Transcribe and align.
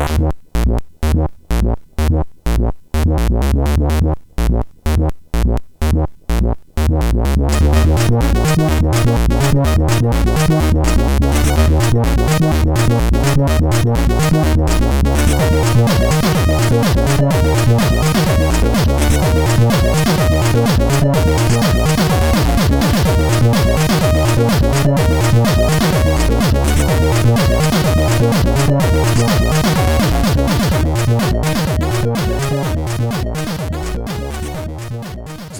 What? 0.00 0.40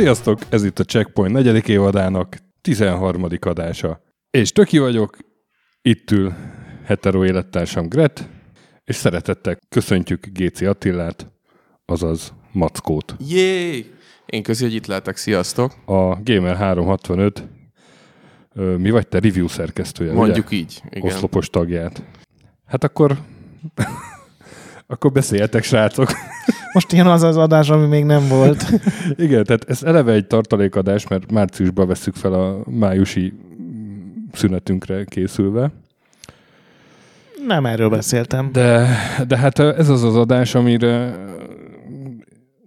Sziasztok, 0.01 0.41
ez 0.49 0.65
itt 0.65 0.79
a 0.79 0.85
Checkpoint 0.85 1.33
negyedik 1.33 1.69
évadának 1.69 2.37
13. 2.61 3.27
adása. 3.41 4.03
És 4.31 4.53
Töki 4.53 4.79
vagyok, 4.79 5.19
itt 5.83 6.11
ül 6.11 6.35
hetero 6.85 7.25
élettársam 7.25 7.89
Gret, 7.89 8.29
és 8.85 8.97
szeretettel 8.97 9.59
köszöntjük 9.69 10.27
Géci 10.27 10.67
Attillát, 10.67 11.31
azaz 11.85 12.33
Mackót. 12.53 13.17
Jé! 13.29 13.87
Én 14.27 14.43
közé, 14.43 14.65
hogy 14.65 14.75
itt 14.75 14.87
lehetek, 14.87 15.17
sziasztok! 15.17 15.73
A 15.85 16.23
Gamer 16.23 16.57
365, 16.57 17.49
ö, 18.55 18.77
mi 18.77 18.91
vagy 18.91 19.09
te 19.09 19.19
review 19.19 19.49
szerkesztője, 19.49 20.13
Mondjuk 20.13 20.47
ugye? 20.47 20.57
így, 20.57 20.83
igen. 20.91 21.11
Oszlopos 21.11 21.49
tagját. 21.49 22.03
Hát 22.67 22.85
akkor, 22.85 23.19
akkor 24.87 25.13
beszéljetek, 25.13 25.63
srácok. 25.63 26.11
Most 26.73 26.93
jön 26.93 27.07
az 27.07 27.23
az 27.23 27.37
adás, 27.37 27.71
ami 27.71 27.87
még 27.87 28.05
nem 28.05 28.29
volt. 28.29 28.65
Igen, 29.17 29.45
tehát 29.45 29.65
ez 29.69 29.83
eleve 29.83 30.13
egy 30.13 30.27
tartalékadás, 30.27 31.09
mert 31.09 31.33
márciusban 31.33 31.87
veszük 31.87 32.15
fel 32.15 32.33
a 32.33 32.63
májusi 32.71 33.33
szünetünkre 34.33 35.05
készülve. 35.05 35.73
Nem 37.47 37.67
erről 37.67 37.89
beszéltem. 37.89 38.53
De, 38.53 38.97
de 39.27 39.37
hát 39.37 39.59
ez 39.59 39.89
az 39.89 40.03
az 40.03 40.17
adás, 40.17 40.55
amire 40.55 41.17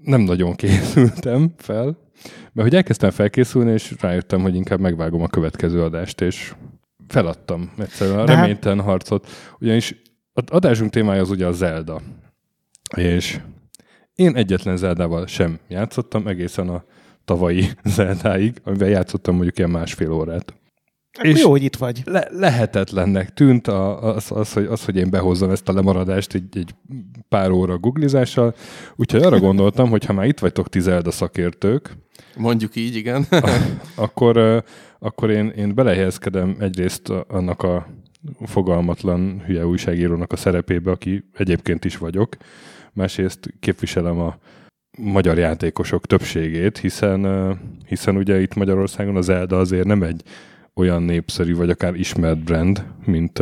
nem 0.04 0.22
nagyon 0.22 0.56
készültem 0.56 1.54
fel, 1.58 1.98
mert 2.54 2.68
hogy 2.68 2.76
elkezdtem 2.76 3.09
felkészülni, 3.09 3.72
és 3.72 3.94
rájöttem, 4.00 4.42
hogy 4.42 4.56
inkább 4.56 4.80
megvágom 4.80 5.22
a 5.22 5.28
következő 5.28 5.84
adást, 5.84 6.22
és 6.22 6.54
feladtam 7.08 7.72
egyszerűen 7.78 8.20
a 8.20 8.26
reménytelen 8.26 8.81
harcot. 8.81 9.28
Ugyanis 9.59 9.96
az 10.34 10.44
adásunk 10.48 10.92
témája 10.92 11.22
az 11.22 11.30
ugye 11.30 11.46
a 11.46 11.52
Zelda. 11.52 12.02
És 12.96 13.40
én 14.16 14.36
egyetlen 14.36 14.78
Zeldával 14.78 15.28
sem 15.28 15.59
játszottam, 15.67 16.28
egészen 16.28 16.69
a 16.69 16.83
tavalyi 17.25 17.66
Zeldáig, 17.95 18.61
amivel 18.64 18.89
játszottam 18.89 19.36
mondjuk 19.36 19.58
ilyen 19.58 19.69
másfél 19.69 20.11
órát. 20.11 20.53
És 21.22 21.30
És- 21.33 21.42
jó, 21.42 21.50
hogy 21.50 21.64
itt 21.64 21.75
vagy. 21.75 22.02
Le- 22.06 22.28
lehetetlennek 22.31 23.34
tűnt 23.34 23.67
a, 23.67 24.14
az, 24.16 24.31
az, 24.31 24.53
hogy, 24.53 24.66
az, 24.66 24.86
hogy 24.86 24.95
én 24.95 25.09
behozzam 25.09 25.50
ezt 25.50 25.69
a 25.69 25.73
lemaradást 25.73 26.34
egy, 26.34 26.58
egy 26.58 26.75
pár 27.30 27.52
óra 27.52 27.78
googlizással. 27.78 28.56
Úgyhogy 28.95 29.22
arra 29.22 29.39
gondoltam, 29.39 29.89
hogy 29.89 30.06
ha 30.06 30.14
már 30.14 30.25
itt 30.25 30.39
vagytok 30.39 30.69
ti 30.69 30.80
Zelda 30.80 31.11
szakértők, 31.11 31.97
Mondjuk 32.38 32.75
így, 32.75 32.95
igen. 32.95 33.25
akkor, 33.95 34.64
akkor 35.00 35.30
én, 35.30 35.47
én 35.47 35.75
belehelyezkedem 35.75 36.56
egyrészt 36.59 37.09
annak 37.09 37.61
a 37.64 37.88
fogalmatlan 38.45 39.41
hülye 39.45 39.66
újságírónak 39.67 40.31
a 40.31 40.36
szerepébe, 40.36 40.91
aki 40.91 41.23
egyébként 41.34 41.86
is 41.86 41.97
vagyok. 41.97 42.38
Másrészt 42.94 43.54
képviselem 43.60 44.20
a 44.20 44.38
magyar 44.98 45.38
játékosok 45.38 46.06
többségét, 46.06 46.78
hiszen, 46.78 47.28
hiszen 47.88 48.18
ugye 48.18 48.42
itt 48.42 48.54
Magyarországon 48.54 49.16
az 49.16 49.26
Zelda 49.26 49.59
azért 49.59 49.86
nem 49.86 50.04
egy 50.04 50.24
olyan 50.74 51.03
népszerű, 51.03 51.56
vagy 51.56 51.70
akár 51.70 51.96
ismert 51.96 52.44
brand, 52.44 52.86
mint 53.06 53.42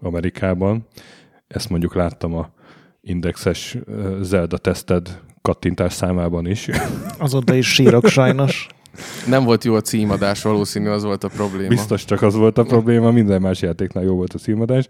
Amerikában. 0.00 0.86
Ezt 1.46 1.70
mondjuk 1.70 1.94
láttam 1.94 2.34
a 2.34 2.50
indexes 3.00 3.76
Zelda 4.20 4.58
teszted 4.58 5.20
kattintás 5.42 5.92
számában 5.92 6.46
is. 6.46 6.68
Azóta 7.18 7.54
is 7.54 7.72
sírok 7.72 8.06
sajnos. 8.06 8.66
Nem 9.26 9.44
volt 9.44 9.64
jó 9.64 9.74
a 9.74 9.80
címadás, 9.80 10.42
valószínű 10.42 10.88
az 10.88 11.04
volt 11.04 11.24
a 11.24 11.28
probléma. 11.28 11.68
Biztos 11.68 12.04
csak 12.04 12.22
az 12.22 12.34
volt 12.34 12.58
a 12.58 12.62
probléma, 12.62 13.10
minden 13.10 13.40
más 13.40 13.62
játéknál 13.62 14.04
jó 14.04 14.14
volt 14.14 14.34
a 14.34 14.38
címadás. 14.38 14.88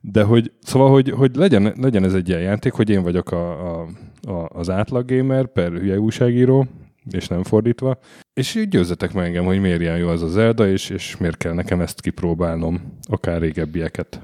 De 0.00 0.22
hogy, 0.22 0.52
szóval, 0.62 0.90
hogy, 0.90 1.10
hogy 1.10 1.36
legyen, 1.36 1.74
legyen 1.80 2.04
ez 2.04 2.14
egy 2.14 2.28
ilyen 2.28 2.40
játék, 2.40 2.72
hogy 2.72 2.90
én 2.90 3.02
vagyok 3.02 3.30
a, 3.30 3.50
a, 3.50 3.86
a, 4.28 4.48
az 4.52 4.70
átlag 4.70 5.10
gamer 5.10 5.46
per 5.46 5.70
hülye 5.70 5.98
újságíró, 5.98 6.66
és 7.10 7.28
nem 7.28 7.42
fordítva, 7.42 7.98
és 8.34 8.54
így 8.54 8.68
győzzetek 8.68 9.12
meg 9.12 9.24
engem, 9.24 9.44
hogy 9.44 9.60
miért 9.60 9.80
ilyen 9.80 9.96
jó 9.96 10.08
az 10.08 10.22
a 10.22 10.28
Zelda, 10.28 10.68
és, 10.68 10.90
és 10.90 11.16
miért 11.16 11.36
kell 11.36 11.52
nekem 11.52 11.80
ezt 11.80 12.00
kipróbálnom, 12.00 12.98
akár 13.08 13.40
régebbieket. 13.40 14.20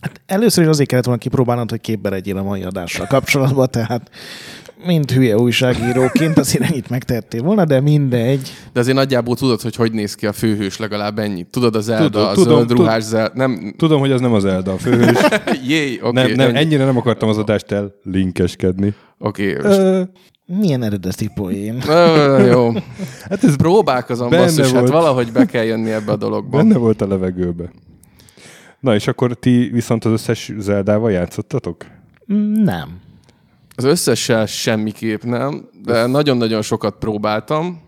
Hát 0.00 0.20
először 0.26 0.64
is 0.64 0.70
azért 0.70 0.88
kellett 0.88 1.04
volna 1.04 1.20
kipróbálnod, 1.20 1.70
hogy 1.70 1.80
képbe 1.80 2.08
legyél 2.08 2.36
a 2.36 2.42
mai 2.42 2.62
adással 2.62 3.06
kapcsolatban, 3.06 3.68
tehát 3.70 4.10
mint 4.84 5.10
hülye 5.10 5.36
újságíróként 5.36 6.38
azért 6.38 6.70
ennyit 6.70 6.90
megtettél 6.90 7.42
volna, 7.42 7.64
de 7.64 7.80
mindegy. 7.80 8.50
De 8.72 8.80
azért 8.80 8.96
nagyjából 8.96 9.36
tudod, 9.36 9.60
hogy 9.60 9.76
hogy 9.76 9.92
néz 9.92 10.14
ki 10.14 10.26
a 10.26 10.32
főhős 10.32 10.78
legalább 10.78 11.18
ennyit. 11.18 11.46
Tudod 11.46 11.76
az 11.76 11.84
Zelda, 11.84 12.04
Tudom, 12.10 12.26
a 12.28 12.32
tudom, 12.32 12.54
zöld 12.56 12.66
tud- 12.66 12.76
ruhás 12.78 13.02
Zelda. 13.02 13.32
Nem, 13.34 13.74
Tudom, 13.76 14.00
hogy 14.00 14.10
az 14.12 14.20
nem 14.20 14.32
az 14.32 14.42
Zelda 14.42 14.72
a 14.72 14.76
főhős. 14.78 15.16
jé, 15.68 15.98
oké. 16.02 16.10
nem, 16.20 16.30
nem, 16.32 16.48
ennyi. 16.48 16.58
ennyire 16.58 16.84
nem 16.84 16.96
akartam 16.96 17.28
az 17.28 17.38
adást 17.38 17.72
el 17.72 17.94
linkeskedni. 18.02 18.94
Oké, 19.18 19.52
most- 19.54 19.64
Ö, 19.78 20.02
Milyen 20.58 20.82
eredeti 20.82 21.30
poén. 21.34 21.82
Ö, 21.88 22.46
jó. 22.46 22.72
hát 23.30 23.44
ez 23.44 23.56
Próbálkozom, 23.56 24.30
basszus, 24.30 24.70
hát 24.70 24.80
volt. 24.80 24.88
valahogy 24.92 25.32
be 25.32 25.44
kell 25.46 25.64
jönni 25.64 25.90
ebbe 25.90 26.12
a 26.12 26.16
dologba. 26.16 26.56
Benne 26.56 26.76
volt 26.76 27.00
a 27.02 27.06
levegőbe. 27.06 27.70
Na 28.80 28.94
és 28.94 29.06
akkor 29.06 29.34
ti 29.34 29.68
viszont 29.72 30.04
az 30.04 30.12
összes 30.12 30.52
Zeldával 30.58 31.10
játszottatok? 31.10 31.86
Nem. 32.64 32.88
Az 33.76 33.84
összessel 33.84 34.46
semmiképp 34.46 35.22
nem, 35.22 35.68
de 35.84 36.06
nagyon-nagyon 36.06 36.62
sokat 36.62 36.96
próbáltam. 36.98 37.84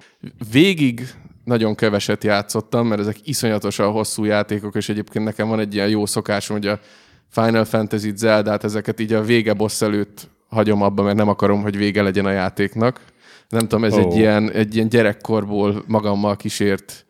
Végig 0.53 1.09
nagyon 1.45 1.75
keveset 1.75 2.25
játszottam, 2.25 2.87
mert 2.87 3.01
ezek 3.01 3.17
iszonyatosan 3.25 3.93
hosszú 3.93 4.25
játékok, 4.25 4.75
és 4.75 4.89
egyébként 4.89 5.25
nekem 5.25 5.49
van 5.49 5.61
egy 5.61 5.75
ilyen 5.75 5.89
jó 5.89 6.07
szokásom, 6.07 6.57
hogy 6.57 6.67
a 6.67 6.81
Final 7.29 7.65
Fantasy 7.65 8.13
Zeldát, 8.17 8.65
ezeket 8.65 9.01
így 9.01 9.13
a 9.13 9.23
vége 9.23 9.53
boss 9.53 9.83
előtt 9.83 10.29
hagyom 10.49 10.83
abba, 10.83 11.03
mert 11.03 11.17
nem 11.17 11.29
akarom, 11.29 11.63
hogy 11.63 11.77
vége 11.77 12.03
legyen 12.03 12.27
a 12.27 12.31
játéknak. 12.31 13.01
Nem 13.49 13.61
tudom, 13.61 13.85
ez 13.85 13.95
Ó. 13.95 13.99
egy, 13.99 14.17
ilyen, 14.17 14.51
egy 14.51 14.75
ilyen 14.75 14.89
gyerekkorból 14.89 15.85
magammal 15.87 16.37
kísért 16.37 17.07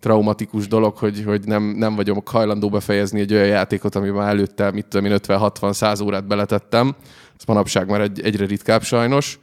traumatikus 0.00 0.68
dolog, 0.68 0.96
hogy, 0.96 1.22
hogy 1.26 1.46
nem, 1.46 1.62
nem 1.62 1.94
vagyok 1.94 2.28
hajlandó 2.28 2.68
befejezni 2.68 3.20
egy 3.20 3.34
olyan 3.34 3.46
játékot, 3.46 3.94
amiben 3.94 4.26
előtte, 4.26 4.70
mit 4.70 4.86
tudom 4.86 5.06
én, 5.10 5.18
50-60-100 5.22 6.04
órát 6.04 6.26
beletettem. 6.26 6.94
Ez 7.38 7.44
manapság 7.46 7.88
már 7.88 8.00
egy, 8.00 8.20
egyre 8.20 8.46
ritkább 8.46 8.82
sajnos. 8.82 9.38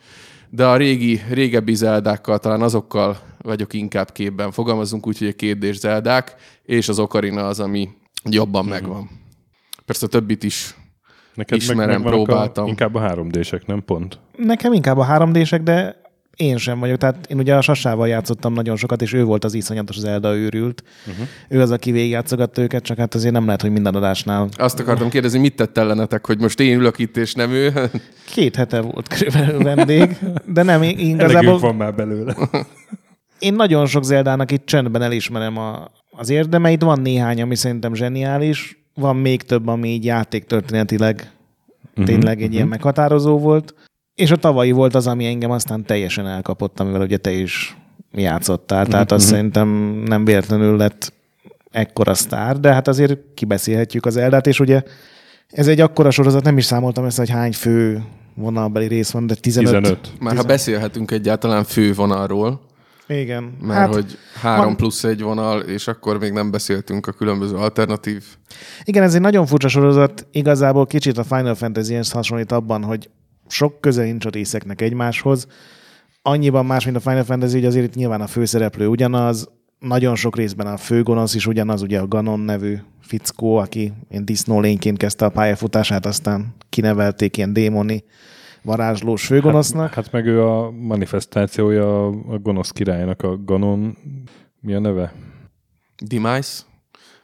De 0.50 0.66
a 0.66 0.78
régi, 0.78 1.22
régebbi 1.30 1.76
zeldákkal, 1.76 2.40
talán 2.40 2.62
azokkal 2.62 3.18
vagyok 3.42 3.74
inkább 3.74 4.12
képben. 4.12 4.52
Fogalmazunk 4.52 5.08
úgy, 5.08 5.18
hogy 5.18 5.28
a 5.28 5.34
kérdés 5.34 5.78
zeldák, 5.78 6.36
és 6.64 6.90
az 6.90 7.00
Ocarina 7.00 7.48
az, 7.48 7.60
ami 7.60 7.90
jobban 8.30 8.64
Mhm. 8.64 8.74
megvan. 8.74 9.10
Persze 9.86 10.06
a 10.06 10.10
többit 10.10 10.44
is 10.44 10.76
Neked 11.34 11.58
Ismerem, 11.58 11.90
megvannak 12.02 12.24
próbáltam. 12.26 12.66
A, 12.66 12.68
inkább 12.68 12.96
a 12.96 13.00
3D-sek, 13.02 13.66
nem 13.66 13.84
pont? 13.86 14.20
Nekem 14.38 14.74
inkább 14.74 14.98
a 14.98 15.06
3D-sek, 15.06 15.62
de 15.62 16.02
én 16.38 16.58
sem 16.58 16.80
vagyok. 16.80 16.98
Tehát 16.98 17.26
én 17.30 17.38
ugye 17.38 17.56
a 17.56 17.62
Sassával 17.62 18.08
játszottam 18.08 18.54
nagyon 18.54 18.76
sokat, 18.76 19.02
és 19.02 19.14
ő 19.14 19.24
volt 19.24 19.44
az 19.44 19.54
iszonyatos 19.54 19.98
Zelda 19.98 20.36
őrült. 20.36 20.84
Uh-huh. 21.08 21.28
Ő 21.50 21.62
az, 21.62 21.72
aki 21.72 21.92
végigjátszogatta 21.92 22.62
őket, 22.62 22.84
csak 22.84 22.98
hát 22.98 23.16
azért 23.16 23.34
nem 23.34 23.46
lehet, 23.46 23.62
hogy 23.62 23.72
minden 23.72 23.96
adásnál. 23.96 24.50
azt 24.58 24.80
akartam 24.80 25.10
kérdezni, 25.10 25.40
mit 25.40 25.56
tett 25.56 25.78
ellenetek, 25.78 26.26
hogy 26.26 26.40
most 26.40 26.60
én 26.60 26.78
ülök 26.80 27.00
itt, 27.00 27.18
és 27.18 27.34
nem 27.34 27.52
ő? 27.52 27.74
Két 28.36 28.56
hete 28.56 28.82
volt 28.82 29.08
körülbelül 29.08 29.64
vendég, 29.64 30.18
de 30.46 30.64
nem, 30.64 30.82
én 30.82 30.90
Elegünk 30.98 31.22
igazából 31.22 31.60
van 31.60 31.76
már 31.76 31.96
belőle. 31.96 32.36
én 33.40 33.54
nagyon 33.54 33.86
sok 33.86 34.04
Zeldának 34.04 34.52
itt 34.52 34.66
csendben 34.66 35.02
elismerem 35.02 35.58
a, 35.58 35.92
az 36.10 36.30
érdemeit. 36.30 36.82
Van 36.82 37.02
néhány, 37.02 37.42
ami 37.42 37.56
szerintem 37.56 37.94
zseniális, 37.94 38.86
van 38.94 39.16
még 39.16 39.42
több, 39.42 39.68
ami 39.68 39.90
így 39.90 40.06
játéktörténetileg 40.06 41.32
tényleg 42.06 42.42
egy 42.42 42.54
ilyen 42.54 42.68
meghatározó 42.68 43.40
volt. 43.40 43.74
És 44.18 44.32
a 44.32 44.36
tavalyi 44.36 44.72
volt 44.72 44.96
az, 44.96 45.08
ami 45.08 45.26
engem 45.26 45.52
aztán 45.52 45.86
teljesen 45.86 46.28
elkapott, 46.28 46.80
amivel 46.80 47.02
ugye 47.02 47.18
te 47.18 47.32
is 47.32 47.78
játszottál. 48.12 48.86
Tehát 48.86 49.12
azt 49.12 49.26
szerintem 49.26 49.68
nem 50.06 50.26
véletlenül 50.26 50.78
lett 50.78 51.14
ekkora 51.72 52.14
sztár, 52.14 52.60
de 52.60 52.74
hát 52.74 52.88
azért 52.88 53.18
kibeszélhetjük 53.34 54.06
az 54.06 54.18
Eldát, 54.18 54.48
és 54.48 54.60
ugye 54.60 54.84
ez 55.50 55.68
egy 55.68 55.80
akkora 55.80 56.12
sorozat, 56.12 56.44
nem 56.44 56.58
is 56.58 56.66
számoltam 56.66 57.06
össze, 57.06 57.20
hogy 57.20 57.30
hány 57.30 57.54
fő 57.54 58.04
vonalbeli 58.36 58.88
rész 58.88 59.12
van, 59.12 59.28
de 59.28 59.36
15. 59.36 59.82
15. 59.82 60.14
Már 60.20 60.36
ha 60.36 60.44
beszélhetünk 60.44 61.12
egyáltalán 61.12 61.64
fővonalról, 61.64 62.62
Igen. 63.08 63.58
Mert 63.62 63.80
hát, 63.80 63.94
hogy 63.94 64.18
három 64.42 64.66
van... 64.66 64.76
plusz 64.76 65.04
egy 65.04 65.22
vonal, 65.22 65.62
és 65.62 65.88
akkor 65.88 66.20
még 66.20 66.32
nem 66.32 66.52
beszéltünk 66.52 67.08
a 67.08 67.12
különböző 67.12 67.56
alternatív. 67.56 68.24
Igen, 68.84 69.04
ez 69.04 69.16
egy 69.16 69.22
nagyon 69.22 69.46
furcsa 69.46 69.68
sorozat. 69.68 70.28
Igazából 70.32 70.86
kicsit 70.86 71.18
a 71.18 71.24
Final 71.24 71.56
Fantasy-hez 71.56 72.12
hasonlít 72.12 72.52
abban, 72.52 72.84
hogy 72.84 73.10
sok 73.48 73.82
köze 73.82 74.04
nincs 74.04 74.26
a 74.26 74.30
részeknek 74.30 74.82
egymáshoz. 74.82 75.48
Annyiban 76.22 76.66
más, 76.66 76.86
mint 76.86 76.98
a 76.98 77.00
Final 77.00 77.24
Fantasy, 77.24 77.54
hogy 77.54 77.66
azért 77.66 77.86
itt 77.86 77.96
nyilván 77.96 78.22
a 78.22 78.28
főszereplő 78.28 78.88
ugyanaz, 78.88 79.50
nagyon 79.80 80.16
sok 80.16 80.36
részben 80.36 80.68
a 80.68 80.78
főgonosz 80.78 81.36
is 81.36 81.48
ugyanaz, 81.48 81.82
ugye 81.82 82.00
a 82.00 82.08
Ganon 82.08 82.40
nevű 82.40 82.78
fickó, 83.02 83.56
aki 83.56 83.94
ilyen 84.10 84.26
disznólényként 84.26 84.98
kezdte 84.98 85.26
a 85.26 85.30
pályafutását, 85.30 86.06
aztán 86.06 86.56
kinevelték 86.70 87.38
ilyen 87.38 87.54
démoni 87.54 88.04
varázslós 88.62 89.26
főgonosznak. 89.26 89.94
Hát, 89.94 90.04
hát 90.04 90.12
meg 90.12 90.26
ő 90.26 90.44
a 90.44 90.72
manifestációja 90.72 92.06
a 92.08 92.38
gonosz 92.38 92.72
királynak, 92.72 93.22
a 93.22 93.38
Ganon, 93.46 93.98
mi 94.60 94.74
a 94.74 94.80
neve? 94.80 95.14
Demise? 96.06 96.64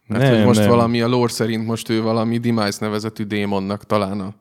Mert 0.07 0.23
nem, 0.23 0.35
hogy 0.35 0.45
most 0.45 0.59
nem. 0.59 0.69
valami 0.69 1.01
a 1.01 1.07
lore 1.07 1.31
szerint 1.31 1.65
most 1.65 1.89
ő 1.89 2.01
valami 2.01 2.37
Demise 2.37 2.77
nevezetű 2.79 3.23
démonnak 3.23 3.85
talán 3.85 4.19
a 4.19 4.33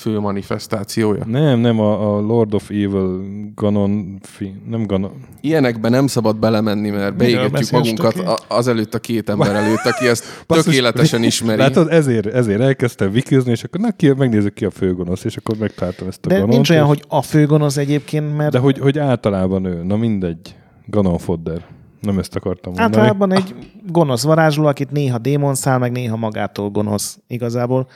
fő 0.00 0.18
manifestációja. 0.18 1.24
Nem, 1.26 1.58
nem, 1.58 1.80
a, 1.80 2.16
a 2.16 2.20
Lord 2.20 2.54
of 2.54 2.70
Evil 2.70 3.20
Ganon, 3.54 4.18
fi, 4.22 4.54
nem 4.68 4.86
Ganon. 4.86 5.12
Ilyenekbe 5.40 5.88
nem 5.88 6.06
szabad 6.06 6.36
belemenni, 6.36 6.90
mert 6.90 7.16
beégetjük 7.16 7.70
magunkat 7.70 8.14
a, 8.14 8.38
azelőtt 8.48 8.94
a 8.94 8.98
két 8.98 9.28
ember 9.28 9.54
előtt, 9.54 9.84
aki 9.84 10.08
ezt 10.08 10.24
Basszus, 10.46 10.64
tökéletesen 10.64 11.22
ismeri. 11.22 11.58
Látod, 11.58 11.88
ezért, 11.90 12.26
ezért 12.26 12.60
elkezdtem 12.60 13.10
vikizni, 13.10 13.50
és 13.50 13.64
akkor 13.64 13.80
na, 13.80 13.90
ki, 13.90 14.12
megnézzük 14.12 14.54
ki 14.54 14.64
a 14.64 14.70
főgonosz, 14.70 15.24
és 15.24 15.36
akkor 15.36 15.56
megtaláltam 15.56 16.08
ezt 16.08 16.26
a 16.26 16.28
De 16.28 16.34
Ganont. 16.34 16.52
nincs 16.52 16.70
olyan, 16.70 16.86
hogy 16.86 17.04
a 17.08 17.22
főgonosz 17.22 17.76
egyébként, 17.76 18.36
mert... 18.36 18.52
De 18.52 18.58
hogy, 18.58 18.78
hogy 18.78 18.98
általában 18.98 19.64
ő, 19.64 19.82
na 19.82 19.96
mindegy, 19.96 20.56
Ganon 20.86 21.18
Fodder. 21.18 21.64
Nem 22.00 22.18
ezt 22.18 22.36
akartam 22.36 22.72
mondani. 22.72 22.96
Általában 22.96 23.32
egy 23.32 23.54
gonosz 23.86 24.22
varázsló, 24.22 24.66
akit 24.66 24.90
néha 24.90 25.18
démon 25.18 25.54
száll, 25.54 25.78
meg 25.78 25.92
néha 25.92 26.16
magától 26.16 26.70
gonosz 26.70 27.18
igazából. 27.26 27.88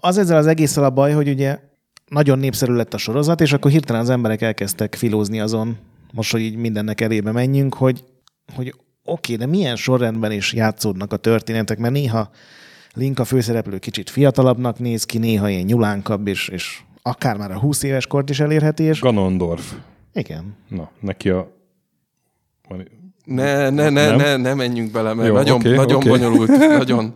Az 0.00 0.18
ezzel 0.18 0.36
az 0.36 0.46
egésszel 0.46 0.84
a 0.84 0.90
baj, 0.90 1.12
hogy 1.12 1.28
ugye 1.28 1.58
nagyon 2.08 2.38
népszerű 2.38 2.72
lett 2.72 2.94
a 2.94 2.98
sorozat, 2.98 3.40
és 3.40 3.52
akkor 3.52 3.70
hirtelen 3.70 4.02
az 4.02 4.10
emberek 4.10 4.42
elkezdtek 4.42 4.94
filózni 4.94 5.40
azon, 5.40 5.76
most, 6.12 6.32
hogy 6.32 6.40
így 6.40 6.56
mindennek 6.56 7.00
elébe 7.00 7.32
menjünk, 7.32 7.74
hogy, 7.74 8.04
hogy 8.54 8.74
oké, 9.04 9.36
de 9.36 9.46
milyen 9.46 9.76
sorrendben 9.76 10.32
is 10.32 10.52
játszódnak 10.52 11.12
a 11.12 11.16
történetek, 11.16 11.78
mert 11.78 11.92
néha 11.92 12.30
Link 12.94 13.18
a 13.18 13.24
főszereplő 13.24 13.78
kicsit 13.78 14.10
fiatalabbnak 14.10 14.78
néz 14.78 15.04
ki, 15.04 15.18
néha 15.18 15.48
ilyen 15.48 15.64
nyulánkabb, 15.64 16.26
és, 16.26 16.48
és 16.48 16.80
akár 17.02 17.36
már 17.36 17.50
a 17.50 17.58
20 17.58 17.82
éves 17.82 18.06
kort 18.06 18.30
is 18.30 18.40
elérheti. 18.40 18.82
És... 18.82 19.00
Ganondorf. 19.00 19.74
Igen. 20.12 20.56
Na, 20.68 20.90
neki 21.00 21.28
a... 21.28 21.56
Ne, 23.24 23.70
ne, 23.70 23.88
ne, 23.88 24.16
ne, 24.16 24.36
ne 24.36 24.54
menjünk 24.54 24.92
bele, 24.92 25.14
mert 25.14 25.28
Jó, 25.28 25.34
nagyon, 25.34 25.58
okay, 25.58 25.74
nagyon 25.74 25.96
okay. 25.96 26.10
bonyolult, 26.10 26.48
nagyon 26.78 27.14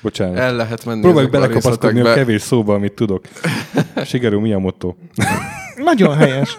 Bocsánat. 0.00 0.36
El 0.36 0.56
lehet 0.56 0.84
menni 0.84 1.00
Próbálj 1.00 1.26
belekapaszkodni 1.26 2.00
a, 2.00 2.10
a 2.10 2.14
kevés 2.14 2.42
szóba, 2.42 2.74
amit 2.74 2.92
tudok. 2.92 3.24
Sikerül, 4.04 4.40
mi 4.40 4.52
a 4.52 4.58
motto? 4.58 4.94
Nagyon 5.84 6.16
helyes. 6.16 6.58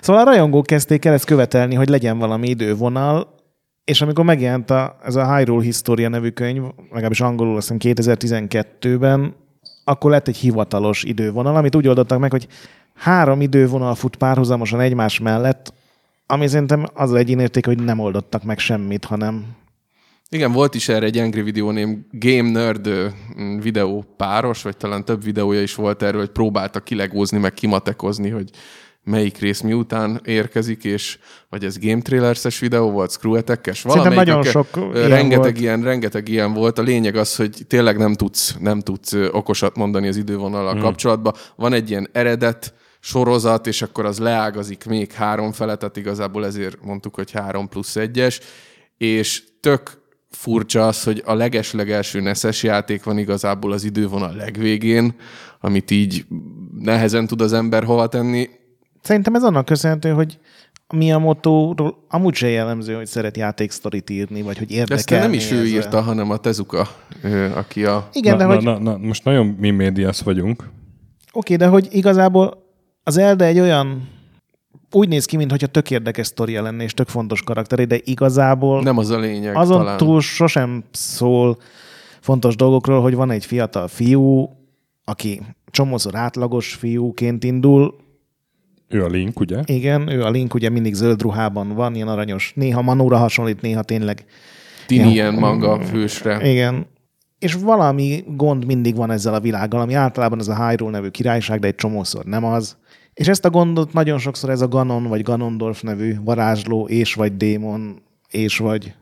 Szóval 0.00 0.22
a 0.22 0.30
rajongók 0.30 0.66
kezdték 0.66 1.04
el 1.04 1.12
ezt 1.12 1.24
követelni, 1.24 1.74
hogy 1.74 1.88
legyen 1.88 2.18
valami 2.18 2.48
idővonal, 2.48 3.34
és 3.84 4.02
amikor 4.02 4.24
megjelent 4.24 4.70
a, 4.70 4.98
ez 5.04 5.16
a 5.16 5.36
Hyrule 5.36 5.64
Historia 5.64 6.08
nevű 6.08 6.28
könyv, 6.28 6.62
legalábbis 6.90 7.20
angolul 7.20 7.56
azt 7.56 7.72
hiszem 7.72 7.94
2012-ben, 7.94 9.34
akkor 9.84 10.10
lett 10.10 10.28
egy 10.28 10.36
hivatalos 10.36 11.02
idővonal, 11.02 11.56
amit 11.56 11.76
úgy 11.76 11.88
oldottak 11.88 12.18
meg, 12.18 12.30
hogy 12.30 12.46
három 12.94 13.40
idővonal 13.40 13.94
fut 13.94 14.16
párhuzamosan 14.16 14.80
egymás 14.80 15.20
mellett, 15.20 15.72
ami 16.26 16.46
szerintem 16.46 16.86
az 16.94 17.10
az 17.10 17.16
egyénérték, 17.16 17.66
hogy 17.66 17.82
nem 17.82 17.98
oldottak 17.98 18.42
meg 18.42 18.58
semmit, 18.58 19.04
hanem 19.04 19.44
igen, 20.32 20.52
volt 20.52 20.74
is 20.74 20.88
erre 20.88 21.06
egy 21.06 21.18
Angry 21.18 21.42
Video 21.42 21.70
ném 21.70 22.06
Game 22.10 22.50
Nerd 22.50 22.88
videó 23.62 24.04
páros, 24.16 24.62
vagy 24.62 24.76
talán 24.76 25.04
több 25.04 25.24
videója 25.24 25.62
is 25.62 25.74
volt 25.74 26.02
erről, 26.02 26.20
hogy 26.20 26.30
próbálta 26.30 26.80
kilegózni, 26.80 27.38
meg 27.38 27.54
kimatekozni, 27.54 28.28
hogy 28.30 28.50
melyik 29.04 29.38
rész 29.38 29.60
miután 29.60 30.20
érkezik, 30.24 30.84
és 30.84 31.18
vagy 31.48 31.64
ez 31.64 31.78
Game 31.78 32.00
Trailers-es 32.00 32.58
videó 32.58 32.90
volt, 32.90 33.10
Screw 33.10 33.34
Attack-es, 33.34 33.82
valamelyik, 33.82 34.16
nagyon 34.16 34.42
sok 34.42 34.68
rengeteg 34.92 35.20
ilyen, 35.20 35.40
volt. 35.40 35.58
ilyen, 35.58 35.82
rengeteg 35.82 36.28
ilyen 36.28 36.52
volt. 36.52 36.78
A 36.78 36.82
lényeg 36.82 37.16
az, 37.16 37.36
hogy 37.36 37.56
tényleg 37.68 37.98
nem 37.98 38.14
tudsz, 38.14 38.56
nem 38.60 38.80
tudsz 38.80 39.12
okosat 39.12 39.76
mondani 39.76 40.08
az 40.08 40.16
idővonalal 40.16 40.72
hmm. 40.72 40.82
kapcsolatban. 40.82 41.34
Van 41.56 41.72
egy 41.72 41.90
ilyen 41.90 42.08
eredet, 42.12 42.74
sorozat, 43.00 43.66
és 43.66 43.82
akkor 43.82 44.04
az 44.04 44.18
leágazik 44.18 44.84
még 44.84 45.12
három 45.12 45.52
fele, 45.52 45.76
tehát 45.76 45.96
igazából 45.96 46.46
ezért 46.46 46.84
mondtuk, 46.84 47.14
hogy 47.14 47.30
három 47.30 47.68
plusz 47.68 47.96
egyes, 47.96 48.40
és 48.96 49.42
tök 49.60 50.01
furcsa 50.36 50.86
az, 50.86 51.02
hogy 51.02 51.22
a 51.24 51.34
legeslegelső 51.34 52.20
NESZES 52.20 52.62
játék 52.62 53.04
van 53.04 53.18
igazából 53.18 53.72
az 53.72 53.84
idővonal 53.84 54.34
legvégén, 54.34 55.14
amit 55.60 55.90
így 55.90 56.24
nehezen 56.78 57.26
tud 57.26 57.40
az 57.40 57.52
ember 57.52 57.84
hova 57.84 58.06
tenni. 58.06 58.48
Szerintem 59.02 59.34
ez 59.34 59.42
annak 59.42 59.64
köszönhető, 59.64 60.10
hogy 60.10 60.38
mi 60.94 61.12
a 61.12 61.18
motóról 61.18 62.04
amúgy 62.08 62.34
se 62.34 62.48
jellemző, 62.48 62.94
hogy 62.94 63.06
szeret 63.06 63.36
játéksztorit 63.36 64.10
írni, 64.10 64.42
vagy 64.42 64.58
hogy 64.58 64.70
érdekel. 64.70 64.96
Ezt 64.96 65.10
nem 65.10 65.32
is 65.32 65.50
ő 65.50 65.66
írta, 65.66 66.00
hanem 66.00 66.30
a 66.30 66.36
Tezuka, 66.36 66.88
aki 67.54 67.84
a... 67.84 68.08
Igen, 68.12 68.36
na, 68.36 68.38
de 68.38 68.44
hogy... 68.44 68.64
Na, 68.64 68.78
na, 68.78 68.96
most 68.96 69.24
nagyon 69.24 69.46
mi 69.46 69.70
médiász 69.70 70.20
vagyunk. 70.22 70.70
Oké, 71.32 71.56
de 71.56 71.66
hogy 71.66 71.88
igazából 71.90 72.62
az 73.02 73.16
Elde 73.16 73.44
egy 73.44 73.60
olyan 73.60 74.08
úgy 74.94 75.08
néz 75.08 75.24
ki, 75.24 75.36
mintha 75.36 75.66
tök 75.66 75.90
érdekes 75.90 76.26
sztoria 76.26 76.62
lenne, 76.62 76.82
és 76.82 76.94
tök 76.94 77.08
fontos 77.08 77.42
karakteré, 77.42 77.84
de 77.84 77.96
igazából... 78.04 78.82
Nem 78.82 78.98
az 78.98 79.10
a 79.10 79.18
lényeg 79.18 79.56
Azon 79.56 79.78
talán. 79.78 79.96
túl 79.96 80.20
sosem 80.20 80.84
szól 80.90 81.58
fontos 82.20 82.56
dolgokról, 82.56 83.02
hogy 83.02 83.14
van 83.14 83.30
egy 83.30 83.44
fiatal 83.44 83.88
fiú, 83.88 84.50
aki 85.04 85.40
csomószor 85.70 86.14
átlagos 86.14 86.74
fiúként 86.74 87.44
indul. 87.44 87.94
Ő 88.88 89.04
a 89.04 89.08
Link, 89.08 89.40
ugye? 89.40 89.60
Igen, 89.64 90.08
ő 90.08 90.22
a 90.24 90.30
Link, 90.30 90.54
ugye 90.54 90.68
mindig 90.68 90.94
zöld 90.94 91.22
ruhában 91.22 91.68
van, 91.68 91.94
ilyen 91.94 92.08
aranyos. 92.08 92.52
Néha 92.56 92.82
Manóra 92.82 93.16
hasonlít, 93.16 93.60
néha 93.60 93.82
tényleg... 93.82 94.24
Tini 94.86 95.10
ilyen 95.10 95.34
manga 95.34 95.80
fősre. 95.80 96.50
Igen. 96.50 96.86
És 97.38 97.54
valami 97.54 98.24
gond 98.26 98.64
mindig 98.64 98.96
van 98.96 99.10
ezzel 99.10 99.34
a 99.34 99.40
világgal, 99.40 99.80
ami 99.80 99.94
általában 99.94 100.38
ez 100.38 100.48
a 100.48 100.68
Hyrule 100.68 100.90
nevű 100.90 101.08
királyság, 101.08 101.60
de 101.60 101.66
egy 101.66 101.74
csomószor 101.74 102.24
nem 102.24 102.44
az. 102.44 102.76
És 103.14 103.28
ezt 103.28 103.44
a 103.44 103.50
gondot 103.50 103.92
nagyon 103.92 104.18
sokszor 104.18 104.50
ez 104.50 104.60
a 104.60 104.68
Ganon 104.68 105.02
vagy 105.02 105.22
Ganondorf 105.22 105.80
nevű 105.80 106.14
varázsló 106.24 106.88
és 106.88 107.14
vagy 107.14 107.36
démon 107.36 108.02
és 108.30 108.58
vagy 108.58 108.94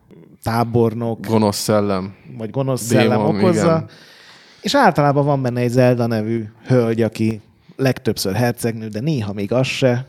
tábornok. 0.43 1.27
Gonosz 1.27 1.59
szellem. 1.59 2.15
Vagy 2.39 2.51
gonosz 2.51 2.89
démon, 2.89 3.05
szellem 3.05 3.27
okozza. 3.27 3.77
Igen. 3.77 3.89
És 4.61 4.75
általában 4.75 5.25
van 5.25 5.43
benne 5.43 5.61
egy 5.61 5.71
Zelda 5.71 6.07
nevű 6.07 6.45
hölgy, 6.67 7.03
aki 7.03 7.41
legtöbbször 7.77 8.35
hercegnő, 8.35 8.89
de 8.89 9.01
néha 9.01 9.33
még 9.33 9.53
az 9.53 9.67
se. 9.67 10.07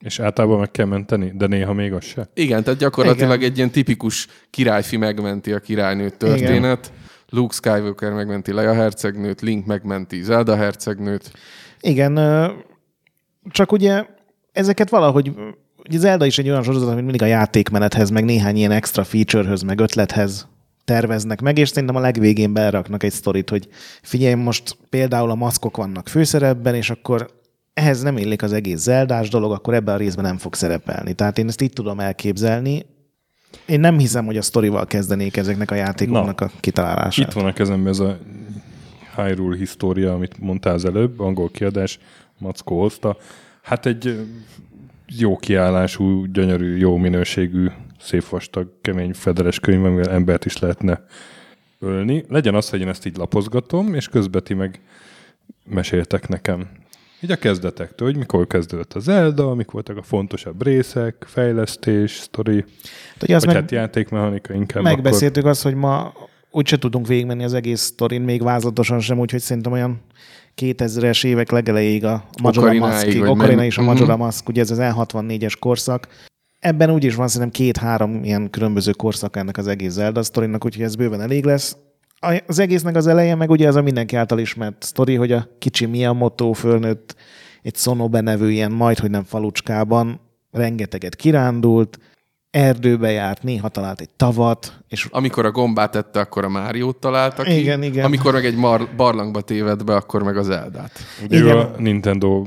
És 0.00 0.18
általában 0.18 0.58
meg 0.58 0.70
kell 0.70 0.86
menteni, 0.86 1.32
de 1.34 1.46
néha 1.46 1.72
még 1.72 1.92
az 1.92 2.04
se. 2.04 2.28
Igen, 2.34 2.62
tehát 2.62 2.78
gyakorlatilag 2.78 3.36
Igen. 3.36 3.50
egy 3.50 3.56
ilyen 3.56 3.70
tipikus 3.70 4.26
királyfi 4.50 4.96
megmenti 4.96 5.52
a 5.52 5.58
királynőt 5.58 6.16
történet. 6.16 6.86
Igen. 6.86 6.98
Luke 7.28 7.54
Skywalker 7.54 8.12
megmenti 8.12 8.52
Leia 8.52 8.74
hercegnőt, 8.74 9.40
Link 9.40 9.66
megmenti 9.66 10.22
Zelda 10.22 10.56
hercegnőt. 10.56 11.32
Igen, 11.80 12.18
csak 13.50 13.72
ugye 13.72 14.04
ezeket 14.52 14.90
valahogy 14.90 15.32
ugye 15.88 15.98
Zelda 15.98 16.26
is 16.26 16.38
egy 16.38 16.48
olyan 16.48 16.62
sorozat, 16.62 16.88
amit 16.88 17.02
mindig 17.02 17.22
a 17.22 17.26
játékmenethez, 17.26 18.10
meg 18.10 18.24
néhány 18.24 18.56
ilyen 18.56 18.70
extra 18.70 19.04
featurehöz, 19.04 19.62
meg 19.62 19.80
ötlethez 19.80 20.48
terveznek 20.84 21.40
meg, 21.40 21.58
és 21.58 21.68
szerintem 21.68 21.96
a 21.96 22.00
legvégén 22.00 22.52
beraknak 22.52 23.02
egy 23.02 23.12
sztorit, 23.12 23.50
hogy 23.50 23.68
figyelj, 24.02 24.34
most 24.34 24.76
például 24.88 25.30
a 25.30 25.34
maszkok 25.34 25.76
vannak 25.76 26.08
főszerepben, 26.08 26.74
és 26.74 26.90
akkor 26.90 27.30
ehhez 27.74 28.02
nem 28.02 28.16
illik 28.16 28.42
az 28.42 28.52
egész 28.52 28.80
zeldás 28.80 29.28
dolog, 29.28 29.52
akkor 29.52 29.74
ebben 29.74 29.94
a 29.94 29.98
részben 29.98 30.24
nem 30.24 30.38
fog 30.38 30.54
szerepelni. 30.54 31.12
Tehát 31.12 31.38
én 31.38 31.48
ezt 31.48 31.62
így 31.62 31.72
tudom 31.72 32.00
elképzelni. 32.00 32.86
Én 33.66 33.80
nem 33.80 33.98
hiszem, 33.98 34.26
hogy 34.26 34.36
a 34.36 34.42
sztorival 34.42 34.86
kezdenék 34.86 35.36
ezeknek 35.36 35.70
a 35.70 35.74
játékoknak 35.74 36.40
Na, 36.40 36.46
a 36.46 36.50
kitalálását. 36.60 37.26
Itt 37.26 37.32
van 37.32 37.46
a 37.46 37.52
kezemben 37.52 37.92
ez 37.92 37.98
a 37.98 38.18
Hyrule 39.16 39.56
história, 39.56 40.12
amit 40.12 40.40
mondtál 40.40 40.74
az 40.74 40.84
előbb, 40.84 41.20
angol 41.20 41.50
kiadás, 41.50 41.98
Mackó 42.40 42.80
hozta. 42.80 43.16
Hát 43.62 43.86
egy 43.86 44.26
jó 45.06 45.36
kiállású, 45.36 46.24
gyönyörű, 46.24 46.76
jó 46.76 46.96
minőségű, 46.96 47.66
szép 48.00 48.28
vastag, 48.28 48.72
kemény, 48.80 49.12
federes 49.12 49.60
könyv, 49.60 49.84
amivel 49.84 50.12
embert 50.12 50.44
is 50.44 50.58
lehetne 50.58 51.04
ölni. 51.78 52.24
Legyen 52.28 52.54
az, 52.54 52.70
hogy 52.70 52.80
én 52.80 52.88
ezt 52.88 53.06
így 53.06 53.16
lapozgatom, 53.16 53.94
és 53.94 54.08
közben 54.08 54.42
ti 54.42 54.54
meg 54.54 54.80
meséltek 55.64 56.28
nekem. 56.28 56.68
Így 57.20 57.30
a 57.30 57.36
kezdetektől, 57.36 58.08
hogy 58.08 58.16
mikor 58.16 58.46
kezdődött 58.46 58.92
az 58.92 59.02
Zelda, 59.02 59.54
mik 59.54 59.70
voltak 59.70 59.96
a 59.96 60.02
fontosabb 60.02 60.62
részek, 60.62 61.24
fejlesztés, 61.26 62.10
sztori, 62.10 62.64
vagy 63.18 63.46
meg, 63.46 63.54
hát 63.54 63.70
játékmechanika 63.70 64.54
inkább. 64.54 64.82
Megbeszéltük 64.82 65.36
akkor... 65.36 65.50
azt, 65.50 65.62
hogy 65.62 65.74
ma 65.74 66.12
úgyse 66.50 66.78
tudunk 66.78 67.06
végigmenni 67.06 67.44
az 67.44 67.54
egész 67.54 67.80
sztorin, 67.80 68.22
még 68.22 68.42
vázlatosan 68.42 69.00
sem, 69.00 69.18
úgyhogy 69.18 69.40
szerintem 69.40 69.72
olyan 69.72 70.00
2000-es 70.56 71.24
évek 71.24 71.50
legelejéig 71.50 72.04
a 72.04 72.24
Majora 72.42 72.72
Mask, 72.72 73.06
Ocarina 73.28 73.64
is 73.64 73.78
a 73.78 73.82
Majora 73.82 74.04
uh-huh. 74.04 74.18
Mask, 74.18 74.48
ugye 74.48 74.60
ez 74.60 74.70
az 74.70 74.78
L64-es 74.80 75.54
korszak. 75.58 76.08
Ebben 76.58 76.90
úgyis 76.90 77.14
van 77.14 77.28
szerintem 77.28 77.64
két-három 77.64 78.24
ilyen 78.24 78.50
különböző 78.50 78.92
korszak 78.92 79.36
ennek 79.36 79.56
az 79.56 79.66
egész 79.66 79.92
Zelda 79.92 80.22
sztorinak, 80.22 80.64
úgyhogy 80.64 80.84
ez 80.84 80.96
bőven 80.96 81.20
elég 81.20 81.44
lesz. 81.44 81.76
Az 82.46 82.58
egésznek 82.58 82.96
az 82.96 83.06
eleje 83.06 83.34
meg 83.34 83.50
ugye 83.50 83.66
ez 83.66 83.76
a 83.76 83.82
mindenki 83.82 84.16
által 84.16 84.38
ismert 84.38 84.82
sztori, 84.82 85.14
hogy 85.14 85.32
a 85.32 85.48
kicsi 85.58 85.86
Miyamoto 85.86 86.52
fölnőtt 86.52 87.14
egy 87.62 87.76
Sonobe 87.76 88.20
nevű 88.20 88.50
ilyen 88.50 88.72
majd, 88.72 88.98
hogy 88.98 89.10
nem 89.10 89.24
falucskában, 89.24 90.20
rengeteget 90.50 91.16
kirándult, 91.16 91.98
erdőbe 92.50 93.10
járt, 93.10 93.42
néha 93.42 93.68
talált 93.68 94.00
egy 94.00 94.10
tavat. 94.16 94.72
És... 94.88 95.08
Amikor 95.10 95.44
a 95.44 95.50
gombát 95.50 95.90
tette, 95.90 96.20
akkor 96.20 96.44
a 96.44 96.48
Máriót 96.48 96.96
találta 96.96 97.42
ki. 97.42 97.58
Igen, 97.58 97.82
igen. 97.82 98.04
Amikor 98.04 98.32
meg 98.32 98.44
egy 98.44 98.56
mar- 98.56 98.96
barlangba 98.96 99.40
téved 99.40 99.84
be, 99.84 99.94
akkor 99.94 100.22
meg 100.22 100.36
az 100.36 100.48
Eldát. 100.48 100.92
Ugye 101.24 101.38
igen. 101.38 101.56
a 101.56 101.70
Nintendo 101.78 102.44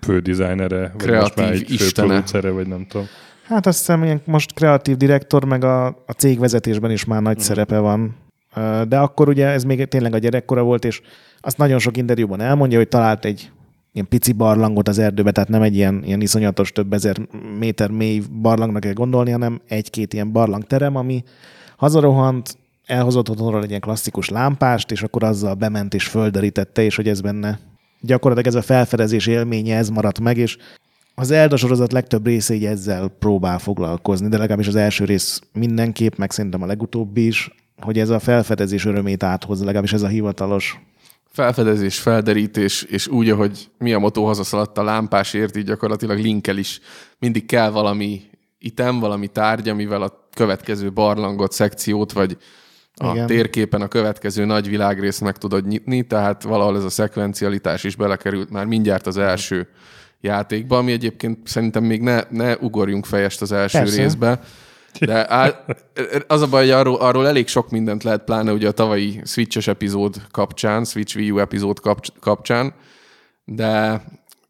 fő 0.00 0.18
dizájnere, 0.18 0.92
vagy 0.98 1.10
most 1.10 1.36
már 1.36 1.50
egy 1.50 1.70
istene. 1.70 2.22
fő 2.22 2.52
vagy 2.52 2.66
nem 2.66 2.86
tudom. 2.86 3.06
Hát 3.42 3.66
azt 3.66 3.78
hiszem, 3.78 4.20
most 4.24 4.54
kreatív 4.54 4.96
direktor, 4.96 5.44
meg 5.44 5.64
a, 5.64 5.86
a 5.86 6.12
cégvezetésben 6.16 6.90
is 6.90 7.04
már 7.04 7.22
nagy 7.22 7.36
mm. 7.36 7.40
szerepe 7.40 7.78
van. 7.78 8.16
De 8.88 8.98
akkor 8.98 9.28
ugye 9.28 9.46
ez 9.46 9.64
még 9.64 9.84
tényleg 9.84 10.14
a 10.14 10.18
gyerekkora 10.18 10.62
volt, 10.62 10.84
és 10.84 11.00
azt 11.40 11.56
nagyon 11.56 11.78
sok 11.78 11.96
interjúban 11.96 12.40
elmondja, 12.40 12.78
hogy 12.78 12.88
talált 12.88 13.24
egy 13.24 13.50
ilyen 13.92 14.08
pici 14.08 14.32
barlangot 14.32 14.88
az 14.88 14.98
erdőbe, 14.98 15.30
tehát 15.30 15.48
nem 15.48 15.62
egy 15.62 15.74
ilyen, 15.74 16.02
ilyen 16.04 16.20
iszonyatos 16.20 16.72
több 16.72 16.92
ezer 16.92 17.16
méter 17.58 17.90
mély 17.90 18.22
barlangnak 18.40 18.80
kell 18.80 18.92
gondolni, 18.92 19.30
hanem 19.30 19.60
egy-két 19.68 20.12
ilyen 20.12 20.32
barlangterem, 20.32 20.96
ami 20.96 21.22
hazarohant, 21.76 22.56
elhozott 22.86 23.30
otthonról 23.30 23.62
egy 23.62 23.68
ilyen 23.68 23.80
klasszikus 23.80 24.28
lámpást, 24.28 24.90
és 24.90 25.02
akkor 25.02 25.22
azzal 25.24 25.54
bement 25.54 25.94
és 25.94 26.06
földerítette, 26.06 26.82
és 26.82 26.96
hogy 26.96 27.08
ez 27.08 27.20
benne 27.20 27.58
gyakorlatilag 28.00 28.54
ez 28.54 28.62
a 28.62 28.66
felfedezés 28.66 29.26
élménye, 29.26 29.76
ez 29.76 29.88
maradt 29.88 30.20
meg, 30.20 30.36
és 30.36 30.56
az 31.14 31.30
Elda 31.30 31.56
sorozat 31.56 31.92
legtöbb 31.92 32.26
része 32.26 32.54
így 32.54 32.64
ezzel 32.64 33.08
próbál 33.08 33.58
foglalkozni, 33.58 34.28
de 34.28 34.38
legalábbis 34.38 34.68
az 34.68 34.76
első 34.76 35.04
rész 35.04 35.40
mindenképp, 35.52 36.16
meg 36.16 36.30
szerintem 36.30 36.62
a 36.62 36.66
legutóbbi 36.66 37.26
is, 37.26 37.50
hogy 37.80 37.98
ez 37.98 38.08
a 38.08 38.18
felfedezés 38.18 38.84
örömét 38.84 39.22
áthoz, 39.22 39.60
legalábbis 39.60 39.92
ez 39.92 40.02
a 40.02 40.06
hivatalos 40.06 40.80
felfedezés, 41.32 41.98
felderítés, 41.98 42.82
és 42.82 43.06
úgy, 43.06 43.30
ahogy 43.30 43.70
mi 43.78 43.92
a 43.92 43.98
motó 43.98 44.26
hazaszaladt 44.26 44.78
a 44.78 44.82
lámpásért, 44.82 45.56
így 45.56 45.64
gyakorlatilag 45.64 46.18
linkel 46.18 46.56
is. 46.56 46.80
Mindig 47.18 47.46
kell 47.46 47.70
valami 47.70 48.22
item, 48.58 48.98
valami 48.98 49.28
tárgy, 49.28 49.68
amivel 49.68 50.02
a 50.02 50.28
következő 50.34 50.92
barlangot, 50.92 51.52
szekciót, 51.52 52.12
vagy 52.12 52.36
a 52.94 53.12
Igen. 53.12 53.26
térképen 53.26 53.82
a 53.82 53.88
következő 53.88 54.44
nagy 54.44 54.68
világrészt 54.68 55.20
meg 55.20 55.36
tudod 55.36 55.66
nyitni, 55.66 56.06
tehát 56.06 56.42
valahol 56.42 56.76
ez 56.76 56.84
a 56.84 56.90
szekvencialitás 56.90 57.84
is 57.84 57.96
belekerült 57.96 58.50
már 58.50 58.64
mindjárt 58.64 59.06
az 59.06 59.16
első 59.16 59.68
játékba, 60.20 60.78
ami 60.78 60.92
egyébként 60.92 61.48
szerintem 61.48 61.84
még 61.84 62.00
ne, 62.00 62.20
ne 62.30 62.56
ugorjunk 62.56 63.06
fejest 63.06 63.42
az 63.42 63.52
első 63.52 63.78
Persze. 63.78 64.02
részbe, 64.02 64.40
de 64.98 65.26
az 66.26 66.42
a 66.42 66.48
baj, 66.48 66.62
hogy 66.62 66.70
arról, 66.70 66.96
arról 66.96 67.28
elég 67.28 67.48
sok 67.48 67.70
mindent 67.70 68.02
lehet, 68.02 68.24
pláne 68.24 68.52
ugye 68.52 68.68
a 68.68 68.72
tavalyi 68.72 69.20
Switch-es 69.24 69.66
epizód 69.66 70.16
kapcsán, 70.30 70.84
Switch 70.84 71.16
Wii 71.16 71.30
U 71.30 71.38
epizód 71.38 71.80
kapcsán, 72.20 72.74
de 73.44 73.70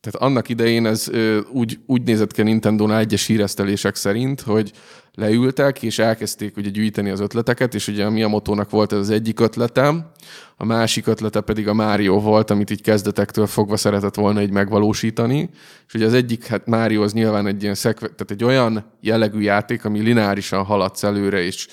tehát 0.00 0.18
annak 0.18 0.49
idején 0.49 0.87
ez 0.87 1.11
úgy, 1.52 1.78
úgy 1.87 2.02
nézett 2.02 2.32
ki 2.32 2.40
a 2.40 2.44
Nintendo-nál 2.44 2.99
egyes 2.99 3.26
híresztelések 3.26 3.94
szerint, 3.94 4.40
hogy 4.40 4.72
leültek, 5.14 5.83
és 5.83 5.99
elkezdték 5.99 6.57
ugye 6.57 6.71
gyűjteni 6.71 7.11
az 7.11 7.21
ötleteket, 7.21 7.75
és 7.75 7.88
ugye 7.88 8.04
a 8.04 8.11
Miyamoto-nak 8.11 8.71
volt 8.71 8.92
ez 8.92 8.99
az 8.99 9.11
egyik 9.11 9.40
ötletem, 9.40 10.11
a 10.57 10.64
másik 10.64 11.07
ötlete 11.07 11.40
pedig 11.40 11.69
a 11.69 11.75
Mario 11.75 12.21
volt, 12.21 12.50
amit 12.50 12.71
így 12.71 12.83
kezdetektől 12.83 13.47
fogva 13.47 13.76
szeretett 13.76 14.14
volna 14.14 14.42
így 14.42 14.50
megvalósítani, 14.50 15.50
és 15.87 15.95
ugye 15.95 16.07
az 16.07 16.14
egyik, 16.14 16.47
hát 16.47 16.66
Mario 16.66 17.02
az 17.02 17.12
nyilván 17.12 17.47
egy 17.47 17.62
ilyen 17.62 17.75
szekve, 17.75 18.07
tehát 18.07 18.31
egy 18.31 18.45
olyan 18.45 18.85
jellegű 19.00 19.40
játék, 19.40 19.85
ami 19.85 20.00
lineárisan 20.00 20.64
haladsz 20.64 21.02
előre, 21.02 21.42
és 21.42 21.69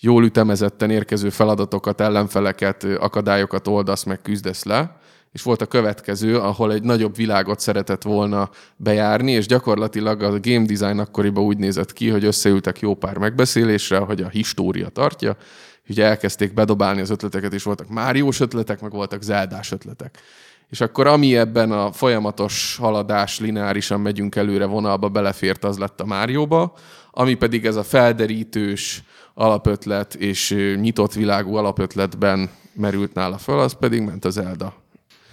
jól 0.00 0.24
ütemezetten 0.24 0.90
érkező 0.90 1.30
feladatokat, 1.30 2.00
ellenfeleket, 2.00 2.84
akadályokat 2.84 3.68
oldasz, 3.68 4.04
meg 4.04 4.22
küzdesz 4.22 4.64
le, 4.64 5.00
és 5.32 5.42
volt 5.42 5.62
a 5.62 5.66
következő, 5.66 6.38
ahol 6.38 6.72
egy 6.72 6.82
nagyobb 6.82 7.16
világot 7.16 7.60
szeretett 7.60 8.02
volna 8.02 8.50
bejárni, 8.76 9.32
és 9.32 9.46
gyakorlatilag 9.46 10.22
a 10.22 10.40
game 10.40 10.66
design 10.66 10.98
akkoriban 10.98 11.44
úgy 11.44 11.58
nézett 11.58 11.92
ki, 11.92 12.08
hogy 12.08 12.24
összeültek 12.24 12.80
jó 12.80 12.94
pár 12.94 13.18
megbeszélésre, 13.18 13.98
hogy 13.98 14.22
a 14.22 14.28
história 14.28 14.88
tartja, 14.88 15.36
ugye 15.88 16.04
elkezdték 16.04 16.54
bedobálni 16.54 17.00
az 17.00 17.10
ötleteket, 17.10 17.52
és 17.52 17.62
voltak 17.62 17.88
Máriós 17.88 18.40
ötletek, 18.40 18.80
meg 18.80 18.90
voltak 18.90 19.22
Zeldás 19.22 19.72
ötletek. 19.72 20.18
És 20.68 20.80
akkor 20.80 21.06
ami 21.06 21.36
ebben 21.36 21.72
a 21.72 21.92
folyamatos 21.92 22.76
haladás 22.80 23.40
lineárisan 23.40 24.00
megyünk 24.00 24.36
előre 24.36 24.64
vonalba 24.64 25.08
belefért, 25.08 25.64
az 25.64 25.78
lett 25.78 26.00
a 26.00 26.06
Márióba, 26.06 26.72
ami 27.10 27.34
pedig 27.34 27.66
ez 27.66 27.76
a 27.76 27.82
felderítős 27.82 29.02
alapötlet 29.34 30.14
és 30.14 30.56
nyitott 30.80 31.12
világú 31.12 31.54
alapötletben 31.54 32.50
merült 32.74 33.14
nála 33.14 33.38
föl, 33.38 33.58
az 33.58 33.72
pedig 33.72 34.00
ment 34.02 34.24
az 34.24 34.32
Zelda 34.32 34.81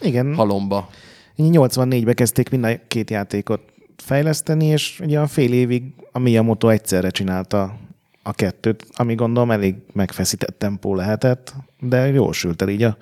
Igen. 0.02 0.36
halomba. 0.36 0.90
84-be 1.38 2.14
kezdték 2.14 2.50
mind 2.50 2.64
a 2.64 2.70
két 2.88 3.10
játékot 3.10 3.62
fejleszteni, 3.98 4.66
és 4.66 5.00
ugye 5.04 5.20
a 5.20 5.28
fél 5.28 5.54
évig 5.54 5.84
a 6.12 6.20
Miyamoto 6.20 6.70
egyszerre 6.70 7.10
csinálta 7.10 7.78
a 8.24 8.34
kettőt, 8.34 8.86
ami 8.94 9.16
gondolom 9.16 9.52
elég 9.52 9.76
megfeszített 9.94 10.60
tempó 10.60 10.96
lehetett, 10.96 11.54
de 11.80 12.08
jól 12.08 12.34
sült 12.34 12.62
el 12.62 12.70
így 12.70 12.84
a 12.84 12.98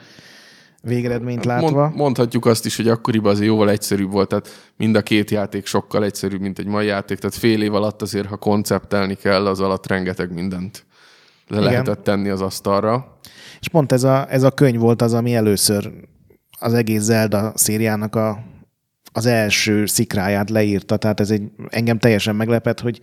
végeredményt 0.81 1.45
látva. 1.45 1.81
Mond, 1.81 1.95
mondhatjuk 1.95 2.45
azt 2.45 2.65
is, 2.65 2.75
hogy 2.75 2.87
akkoriban 2.87 3.31
azért 3.31 3.47
jóval 3.47 3.69
egyszerűbb 3.69 4.11
volt, 4.11 4.27
tehát 4.29 4.71
mind 4.77 4.95
a 4.95 5.01
két 5.01 5.31
játék 5.31 5.65
sokkal 5.65 6.03
egyszerűbb, 6.03 6.41
mint 6.41 6.59
egy 6.59 6.65
mai 6.65 6.85
játék, 6.85 7.17
tehát 7.19 7.35
fél 7.35 7.61
év 7.61 7.73
alatt 7.73 8.01
azért, 8.01 8.27
ha 8.27 8.37
konceptelni 8.37 9.15
kell, 9.15 9.47
az 9.47 9.59
alatt 9.59 9.87
rengeteg 9.87 10.33
mindent 10.33 10.85
le 11.47 11.57
Igen. 11.57 11.69
lehetett 11.69 12.03
tenni 12.03 12.29
az 12.29 12.41
asztalra. 12.41 13.17
És 13.59 13.67
pont 13.67 13.91
ez 13.91 14.03
a, 14.03 14.31
ez 14.31 14.43
a 14.43 14.51
könyv 14.51 14.79
volt 14.79 15.01
az, 15.01 15.13
ami 15.13 15.35
először 15.35 15.91
az 16.59 16.73
egész 16.73 17.01
Zelda 17.01 17.51
szériának 17.55 18.15
a, 18.15 18.43
az 19.11 19.25
első 19.25 19.85
szikráját 19.85 20.49
leírta, 20.49 20.97
tehát 20.97 21.19
ez 21.19 21.31
egy, 21.31 21.51
engem 21.69 21.99
teljesen 21.99 22.35
meglepett, 22.35 22.79
hogy 22.79 23.01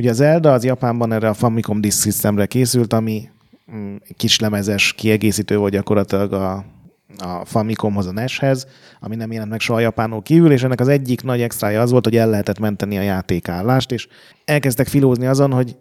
Ugye 0.00 0.10
az 0.10 0.20
Elda 0.20 0.52
az 0.52 0.64
Japánban 0.64 1.12
erre 1.12 1.28
a 1.28 1.34
Famicom 1.34 1.80
Disk 1.80 2.02
Systemre 2.02 2.46
készült, 2.46 2.92
ami 2.92 3.28
mm, 3.72 3.96
kislemezes 4.16 4.92
kiegészítő 4.92 5.56
volt 5.56 5.72
gyakorlatilag 5.72 6.32
a, 6.32 6.64
a 7.18 7.44
Famicomhoz, 7.44 8.06
a 8.06 8.12
NES-hez, 8.12 8.66
ami 9.00 9.16
nem 9.16 9.32
jelent 9.32 9.50
meg 9.50 9.60
soha 9.60 9.80
Japánul 9.80 10.22
kívül, 10.22 10.52
és 10.52 10.62
ennek 10.62 10.80
az 10.80 10.88
egyik 10.88 11.22
nagy 11.22 11.40
extrája 11.40 11.80
az 11.80 11.90
volt, 11.90 12.04
hogy 12.04 12.16
el 12.16 12.28
lehetett 12.28 12.58
menteni 12.58 12.98
a 12.98 13.02
játékállást, 13.02 13.92
és 13.92 14.08
elkezdtek 14.44 14.86
filózni 14.86 15.26
azon, 15.26 15.52
hogy 15.52 15.76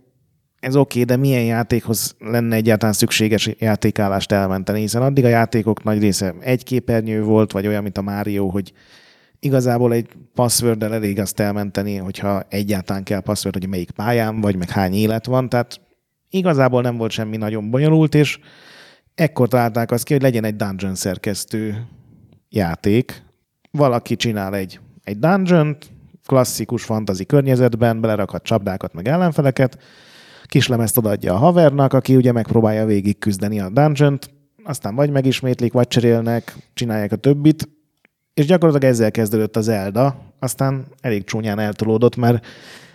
ez 0.59 0.75
oké, 0.75 1.01
okay, 1.01 1.15
de 1.15 1.21
milyen 1.21 1.43
játékhoz 1.43 2.15
lenne 2.19 2.55
egyáltalán 2.55 2.93
szükséges 2.93 3.49
játékállást 3.59 4.31
elmenteni, 4.31 4.79
hiszen 4.79 5.01
addig 5.01 5.25
a 5.25 5.27
játékok 5.27 5.83
nagy 5.83 5.99
része 5.99 6.35
egy 6.39 6.63
képernyő 6.63 7.23
volt, 7.23 7.51
vagy 7.51 7.67
olyan, 7.67 7.83
mint 7.83 7.97
a 7.97 8.01
Mario, 8.01 8.47
hogy 8.47 8.73
Igazából 9.41 9.93
egy 9.93 10.09
password 10.33 10.83
elég 10.83 11.19
azt 11.19 11.39
elmenteni, 11.39 11.95
hogyha 11.95 12.41
egyáltalán 12.49 13.03
kell 13.03 13.19
password, 13.19 13.55
hogy 13.55 13.67
melyik 13.67 13.91
pályán 13.91 14.41
vagy, 14.41 14.55
meg 14.55 14.69
hány 14.69 14.93
élet 14.93 15.25
van, 15.25 15.49
tehát 15.49 15.81
igazából 16.29 16.81
nem 16.81 16.97
volt 16.97 17.11
semmi 17.11 17.37
nagyon 17.37 17.69
bonyolult, 17.69 18.15
és 18.15 18.39
ekkor 19.15 19.47
találták 19.47 19.91
azt 19.91 20.03
ki, 20.03 20.13
hogy 20.13 20.21
legyen 20.21 20.43
egy 20.43 20.55
dungeon 20.55 20.95
szerkesztő 20.95 21.87
játék. 22.49 23.23
Valaki 23.71 24.15
csinál 24.15 24.55
egy, 24.55 24.79
egy 25.03 25.19
dungeon 25.19 25.77
klasszikus 26.25 26.83
fantazi 26.83 27.25
környezetben, 27.25 28.01
belerakhat 28.01 28.43
csapdákat, 28.43 28.93
meg 28.93 29.07
ellenfeleket, 29.07 29.77
kislemezt 30.49 30.97
odaadja 30.97 31.33
a 31.33 31.37
havernak, 31.37 31.93
aki 31.93 32.15
ugye 32.15 32.31
megpróbálja 32.31 32.85
végig 32.85 33.17
küzdeni 33.19 33.59
a 33.59 33.69
dungeon 33.69 34.19
aztán 34.63 34.95
vagy 34.95 35.09
megismétlik, 35.09 35.73
vagy 35.73 35.87
cserélnek, 35.87 36.55
csinálják 36.73 37.11
a 37.11 37.15
többit, 37.15 37.69
és 38.33 38.45
gyakorlatilag 38.45 38.93
ezzel 38.93 39.11
kezdődött 39.11 39.55
az 39.55 39.67
Elda, 39.67 40.33
aztán 40.39 40.85
elég 41.01 41.23
csúnyán 41.23 41.59
eltolódott, 41.59 42.15
mert 42.15 42.45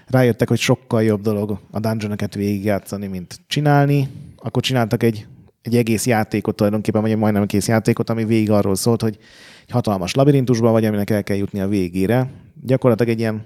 rájöttek, 0.06 0.48
hogy 0.48 0.58
sokkal 0.58 1.02
jobb 1.02 1.20
dolog 1.20 1.58
a 1.70 1.80
dungeonokat 1.80 2.34
végigjátszani, 2.34 3.06
mint 3.06 3.40
csinálni. 3.46 4.08
Akkor 4.36 4.62
csináltak 4.62 5.02
egy, 5.02 5.26
egy 5.62 5.76
egész 5.76 6.06
játékot 6.06 6.56
tulajdonképpen, 6.56 7.00
vagy 7.00 7.16
majdnem 7.16 7.42
egész 7.42 7.68
játékot, 7.68 8.10
ami 8.10 8.24
végig 8.24 8.50
arról 8.50 8.74
szólt, 8.74 9.02
hogy 9.02 9.18
egy 9.66 9.72
hatalmas 9.72 10.14
labirintusban 10.14 10.72
vagy, 10.72 10.84
aminek 10.84 11.10
el 11.10 11.22
kell 11.22 11.36
jutni 11.36 11.60
a 11.60 11.68
végére. 11.68 12.30
Gyakorlatilag 12.62 13.12
egy 13.12 13.18
ilyen, 13.18 13.44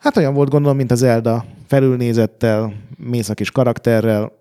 hát 0.00 0.16
olyan 0.16 0.34
volt 0.34 0.50
gondolom, 0.50 0.76
mint 0.76 0.90
az 0.90 1.02
Elda, 1.02 1.44
felülnézettel, 1.66 2.72
mész 2.96 3.28
a 3.28 3.34
kis 3.34 3.50
karakterrel. 3.50 4.32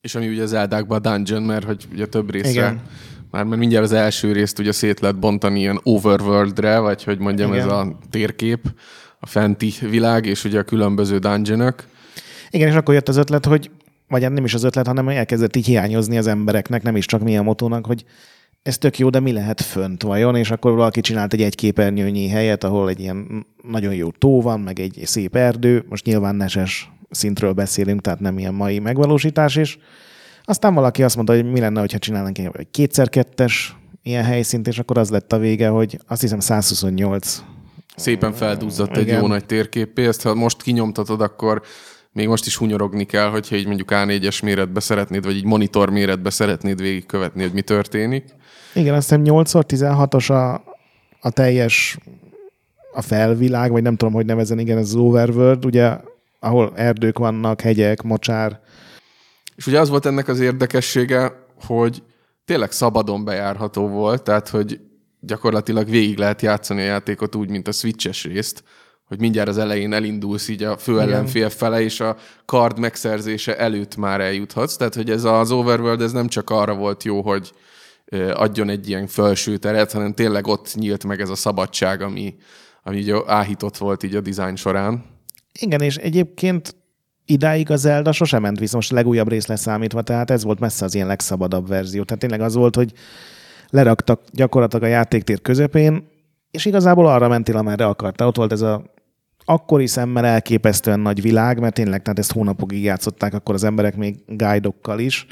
És 0.00 0.14
ami 0.14 0.28
ugye 0.28 0.42
az 0.42 0.52
Eldákban 0.52 0.98
a 0.98 1.00
dungeon, 1.00 1.42
mert 1.42 1.64
hogy 1.64 1.86
ugye 1.92 2.06
több 2.06 2.30
részre 2.30 2.50
Igen 2.50 2.80
már 3.30 3.44
mert 3.44 3.60
mindjárt 3.60 3.84
az 3.84 3.92
első 3.92 4.32
részt 4.32 4.58
ugye 4.58 4.72
szét 4.72 5.00
lehet 5.00 5.18
bontani 5.18 5.58
ilyen 5.58 5.80
overworldre, 5.82 6.78
vagy 6.78 7.04
hogy 7.04 7.18
mondjam, 7.18 7.52
Igen. 7.52 7.66
ez 7.66 7.72
a 7.72 7.98
térkép, 8.10 8.74
a 9.20 9.26
fenti 9.26 9.72
világ, 9.80 10.26
és 10.26 10.44
ugye 10.44 10.58
a 10.58 10.62
különböző 10.62 11.18
dungeonok. 11.18 11.84
Igen, 12.50 12.68
és 12.68 12.74
akkor 12.74 12.94
jött 12.94 13.08
az 13.08 13.16
ötlet, 13.16 13.44
hogy 13.44 13.70
vagy 14.08 14.22
hát 14.22 14.32
nem 14.32 14.44
is 14.44 14.54
az 14.54 14.64
ötlet, 14.64 14.86
hanem 14.86 15.08
elkezdett 15.08 15.56
így 15.56 15.66
hiányozni 15.66 16.18
az 16.18 16.26
embereknek, 16.26 16.82
nem 16.82 16.96
is 16.96 17.06
csak 17.06 17.22
milyen 17.22 17.44
motónak, 17.44 17.86
hogy 17.86 18.04
ez 18.62 18.78
tök 18.78 18.98
jó, 18.98 19.10
de 19.10 19.20
mi 19.20 19.32
lehet 19.32 19.60
fönt 19.60 20.02
vajon? 20.02 20.36
És 20.36 20.50
akkor 20.50 20.74
valaki 20.74 21.00
csinált 21.00 21.32
egy 21.32 21.42
egyképernyőnyi 21.42 22.28
helyet, 22.28 22.64
ahol 22.64 22.88
egy 22.88 23.00
ilyen 23.00 23.46
nagyon 23.62 23.94
jó 23.94 24.10
tó 24.10 24.40
van, 24.40 24.60
meg 24.60 24.80
egy 24.80 25.00
szép 25.04 25.36
erdő, 25.36 25.84
most 25.88 26.04
nyilván 26.04 26.34
neses 26.34 26.90
szintről 27.10 27.52
beszélünk, 27.52 28.00
tehát 28.00 28.20
nem 28.20 28.38
ilyen 28.38 28.54
mai 28.54 28.78
megvalósítás 28.78 29.56
is. 29.56 29.78
Aztán 30.44 30.74
valaki 30.74 31.02
azt 31.02 31.16
mondta, 31.16 31.34
hogy 31.34 31.50
mi 31.50 31.60
lenne, 31.60 31.80
ha 31.80 31.86
csinálnánk 31.86 32.38
egy 32.38 32.70
kétszer-kettes 32.70 33.76
ilyen 34.02 34.24
helyszínt, 34.24 34.66
és 34.66 34.78
akkor 34.78 34.98
az 34.98 35.10
lett 35.10 35.32
a 35.32 35.38
vége, 35.38 35.68
hogy 35.68 35.98
azt 36.06 36.20
hiszem 36.20 36.40
128 36.40 37.42
Szépen 37.96 38.32
feldúzzadt 38.32 38.96
egy 38.96 39.08
jó 39.08 39.26
nagy 39.26 39.46
térképé, 39.46 40.06
ezt 40.06 40.22
ha 40.22 40.34
most 40.34 40.62
kinyomtatod, 40.62 41.20
akkor 41.20 41.62
még 42.12 42.28
most 42.28 42.46
is 42.46 42.56
hunyorogni 42.56 43.04
kell, 43.04 43.28
hogyha 43.28 43.56
így 43.56 43.66
mondjuk 43.66 43.88
A4-es 43.92 44.42
méretbe 44.42 44.80
szeretnéd, 44.80 45.24
vagy 45.24 45.36
így 45.36 45.44
monitor 45.44 45.90
méretbe 45.90 46.30
szeretnéd 46.30 46.80
végigkövetni, 46.80 47.42
hogy 47.42 47.52
mi 47.52 47.62
történik. 47.62 48.24
Igen, 48.74 48.94
azt 48.94 49.08
hiszem 49.08 49.22
8x16-os 49.24 50.30
a, 50.30 50.54
a 51.20 51.30
teljes 51.30 51.98
a 52.92 53.02
felvilág, 53.02 53.70
vagy 53.70 53.82
nem 53.82 53.96
tudom, 53.96 54.14
hogy 54.14 54.26
nevezen, 54.26 54.58
igen, 54.58 54.78
ez 54.78 54.88
az 54.88 54.94
overworld, 54.94 55.64
ugye, 55.64 55.96
ahol 56.40 56.72
erdők 56.74 57.18
vannak, 57.18 57.60
hegyek, 57.60 58.02
mocsár. 58.02 58.60
És 59.56 59.66
ugye 59.66 59.80
az 59.80 59.88
volt 59.88 60.06
ennek 60.06 60.28
az 60.28 60.40
érdekessége, 60.40 61.32
hogy 61.66 62.02
tényleg 62.44 62.72
szabadon 62.72 63.24
bejárható 63.24 63.88
volt, 63.88 64.22
tehát 64.22 64.48
hogy 64.48 64.80
gyakorlatilag 65.20 65.88
végig 65.88 66.18
lehet 66.18 66.42
játszani 66.42 66.80
a 66.80 66.84
játékot 66.84 67.34
úgy, 67.34 67.48
mint 67.48 67.68
a 67.68 67.72
switches 67.72 68.24
részt, 68.24 68.64
hogy 69.04 69.20
mindjárt 69.20 69.48
az 69.48 69.58
elején 69.58 69.92
elindulsz 69.92 70.48
így 70.48 70.62
a 70.62 70.76
fő 70.76 71.00
ellenfél 71.00 71.48
fele, 71.48 71.80
és 71.82 72.00
a 72.00 72.16
kard 72.44 72.78
megszerzése 72.78 73.58
előtt 73.58 73.96
már 73.96 74.20
eljuthatsz. 74.20 74.76
Tehát, 74.76 74.94
hogy 74.94 75.10
ez 75.10 75.24
az 75.24 75.50
Overworld, 75.50 76.00
ez 76.00 76.12
nem 76.12 76.28
csak 76.28 76.50
arra 76.50 76.74
volt 76.74 77.04
jó, 77.04 77.22
hogy 77.22 77.52
adjon 78.32 78.68
egy 78.68 78.88
ilyen 78.88 79.06
felső 79.06 79.56
teret, 79.56 79.92
hanem 79.92 80.12
tényleg 80.12 80.46
ott 80.46 80.74
nyílt 80.74 81.04
meg 81.04 81.20
ez 81.20 81.28
a 81.28 81.34
szabadság, 81.34 82.02
ami, 82.02 82.34
ami 82.82 82.96
így 82.96 83.14
áhított 83.26 83.76
volt 83.76 84.02
így 84.02 84.14
a 84.14 84.20
design 84.20 84.56
során. 84.56 85.04
Igen, 85.60 85.80
és 85.80 85.96
egyébként 85.96 86.74
idáig 87.24 87.70
a 87.70 87.76
Zelda 87.76 88.12
sosem 88.12 88.42
ment 88.42 88.58
vissza, 88.58 88.76
most 88.76 88.92
a 88.92 88.94
legújabb 88.94 89.28
rész 89.28 89.46
leszámítva, 89.46 90.02
tehát 90.02 90.30
ez 90.30 90.44
volt 90.44 90.60
messze 90.60 90.84
az 90.84 90.94
ilyen 90.94 91.06
legszabadabb 91.06 91.68
verzió. 91.68 92.02
Tehát 92.02 92.20
tényleg 92.20 92.40
az 92.40 92.54
volt, 92.54 92.76
hogy 92.76 92.92
leraktak 93.70 94.22
gyakorlatilag 94.32 94.84
a 94.84 94.88
játéktér 94.88 95.40
közepén, 95.40 96.08
és 96.50 96.64
igazából 96.64 97.06
arra 97.06 97.28
mentél, 97.28 97.56
amerre 97.56 97.86
akartál. 97.86 98.28
Ott 98.28 98.36
volt 98.36 98.52
ez 98.52 98.60
a 98.60 98.82
akkori 99.44 99.86
szemmel 99.86 100.24
elképesztően 100.24 101.00
nagy 101.00 101.22
világ, 101.22 101.60
mert 101.60 101.74
tényleg, 101.74 102.02
tehát 102.02 102.18
ezt 102.18 102.32
hónapokig 102.32 102.82
játszották 102.82 103.34
akkor 103.34 103.54
az 103.54 103.64
emberek 103.64 103.96
még 103.96 104.16
guide 104.26 104.70
is, 104.96 105.26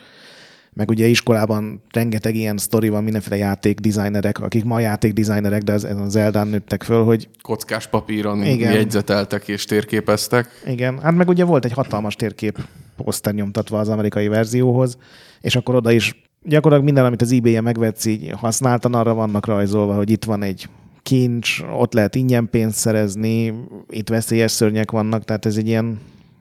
meg 0.78 0.90
ugye 0.90 1.06
iskolában 1.06 1.82
rengeteg 1.90 2.34
ilyen 2.34 2.56
sztori 2.56 2.88
van, 2.88 3.02
mindenféle 3.02 3.36
játékdesignerek, 3.36 4.40
akik 4.40 4.64
ma 4.64 4.80
játékdesignerek, 4.80 5.62
de 5.62 5.72
ezen 5.72 5.96
az 5.96 6.16
Eldán 6.16 6.48
nőttek 6.48 6.82
föl, 6.82 7.04
hogy... 7.04 7.28
Kockás 7.42 7.86
papíron 7.86 8.44
Igen. 8.44 8.72
jegyzeteltek 8.72 9.48
és 9.48 9.64
térképeztek. 9.64 10.62
Igen, 10.66 10.98
hát 11.02 11.14
meg 11.14 11.28
ugye 11.28 11.44
volt 11.44 11.64
egy 11.64 11.72
hatalmas 11.72 12.14
térkép 12.14 12.58
poszter 12.96 13.34
nyomtatva 13.34 13.78
az 13.78 13.88
amerikai 13.88 14.28
verzióhoz, 14.28 14.98
és 15.40 15.56
akkor 15.56 15.74
oda 15.74 15.90
is 15.90 16.22
gyakorlatilag 16.42 16.84
minden, 16.84 17.04
amit 17.04 17.22
az 17.22 17.32
eBay-en 17.32 17.62
megvetsz, 17.62 18.04
így 18.04 18.30
használtan, 18.30 18.94
arra 18.94 19.14
vannak 19.14 19.46
rajzolva, 19.46 19.94
hogy 19.94 20.10
itt 20.10 20.24
van 20.24 20.42
egy 20.42 20.68
kincs, 21.02 21.60
ott 21.78 21.92
lehet 21.92 22.14
ingyen 22.14 22.48
pénzt 22.50 22.78
szerezni, 22.78 23.54
itt 23.88 24.08
veszélyes 24.08 24.52
szörnyek 24.52 24.90
vannak, 24.90 25.24
tehát 25.24 25.46
ez 25.46 25.56
egy 25.56 25.66
ilyen, 25.66 25.98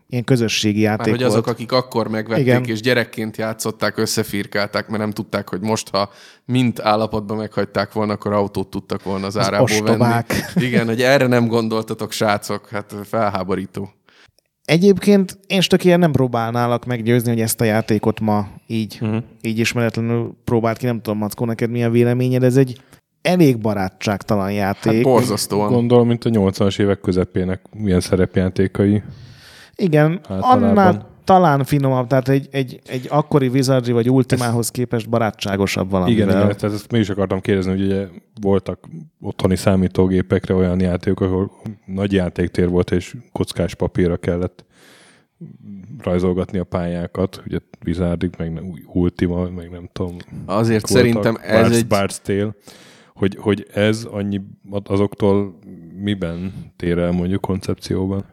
ilyen 0.09 0.23
közösségi 0.23 0.79
játék 0.79 0.99
Már, 0.99 1.09
hogy 1.09 1.19
volt. 1.19 1.31
azok, 1.31 1.47
akik 1.47 1.71
akkor 1.71 2.07
megvették, 2.07 2.45
Igen. 2.45 2.63
és 2.63 2.81
gyerekként 2.81 3.37
játszották, 3.37 3.97
összefirkálták, 3.97 4.87
mert 4.87 5.01
nem 5.01 5.11
tudták, 5.11 5.49
hogy 5.49 5.61
most, 5.61 5.89
ha 5.89 6.09
mint 6.45 6.79
állapotban 6.79 7.37
meghagyták 7.37 7.93
volna, 7.93 8.13
akkor 8.13 8.33
autót 8.33 8.69
tudtak 8.69 9.03
volna 9.03 9.25
az, 9.25 9.35
az 9.35 9.45
árából 9.45 9.63
ostobák. 9.63 10.27
venni. 10.53 10.65
Igen, 10.65 10.87
hogy 10.87 11.01
erre 11.01 11.27
nem 11.27 11.47
gondoltatok, 11.47 12.11
srácok, 12.11 12.69
hát 12.69 12.95
felháborító. 13.03 13.91
Egyébként 14.65 15.39
én 15.47 15.61
stökélyen 15.61 15.99
nem 15.99 16.11
próbálnálak 16.11 16.85
meggyőzni, 16.85 17.29
hogy 17.29 17.41
ezt 17.41 17.61
a 17.61 17.63
játékot 17.63 18.19
ma 18.19 18.47
így, 18.67 18.97
uh-huh. 19.01 19.23
így 19.41 19.59
ismeretlenül 19.59 20.37
próbált 20.43 20.77
ki. 20.77 20.85
Nem 20.85 21.01
tudom, 21.01 21.19
Mackó, 21.19 21.45
neked 21.45 21.69
milyen 21.69 21.91
véleményed? 21.91 22.43
Ez 22.43 22.57
egy 22.57 22.81
elég 23.21 23.57
barátságtalan 23.57 24.51
játék. 24.51 24.93
Hát 24.93 25.01
borzasztóan. 25.01 25.71
Gondolom, 25.71 26.07
mint 26.07 26.25
a 26.25 26.29
80-as 26.29 26.79
évek 26.79 26.99
közepének 26.99 27.61
milyen 27.75 27.99
szerepjátékai. 27.99 29.03
Igen, 29.77 30.19
annál 30.27 31.15
talán 31.23 31.63
finomabb, 31.63 32.07
tehát 32.07 32.29
egy, 32.29 32.47
egy, 32.51 32.79
egy 32.85 33.07
akkori 33.09 33.47
Wizardry 33.47 33.91
vagy 33.91 34.09
Ultimához 34.09 34.71
képest 34.71 35.09
barátságosabb 35.09 35.89
valami. 35.89 36.11
Igen, 36.11 36.29
igen, 36.29 36.41
tehát 36.41 36.75
ezt 36.75 36.91
még 36.91 37.01
is 37.01 37.09
akartam 37.09 37.39
kérdezni, 37.39 37.71
hogy 37.71 37.81
ugye 37.81 38.07
voltak 38.41 38.87
otthoni 39.21 39.55
számítógépekre 39.55 40.53
olyan 40.53 40.79
játékok, 40.79 41.21
ahol 41.21 41.51
nagy 41.85 42.13
játéktér 42.13 42.69
volt, 42.69 42.91
és 42.91 43.15
kockás 43.31 43.75
papírra 43.75 44.17
kellett 44.17 44.65
rajzolgatni 46.03 46.57
a 46.57 46.63
pályákat, 46.63 47.41
ugye 47.45 47.57
Wizardig, 47.85 48.29
meg 48.37 48.63
Ultima, 48.93 49.49
meg 49.49 49.69
nem 49.69 49.89
tudom. 49.93 50.15
Azért 50.45 50.85
szerintem 50.85 51.37
ez 51.41 51.69
Bart's, 51.69 51.75
egy... 51.75 51.85
Bart's 51.89 52.15
Tale, 52.23 52.55
hogy, 53.13 53.37
hogy 53.39 53.67
ez 53.73 54.03
annyi 54.11 54.41
azoktól 54.83 55.59
miben 55.95 56.53
tér 56.75 56.97
el 56.97 57.11
mondjuk 57.11 57.41
koncepcióban? 57.41 58.25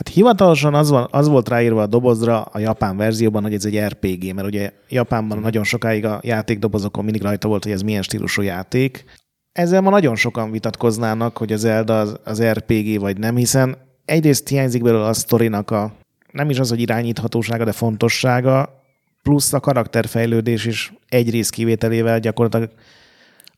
Hát 0.00 0.14
hivatalosan 0.14 0.74
az, 0.74 0.90
van, 0.90 1.08
az 1.10 1.28
volt 1.28 1.48
ráírva 1.48 1.82
a 1.82 1.86
dobozra 1.86 2.42
a 2.42 2.58
japán 2.58 2.96
verzióban, 2.96 3.42
hogy 3.42 3.54
ez 3.54 3.64
egy 3.64 3.78
RPG, 3.78 4.34
mert 4.34 4.46
ugye 4.46 4.72
Japánban 4.88 5.38
nagyon 5.38 5.64
sokáig 5.64 6.04
a 6.04 6.20
játékdobozokon 6.22 7.04
mindig 7.04 7.22
rajta 7.22 7.48
volt, 7.48 7.62
hogy 7.62 7.72
ez 7.72 7.82
milyen 7.82 8.02
stílusú 8.02 8.42
játék. 8.42 9.04
Ezzel 9.52 9.80
ma 9.80 9.90
nagyon 9.90 10.16
sokan 10.16 10.50
vitatkoznának, 10.50 11.36
hogy 11.36 11.52
az 11.52 11.60
Zelda 11.60 12.00
az, 12.00 12.16
az 12.24 12.42
RPG 12.42 13.00
vagy 13.00 13.18
nem, 13.18 13.36
hiszen 13.36 13.76
egyrészt 14.04 14.48
hiányzik 14.48 14.82
belőle 14.82 15.06
a 15.06 15.12
sztorinak 15.12 15.70
a 15.70 15.92
nem 16.32 16.50
is 16.50 16.58
az, 16.58 16.68
hogy 16.68 16.80
irányíthatósága, 16.80 17.64
de 17.64 17.72
fontossága, 17.72 18.82
plusz 19.22 19.52
a 19.52 19.60
karakterfejlődés 19.60 20.64
is 20.64 20.92
egy 21.08 21.30
rész 21.30 21.50
kivételével 21.50 22.20
gyakorlatilag 22.20 22.70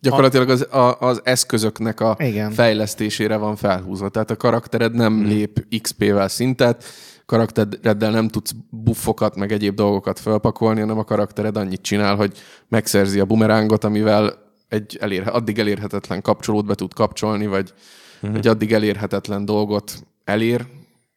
Gyakorlatilag 0.02 0.48
az, 0.48 0.66
a, 0.70 1.00
az 1.00 1.20
eszközöknek 1.24 2.00
a 2.00 2.16
Igen. 2.18 2.50
fejlesztésére 2.50 3.36
van 3.36 3.56
felhúzva. 3.56 4.08
Tehát 4.08 4.30
a 4.30 4.36
karaktered 4.36 4.94
nem 4.94 5.12
hmm. 5.12 5.26
lép 5.26 5.66
XP-vel 5.80 6.28
szintet, 6.28 6.84
karaktereddel 7.26 8.10
nem 8.10 8.28
tudsz 8.28 8.54
buffokat, 8.70 9.36
meg 9.36 9.52
egyéb 9.52 9.74
dolgokat 9.74 10.18
felpakolni, 10.18 10.80
hanem 10.80 10.98
a 10.98 11.04
karaktered 11.04 11.56
annyit 11.56 11.82
csinál, 11.82 12.16
hogy 12.16 12.32
megszerzi 12.68 13.20
a 13.20 13.24
bumerángot, 13.24 13.84
amivel 13.84 14.34
egy 14.68 14.98
elér, 15.00 15.28
addig 15.28 15.58
elérhetetlen 15.58 16.22
kapcsolót 16.22 16.66
be 16.66 16.74
tud 16.74 16.94
kapcsolni, 16.94 17.46
vagy 17.46 17.72
uh-huh. 18.20 18.38
egy 18.38 18.46
addig 18.46 18.72
elérhetetlen 18.72 19.44
dolgot 19.44 19.92
elér, 20.24 20.66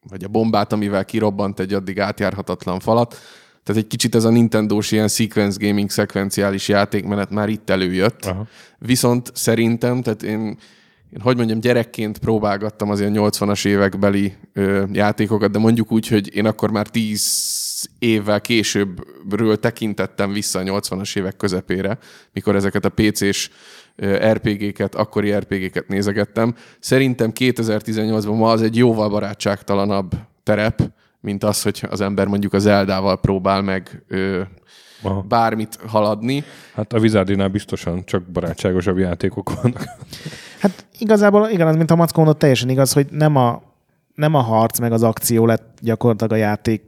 vagy 0.10 0.24
a 0.24 0.28
bombát, 0.28 0.74
amivel 0.74 1.06
kirobbant 1.06 1.60
egy 1.60 1.74
addig 1.74 2.00
átjárhatatlan 2.00 2.80
falat. 2.80 3.16
Tehát 3.66 3.82
egy 3.82 3.88
kicsit 3.88 4.16
ez 4.16 4.24
a 4.24 4.30
Nintendo-s 4.30 4.92
ilyen 4.92 5.08
sequence 5.08 5.68
gaming 5.68 5.90
szekvenciális 5.90 6.68
játékmenet 6.68 7.30
már 7.30 7.50
itt 7.50 7.70
előjött. 7.70 8.26
Aha. 8.26 8.48
Viszont 8.78 9.32
szerintem, 9.34 10.02
tehát 10.02 10.24
én, 10.24 10.40
én 11.10 11.22
hogy 11.22 11.38
mondjam, 11.38 11.60
gyerekként 11.60 12.18
próbálgattam 12.18 12.90
az 12.90 13.00
ilyen 13.00 13.14
80-as 13.16 13.66
évekbeli 13.66 14.34
ö, 14.54 14.84
játékokat, 14.92 15.52
de 15.52 15.60
mondjuk 15.60 15.92
úgy, 15.92 16.08
hogy 16.08 16.36
én 16.36 16.46
akkor 16.46 16.72
már 16.72 16.88
10 16.88 17.90
évvel 18.00 18.42
későbbről 18.42 19.60
tekintettem 19.60 20.32
vissza 20.32 20.60
a 20.60 20.64
80-as 20.64 21.18
évek 21.18 21.38
közepére, 21.38 21.98
mikor 22.34 22.56
ezeket 22.56 22.86
a 22.86 22.90
PC-s 22.90 23.50
RPG-ket, 24.32 24.96
akkori 24.96 25.32
RPG-ket 25.32 25.88
nézegettem. 25.88 26.56
Szerintem 26.80 27.32
2018-ban 27.40 28.38
ma 28.38 28.52
az 28.52 28.62
egy 28.62 28.76
jóval 28.76 29.10
barátságtalanabb 29.10 30.12
terep, 30.44 30.82
mint 31.26 31.44
az, 31.44 31.62
hogy 31.62 31.84
az 31.90 32.02
ember 32.02 32.28
mondjuk 32.28 32.54
az 32.54 32.66
Eldával 32.66 33.20
próbál 33.20 33.62
meg 33.62 34.04
ö, 34.08 34.42
Aha. 35.02 35.22
bármit 35.22 35.80
haladni. 35.88 36.44
Hát 36.74 36.94
a 36.94 37.00
Wizardinál 37.00 37.48
biztosan 37.48 38.06
csak 38.06 38.24
barátságosabb 38.24 38.98
játékok 38.98 39.62
vannak. 39.62 39.86
Hát 40.60 40.86
igazából 41.00 41.50
igaz, 41.50 41.76
mint 41.76 41.92
a 41.92 41.96
Mackó 41.96 42.22
mondott, 42.22 42.40
teljesen 42.40 42.70
igaz, 42.70 42.94
hogy 42.94 43.08
nem 43.10 43.36
a, 43.36 43.62
nem 44.16 44.34
a 44.34 44.42
harc 44.42 44.80
meg 44.80 44.92
az 44.92 45.04
akció 45.04 45.46
lett 45.46 45.78
gyakorlatilag 45.82 46.32
a 46.32 46.36
játék 46.36 46.84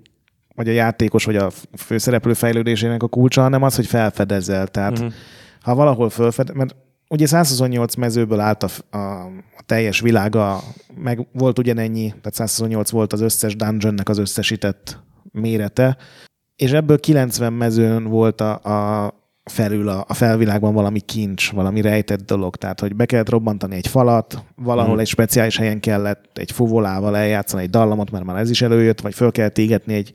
vagy 0.55 0.69
a 0.69 0.71
játékos, 0.71 1.25
vagy 1.25 1.35
a 1.35 1.49
főszereplő 1.77 2.33
fejlődésének 2.33 3.03
a 3.03 3.07
kulcsa, 3.07 3.41
hanem 3.41 3.63
az, 3.63 3.75
hogy 3.75 3.85
felfedezel. 3.85 4.67
Tehát 4.67 4.91
uh-huh. 4.91 5.13
ha 5.61 5.75
valahol 5.75 6.09
felfed, 6.09 6.55
mert 6.55 6.75
ugye 7.09 7.25
128 7.25 7.95
mezőből 7.95 8.39
állt 8.39 8.63
a, 8.63 8.97
a 8.97 9.56
teljes 9.67 9.99
világa, 9.99 10.63
meg 10.95 11.27
volt 11.33 11.59
ugyanennyi, 11.59 12.07
tehát 12.07 12.33
128 12.33 12.89
volt 12.89 13.13
az 13.13 13.21
összes 13.21 13.55
dungeonnek 13.55 14.09
az 14.09 14.17
összesített 14.17 14.99
mérete, 15.31 15.97
és 16.55 16.71
ebből 16.71 16.99
90 16.99 17.53
mezőn 17.53 18.03
volt 18.03 18.41
a, 18.41 18.53
a 18.53 19.13
felül 19.43 19.89
a, 19.89 20.05
a 20.07 20.13
felvilágban 20.13 20.73
valami 20.73 20.99
kincs, 20.99 21.51
valami 21.51 21.81
rejtett 21.81 22.25
dolog. 22.25 22.55
Tehát, 22.55 22.79
hogy 22.79 22.95
be 22.95 23.05
kellett 23.05 23.29
robbantani 23.29 23.75
egy 23.75 23.87
falat, 23.87 24.43
valahol 24.55 24.95
mm. 24.95 24.99
egy 24.99 25.07
speciális 25.07 25.57
helyen 25.57 25.79
kellett 25.79 26.37
egy 26.37 26.51
fuvolával 26.51 27.17
eljátszani 27.17 27.63
egy 27.63 27.69
dallamot, 27.69 28.11
mert 28.11 28.25
már 28.25 28.37
ez 28.37 28.49
is 28.49 28.61
előjött, 28.61 29.01
vagy 29.01 29.13
föl 29.13 29.31
kellett 29.31 29.57
égetni 29.57 29.93
egy 29.93 30.13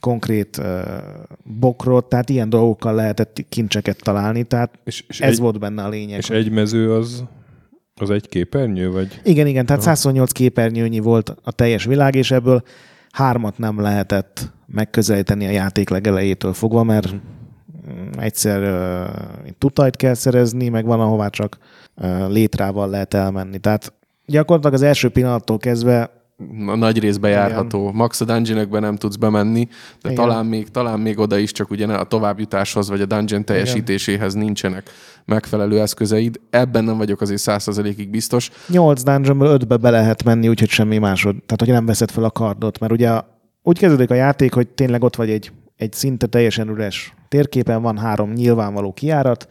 konkrét 0.00 0.56
uh, 0.56 0.80
bokrot, 1.42 2.08
tehát 2.08 2.28
ilyen 2.28 2.48
dolgokkal 2.48 2.94
lehetett 2.94 3.44
kincseket 3.48 4.02
találni, 4.02 4.42
tehát 4.42 4.78
és, 4.84 5.04
és 5.08 5.20
ez 5.20 5.32
egy, 5.32 5.38
volt 5.38 5.58
benne 5.58 5.82
a 5.82 5.88
lényeg. 5.88 6.18
És 6.18 6.30
egy 6.30 6.50
mező 6.50 6.94
az, 6.94 7.24
az 8.00 8.10
egy 8.10 8.28
képernyő, 8.28 8.90
vagy? 8.90 9.20
Igen, 9.24 9.46
igen, 9.46 9.66
tehát 9.66 9.82
128 9.82 10.32
képernyőnyi 10.32 10.98
volt 10.98 11.34
a 11.42 11.52
teljes 11.52 11.84
világ, 11.84 12.14
és 12.14 12.30
ebből 12.30 12.62
hármat 13.10 13.58
nem 13.58 13.80
lehetett 13.80 14.52
megközelíteni 14.66 15.46
a 15.46 15.50
játék 15.50 15.88
legelejétől 15.88 16.52
fogva, 16.52 16.82
mert 16.82 17.14
egyszer 18.18 18.62
uh, 18.62 19.50
tutajt 19.58 19.96
kell 19.96 20.14
szerezni, 20.14 20.68
meg 20.68 20.84
van, 20.84 21.00
ahová 21.00 21.28
csak 21.28 21.58
uh, 21.96 22.28
létrával 22.28 22.88
lehet 22.88 23.14
elmenni. 23.14 23.58
Tehát 23.58 23.92
gyakorlatilag 24.26 24.74
az 24.74 24.82
első 24.82 25.08
pillanattól 25.08 25.58
kezdve 25.58 26.19
a 26.66 26.76
nagy 26.76 26.98
részbe 26.98 27.28
járható. 27.28 27.82
Igen. 27.82 27.94
Max 27.94 28.20
a 28.20 28.24
dungeon 28.24 28.80
nem 28.80 28.96
tudsz 28.96 29.16
bemenni, 29.16 29.68
de 30.02 30.12
talán 30.12 30.46
még, 30.46 30.68
talán 30.68 31.00
még 31.00 31.18
oda 31.18 31.38
is, 31.38 31.52
csak 31.52 31.70
ugye 31.70 31.86
a 31.86 32.04
továbbjutáshoz 32.04 32.88
vagy 32.88 33.00
a 33.00 33.06
dungeon 33.06 33.44
teljesítéséhez 33.44 34.34
Igen. 34.34 34.44
nincsenek 34.44 34.90
megfelelő 35.24 35.80
eszközeid. 35.80 36.40
Ebben 36.50 36.84
nem 36.84 36.96
vagyok 36.96 37.20
azért 37.20 37.40
százszerzelékig 37.40 38.10
biztos. 38.10 38.50
Nyolc 38.68 39.02
dungeonből 39.02 39.48
ötbe 39.48 39.76
be 39.76 39.90
lehet 39.90 40.24
menni, 40.24 40.48
úgyhogy 40.48 40.68
semmi 40.68 40.98
másod. 40.98 41.34
Tehát, 41.34 41.60
hogy 41.60 41.68
nem 41.68 41.86
veszed 41.86 42.10
fel 42.10 42.24
a 42.24 42.30
kardot, 42.30 42.78
mert 42.78 42.92
ugye 42.92 43.20
úgy 43.62 43.78
kezdődik 43.78 44.10
a 44.10 44.14
játék, 44.14 44.54
hogy 44.54 44.68
tényleg 44.68 45.02
ott 45.02 45.16
vagy 45.16 45.30
egy, 45.30 45.52
egy 45.76 45.92
szinte 45.92 46.26
teljesen 46.26 46.68
üres 46.68 47.14
térképen, 47.28 47.82
van 47.82 47.98
három 47.98 48.32
nyilvánvaló 48.32 48.92
kiárat, 48.92 49.48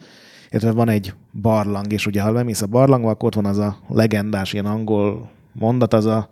illetve 0.50 0.72
van 0.72 0.88
egy 0.88 1.14
barlang, 1.40 1.92
és 1.92 2.06
ugye 2.06 2.22
ha 2.22 2.32
bemész 2.32 2.62
a 2.62 2.66
barlangba, 2.66 3.10
akkor 3.10 3.26
ott 3.26 3.34
van 3.34 3.46
az 3.46 3.58
a 3.58 3.76
legendás 3.88 4.52
ilyen 4.52 4.66
angol 4.66 5.30
mondat, 5.52 5.94
az 5.94 6.06
a 6.06 6.28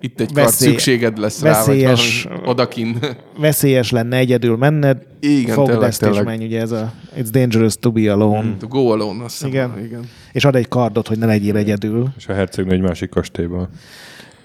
itt 0.00 0.20
egy 0.20 0.32
kart 0.32 0.54
szükséged 0.54 1.18
lesz 1.18 1.40
veszélyes, 1.40 2.24
rá, 2.24 2.34
vagy 2.34 2.48
odakin. 2.48 2.98
Veszélyes 3.38 3.90
lenne 3.90 4.16
egyedül 4.16 4.56
menned, 4.56 5.06
igen, 5.20 5.54
fogd 5.54 5.68
tényleg, 5.68 5.88
ezt 5.88 6.00
tényleg. 6.00 6.20
és 6.20 6.26
menj, 6.26 6.44
ugye 6.44 6.60
ez 6.60 6.70
a 6.70 6.92
It's 7.16 7.28
dangerous 7.30 7.76
to 7.76 7.92
be 7.92 8.12
alone. 8.12 8.42
Mm, 8.42 8.56
to 8.58 8.66
go 8.66 8.90
alone, 8.90 9.24
azt 9.24 9.46
igen. 9.46 9.84
igen. 9.84 10.08
És 10.32 10.44
ad 10.44 10.56
egy 10.56 10.68
kardot, 10.68 11.08
hogy 11.08 11.18
ne 11.18 11.26
legyél 11.26 11.56
egyedül. 11.56 12.12
És 12.16 12.28
a 12.28 12.32
hercegnő 12.32 12.72
egy 12.72 12.80
másik 12.80 13.10
kastélyban. 13.10 13.68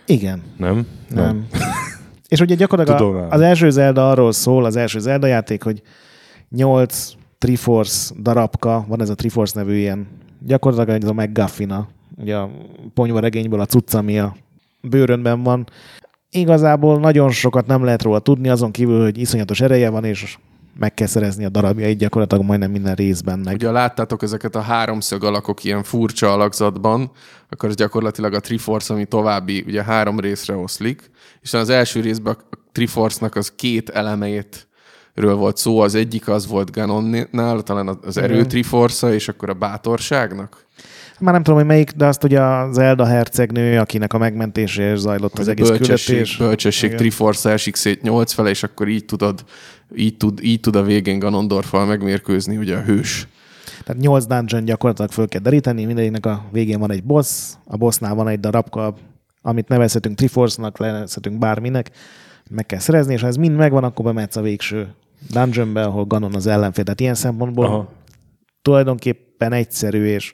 Igen. 0.06 0.42
Nem? 0.58 0.88
Nem. 1.10 1.24
Nem. 1.24 1.48
és 2.28 2.40
ugye 2.40 2.56
gyakorlatilag 2.56 3.28
az 3.30 3.42
első 3.42 3.70
Zelda 3.70 4.10
arról 4.10 4.32
szól, 4.32 4.66
az 4.66 4.76
első 4.76 5.00
Zelda 5.00 5.28
játék, 5.28 5.64
hogy 5.64 5.82
nyolc 6.50 7.12
Triforce 7.38 8.14
darabka, 8.22 8.86
van 8.88 9.02
ez 9.02 9.10
a 9.10 9.16
Triforce 9.16 9.60
nevű 9.60 9.76
ilyen, 9.76 10.08
gyakorlatilag 10.46 11.04
ez 11.04 11.10
a 11.10 11.14
McGuffin, 11.14 11.88
ugye 12.18 12.36
a 12.36 12.50
ponyvaregényből 12.94 13.60
a 13.60 13.66
cucc, 13.66 13.94
ami 13.94 14.20
a 14.20 14.36
bőrönben 14.82 15.44
van. 15.44 15.68
Igazából 16.30 17.00
nagyon 17.00 17.32
sokat 17.32 17.68
nem 17.68 17.84
lehet 17.84 18.02
róla 18.02 18.20
tudni, 18.20 18.50
azon 18.50 18.72
kívül, 18.72 19.04
hogy 19.04 19.18
iszonyatos 19.18 19.62
ereje 19.62 19.90
van, 19.90 20.04
és 20.04 20.38
meg 20.80 20.94
kell 20.94 21.08
szerezni 21.08 21.46
a 21.46 21.50
darabjait 21.50 21.98
gyakorlatilag 21.98 22.46
majdnem 22.46 22.72
minden 22.72 22.96
részben. 22.96 23.40
Meg. 23.40 23.54
Ugye 23.54 23.72
láttátok 23.72 24.24
ezeket 24.24 24.56
a 24.56 24.62
háromszög 24.62 25.24
alakok 25.24 25.64
ilyen 25.64 25.84
furcsa 25.84 26.34
alakzatban, 26.34 27.12
akkor 27.50 27.70
ez 27.70 27.76
gyakorlatilag 27.76 28.34
a 28.34 28.40
Triforce, 28.40 28.94
ami 28.94 29.06
további 29.06 29.64
ugye 29.68 29.84
három 29.84 30.20
részre 30.20 30.56
oszlik, 30.56 31.12
és 31.42 31.54
az 31.54 31.70
első 31.70 32.02
részben 32.02 32.36
a 32.52 32.56
Triforce-nak 32.72 33.36
az 33.36 33.52
két 33.56 33.90
elemeit 33.90 34.68
ről 35.20 35.36
volt 35.36 35.58
szó, 35.58 35.80
az 35.80 35.96
egyik 35.96 36.28
az 36.28 36.48
volt 36.48 36.72
Ganonnál, 36.72 37.62
talán 37.62 38.00
az 38.06 38.18
erő 38.18 38.46
Triforce, 38.46 39.14
és 39.14 39.28
akkor 39.28 39.50
a 39.50 39.54
bátorságnak 39.54 40.68
már 41.20 41.34
nem 41.34 41.44
tudom, 41.44 41.60
hogy 41.60 41.68
melyik, 41.68 41.92
de 41.92 42.06
azt 42.06 42.24
ugye 42.24 42.42
az 42.42 42.78
Elda 42.78 43.06
hercegnő, 43.06 43.80
akinek 43.80 44.14
a 44.14 44.18
megmentéséért 44.18 44.98
zajlott 44.98 45.34
az, 45.34 45.40
az 45.40 45.48
egész 45.48 45.68
bölcsesség, 45.68 46.16
küldetés. 46.16 46.38
Bölcsesség 46.38 46.96
Triforce 46.96 47.50
esik 47.50 47.76
szét 47.76 48.02
nyolc 48.02 48.32
fele, 48.32 48.50
és 48.50 48.64
akkor 48.64 48.88
így 48.88 49.06
tudod, 49.06 49.44
így 49.96 50.18
tud, 50.18 50.44
így 50.44 50.60
tud 50.60 50.76
a 50.76 50.84
végén 50.84 51.20
Ganondorfal 51.20 51.86
megmérkőzni, 51.86 52.58
ugye 52.58 52.76
a 52.76 52.82
hős. 52.82 53.28
Tehát 53.84 54.02
nyolc 54.02 54.26
dungeon 54.26 54.66
gyakorlatilag 54.66 55.12
föl 55.12 55.28
kell 55.28 55.42
deríteni, 55.42 55.86
mindegyiknek 55.86 56.26
a 56.26 56.46
végén 56.52 56.80
van 56.80 56.92
egy 56.92 57.04
boss, 57.04 57.54
a 57.66 57.78
bossnál 57.78 58.16
van 58.16 58.28
egy 58.28 58.40
darabka, 58.40 58.94
amit 59.42 59.68
nevezhetünk 59.68 60.16
Triforce-nak, 60.16 60.80
nevezhetünk 60.80 61.38
bárminek, 61.38 61.92
meg 62.50 62.66
kell 62.66 62.80
szerezni, 62.80 63.14
és 63.14 63.22
ha 63.22 63.28
ez 63.28 63.36
mind 63.36 63.56
megvan, 63.56 63.84
akkor 63.84 64.06
bemetsz 64.06 64.36
a 64.36 64.42
végső 64.42 64.88
dungeonbe, 65.32 65.84
ahol 65.84 66.06
Ganon 66.06 66.36
az 66.36 66.48
ellenfél. 66.48 66.84
Tehát 66.84 67.00
ilyen 67.00 67.16
szempontból 67.16 67.66
Aha. 67.66 67.92
tulajdonképpen 68.62 69.54
egyszerű 69.54 70.06
és 70.06 70.34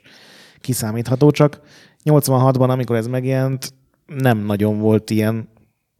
kiszámítható, 0.60 1.30
csak 1.30 1.60
86-ban, 2.04 2.68
amikor 2.68 2.96
ez 2.96 3.06
megjelent, 3.06 3.74
nem 4.06 4.38
nagyon 4.38 4.78
volt 4.78 5.10
ilyen. 5.10 5.48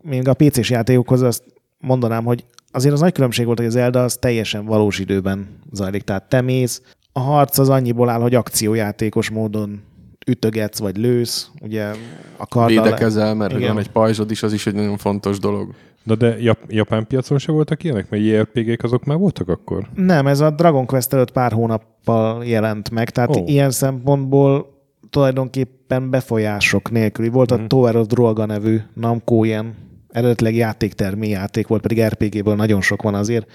Még 0.03 0.29
a 0.29 0.35
PC-s 0.35 0.71
játékokhoz 0.71 1.23
azt 1.23 1.43
mondanám, 1.79 2.25
hogy 2.25 2.45
azért 2.71 2.95
az 2.95 3.01
nagy 3.01 3.13
különbség 3.13 3.45
volt, 3.45 3.59
hogy 3.59 3.67
az 3.67 3.73
Zelda 3.73 4.05
az 4.05 4.15
teljesen 4.15 4.65
valós 4.65 4.99
időben 4.99 5.49
zajlik. 5.73 6.03
Tehát 6.03 6.29
te 6.29 6.41
mész, 6.41 6.83
a 7.13 7.21
harc 7.21 7.59
az 7.59 7.69
annyiból 7.69 8.09
áll, 8.09 8.21
hogy 8.21 8.35
akciójátékos 8.35 9.31
módon 9.31 9.83
ütögetsz, 10.27 10.79
vagy 10.79 10.97
lősz, 10.97 11.51
ugye 11.61 11.93
a 12.37 12.47
karddal... 12.47 12.83
Védekezel, 12.85 13.35
mert 13.35 13.53
igen. 13.53 13.69
van 13.69 13.79
egy 13.79 13.91
pajzsod 13.91 14.31
is, 14.31 14.43
az 14.43 14.53
is 14.53 14.67
egy 14.67 14.75
nagyon 14.75 14.97
fontos 14.97 15.39
dolog. 15.39 15.75
De, 16.07 16.15
de 16.15 16.39
jap- 16.41 16.73
japán 16.73 17.07
piacon 17.07 17.39
se 17.39 17.53
voltak 17.53 17.85
ilyenek? 17.85 18.11
Mert 18.11 18.23
JRPG-k 18.23 18.83
azok 18.83 19.05
már 19.05 19.19
voltak 19.19 19.49
akkor? 19.49 19.89
Nem, 19.95 20.27
ez 20.27 20.41
a 20.41 20.51
Dragon 20.51 20.87
Quest 20.87 21.13
előtt 21.13 21.33
pár 21.33 21.53
hónappal 21.53 22.45
jelent 22.45 22.91
meg, 22.91 23.11
tehát 23.11 23.37
oh. 23.37 23.51
ilyen 23.51 23.71
szempontból 23.71 24.75
tulajdonképpen 25.11 26.11
befolyások 26.11 26.91
nélküli. 26.91 27.29
Volt 27.29 27.53
mm. 27.53 27.55
a 27.55 27.59
mhm. 27.59 27.67
Tower 27.67 27.97
of 27.97 28.07
Droga 28.07 28.47
nevű 28.47 28.81
Namco 28.95 29.45
ilyen 29.45 29.75
eredetileg 30.09 30.55
játéktermi 30.55 31.29
játék 31.29 31.67
volt, 31.67 31.83
pedig 31.83 32.03
RPG-ből 32.03 32.55
nagyon 32.55 32.81
sok 32.81 33.03
van 33.03 33.15
azért. 33.15 33.51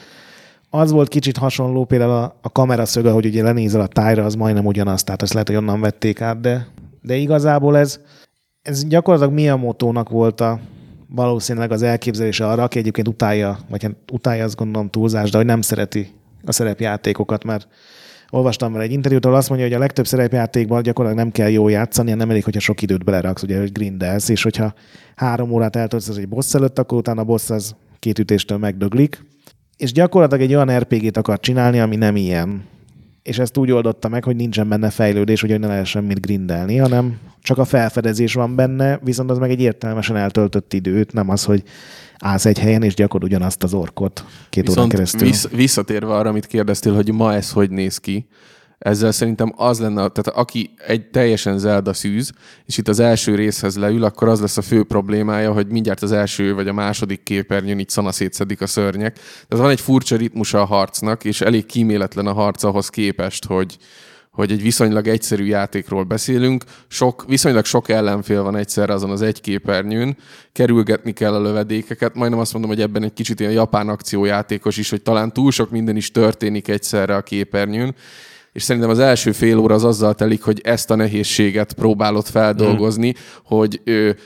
Az 0.69 0.91
volt 0.91 1.07
kicsit 1.07 1.37
hasonló, 1.37 1.85
például 1.85 2.11
a, 2.11 2.37
a 2.41 2.51
kameraszög, 2.51 3.05
hogy 3.05 3.25
ugye 3.25 3.43
lenézel 3.43 3.81
a 3.81 3.87
tájra, 3.87 4.25
az 4.25 4.35
majdnem 4.35 4.65
ugyanaz, 4.65 5.03
tehát 5.03 5.21
azt 5.21 5.33
lehet, 5.33 5.47
hogy 5.47 5.57
onnan 5.57 5.81
vették 5.81 6.21
át, 6.21 6.41
de, 6.41 6.67
de 7.01 7.15
igazából 7.15 7.77
ez, 7.77 7.99
ez 8.61 8.87
gyakorlatilag 8.87 9.33
Miyamoto-nak 9.33 10.09
volt 10.09 10.41
a, 10.41 10.59
valószínűleg 11.13 11.71
az 11.71 11.81
elképzelése 11.81 12.47
arra, 12.47 12.63
aki 12.63 12.79
egyébként 12.79 13.07
utálja, 13.07 13.59
vagy 13.69 13.83
hát 13.83 13.95
utálja 14.11 14.43
azt 14.43 14.55
gondolom 14.55 14.89
túlzás, 14.89 15.31
de 15.31 15.37
hogy 15.37 15.45
nem 15.45 15.61
szereti 15.61 16.07
a 16.45 16.51
szerepjátékokat, 16.51 17.43
mert 17.43 17.67
olvastam 18.29 18.71
vele 18.71 18.83
egy 18.83 18.91
interjút, 18.91 19.25
ahol 19.25 19.37
azt 19.37 19.49
mondja, 19.49 19.67
hogy 19.67 19.75
a 19.75 19.79
legtöbb 19.79 20.07
szerepjátékban 20.07 20.81
gyakorlatilag 20.81 21.25
nem 21.25 21.33
kell 21.33 21.49
jó 21.49 21.67
játszani, 21.67 22.13
nem 22.13 22.29
elég, 22.29 22.43
hogyha 22.43 22.59
sok 22.59 22.81
időt 22.81 23.03
beleraksz, 23.03 23.43
ugye, 23.43 23.59
hogy 23.59 23.71
grindelsz, 23.71 24.29
és 24.29 24.43
hogyha 24.43 24.73
három 25.15 25.51
órát 25.51 25.75
eltöltesz 25.75 26.17
egy 26.17 26.29
boss 26.29 26.53
előtt, 26.53 26.79
akkor 26.79 26.97
utána 26.97 27.21
a 27.21 27.25
boss 27.25 27.49
az 27.49 27.75
két 27.99 28.19
ütéstől 28.19 28.57
megdöglik. 28.57 29.25
És 29.77 29.91
gyakorlatilag 29.91 30.43
egy 30.43 30.55
olyan 30.55 30.79
RPG-t 30.79 31.17
akar 31.17 31.39
csinálni, 31.39 31.79
ami 31.79 31.95
nem 31.95 32.15
ilyen. 32.15 32.63
És 33.23 33.39
ezt 33.39 33.57
úgy 33.57 33.71
oldotta 33.71 34.07
meg, 34.07 34.23
hogy 34.23 34.35
nincsen 34.35 34.69
benne 34.69 34.89
fejlődés, 34.89 35.41
hogy 35.41 35.59
ne 35.59 35.67
lehessen 35.67 36.03
mit 36.03 36.21
grindelni, 36.21 36.77
hanem 36.77 37.19
csak 37.41 37.57
a 37.57 37.65
felfedezés 37.65 38.33
van 38.33 38.55
benne, 38.55 38.99
viszont 39.03 39.29
az 39.29 39.37
meg 39.37 39.49
egy 39.49 39.61
értelmesen 39.61 40.15
eltöltött 40.15 40.73
időt, 40.73 41.13
nem 41.13 41.29
az, 41.29 41.43
hogy 41.43 41.63
állsz 42.17 42.45
egy 42.45 42.59
helyen, 42.59 42.83
és 42.83 42.93
gyakor 42.93 43.23
ugyanazt 43.23 43.63
az 43.63 43.73
orkot 43.73 44.25
két 44.49 44.69
órán 44.69 44.89
keresztül. 44.89 45.27
Vissz, 45.27 45.47
visszatérve 45.47 46.13
arra, 46.13 46.29
amit 46.29 46.45
kérdeztél, 46.45 46.93
hogy 46.93 47.13
ma 47.13 47.33
ez 47.33 47.51
hogy 47.51 47.69
néz 47.69 47.97
ki, 47.97 48.27
ezzel 48.81 49.11
szerintem 49.11 49.53
az 49.55 49.79
lenne, 49.79 49.95
tehát 49.95 50.27
aki 50.27 50.73
egy 50.87 51.09
teljesen 51.09 51.57
Zelda 51.57 51.93
szűz, 51.93 52.31
és 52.65 52.77
itt 52.77 52.87
az 52.87 52.99
első 52.99 53.35
részhez 53.35 53.77
leül, 53.77 54.03
akkor 54.03 54.27
az 54.27 54.39
lesz 54.39 54.57
a 54.57 54.61
fő 54.61 54.83
problémája, 54.83 55.51
hogy 55.53 55.67
mindjárt 55.67 56.01
az 56.01 56.11
első 56.11 56.53
vagy 56.53 56.67
a 56.67 56.73
második 56.73 57.23
képernyőn 57.23 57.79
így 57.79 57.89
szanaszétszedik 57.89 58.61
a 58.61 58.67
szörnyek. 58.67 59.13
Tehát 59.13 59.63
van 59.63 59.69
egy 59.69 59.81
furcsa 59.81 60.15
ritmusa 60.15 60.61
a 60.61 60.65
harcnak, 60.65 61.23
és 61.23 61.41
elég 61.41 61.65
kíméletlen 61.65 62.27
a 62.27 62.33
harc 62.33 62.63
ahhoz 62.63 62.89
képest, 62.89 63.45
hogy, 63.45 63.77
hogy 64.31 64.51
egy 64.51 64.61
viszonylag 64.61 65.07
egyszerű 65.07 65.45
játékról 65.45 66.03
beszélünk, 66.03 66.63
sok, 66.87 67.25
viszonylag 67.27 67.65
sok 67.65 67.89
ellenfél 67.89 68.43
van 68.43 68.55
egyszerre 68.55 68.93
azon 68.93 69.09
az 69.09 69.21
egy 69.21 69.41
képernyőn, 69.41 70.17
kerülgetni 70.51 71.11
kell 71.11 71.33
a 71.33 71.41
lövedékeket, 71.41 72.15
majdnem 72.15 72.39
azt 72.39 72.53
mondom, 72.53 72.71
hogy 72.71 72.81
ebben 72.81 73.03
egy 73.03 73.13
kicsit 73.13 73.39
ilyen 73.39 73.51
japán 73.51 73.89
akciójátékos 73.89 74.77
is, 74.77 74.89
hogy 74.89 75.01
talán 75.01 75.33
túl 75.33 75.51
sok 75.51 75.69
minden 75.69 75.95
is 75.95 76.11
történik 76.11 76.67
egyszerre 76.67 77.15
a 77.15 77.21
képernyőn, 77.21 77.95
és 78.53 78.63
szerintem 78.63 78.91
az 78.91 78.99
első 78.99 79.31
fél 79.31 79.57
óra 79.57 79.73
az 79.73 79.83
azzal 79.83 80.15
telik, 80.15 80.43
hogy 80.43 80.61
ezt 80.63 80.91
a 80.91 80.95
nehézséget 80.95 81.73
próbálod 81.73 82.25
feldolgozni, 82.25 83.07
mm. 83.07 83.21
hogy 83.43 83.81
ő, 83.83 84.17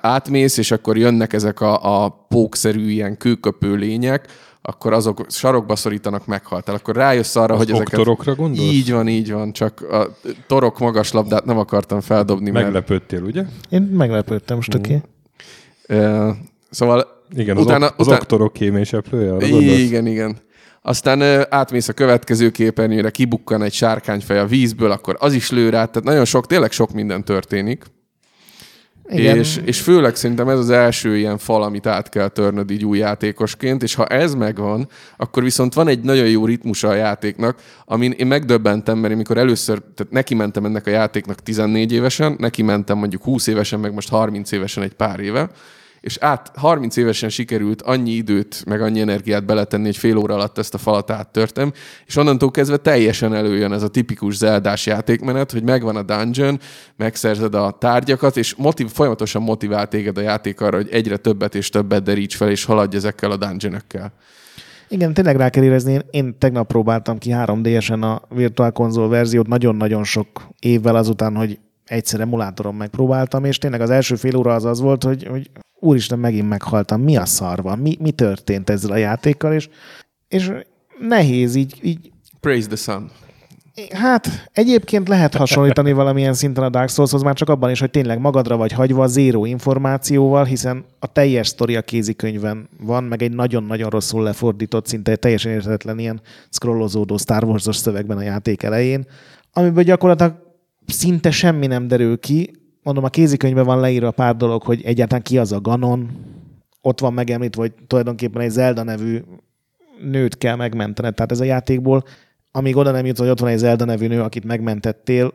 átmész, 0.00 0.56
és 0.56 0.70
akkor 0.70 0.96
jönnek 0.98 1.32
ezek 1.32 1.60
a, 1.60 2.04
a 2.04 2.26
pókszerű 2.28 2.90
ilyen 2.90 3.16
kőköpő 3.16 3.74
lények, 3.74 4.28
akkor 4.62 4.92
azok 4.92 5.26
sarokba 5.28 5.76
szorítanak, 5.76 6.26
meghaltál. 6.26 6.74
Akkor 6.74 6.96
rájössz 6.96 7.36
arra, 7.36 7.54
az 7.54 7.58
hogy 7.58 7.70
ezeket... 7.70 7.94
torokra 7.94 8.34
gondolsz? 8.34 8.72
Így 8.72 8.92
van, 8.92 9.08
így 9.08 9.32
van, 9.32 9.52
csak 9.52 9.80
a 9.80 10.18
torok 10.46 10.78
magas 10.78 11.12
labdát 11.12 11.44
nem 11.44 11.58
akartam 11.58 12.00
feldobni. 12.00 12.50
Meglepődtél, 12.50 13.20
mert... 13.20 13.32
ugye? 13.32 13.44
Én 13.68 13.82
meglepődtem 13.82 14.56
most, 14.56 14.74
oké. 14.74 15.00
Uh, 15.88 16.28
szóval 16.70 17.06
igen, 17.36 17.56
az, 17.56 17.64
utána, 17.64 17.86
ok, 17.86 17.94
az 17.96 18.06
utána... 18.06 18.20
oktorok 18.20 18.52
kéméseplője? 18.52 19.46
Igen, 19.46 20.06
igen. 20.06 20.36
Aztán 20.86 21.46
átmész 21.50 21.88
a 21.88 21.92
következő 21.92 22.50
képernyőre, 22.50 23.10
kibukkan 23.10 23.62
egy 23.62 23.72
sárkányfej 23.72 24.38
a 24.38 24.46
vízből, 24.46 24.90
akkor 24.90 25.16
az 25.18 25.32
is 25.32 25.50
lő 25.50 25.68
rá, 25.68 25.84
tehát 25.84 26.02
nagyon 26.02 26.24
sok, 26.24 26.46
tényleg 26.46 26.72
sok 26.72 26.92
minden 26.92 27.24
történik. 27.24 27.84
Igen. 29.08 29.38
És, 29.38 29.60
és 29.64 29.80
főleg 29.80 30.16
szerintem 30.16 30.48
ez 30.48 30.58
az 30.58 30.70
első 30.70 31.16
ilyen 31.16 31.38
fal, 31.38 31.62
amit 31.62 31.86
át 31.86 32.08
kell 32.08 32.28
törnöd 32.28 32.70
így 32.70 32.84
új 32.84 32.98
játékosként, 32.98 33.82
és 33.82 33.94
ha 33.94 34.06
ez 34.06 34.34
megvan, 34.34 34.88
akkor 35.16 35.42
viszont 35.42 35.74
van 35.74 35.88
egy 35.88 36.00
nagyon 36.00 36.28
jó 36.28 36.46
ritmusa 36.46 36.88
a 36.88 36.94
játéknak, 36.94 37.58
amin 37.84 38.12
én 38.12 38.26
megdöbbentem, 38.26 38.98
mert 38.98 39.14
amikor 39.14 39.38
először, 39.38 39.78
tehát 39.94 40.12
neki 40.12 40.34
mentem 40.34 40.64
ennek 40.64 40.86
a 40.86 40.90
játéknak 40.90 41.42
14 41.42 41.92
évesen, 41.92 42.36
neki 42.38 42.62
mentem 42.62 42.98
mondjuk 42.98 43.22
20 43.22 43.46
évesen, 43.46 43.80
meg 43.80 43.94
most 43.94 44.08
30 44.08 44.52
évesen 44.52 44.82
egy 44.82 44.94
pár 44.94 45.20
éve, 45.20 45.50
és 46.04 46.16
át 46.20 46.50
30 46.56 46.96
évesen 46.96 47.28
sikerült 47.28 47.82
annyi 47.82 48.10
időt, 48.10 48.64
meg 48.66 48.80
annyi 48.82 49.00
energiát 49.00 49.44
beletenni, 49.44 49.84
hogy 49.84 49.96
fél 49.96 50.16
óra 50.16 50.34
alatt 50.34 50.58
ezt 50.58 50.74
a 50.74 50.78
falat 50.78 51.10
áttörtem, 51.10 51.72
és 52.06 52.16
onnantól 52.16 52.50
kezdve 52.50 52.76
teljesen 52.76 53.34
előjön 53.34 53.72
ez 53.72 53.82
a 53.82 53.88
tipikus 53.88 54.36
zeldás 54.36 54.86
játékmenet, 54.86 55.52
hogy 55.52 55.62
megvan 55.62 55.96
a 55.96 56.02
dungeon, 56.02 56.60
megszerzed 56.96 57.54
a 57.54 57.76
tárgyakat, 57.78 58.36
és 58.36 58.54
motiv, 58.54 58.90
folyamatosan 58.90 59.42
motivál 59.42 59.88
téged 59.88 60.18
a 60.18 60.20
játék 60.20 60.60
arra, 60.60 60.76
hogy 60.76 60.88
egyre 60.90 61.16
többet 61.16 61.54
és 61.54 61.68
többet 61.68 62.02
deríts 62.02 62.36
fel, 62.36 62.50
és 62.50 62.64
haladj 62.64 62.96
ezekkel 62.96 63.30
a 63.30 63.36
dungeonökkel. 63.36 64.12
Igen, 64.88 65.14
tényleg 65.14 65.36
rá 65.36 65.48
kell 65.48 65.62
érezni. 65.62 66.00
Én, 66.10 66.38
tegnap 66.38 66.66
próbáltam 66.66 67.18
ki 67.18 67.30
3D-esen 67.34 68.00
a 68.02 68.34
Virtual 68.34 68.72
Console 68.72 69.08
verziót, 69.08 69.46
nagyon-nagyon 69.46 70.04
sok 70.04 70.48
évvel 70.58 70.96
azután, 70.96 71.36
hogy 71.36 71.58
egyszer 71.84 72.20
emulátoron 72.20 72.74
megpróbáltam, 72.74 73.44
és 73.44 73.58
tényleg 73.58 73.80
az 73.80 73.90
első 73.90 74.14
fél 74.14 74.36
óra 74.36 74.54
az 74.54 74.64
az 74.64 74.80
volt, 74.80 75.02
hogy, 75.02 75.26
hogy 75.26 75.50
úristen, 75.78 76.18
megint 76.18 76.48
meghaltam, 76.48 77.00
mi 77.00 77.16
a 77.16 77.24
szar 77.24 77.62
van, 77.62 77.78
mi, 77.78 77.96
mi 78.00 78.10
történt 78.10 78.70
ezzel 78.70 78.90
a 78.90 78.96
játékkal, 78.96 79.52
és, 79.52 79.68
és 80.28 80.52
nehéz 80.98 81.54
így, 81.54 81.78
így 81.82 82.12
Praise 82.40 82.66
the 82.66 82.76
sun. 82.76 83.10
Hát 83.92 84.48
egyébként 84.52 85.08
lehet 85.08 85.34
hasonlítani 85.34 85.92
valamilyen 86.02 86.34
szinten 86.34 86.64
a 86.64 86.68
Dark 86.68 86.88
Souls-hoz, 86.88 87.22
már 87.22 87.34
csak 87.34 87.48
abban 87.48 87.70
is, 87.70 87.80
hogy 87.80 87.90
tényleg 87.90 88.18
magadra 88.18 88.56
vagy 88.56 88.72
hagyva 88.72 89.06
zéró 89.06 89.44
információval, 89.44 90.44
hiszen 90.44 90.84
a 90.98 91.06
teljes 91.06 91.48
sztori 91.48 91.76
a 91.76 91.82
kézikönyvben 91.82 92.68
van, 92.80 93.04
meg 93.04 93.22
egy 93.22 93.32
nagyon-nagyon 93.32 93.90
rosszul 93.90 94.22
lefordított, 94.22 94.86
szinte 94.86 95.16
teljesen 95.16 95.52
érthetetlen 95.52 95.98
ilyen 95.98 96.20
scrollozódó 96.50 97.16
Star 97.16 97.44
Wars-os 97.44 97.76
szövegben 97.76 98.16
a 98.16 98.22
játék 98.22 98.62
elején, 98.62 99.06
amiből 99.52 99.82
gyakorlatilag 99.82 100.43
szinte 100.86 101.30
semmi 101.30 101.66
nem 101.66 101.88
derül 101.88 102.18
ki. 102.18 102.50
Mondom, 102.82 103.04
a 103.04 103.08
kézikönyvben 103.08 103.64
van 103.64 103.80
leírva 103.80 104.10
pár 104.10 104.36
dolog, 104.36 104.62
hogy 104.62 104.82
egyáltalán 104.84 105.22
ki 105.22 105.38
az 105.38 105.52
a 105.52 105.60
Ganon. 105.60 106.10
Ott 106.80 107.00
van 107.00 107.12
megemlítve, 107.12 107.60
hogy 107.60 107.72
tulajdonképpen 107.86 108.42
egy 108.42 108.50
Zelda 108.50 108.82
nevű 108.82 109.20
nőt 110.02 110.38
kell 110.38 110.56
megmentened. 110.56 111.14
Tehát 111.14 111.32
ez 111.32 111.40
a 111.40 111.44
játékból, 111.44 112.04
amíg 112.52 112.76
oda 112.76 112.90
nem 112.90 113.06
jut, 113.06 113.18
hogy 113.18 113.28
ott 113.28 113.40
van 113.40 113.50
egy 113.50 113.58
Zelda 113.58 113.84
nevű 113.84 114.06
nő, 114.06 114.20
akit 114.20 114.44
megmentettél, 114.44 115.34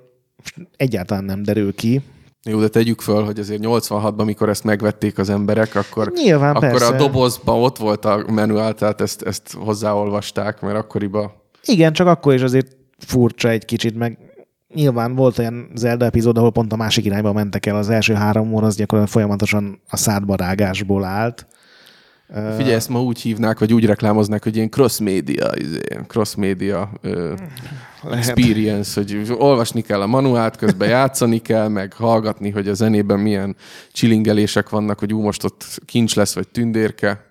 egyáltalán 0.78 1.24
nem 1.24 1.44
derül 1.44 1.76
ki. 1.76 2.02
Jó, 2.44 2.60
de 2.60 2.68
tegyük 2.68 3.02
föl, 3.02 3.24
hogy 3.24 3.40
azért 3.40 3.62
86-ban, 3.64 4.26
mikor 4.26 4.50
ezt 4.50 4.64
megvették 4.64 5.18
az 5.18 5.30
emberek, 5.30 5.76
akkor, 5.76 6.12
Nyilván, 6.16 6.56
akkor 6.56 6.70
persze. 6.70 6.86
a 6.86 6.98
dobozban 6.98 7.62
ott 7.62 7.78
volt 7.78 8.06
a 8.06 8.24
manuál, 8.28 8.74
tehát 8.74 9.02
ezt, 9.02 9.22
ezt 9.22 9.54
hozzáolvasták, 9.54 10.62
mert 10.62 10.78
akkoriban 10.78 11.32
Igen, 11.66 11.94
csak 11.94 12.08
akkor 12.08 12.34
is 12.34 12.42
azért 12.42 12.78
furcsa 12.98 13.50
egy 13.50 13.66
kicsit, 13.66 13.96
meg 13.96 14.18
nyilván 14.74 15.16
volt 15.16 15.40
olyan 15.40 15.72
Zelda 15.76 16.06
epizód, 16.06 16.38
ahol 16.38 16.52
pont 16.52 16.74
a 16.74 16.76
másik 16.76 17.06
irányba 17.06 17.34
mentek 17.34 17.66
el. 17.66 17.76
Az 17.76 17.90
első 17.90 18.14
három 18.14 18.54
óra 18.54 18.66
az 18.66 18.76
gyakorlatilag 18.76 19.22
folyamatosan 19.22 19.82
a 19.90 19.98
szádba 19.98 20.36
rágásból 20.36 21.04
állt. 21.04 21.48
Figyelj, 22.56 22.74
ezt 22.74 22.90
ma 22.90 23.04
úgy 23.04 23.22
hívnák, 23.22 23.60
vagy 23.60 23.74
úgy 23.74 23.86
reklámoznák, 23.86 24.44
hogy 24.44 24.56
ilyen 24.56 24.70
cross-média, 24.70 25.50
izé, 25.56 25.80
cross-média 26.08 26.90
ö, 27.02 27.34
experience, 28.12 29.02
hogy 29.02 29.36
olvasni 29.38 29.82
kell 29.82 30.02
a 30.02 30.08
manuált, 30.08 30.56
közben 30.56 30.90
játszani 30.90 31.40
kell, 31.40 31.68
meg 31.68 31.94
hallgatni, 31.94 32.50
hogy 32.50 32.68
a 32.68 32.74
zenében 32.74 33.20
milyen 33.20 33.56
csilingelések 33.92 34.70
vannak, 34.70 35.00
hogy 35.00 35.14
ú, 35.14 35.22
most 35.22 35.44
ott 35.44 35.66
kincs 35.86 36.16
lesz, 36.16 36.36
vagy 36.36 36.48
tündérke. 36.48 37.26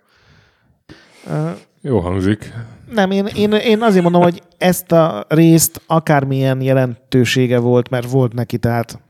Jó 1.80 1.98
hangzik. 1.98 2.52
Nem, 2.90 3.10
én, 3.10 3.26
én, 3.26 3.52
én 3.52 3.82
azért 3.82 4.02
mondom, 4.02 4.22
hogy 4.22 4.42
ezt 4.58 4.92
a 4.92 5.24
részt 5.28 5.82
akármilyen 5.86 6.60
jelentősége 6.60 7.58
volt, 7.58 7.90
mert 7.90 8.10
volt 8.10 8.32
neki, 8.32 8.58
tehát 8.58 9.00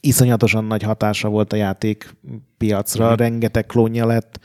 iszonyatosan 0.00 0.64
nagy 0.64 0.82
hatása 0.82 1.28
volt 1.28 1.52
a 1.52 1.56
játék 1.56 2.16
piacra, 2.58 3.12
mm. 3.12 3.14
rengeteg 3.14 3.66
klónja 3.66 4.06
lett, 4.06 4.40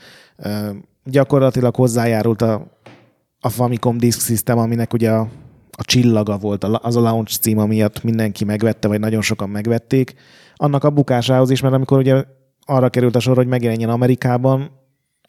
gyakorlatilag 1.04 1.74
hozzájárult 1.74 2.42
a, 2.42 2.78
a 3.40 3.48
Famicom 3.48 3.98
Disk 3.98 4.20
System, 4.20 4.58
aminek 4.58 4.92
ugye 4.92 5.10
a, 5.10 5.20
a 5.70 5.84
csillaga 5.84 6.36
volt, 6.38 6.64
az 6.64 6.96
a 6.96 7.00
launch 7.00 7.38
cím, 7.38 7.60
miatt 7.60 8.02
mindenki 8.02 8.44
megvette, 8.44 8.88
vagy 8.88 9.00
nagyon 9.00 9.22
sokan 9.22 9.48
megvették, 9.48 10.14
annak 10.54 10.84
a 10.84 10.90
bukásához 10.90 11.50
is, 11.50 11.60
mert 11.60 11.74
amikor 11.74 11.98
ugye 11.98 12.24
arra 12.66 12.88
került 12.88 13.16
a 13.16 13.20
sor, 13.20 13.36
hogy 13.36 13.46
megjelenjen 13.46 13.90
Amerikában, 13.90 14.70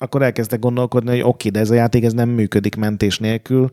akkor 0.02 0.22
elkezdtek 0.22 0.60
gondolkodni, 0.60 1.10
hogy 1.10 1.20
oké, 1.20 1.28
okay, 1.28 1.52
de 1.52 1.60
ez 1.60 1.70
a 1.70 1.74
játék 1.74 2.04
ez 2.04 2.14
nem 2.14 2.30
működik 2.30 2.76
mentés 2.76 3.20
nélkül, 3.20 3.72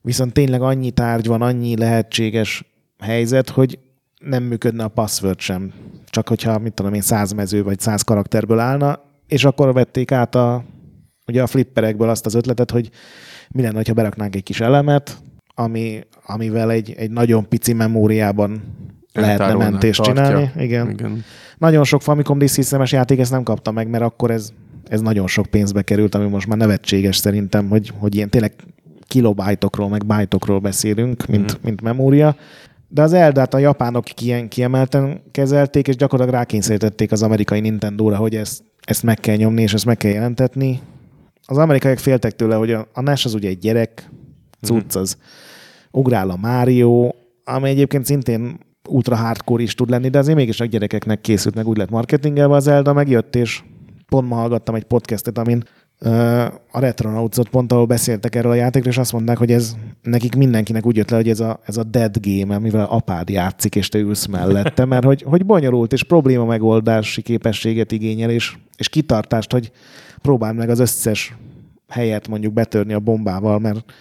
viszont 0.00 0.32
tényleg 0.32 0.62
annyi 0.62 0.90
tárgy 0.90 1.26
van, 1.26 1.42
annyi 1.42 1.76
lehetséges 1.76 2.64
helyzet, 2.98 3.48
hogy 3.48 3.78
nem 4.18 4.42
működne 4.42 4.84
a 4.84 4.88
password 4.88 5.38
sem. 5.38 5.72
Csak 6.06 6.28
hogyha, 6.28 6.58
mit 6.58 6.72
tudom 6.72 6.94
én, 6.94 7.00
száz 7.00 7.32
mező 7.32 7.62
vagy 7.62 7.78
száz 7.78 8.02
karakterből 8.02 8.58
állna, 8.58 9.00
és 9.26 9.44
akkor 9.44 9.72
vették 9.72 10.12
át 10.12 10.34
a, 10.34 10.64
ugye 11.26 11.42
a 11.42 11.46
flipperekből 11.46 12.08
azt 12.08 12.26
az 12.26 12.34
ötletet, 12.34 12.70
hogy 12.70 12.90
mi 13.50 13.62
lenne, 13.62 13.82
ha 13.86 13.92
beraknánk 13.92 14.36
egy 14.36 14.42
kis 14.42 14.60
elemet, 14.60 15.18
ami, 15.54 16.00
amivel 16.26 16.70
egy, 16.70 16.94
egy 16.96 17.10
nagyon 17.10 17.48
pici 17.48 17.72
memóriában 17.72 18.62
lehetne 19.12 19.54
mentést 19.54 20.02
tartja. 20.02 20.24
csinálni. 20.24 20.50
Igen. 20.56 20.90
Igen. 20.90 21.24
Nagyon 21.58 21.84
sok 21.84 22.02
Famicom 22.02 22.46
Systemes 22.46 22.92
játék 22.92 23.18
ezt 23.18 23.30
nem 23.30 23.42
kapta 23.42 23.70
meg, 23.70 23.88
mert 23.88 24.04
akkor 24.04 24.30
ez, 24.30 24.52
ez 24.90 25.00
nagyon 25.00 25.26
sok 25.26 25.46
pénzbe 25.46 25.82
került, 25.82 26.14
ami 26.14 26.28
most 26.28 26.46
már 26.46 26.58
nevetséges 26.58 27.16
szerintem, 27.16 27.68
hogy, 27.68 27.92
hogy 27.98 28.14
ilyen 28.14 28.30
tényleg 28.30 28.52
kilobájtokról, 29.06 29.88
meg 29.88 30.06
bájtokról 30.06 30.58
beszélünk, 30.58 31.26
mint, 31.26 31.52
mm. 31.52 31.60
mint 31.62 31.80
memória. 31.80 32.36
De 32.88 33.02
az 33.02 33.12
Eldát 33.12 33.54
a 33.54 33.58
japánok 33.58 34.22
ilyen 34.22 34.48
kiemelten 34.48 35.22
kezelték, 35.30 35.88
és 35.88 35.96
gyakorlatilag 35.96 36.40
rákényszerítették 36.40 37.12
az 37.12 37.22
amerikai 37.22 37.60
Nintendo-ra, 37.60 38.16
hogy 38.16 38.36
ezt, 38.36 38.62
ezt 38.84 39.02
meg 39.02 39.20
kell 39.20 39.36
nyomni, 39.36 39.62
és 39.62 39.74
ezt 39.74 39.84
meg 39.84 39.96
kell 39.96 40.10
jelentetni. 40.10 40.80
Az 41.46 41.56
amerikaiak 41.56 41.98
féltek 41.98 42.36
tőle, 42.36 42.54
hogy 42.54 42.72
a, 42.72 42.88
a 42.92 43.00
NES 43.00 43.24
az 43.24 43.34
ugye 43.34 43.48
egy 43.48 43.58
gyerek, 43.58 44.10
cucc 44.62 44.96
az 44.96 45.16
ugrál 45.90 46.30
a 46.30 46.36
Mario, 46.36 47.10
ami 47.44 47.68
egyébként 47.68 48.04
szintén 48.04 48.58
ultra 48.88 49.16
hardcore 49.16 49.62
is 49.62 49.74
tud 49.74 49.90
lenni, 49.90 50.08
de 50.08 50.18
azért 50.18 50.36
mégis 50.36 50.60
a 50.60 50.64
gyerekeknek 50.64 51.20
készült, 51.20 51.54
meg 51.54 51.66
úgy 51.66 51.76
lett 51.76 51.90
marketingelve 51.90 52.54
az 52.54 52.62
Zelda, 52.62 52.92
megjött, 52.92 53.36
és 53.36 53.62
pont 54.08 54.28
ma 54.28 54.34
hallgattam 54.34 54.74
egy 54.74 54.84
podcastet, 54.84 55.38
amin 55.38 55.64
a 56.70 56.80
Retronautsot 56.80 57.48
pont, 57.48 57.72
ahol 57.72 57.86
beszéltek 57.86 58.34
erről 58.34 58.50
a 58.50 58.54
játékról, 58.54 58.92
és 58.92 58.98
azt 58.98 59.12
mondták, 59.12 59.36
hogy 59.36 59.52
ez 59.52 59.76
nekik 60.02 60.34
mindenkinek 60.34 60.86
úgy 60.86 60.96
jött 60.96 61.10
le, 61.10 61.16
hogy 61.16 61.28
ez 61.28 61.40
a, 61.40 61.60
ez 61.64 61.76
a 61.76 61.82
dead 61.82 62.16
game, 62.20 62.54
amivel 62.54 62.86
apád 62.86 63.28
játszik, 63.28 63.74
és 63.74 63.88
te 63.88 63.98
ülsz 63.98 64.26
mellette, 64.26 64.84
mert 64.84 65.04
hogy, 65.04 65.22
hogy 65.22 65.46
bonyolult, 65.46 65.92
és 65.92 66.02
probléma 66.02 66.44
megoldási 66.44 67.22
képességet 67.22 67.92
igényel, 67.92 68.30
és, 68.30 68.56
és 68.76 68.88
kitartást, 68.88 69.52
hogy 69.52 69.70
próbáld 70.22 70.56
meg 70.56 70.70
az 70.70 70.78
összes 70.78 71.34
helyet 71.88 72.28
mondjuk 72.28 72.52
betörni 72.52 72.92
a 72.92 73.00
bombával, 73.00 73.58
mert 73.58 73.92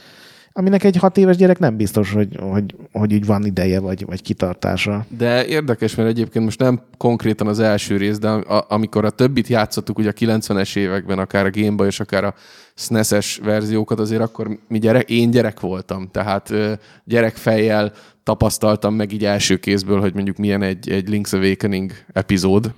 aminek 0.57 0.83
egy 0.83 0.97
hat 0.97 1.17
éves 1.17 1.35
gyerek 1.35 1.59
nem 1.59 1.77
biztos, 1.77 2.11
hogy, 2.11 2.37
hogy, 2.39 2.75
hogy 2.91 3.11
így 3.11 3.25
van 3.25 3.45
ideje, 3.45 3.79
vagy, 3.79 4.05
vagy 4.05 4.21
kitartása. 4.21 5.05
De 5.17 5.45
érdekes, 5.45 5.95
mert 5.95 6.09
egyébként 6.09 6.45
most 6.45 6.59
nem 6.59 6.81
konkrétan 6.97 7.47
az 7.47 7.59
első 7.59 7.97
rész, 7.97 8.19
de 8.19 8.29
a, 8.29 8.65
amikor 8.69 9.05
a 9.05 9.09
többit 9.09 9.47
játszottuk 9.47 9.97
ugye 9.97 10.09
a 10.09 10.13
90-es 10.13 10.75
években, 10.75 11.19
akár 11.19 11.45
a 11.45 11.49
Game 11.49 11.75
Boy 11.75 11.87
és 11.87 11.99
akár 11.99 12.23
a 12.23 12.33
SNES-es 12.75 13.39
verziókat, 13.43 13.99
azért 13.99 14.21
akkor 14.21 14.59
mi 14.67 14.79
gyerek, 14.79 15.09
én 15.09 15.31
gyerek 15.31 15.59
voltam, 15.59 16.09
tehát 16.11 16.53
gyerekfejjel 17.03 17.91
tapasztaltam 18.23 18.93
meg 18.93 19.11
így 19.11 19.25
első 19.25 19.57
kézből, 19.57 19.99
hogy 19.99 20.13
mondjuk 20.13 20.37
milyen 20.37 20.61
egy, 20.61 20.89
egy 20.89 21.07
Link's 21.09 21.33
Awakening 21.33 21.91
epizód. 22.13 22.71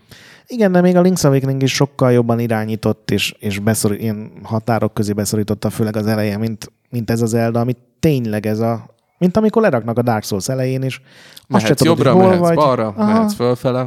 Igen, 0.51 0.71
de 0.71 0.81
még 0.81 0.95
a 0.95 1.01
Link's 1.01 1.25
Awakening 1.25 1.61
is 1.61 1.73
sokkal 1.73 2.11
jobban 2.11 2.39
irányított, 2.39 3.11
és, 3.11 3.35
és 3.39 3.59
beszor, 3.59 3.93
ilyen 3.93 4.31
határok 4.43 4.93
közé 4.93 5.13
beszorította, 5.13 5.69
főleg 5.69 5.95
az 5.95 6.07
eleje, 6.07 6.37
mint, 6.37 6.71
mint 6.89 7.09
ez 7.11 7.21
az 7.21 7.29
Zelda, 7.29 7.59
ami 7.59 7.75
tényleg 7.99 8.45
ez 8.45 8.59
a... 8.59 8.85
Mint 9.17 9.37
amikor 9.37 9.61
leraknak 9.61 9.97
a 9.97 10.01
Dark 10.01 10.23
Souls 10.23 10.49
elején, 10.49 10.81
és 10.81 10.99
azt 11.47 11.47
Mehetsz 11.47 11.77
tudod, 11.77 11.97
jobbra, 11.97 12.11
hogy 12.11 12.21
hol 12.21 12.29
mehetsz 12.29 12.47
vagy. 12.47 12.55
balra, 12.55 12.87
Aha. 12.87 13.13
mehetsz 13.13 13.33
fölfele. 13.33 13.85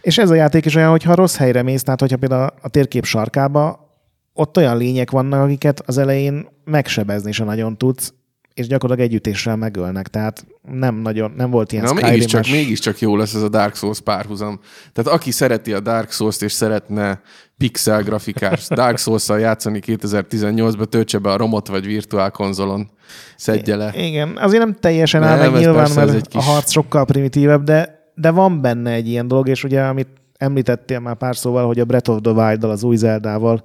És 0.00 0.18
ez 0.18 0.30
a 0.30 0.34
játék 0.34 0.64
is 0.64 0.74
olyan, 0.74 0.90
hogyha 0.90 1.14
rossz 1.14 1.36
helyre 1.36 1.62
mész, 1.62 1.82
tehát 1.82 2.00
hogyha 2.00 2.16
például 2.16 2.50
a 2.62 2.68
térkép 2.68 3.04
sarkába, 3.04 3.92
ott 4.32 4.56
olyan 4.56 4.76
lények 4.76 5.10
vannak, 5.10 5.42
akiket 5.42 5.82
az 5.86 5.98
elején 5.98 6.46
megsebezni 6.64 7.32
se 7.32 7.44
nagyon 7.44 7.76
tudsz, 7.76 8.14
és 8.54 8.66
gyakorlatilag 8.66 9.10
együttéssel 9.10 9.56
megölnek, 9.56 10.08
tehát 10.08 10.46
nem 10.62 10.94
nagyon, 10.94 11.32
nem 11.36 11.50
volt 11.50 11.72
ilyen 11.72 11.84
Na, 11.84 11.92
mégiscsak, 11.92 12.46
mégiscsak 12.50 12.98
jó 12.98 13.16
lesz 13.16 13.34
ez 13.34 13.42
a 13.42 13.48
Dark 13.48 13.74
Souls 13.74 14.00
párhuzam. 14.00 14.60
Tehát 14.92 15.12
aki 15.12 15.30
szereti 15.30 15.72
a 15.72 15.80
Dark 15.80 16.10
Souls-t 16.10 16.42
és 16.42 16.52
szeretne 16.52 17.20
pixel 17.56 18.02
grafikás 18.02 18.66
Dark 18.80 18.98
Souls-szal 18.98 19.38
játszani 19.38 19.80
2018-ban, 19.86 20.84
töltse 20.84 21.18
be 21.18 21.30
a 21.30 21.36
romot 21.36 21.68
vagy 21.68 21.86
virtuál 21.86 22.30
konzolon, 22.30 22.90
szedje 23.36 23.76
le. 23.76 23.92
Igen, 23.96 24.36
azért 24.36 24.62
nem 24.62 24.74
teljesen 24.80 25.22
áll 25.22 25.50
meg 25.50 25.60
nyilván, 25.60 25.90
mert 25.94 26.14
egy 26.14 26.28
kis- 26.28 26.40
a 26.40 26.44
harc 26.44 26.70
sokkal 26.70 27.04
primitívebb, 27.04 27.62
de, 27.62 28.10
de 28.14 28.30
van 28.30 28.60
benne 28.60 28.90
egy 28.90 29.08
ilyen 29.08 29.28
dolog, 29.28 29.48
és 29.48 29.64
ugye, 29.64 29.82
amit 29.82 30.08
említettél 30.36 30.98
már 31.00 31.16
pár 31.16 31.36
szóval, 31.36 31.66
hogy 31.66 31.80
a 31.80 31.84
Breath 31.84 32.10
of 32.10 32.20
the 32.22 32.32
Wild-dal, 32.32 32.70
az 32.70 32.82
új 32.82 32.96
Zeldával 32.96 33.62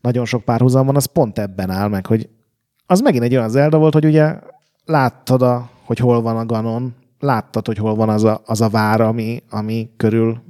nagyon 0.00 0.24
sok 0.24 0.44
párhuzam 0.44 0.86
van, 0.86 0.96
az 0.96 1.04
pont 1.04 1.38
ebben 1.38 1.70
áll 1.70 1.88
meg, 1.88 2.06
hogy 2.06 2.28
az 2.86 3.00
megint 3.00 3.24
egy 3.24 3.36
olyan 3.36 3.48
Zelda 3.48 3.78
volt, 3.78 3.92
hogy 3.92 4.04
ugye 4.04 4.38
láttad, 4.84 5.42
a, 5.42 5.70
hogy 5.84 5.98
hol 5.98 6.22
van 6.22 6.36
a 6.36 6.46
Ganon, 6.46 6.94
láttad, 7.18 7.66
hogy 7.66 7.78
hol 7.78 7.94
van 7.94 8.08
az 8.08 8.24
a, 8.24 8.42
az 8.44 8.60
a 8.60 8.68
vár, 8.68 9.00
ami, 9.00 9.42
ami 9.50 9.90
körül 9.96 10.42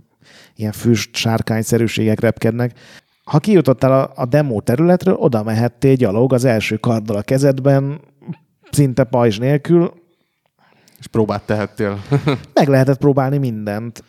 ilyen 0.56 0.72
füst, 0.72 1.16
sárkányszerűségek 1.16 2.20
repkednek. 2.20 2.78
ha 3.24 3.38
kijutottál 3.38 3.92
a, 3.92 4.12
a 4.14 4.24
demo 4.24 4.60
területről, 4.60 5.14
oda 5.14 5.42
mehettél 5.42 5.94
gyalog 5.94 6.32
az 6.32 6.44
első 6.44 6.76
karddal 6.76 7.16
a 7.16 7.22
kezedben, 7.22 8.00
szinte 8.70 9.04
pajzs 9.04 9.38
nélkül, 9.38 9.92
És 10.98 11.06
próbát 11.06 11.42
tehettél. 11.42 12.02
meg 12.54 12.68
lehetett 12.68 12.98
próbálni 12.98 13.38
mindent. 13.38 14.04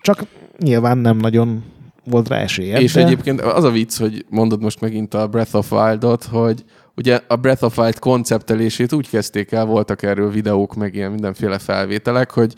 Csak 0.00 0.24
nyilván 0.58 0.98
nem 0.98 1.16
nagyon 1.16 1.64
volt 2.04 2.28
rá 2.28 2.36
esélye. 2.36 2.80
És 2.80 2.92
de... 2.92 3.04
egyébként 3.04 3.40
az 3.40 3.64
a 3.64 3.70
vicc, 3.70 3.98
hogy 3.98 4.24
mondod 4.28 4.62
most 4.62 4.80
megint 4.80 5.14
a 5.14 5.28
Breath 5.28 5.54
of 5.54 5.72
Wild-ot, 5.72 6.24
hogy 6.24 6.64
ugye 7.00 7.20
a 7.26 7.36
Breath 7.36 7.64
of 7.64 7.78
Wild 7.78 7.98
konceptelését 7.98 8.92
úgy 8.92 9.08
kezdték 9.08 9.52
el, 9.52 9.64
voltak 9.64 10.02
erről 10.02 10.30
videók, 10.30 10.74
meg 10.74 10.94
ilyen 10.94 11.10
mindenféle 11.10 11.58
felvételek, 11.58 12.30
hogy 12.30 12.54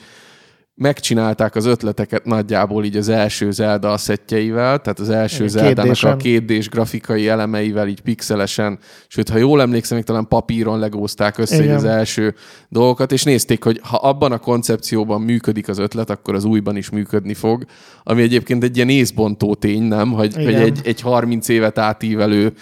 megcsinálták 0.74 1.54
az 1.54 1.66
ötleteket 1.66 2.24
nagyjából 2.24 2.84
így 2.84 2.96
az 2.96 3.08
első 3.08 3.50
Zelda 3.50 3.96
szettjeivel, 3.96 4.78
tehát 4.78 4.98
az 4.98 5.10
első 5.10 5.48
Zeldának 5.48 5.96
a 6.02 6.16
2D-sen. 6.16 6.44
2D-s 6.46 6.68
grafikai 6.68 7.28
elemeivel, 7.28 7.88
így 7.88 8.00
pixelesen, 8.00 8.78
sőt, 9.08 9.28
ha 9.28 9.38
jól 9.38 9.60
emlékszem, 9.60 9.96
még 9.96 10.06
talán 10.06 10.28
papíron 10.28 10.78
legózták 10.78 11.38
össze 11.38 11.62
Igen. 11.62 11.76
az 11.76 11.84
első 11.84 12.34
dolgokat, 12.68 13.12
és 13.12 13.22
nézték, 13.22 13.64
hogy 13.64 13.80
ha 13.82 13.96
abban 13.96 14.32
a 14.32 14.38
koncepcióban 14.38 15.20
működik 15.20 15.68
az 15.68 15.78
ötlet, 15.78 16.10
akkor 16.10 16.34
az 16.34 16.44
újban 16.44 16.76
is 16.76 16.90
működni 16.90 17.34
fog, 17.34 17.64
ami 18.02 18.22
egyébként 18.22 18.62
egy 18.62 18.76
ilyen 18.76 18.88
észbontó 18.88 19.54
tény, 19.54 19.82
nem? 19.82 20.12
Hogy, 20.12 20.34
hogy 20.34 20.54
egy, 20.54 20.80
egy 20.84 21.00
30 21.00 21.48
évet 21.48 21.78
átívelő 21.78 22.52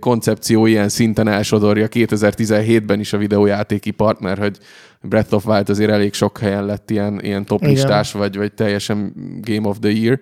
koncepció 0.00 0.66
ilyen 0.66 0.88
szinten 0.88 1.28
elsodorja 1.28 1.86
2017-ben 1.90 3.00
is 3.00 3.12
a 3.12 3.18
videójátékipart, 3.18 4.20
mert 4.20 4.40
hogy 4.40 4.58
Breath 5.02 5.34
of 5.34 5.46
Wild 5.46 5.68
azért 5.68 5.90
elég 5.90 6.12
sok 6.12 6.38
helyen 6.38 6.64
lett 6.64 6.90
ilyen, 6.90 7.20
ilyen 7.22 7.44
toplistás, 7.44 8.12
vagy, 8.12 8.36
vagy 8.36 8.52
teljesen 8.52 9.12
Game 9.40 9.68
of 9.68 9.78
the 9.78 9.90
Year. 9.90 10.20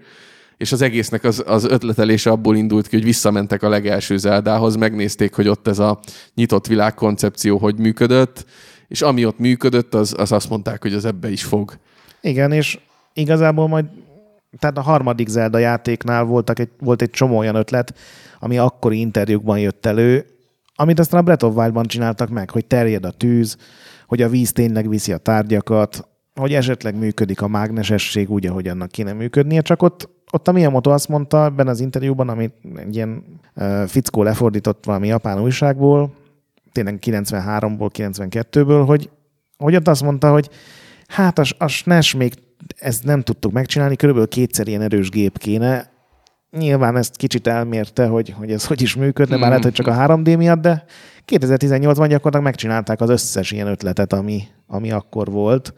És 0.57 0.73
az 0.73 0.83
egésznek 0.83 1.25
az, 1.25 1.43
az 1.47 1.65
ötletelése 1.65 2.31
abból 2.31 2.57
indult 2.57 2.89
ki, 2.89 2.97
hogy 2.97 3.05
visszamentek 3.05 3.63
a 3.63 3.69
legelső 3.69 4.17
Zeldához, 4.17 4.77
megnézték, 4.77 5.35
hogy 5.35 5.49
ott 5.49 5.69
ez 5.69 5.79
a 5.79 5.99
nyitott 6.35 6.67
világ 6.67 6.95
koncepció 6.95 7.59
hogy 7.59 7.79
működött, 7.79 8.45
és 8.89 9.03
ami 9.03 9.25
ott 9.25 9.39
működött, 9.39 9.95
az, 9.95 10.15
az 10.19 10.33
azt 10.33 10.49
mondták, 10.51 10.83
hogy 10.83 10.93
az 10.93 11.05
ebbe 11.05 11.31
is 11.31 11.45
fog. 11.45 11.79
Igen, 12.21 12.53
és 12.53 12.79
igazából 13.13 13.69
majd, 13.69 13.85
tehát 14.59 14.79
a 14.79 14.83
harmadik 14.83 15.29
Zelda 15.29 15.59
játéknál 15.59 16.25
voltak 16.25 16.59
egy, 16.59 16.71
volt 16.79 17.03
egy 17.03 17.11
csomó 17.11 17.39
olyan 17.39 17.55
ötlet, 17.55 17.95
ami 18.39 18.59
akkori 18.59 18.99
interjúkban 19.01 19.59
jött 19.59 19.87
elő, 19.87 20.27
amit 20.75 20.99
aztán 20.99 21.21
a 21.21 21.23
Breath 21.23 21.45
of 21.45 21.57
Wild-ban 21.57 21.87
csináltak 21.87 22.29
meg, 22.29 22.51
hogy 22.51 22.67
terjed 22.67 23.05
a 23.05 23.11
tűz, 23.11 23.57
hogy 24.09 24.23
a 24.23 24.29
víz 24.29 24.53
tényleg 24.53 24.89
viszi 24.89 25.13
a 25.13 25.19
tárgyakat, 25.19 26.09
hogy 26.35 26.55
esetleg 26.55 26.99
működik 26.99 27.43
a 27.43 27.49
mágnesesség 27.49 28.31
úgy, 28.31 28.47
ahogy 28.47 28.69
annak 28.69 28.91
kéne 28.91 29.13
működnie, 29.13 29.61
csak 29.61 29.83
ott, 29.83 30.09
ott 30.33 30.49
a 30.49 30.53
Miyamoto 30.53 30.91
azt 30.91 31.09
mondta 31.09 31.45
ebben 31.45 31.69
az 31.69 31.81
interjúban, 31.81 32.29
amit 32.29 32.55
egy 32.77 32.95
ilyen 32.95 33.25
uh, 33.57 33.85
fickó 33.85 34.23
lefordított 34.23 34.85
valami 34.85 35.07
japán 35.07 35.43
újságból, 35.43 36.13
tényleg 36.73 36.99
93-ból, 37.07 37.91
92-ből, 37.93 38.83
hogy, 38.87 39.11
hogy 39.57 39.77
ott 39.77 39.89
azt 39.89 40.03
mondta, 40.03 40.31
hogy 40.33 40.49
hát 41.07 41.39
a, 41.39 41.45
a 41.59 41.67
SNES 41.67 42.15
még 42.15 42.33
ezt 42.77 43.05
nem 43.05 43.23
tudtuk 43.23 43.53
megcsinálni, 43.53 43.97
körülbelül 43.97 44.29
kétszer 44.29 44.69
ilyen 44.69 44.83
erős 44.83 45.11
gép 45.11 45.39
kéne. 45.39 45.91
Nyilván 46.51 46.97
ezt 46.97 47.17
kicsit 47.17 47.47
elmérte, 47.47 48.07
hogy, 48.07 48.35
hogy 48.39 48.53
ez 48.53 48.67
hogy 48.67 48.83
is 48.83 48.95
működne, 48.95 49.39
bár 49.39 49.49
lehet, 49.49 49.63
hogy 49.63 49.73
csak 49.73 49.87
a 49.87 49.93
3D 49.93 50.37
miatt, 50.37 50.61
de 50.61 50.85
2018-ban 51.27 52.07
gyakorlatilag 52.09 52.43
megcsinálták 52.43 53.01
az 53.01 53.11
összes 53.11 53.51
ilyen 53.51 53.67
ötletet, 53.67 54.13
ami, 54.13 54.43
ami 54.67 54.91
akkor 54.91 55.31
volt, 55.31 55.75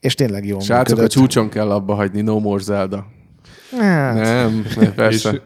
és 0.00 0.14
tényleg 0.14 0.46
jól 0.46 0.60
Srácok, 0.60 0.86
a 0.86 0.90
működött. 0.90 1.10
csúcson 1.10 1.48
kell 1.48 1.70
abba 1.70 1.94
hagyni, 1.94 2.20
no 2.20 2.38
more 2.38 2.62
Zelda. 2.62 3.06
Hát, 3.78 4.14
Nem, 4.14 4.66
nem, 4.76 4.94
persze. 4.94 5.30
És, 5.30 5.40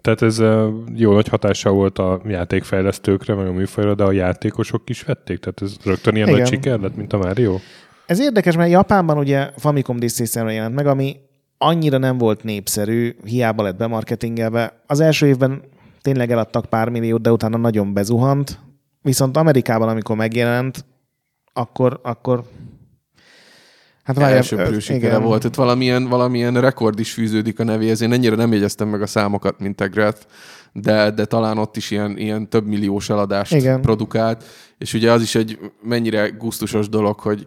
tehát 0.00 0.22
ez 0.22 0.38
jó 0.94 1.12
nagy 1.12 1.28
hatással 1.28 1.72
volt 1.72 1.98
a 1.98 2.20
játékfejlesztőkre, 2.26 3.34
meg 3.34 3.46
a 3.46 3.52
műfajra, 3.52 3.94
de 3.94 4.04
a 4.04 4.12
játékosok 4.12 4.90
is 4.90 5.02
vették? 5.02 5.38
Tehát 5.38 5.62
ez 5.62 5.76
rögtön 5.84 6.14
ilyen 6.14 6.28
Igen. 6.28 6.40
nagy 6.40 6.48
siker 6.48 6.78
lett, 6.78 6.96
mint 6.96 7.12
a 7.12 7.18
Mario? 7.18 7.56
Ez 8.06 8.20
érdekes, 8.20 8.56
mert 8.56 8.70
Japánban 8.70 9.18
ugye 9.18 9.50
Famicom 9.56 9.98
Disk 9.98 10.16
Systemre 10.16 10.52
jelent 10.52 10.74
meg, 10.74 10.86
ami 10.86 11.16
annyira 11.58 11.98
nem 11.98 12.18
volt 12.18 12.42
népszerű, 12.42 13.16
hiába 13.24 13.62
lett 13.62 13.76
bemarketingelve. 13.76 14.82
Az 14.86 15.00
első 15.00 15.26
évben 15.26 15.62
tényleg 16.02 16.30
eladtak 16.30 16.64
pár 16.64 16.88
milliót, 16.88 17.20
de 17.20 17.32
utána 17.32 17.56
nagyon 17.56 17.92
bezuhant. 17.92 18.58
Viszont 19.02 19.36
Amerikában, 19.36 19.88
amikor 19.88 20.16
megjelent, 20.16 20.84
akkor, 21.52 22.00
akkor 22.02 22.44
hát 24.02 24.16
várjál, 24.16 24.36
Elsőprő 24.36 24.78
sikere 24.78 25.18
volt. 25.18 25.44
Itt 25.44 25.54
valamilyen, 25.54 26.08
valamilyen 26.08 26.60
rekord 26.60 26.98
is 26.98 27.12
fűződik 27.12 27.60
a 27.60 27.64
nevéhez. 27.64 28.00
Én 28.00 28.12
ennyire 28.12 28.36
nem 28.36 28.52
jegyeztem 28.52 28.88
meg 28.88 29.02
a 29.02 29.06
számokat, 29.06 29.58
mint 29.58 29.76
Tegret, 29.76 30.26
de, 30.72 31.10
de 31.10 31.24
talán 31.24 31.58
ott 31.58 31.76
is 31.76 31.90
ilyen, 31.90 32.18
ilyen 32.18 32.48
több 32.48 32.66
milliós 32.66 33.10
eladást 33.10 33.54
Igen. 33.54 33.80
produkált. 33.80 34.44
És 34.78 34.94
ugye 34.94 35.12
az 35.12 35.22
is 35.22 35.34
egy 35.34 35.58
mennyire 35.82 36.28
gusztusos 36.28 36.88
dolog, 36.88 37.20
hogy 37.20 37.46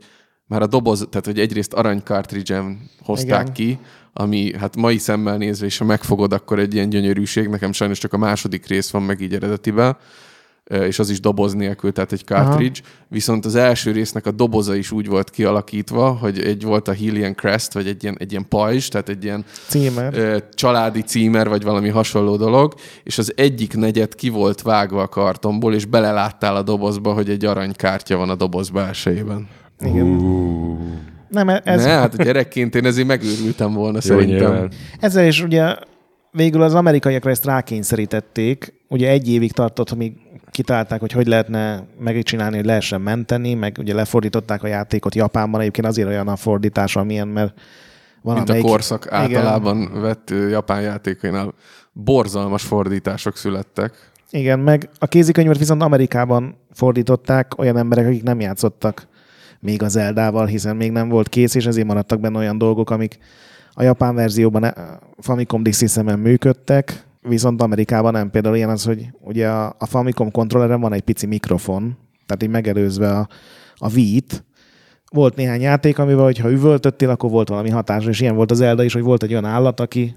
már 0.50 0.62
a 0.62 0.68
doboz, 0.68 1.08
tehát 1.10 1.26
hogy 1.26 1.40
egyrészt 1.40 1.74
arany 1.74 2.02
cartridge-en 2.04 2.90
hozták 3.04 3.42
Igen. 3.42 3.54
ki, 3.54 3.80
ami 4.14 4.58
hát 4.58 4.76
mai 4.76 4.98
szemmel 4.98 5.38
nézve, 5.38 5.66
és 5.66 5.78
ha 5.78 5.86
megfogod, 5.86 6.34
akkor 6.34 6.60
egy 6.60 6.74
ilyen 6.74 6.90
gyönyörűség. 6.90 7.48
Nekem 7.48 7.72
sajnos 7.72 8.00
csak 8.00 8.14
a 8.14 8.18
második 8.18 8.66
rész 8.66 8.90
van 8.90 9.04
meg 9.04 9.22
így 9.22 9.34
eredetiben 9.34 9.98
és 10.70 11.00
az 11.00 11.10
is 11.10 11.20
doboz 11.20 11.54
nélkül, 11.54 11.92
tehát 11.92 12.12
egy 12.12 12.24
cartridge. 12.26 12.80
Aha. 12.84 13.06
Viszont 13.08 13.46
az 13.46 13.56
első 13.56 13.92
résznek 13.92 14.26
a 14.26 14.32
doboza 14.32 14.76
is 14.76 14.92
úgy 14.92 15.08
volt 15.08 15.30
kialakítva, 15.30 16.10
hogy 16.12 16.40
egy 16.40 16.64
volt 16.64 16.88
a 16.88 16.92
Hillian 16.92 17.36
Crest, 17.36 17.74
vagy 17.74 17.88
egy 17.88 18.04
ilyen, 18.04 18.16
egy 18.20 18.32
ilyen 18.32 18.48
pajzs, 18.48 18.88
tehát 18.88 19.10
egy 19.10 19.24
ilyen 19.24 19.46
Címer. 19.68 20.14
ö, 20.18 20.38
családi 20.54 21.02
címer, 21.02 21.50
vagy 21.50 21.64
valami 21.64 21.90
hasonló 21.90 22.36
dolog, 22.36 22.74
és 23.04 23.18
az 23.18 23.34
egyik 23.36 23.76
negyed 23.76 24.16
ki 24.16 24.30
volt 24.30 24.62
vágva 24.62 25.02
a 25.02 25.08
kartonból, 25.08 25.74
és 25.74 25.86
beleláttál 25.86 26.56
a 26.56 26.62
dobozba, 26.62 27.14
hogy 27.14 27.30
egy 27.30 27.46
aranykártya 27.46 28.18
van 28.18 28.30
a 28.30 28.36
doboz 28.36 28.70
belsejében. 28.70 29.48
Igen. 29.80 30.08
Nem, 31.30 31.50
e- 31.50 31.62
ez, 31.64 31.84
Ne, 31.84 31.90
hát 31.90 32.24
gyerekként 32.24 32.76
én 32.76 32.86
ezért 32.86 33.08
megőrültem 33.08 33.74
volna 33.74 33.94
Jó, 33.94 34.00
szerintem. 34.00 34.38
nyilván. 34.38 34.72
Ezzel 35.00 35.28
is 35.28 35.44
ugye 35.44 35.76
végül 36.32 36.62
az 36.62 36.74
amerikaiakra 36.74 37.30
ezt 37.30 37.46
rákényszerítették. 37.46 38.74
Ugye 38.88 39.10
egy 39.10 39.30
évig 39.30 39.52
tartott, 39.52 39.90
amíg 39.90 40.14
kitalálták, 40.52 41.00
hogy 41.00 41.12
hogy 41.12 41.28
lehetne 41.28 41.84
megcsinálni, 42.00 42.56
hogy 42.56 42.66
lehessen 42.66 43.02
menteni, 43.02 43.54
meg 43.54 43.76
ugye 43.80 43.94
lefordították 43.94 44.64
a 44.64 44.68
játékot 44.68 45.16
Japánban, 45.16 45.62
egyébként 45.62 45.88
azért 45.88 46.08
olyan 46.08 46.28
a 46.28 46.36
fordítás, 46.36 46.96
amilyen, 46.96 47.28
mert 47.28 47.54
Mint 48.22 48.50
a 48.50 48.58
korszak 48.58 49.06
Igen. 49.06 49.20
általában 49.20 50.02
vett 50.02 50.34
japán 50.50 50.82
játékainál 50.82 51.54
borzalmas 51.94 52.64
fordítások 52.64 53.38
születtek. 53.38 54.12
Igen, 54.32 54.60
meg 54.60 54.90
a 55.00 55.08
kézikönyvet 55.08 55.58
viszont 55.58 55.82
Amerikában 55.82 56.56
fordították 56.72 57.58
olyan 57.58 57.78
emberek, 57.78 58.08
akik 58.08 58.24
nem 58.24 58.40
játszottak 58.40 59.08
még 59.60 59.84
az 59.84 59.96
Eldával, 59.96 60.46
hiszen 60.46 60.76
még 60.76 60.92
nem 60.92 61.10
volt 61.10 61.30
kész, 61.30 61.56
és 61.56 61.66
ezért 61.66 61.88
maradtak 61.88 62.20
benne 62.20 62.38
olyan 62.38 62.58
dolgok, 62.58 62.90
amik 62.90 63.18
a 63.74 63.84
japán 63.84 64.16
verzióban 64.16 64.64
eh, 64.64 64.74
Famicom 65.18 65.64
Disk 65.64 65.80
Systemen 65.80 66.20
működtek, 66.20 67.06
viszont 67.22 67.62
Amerikában 67.62 68.12
nem. 68.12 68.30
Például 68.30 68.56
ilyen 68.56 68.70
az, 68.70 68.84
hogy 68.84 69.08
ugye 69.22 69.50
a, 69.50 69.76
a 69.80 69.86
Famicom 69.86 70.32
kontrolleren 70.32 70.80
van 70.80 70.94
egy 70.94 71.02
pici 71.02 71.26
mikrofon, 71.26 71.98
tehát 72.26 72.44
így 72.44 72.50
megelőzve 72.50 73.10
a, 73.10 73.28
a 73.76 73.92
Wii-t. 73.94 74.44
Volt 75.12 75.36
néhány 75.36 75.62
játék, 75.62 76.00
amivel, 76.00 76.24
hogyha 76.24 76.52
üvöltöttél, 76.52 77.10
akkor 77.10 77.30
volt 77.30 77.50
valami 77.50 77.70
hatás, 77.70 78.06
és 78.06 78.20
ilyen 78.20 78.36
volt 78.36 78.52
az 78.52 78.62
Elda 78.62 78.84
is, 78.84 78.94
hogy 78.94 79.02
volt 79.02 79.24
egy 79.24 79.32
olyan 79.32 79.46
állat, 79.46 79.80
aki, 79.80 80.14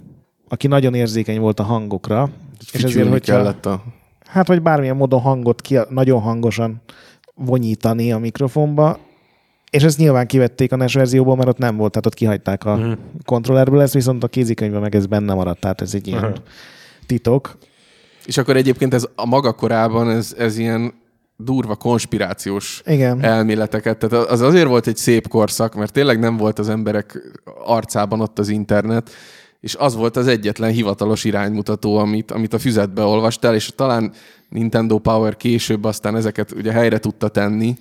aki 0.48 0.66
nagyon 0.66 0.94
érzékeny 0.94 1.40
volt 1.40 1.60
a 1.60 1.62
hangokra. 1.62 2.30
És 2.72 2.84
ezért, 2.84 3.08
hogyha, 3.08 3.32
kellett 3.32 3.66
a... 3.66 3.82
Hát, 4.26 4.46
vagy 4.46 4.62
bármilyen 4.62 4.96
módon 4.96 5.20
hangot 5.20 5.60
ki, 5.60 5.78
nagyon 5.88 6.20
hangosan 6.20 6.82
vonyítani 7.34 8.12
a 8.12 8.18
mikrofonba, 8.18 8.98
és 9.72 9.82
ezt 9.82 9.98
nyilván 9.98 10.26
kivették 10.26 10.72
a 10.72 10.76
NES 10.76 10.94
verzióból, 10.94 11.36
mert 11.36 11.48
ott 11.48 11.58
nem 11.58 11.76
volt, 11.76 11.90
tehát 11.90 12.06
ott 12.06 12.14
kihagyták 12.14 12.64
a 12.64 12.74
uh-huh. 12.74 12.92
kontrollerből 13.24 13.80
ezt, 13.80 13.94
viszont 13.94 14.24
a 14.24 14.28
kézikönyvben 14.28 14.80
meg 14.80 14.94
ez 14.94 15.06
benne 15.06 15.34
maradt, 15.34 15.60
tehát 15.60 15.80
ez 15.80 15.94
egy 15.94 16.06
ilyen 16.06 16.24
Aha. 16.24 16.32
titok. 17.06 17.56
És 18.26 18.38
akkor 18.38 18.56
egyébként 18.56 18.94
ez 18.94 19.06
a 19.14 19.26
maga 19.26 19.52
korában 19.52 20.10
ez, 20.10 20.34
ez 20.38 20.58
ilyen 20.58 20.94
durva 21.36 21.74
konspirációs 21.74 22.82
Igen. 22.86 23.24
elméleteket. 23.24 23.98
Tehát 23.98 24.28
az 24.28 24.40
azért 24.40 24.66
volt 24.66 24.86
egy 24.86 24.96
szép 24.96 25.28
korszak, 25.28 25.74
mert 25.74 25.92
tényleg 25.92 26.18
nem 26.18 26.36
volt 26.36 26.58
az 26.58 26.68
emberek 26.68 27.18
arcában 27.64 28.20
ott 28.20 28.38
az 28.38 28.48
internet, 28.48 29.10
és 29.60 29.74
az 29.74 29.94
volt 29.94 30.16
az 30.16 30.26
egyetlen 30.26 30.70
hivatalos 30.70 31.24
iránymutató, 31.24 31.96
amit, 31.96 32.30
amit 32.30 32.54
a 32.54 32.58
füzetbe 32.58 33.02
olvastál, 33.02 33.54
és 33.54 33.70
talán 33.76 34.12
Nintendo 34.52 34.98
Power 34.98 35.36
később 35.36 35.84
aztán 35.84 36.16
ezeket 36.16 36.52
ugye 36.52 36.72
helyre 36.72 36.98
tudta 36.98 37.28
tenni, 37.28 37.76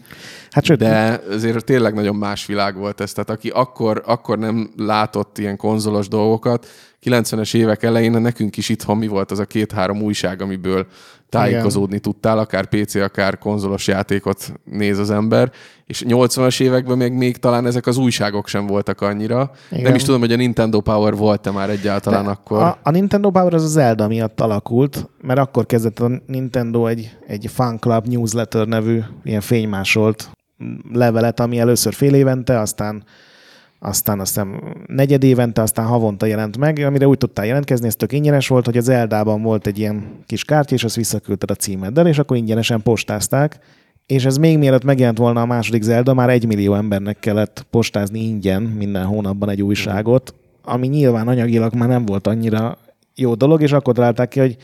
Hát 0.51 0.63
sőt, 0.63 0.77
de 0.77 1.21
azért 1.29 1.65
tényleg 1.65 1.93
nagyon 1.93 2.15
más 2.15 2.45
világ 2.45 2.75
volt 2.77 3.01
ez. 3.01 3.11
Tehát 3.11 3.29
aki 3.29 3.49
akkor, 3.49 4.03
akkor 4.05 4.37
nem 4.37 4.71
látott 4.77 5.37
ilyen 5.37 5.57
konzolos 5.57 6.07
dolgokat, 6.07 6.67
90-es 7.03 7.55
évek 7.55 7.83
elején 7.83 8.11
nekünk 8.11 8.57
is 8.57 8.69
itthon 8.69 8.97
mi 8.97 9.07
volt 9.07 9.31
az 9.31 9.39
a 9.39 9.45
két-három 9.45 10.01
újság, 10.01 10.41
amiből 10.41 10.87
tájékozódni 11.29 11.95
Igen. 11.95 12.01
tudtál, 12.01 12.39
akár 12.39 12.65
PC, 12.65 12.95
akár 12.95 13.37
konzolos 13.37 13.87
játékot 13.87 14.53
néz 14.63 14.99
az 14.99 15.09
ember, 15.09 15.51
és 15.85 16.03
80-as 16.07 16.61
években 16.61 16.97
még, 16.97 17.11
még 17.11 17.37
talán 17.37 17.65
ezek 17.65 17.87
az 17.87 17.97
újságok 17.97 18.47
sem 18.47 18.67
voltak 18.67 19.01
annyira. 19.01 19.51
Igen. 19.71 19.83
Nem 19.83 19.95
is 19.95 20.03
tudom, 20.03 20.19
hogy 20.19 20.31
a 20.31 20.35
Nintendo 20.35 20.79
Power 20.79 21.15
volt-e 21.15 21.51
már 21.51 21.69
egyáltalán 21.69 22.23
De 22.23 22.29
akkor. 22.29 22.61
A, 22.61 22.79
a 22.83 22.89
Nintendo 22.89 23.29
Power 23.29 23.53
az 23.53 23.63
az 23.63 23.71
Zelda 23.71 24.07
miatt 24.07 24.41
alakult, 24.41 25.09
mert 25.21 25.39
akkor 25.39 25.65
kezdett 25.65 25.99
a 25.99 26.09
Nintendo 26.25 26.60
egy, 26.87 27.17
egy 27.27 27.45
Fan 27.53 27.79
Club 27.79 28.07
Newsletter 28.07 28.67
nevű 28.67 28.99
ilyen 29.23 29.41
fénymásolt 29.41 30.29
levelet, 30.91 31.39
ami 31.39 31.59
először 31.59 31.93
fél 31.93 32.13
évente, 32.13 32.59
aztán 32.59 33.03
aztán 33.83 34.19
aztán 34.19 34.61
negyed 34.87 35.23
évente, 35.23 35.61
aztán 35.61 35.85
havonta 35.85 36.25
jelent 36.25 36.57
meg, 36.57 36.77
amire 36.77 37.07
úgy 37.07 37.17
tudtál 37.17 37.45
jelentkezni, 37.45 37.87
ez 37.87 37.95
tök 37.95 38.11
ingyenes 38.11 38.47
volt, 38.47 38.65
hogy 38.65 38.77
az 38.77 38.89
Eldában 38.89 39.41
volt 39.41 39.67
egy 39.67 39.79
ilyen 39.79 40.23
kis 40.25 40.43
kártya, 40.43 40.75
és 40.75 40.83
azt 40.83 40.95
visszaküldted 40.95 41.51
a 41.51 41.55
címeddel, 41.55 42.07
és 42.07 42.19
akkor 42.19 42.37
ingyenesen 42.37 42.81
postázták, 42.81 43.59
és 44.05 44.25
ez 44.25 44.37
még 44.37 44.57
mielőtt 44.57 44.83
megjelent 44.83 45.17
volna 45.17 45.41
a 45.41 45.45
második 45.45 45.81
Zelda, 45.81 46.13
már 46.13 46.29
egy 46.29 46.45
millió 46.45 46.73
embernek 46.73 47.19
kellett 47.19 47.65
postázni 47.69 48.19
ingyen 48.19 48.61
minden 48.61 49.05
hónapban 49.05 49.49
egy 49.49 49.61
újságot, 49.61 50.33
ami 50.63 50.87
nyilván 50.87 51.27
anyagilag 51.27 51.73
már 51.73 51.89
nem 51.89 52.05
volt 52.05 52.27
annyira 52.27 52.77
jó 53.15 53.33
dolog, 53.33 53.61
és 53.61 53.71
akkor 53.71 53.93
találták 53.93 54.29
ki, 54.29 54.39
hogy 54.39 54.57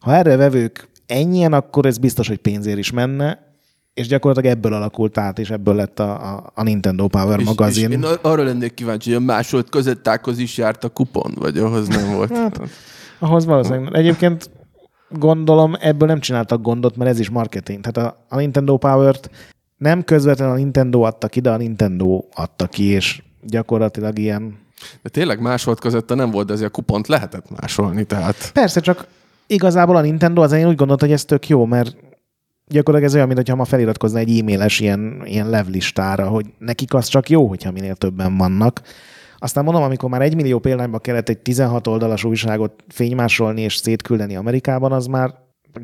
ha 0.00 0.14
erre 0.14 0.36
vevők 0.36 0.88
ennyien, 1.06 1.52
akkor 1.52 1.86
ez 1.86 1.98
biztos, 1.98 2.28
hogy 2.28 2.38
pénzért 2.38 2.78
is 2.78 2.90
menne, 2.90 3.52
és 3.94 4.06
gyakorlatilag 4.06 4.56
ebből 4.56 4.72
alakult 4.72 5.18
át, 5.18 5.38
és 5.38 5.50
ebből 5.50 5.74
lett 5.74 5.98
a, 5.98 6.34
a, 6.34 6.52
a 6.54 6.62
Nintendo 6.62 7.06
Power 7.06 7.40
és, 7.40 7.46
magazin. 7.46 7.90
És 7.90 7.96
én 7.96 8.04
arra 8.22 8.42
lennék 8.42 8.74
kíváncsi, 8.74 9.12
hogy 9.12 9.22
a 9.22 9.24
másolt 9.24 9.70
közettákhoz 9.70 10.38
is 10.38 10.56
járt 10.56 10.84
a 10.84 10.88
kupon, 10.88 11.32
vagy 11.34 11.58
ahhoz 11.58 11.88
nem 11.88 12.14
volt? 12.14 12.36
hát, 12.36 12.60
ahhoz 13.18 13.44
valószínűleg. 13.44 13.94
Egyébként 13.94 14.50
gondolom 15.08 15.76
ebből 15.80 16.08
nem 16.08 16.20
csináltak 16.20 16.62
gondot, 16.62 16.96
mert 16.96 17.10
ez 17.10 17.18
is 17.18 17.30
marketing. 17.30 17.80
Tehát 17.80 18.12
a, 18.12 18.24
a 18.28 18.36
Nintendo 18.36 18.76
Power-t 18.76 19.30
nem 19.76 20.04
közvetlenül 20.04 20.54
a 20.54 20.56
Nintendo 20.56 21.00
adta 21.00 21.28
ki, 21.28 21.40
de 21.40 21.50
a 21.50 21.56
Nintendo 21.56 22.24
adta 22.34 22.66
ki, 22.66 22.84
és 22.84 23.22
gyakorlatilag 23.42 24.18
ilyen... 24.18 24.58
De 25.02 25.08
tényleg 25.08 25.40
másolt 25.40 25.80
között 25.80 26.14
nem 26.14 26.30
volt, 26.30 26.46
de 26.46 26.52
azért 26.52 26.68
a 26.68 26.72
kupont 26.72 27.06
lehetett 27.06 27.60
másolni, 27.60 28.04
tehát... 28.04 28.50
Persze, 28.52 28.80
csak 28.80 29.06
igazából 29.52 29.96
a 29.96 30.00
Nintendo 30.00 30.42
az 30.42 30.52
én 30.52 30.68
úgy 30.68 30.76
gondolta, 30.76 31.04
hogy 31.04 31.14
ez 31.14 31.24
tök 31.24 31.48
jó, 31.48 31.64
mert 31.64 31.96
gyakorlatilag 32.66 33.12
ez 33.12 33.14
olyan, 33.14 33.28
mintha 33.28 33.54
ma 33.54 33.64
feliratkozna 33.64 34.18
egy 34.18 34.38
e-mailes 34.38 34.80
ilyen, 34.80 35.22
ilyen 35.24 35.50
levlistára, 35.50 36.28
hogy 36.28 36.46
nekik 36.58 36.94
az 36.94 37.06
csak 37.06 37.30
jó, 37.30 37.46
hogyha 37.46 37.70
minél 37.70 37.94
többen 37.94 38.36
vannak. 38.36 38.82
Aztán 39.38 39.64
mondom, 39.64 39.82
amikor 39.82 40.10
már 40.10 40.22
egy 40.22 40.34
millió 40.34 40.58
példányba 40.58 40.98
kellett 40.98 41.28
egy 41.28 41.38
16 41.38 41.86
oldalas 41.86 42.24
újságot 42.24 42.84
fénymásolni 42.88 43.60
és 43.60 43.76
szétküldeni 43.76 44.36
Amerikában, 44.36 44.92
az 44.92 45.06
már 45.06 45.34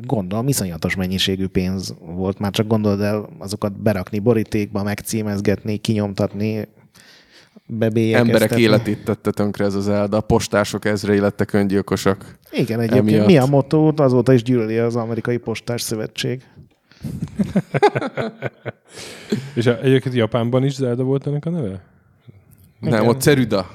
gondolom 0.01 0.47
iszonyatos 0.47 0.95
mennyiségű 0.95 1.47
pénz 1.47 1.95
volt. 2.15 2.39
Már 2.39 2.51
csak 2.51 2.67
gondolod 2.67 3.01
el 3.01 3.29
azokat 3.37 3.81
berakni 3.81 4.19
borítékba, 4.19 4.83
megcímezgetni, 4.83 5.77
kinyomtatni, 5.77 6.67
Emberek 8.13 8.51
életét 8.51 9.03
tette 9.03 9.31
tönkre 9.31 9.65
ez 9.65 9.75
az 9.75 9.89
Elda. 9.89 10.17
A 10.17 10.21
postások 10.21 10.85
ezrei 10.85 11.19
lettek 11.19 11.53
öngyilkosak. 11.53 12.37
Igen, 12.51 12.79
egyébként 12.79 13.07
emiatt. 13.07 13.25
mi 13.25 13.37
a 13.37 13.45
motó? 13.45 13.93
Azóta 13.95 14.33
is 14.33 14.43
gyűlöli 14.43 14.77
az 14.77 14.95
amerikai 14.95 15.37
postás 15.37 15.81
szövetség. 15.81 16.43
És 19.53 19.65
a, 19.65 19.79
egyébként 19.81 20.15
Japánban 20.15 20.63
is 20.63 20.73
Zelda 20.73 21.03
volt 21.03 21.27
ennek 21.27 21.45
a 21.45 21.49
neve? 21.49 21.83
Nem, 22.79 22.93
Igen. 22.93 23.07
ott 23.07 23.21
Ceruda. 23.21 23.69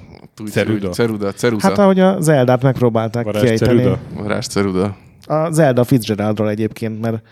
Ceruda. 0.51 0.91
Ceruda. 0.91 1.33
Ceruza. 1.33 1.69
Hát 1.69 1.79
ahogy 1.79 2.01
a 2.01 2.21
Zeldát 2.21 2.63
megpróbálták 2.63 3.25
Varázs 3.25 3.43
kiejteni. 3.43 3.79
Ceruda. 3.79 3.99
Varázs 4.15 4.47
Ceruda. 4.47 4.97
A 5.27 5.51
Zelda 5.51 5.85
Fitzgeraldról 5.85 6.51
egyébként, 6.51 7.01
mert 7.01 7.23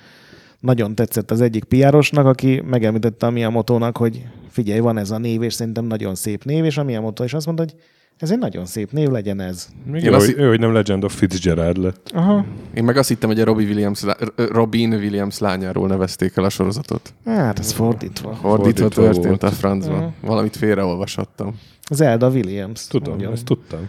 nagyon 0.63 0.95
tetszett 0.95 1.31
az 1.31 1.41
egyik 1.41 1.65
piárosnak, 1.65 2.27
aki 2.27 2.63
megemlítette 2.67 3.27
a 3.27 3.31
Miyamoto-nak, 3.31 3.97
hogy 3.97 4.27
figyelj, 4.49 4.81
van 4.81 4.99
ez 4.99 5.11
a 5.11 5.19
név, 5.19 5.43
és 5.43 5.55
szerintem 5.55 5.85
nagyon 5.85 6.15
szép 6.15 6.45
név, 6.45 6.65
és 6.65 6.77
a 6.77 6.85
Miyamoto 6.85 7.25
is 7.25 7.35
azt 7.35 7.47
mondta, 7.47 7.65
hogy 7.65 7.75
ez 8.17 8.31
egy 8.31 8.39
nagyon 8.39 8.67
szép 8.67 8.93
név, 8.93 9.09
legyen 9.09 9.41
ez. 9.41 9.69
Még 9.85 10.07
ő, 10.07 10.13
azt... 10.13 10.37
ő, 10.37 10.49
hogy 10.49 10.61
nem 10.61 10.73
Legend 10.73 11.05
of 11.05 11.15
Fitzgerald 11.17 11.77
lett. 11.77 12.11
Aha. 12.15 12.45
Én 12.75 12.85
meg 12.85 12.97
azt 12.97 13.09
hittem, 13.09 13.29
hogy 13.29 13.41
a 13.41 13.45
Robbie 13.45 13.67
Williams, 13.67 14.03
Robin 14.37 14.93
Williams 14.93 15.39
lányáról 15.39 15.89
nevezték 15.89 16.37
el 16.37 16.45
a 16.45 16.49
sorozatot. 16.49 17.15
Hát, 17.25 17.59
ez 17.59 17.73
fordítva. 17.73 18.33
Fordítva, 18.35 18.61
fordítva 18.61 18.89
történt 18.89 19.41
volt. 19.41 19.43
a 19.43 19.51
francban. 19.51 19.99
Uh-huh. 19.99 20.13
Valamit 20.21 20.57
félreolvashattam. 20.57 21.59
Zelda 21.91 22.29
Williams. 22.29 22.87
Tudom, 22.87 23.09
mondjam. 23.09 23.33
ezt 23.33 23.45
tudtam. 23.45 23.89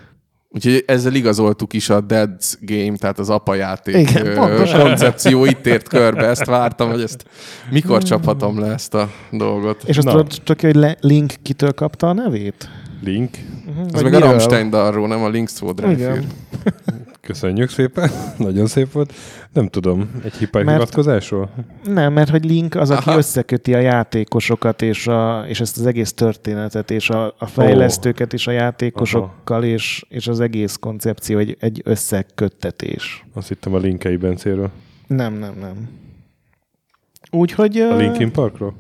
Úgyhogy 0.55 0.83
ezzel 0.87 1.13
igazoltuk 1.13 1.73
is 1.73 1.89
a 1.89 2.03
Dead's 2.03 2.53
Game, 2.59 2.97
tehát 2.97 3.19
az 3.19 3.29
apa 3.29 3.55
játék 3.55 4.09
Igen, 4.09 4.35
koncepció 4.79 5.45
itt 5.45 5.65
ért 5.65 5.87
körbe. 5.87 6.27
Ezt 6.27 6.45
vártam, 6.45 6.89
hogy 6.89 7.01
ezt 7.01 7.25
mikor 7.71 8.03
csaphatom 8.03 8.59
le 8.59 8.67
ezt 8.73 8.93
a 8.93 9.09
dolgot. 9.31 9.83
És 9.85 9.97
azt 9.97 10.07
tudod 10.07 10.43
csak, 10.43 10.61
hogy 10.61 10.97
Link 10.99 11.33
kitől 11.41 11.71
kapta 11.71 12.09
a 12.09 12.13
nevét? 12.13 12.69
Link. 13.03 13.37
Uh-huh. 13.67 13.87
Ez 13.93 14.01
meg 14.01 14.13
a 14.13 14.19
Rammstein 14.19 14.69
dalról, 14.69 15.07
nem 15.07 15.23
a 15.23 15.29
Link 15.29 15.49
szó 15.49 15.73
Köszönjük 17.27 17.69
szépen, 17.69 18.09
nagyon 18.37 18.65
szép 18.65 18.91
volt. 18.91 19.13
Nem 19.53 19.67
tudom, 19.67 20.11
egy 20.23 20.33
hipai 20.33 20.63
mert, 20.63 20.77
hivatkozásról? 20.77 21.49
Nem, 21.83 22.13
mert 22.13 22.29
hogy 22.29 22.45
Link 22.45 22.75
az, 22.75 22.89
aki 22.89 23.09
Aha. 23.09 23.17
összeköti 23.17 23.73
a 23.73 23.79
játékosokat 23.79 24.81
és, 24.81 25.07
a, 25.07 25.45
és 25.47 25.59
ezt 25.59 25.77
az 25.77 25.85
egész 25.85 26.13
történetet, 26.13 26.91
és 26.91 27.09
a, 27.09 27.35
a 27.37 27.45
fejlesztőket 27.45 28.27
oh. 28.27 28.33
és 28.33 28.47
a 28.47 28.51
játékosokkal, 28.51 29.63
és, 29.63 30.05
és 30.09 30.27
az 30.27 30.39
egész 30.39 30.75
koncepció 30.75 31.37
egy, 31.37 31.57
egy 31.59 31.81
összeköttetés. 31.85 33.25
Azt 33.33 33.47
hittem 33.47 33.73
a 33.73 33.77
Linkei 33.77 34.15
Bencéről. 34.15 34.71
Nem, 35.07 35.33
nem, 35.33 35.53
nem. 35.59 35.89
Úgyhogy... 37.31 37.77
A 37.77 37.95
Linkin 37.95 38.31
Parkról? 38.31 38.73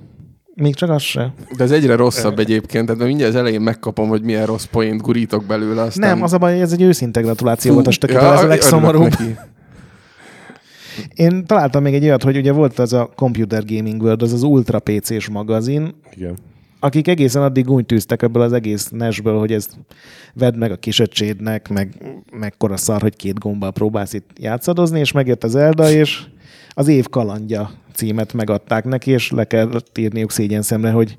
Még 0.55 0.75
csak 0.75 0.89
az 0.89 1.01
se. 1.01 1.33
De 1.57 1.63
ez 1.63 1.71
egyre 1.71 1.95
rosszabb 1.95 2.39
egyébként, 2.39 2.85
tehát 2.85 3.03
mindjárt 3.03 3.33
az 3.33 3.39
elején 3.39 3.61
megkapom, 3.61 4.09
hogy 4.09 4.21
milyen 4.21 4.45
rossz 4.45 4.63
poént 4.63 5.01
gurítok 5.01 5.43
belőle. 5.45 5.81
Aztán... 5.81 6.09
Nem, 6.09 6.23
az 6.23 6.33
a 6.33 6.37
baj, 6.37 6.51
hogy 6.51 6.61
ez 6.61 6.71
egy 6.71 6.81
őszinte 6.81 7.21
gratuláció 7.21 7.69
Fú, 7.69 7.75
volt 7.75 7.87
a 7.87 7.91
stöket, 7.91 8.21
ja, 8.21 8.33
ez 8.33 8.43
a 8.43 8.47
legszomorúbb. 8.47 9.13
Én 11.13 11.45
találtam 11.45 11.83
még 11.83 11.93
egy 11.93 12.03
olyat, 12.03 12.23
hogy 12.23 12.37
ugye 12.37 12.51
volt 12.51 12.79
az 12.79 12.93
a 12.93 13.09
Computer 13.15 13.65
Gaming 13.65 14.01
World, 14.01 14.21
az 14.21 14.33
az 14.33 14.43
Ultra 14.43 14.79
PC-s 14.79 15.29
magazin, 15.29 15.95
Igen. 16.15 16.37
akik 16.79 17.07
egészen 17.07 17.41
addig 17.41 17.69
úgy 17.69 17.85
tűztek 17.85 18.21
ebből 18.21 18.41
az 18.41 18.53
egész 18.53 18.89
nesből, 18.89 19.39
hogy 19.39 19.51
ezt 19.51 19.77
vedd 20.33 20.57
meg 20.57 20.71
a 20.71 20.75
kisöccsédnek, 20.75 21.69
meg 21.69 21.95
mekkora 22.31 22.77
szar, 22.77 23.01
hogy 23.01 23.15
két 23.15 23.39
gombbal 23.39 23.71
próbálsz 23.71 24.13
itt 24.13 24.29
játszadozni, 24.39 24.99
és 24.99 25.11
megjött 25.11 25.43
az 25.43 25.55
Elda, 25.55 25.91
és 25.91 26.23
az 26.73 26.87
év 26.87 27.09
kalandja 27.09 27.71
címet 27.93 28.33
megadták 28.33 28.85
neki, 28.85 29.11
és 29.11 29.31
le 29.31 29.43
kellett 29.43 29.97
írniuk 29.97 30.31
szégyen 30.31 30.61
szemre, 30.61 30.91
hogy 30.91 31.15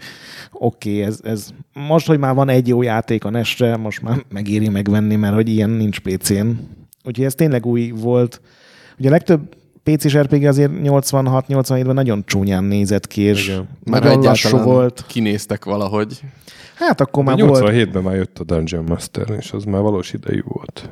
oké, 0.53 0.91
okay, 0.91 1.03
ez, 1.03 1.21
ez 1.23 1.49
most, 1.73 2.07
hogy 2.07 2.19
már 2.19 2.35
van 2.35 2.49
egy 2.49 2.69
jó 2.69 2.83
játék 2.83 3.25
a 3.25 3.31
Nestre, 3.31 3.77
most 3.77 4.03
már 4.03 4.25
megéri 4.29 4.69
megvenni, 4.69 5.17
mert 5.17 5.35
hogy 5.35 5.49
ilyen 5.49 5.71
nincs 5.71 6.01
PC-n. 6.01 6.49
Úgyhogy 7.05 7.25
ez 7.25 7.35
tényleg 7.35 7.67
új 7.67 7.91
volt. 7.91 8.41
Ugye 8.99 9.09
a 9.09 9.11
legtöbb 9.11 9.57
PC-s 9.83 10.17
RPG 10.17 10.45
azért 10.45 10.71
86-87-ben 10.83 11.95
nagyon 11.95 12.23
csúnyán 12.27 12.65
nézett 12.65 13.07
ki, 13.07 13.23
és 13.23 13.47
Igen. 13.49 13.69
nagyon 13.85 14.21
lassú 14.21 14.59
volt. 14.59 15.05
kinéztek 15.07 15.65
valahogy. 15.65 16.21
Hát 16.75 17.01
akkor 17.01 17.25
már 17.25 17.37
87-ben 17.39 17.93
volt... 17.93 18.05
már 18.05 18.15
jött 18.15 18.39
a 18.39 18.45
Dungeon 18.45 18.85
Master, 18.85 19.31
és 19.39 19.53
az 19.53 19.65
már 19.65 19.81
valós 19.81 20.13
idejű 20.13 20.43
volt. 20.45 20.91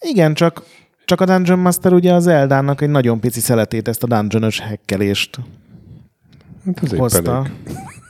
Igen, 0.00 0.34
csak 0.34 0.62
csak 1.06 1.20
a 1.20 1.24
Dungeon 1.24 1.58
Master 1.58 1.92
ugye 1.92 2.12
az 2.12 2.26
Eldának 2.26 2.80
egy 2.80 2.88
nagyon 2.88 3.20
pici 3.20 3.40
szeletét, 3.40 3.88
ezt 3.88 4.02
a 4.02 4.06
dungeonos 4.06 4.60
hekkelést 4.60 5.40
hát 6.66 6.82
ez 6.82 6.98
hozta. 6.98 7.46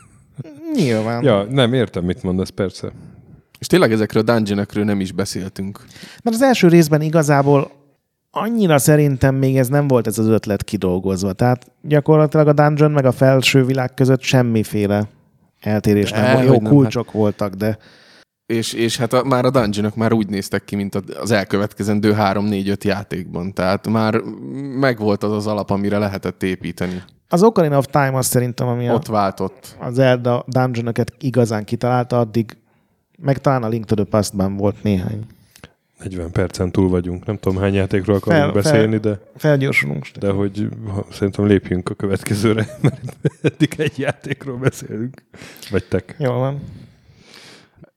Nyilván. 0.77 1.23
Ja, 1.23 1.43
nem 1.43 1.73
értem, 1.73 2.05
mit 2.05 2.23
mondasz, 2.23 2.49
persze. 2.49 2.93
És 3.59 3.67
tényleg 3.67 3.93
ezekről 3.93 4.23
a 4.27 4.33
dungeonokról 4.33 4.85
nem 4.85 5.01
is 5.01 5.13
beszéltünk. 5.13 5.85
Mert 6.23 6.37
az 6.37 6.43
első 6.43 6.69
részben 6.69 7.01
igazából 7.01 7.71
annyira 8.31 8.79
szerintem 8.79 9.35
még 9.35 9.57
ez 9.57 9.69
nem 9.69 9.89
volt 9.89 10.07
ez 10.07 10.19
az 10.19 10.27
ötlet 10.27 10.65
kidolgozva. 10.65 11.33
Tehát 11.33 11.71
gyakorlatilag 11.83 12.49
a 12.49 12.53
dungeon 12.53 12.91
meg 12.91 13.05
a 13.05 13.13
felső 13.13 13.65
világ 13.65 13.95
között 13.95 14.21
semmiféle 14.21 15.09
eltérés 15.61 16.11
de, 16.11 16.21
nem 16.21 16.47
volt. 16.47 16.63
Jó, 16.63 16.69
kulcsok 16.69 17.05
hát... 17.05 17.15
voltak, 17.15 17.55
de 17.55 17.79
és, 18.47 18.73
és 18.73 18.97
hát 18.97 19.13
a, 19.13 19.25
már 19.25 19.45
a 19.45 19.51
dungeonok 19.51 19.95
már 19.95 20.13
úgy 20.13 20.29
néztek 20.29 20.65
ki, 20.65 20.77
mint 20.77 20.95
az 20.95 21.31
elkövetkezendő 21.31 22.15
3-4-5 22.19 22.85
játékban. 22.85 23.53
Tehát 23.53 23.89
már 23.89 24.21
megvolt 24.79 25.23
az 25.23 25.33
az 25.33 25.47
alap, 25.47 25.71
amire 25.71 25.99
lehetett 25.99 26.43
építeni. 26.43 27.03
Az 27.29 27.43
Ocarina 27.43 27.79
of 27.79 27.87
Time 27.87 28.17
az 28.17 28.27
szerintem, 28.27 28.67
ami 28.67 28.91
Ott 28.91 29.09
a, 29.09 29.13
váltott. 29.13 29.77
az 29.81 29.95
Zelda 29.95 30.45
dungeonokat 30.47 31.13
igazán 31.19 31.65
kitalálta, 31.65 32.19
addig 32.19 32.57
meg 33.19 33.39
talán 33.39 33.63
a 33.63 33.69
Link 33.69 33.85
to 33.85 33.95
the 33.95 34.05
Past-ban 34.05 34.57
volt 34.57 34.83
néhány. 34.83 35.25
40 36.03 36.31
percen 36.31 36.73
túl 36.73 36.89
vagyunk. 36.89 37.25
Nem 37.27 37.39
tudom, 37.39 37.59
hány 37.59 37.75
játékról 37.75 38.17
akarunk 38.17 38.43
Fel- 38.43 38.53
fel- 38.53 38.63
beszélni, 38.63 38.97
de, 38.97 39.21
Felgyorsulunk. 39.37 40.07
de 40.19 40.31
hogy 40.31 40.69
ha, 40.89 41.07
szerintem 41.13 41.47
lépjünk 41.47 41.89
a 41.89 41.95
következőre, 41.95 42.67
mert 42.83 43.17
eddig 43.43 43.75
egy 43.77 43.99
játékról 43.99 44.57
beszélünk. 44.57 45.23
Vagy 45.71 45.85
tek. 45.85 46.15
Jól 46.19 46.39
van. 46.39 46.61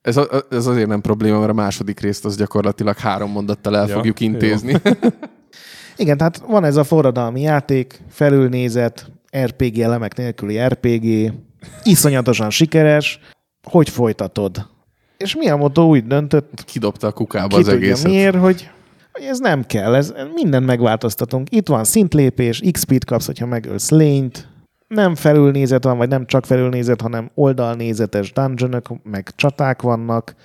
Ez, 0.10 0.18
a, 0.18 0.28
ez 0.50 0.66
azért 0.66 0.88
nem 0.88 1.02
probléma, 1.02 1.40
mert 1.40 1.52
a 1.52 1.54
második 1.54 2.00
részt 2.00 2.26
az 2.26 2.38
gyakorlatilag 2.38 2.98
három 2.98 3.32
mondattal 3.32 3.78
el 3.78 3.88
Ja, 3.88 3.94
fogjuk 3.94 4.20
intézni. 4.20 4.76
Igen, 5.98 6.18
tehát 6.18 6.42
van 6.48 6.64
ez 6.64 6.76
a 6.76 6.84
forradalmi 6.84 7.42
játék, 7.42 8.02
felülnézet, 8.10 9.12
RPG 9.38 9.80
elemek 9.80 10.16
nélküli 10.16 10.60
RPG, 10.60 11.34
iszonyatosan 11.84 12.50
sikeres, 12.50 13.20
hogy 13.64 13.90
folytatod? 13.90 14.68
És 15.18 15.36
Miyamoto 15.36 15.84
úgy 15.84 16.08
döntött, 16.08 16.64
Kidobta 16.66 17.08
a 17.08 17.12
kukába 17.12 17.48
ki 17.48 17.56
az 17.56 17.68
tudja 17.68 17.80
egészet. 17.80 18.08
miért, 18.12 18.36
hogy, 18.36 18.70
hogy 19.12 19.24
ez 19.24 19.40
nem 19.40 19.64
kell, 19.64 19.96
ez, 19.96 20.14
mindent 20.34 20.66
megváltoztatunk. 20.66 21.48
Itt 21.52 21.68
van 21.68 21.84
szintlépés, 21.84 22.62
XP-t 22.72 23.06
kapsz, 23.06 23.26
hogyha 23.26 23.46
megölsz 23.46 23.90
lényt, 23.90 24.48
nem 24.90 25.16
felülnézet 25.16 25.84
van, 25.84 25.98
vagy 25.98 26.10
nem 26.10 26.26
csak 26.26 26.46
felülnézet, 26.46 27.02
hanem 27.02 27.32
oldalnézetes 27.34 28.34
dungeonok, 28.34 28.88
meg 29.04 29.30
csaták 29.36 29.82
vannak. 29.82 30.36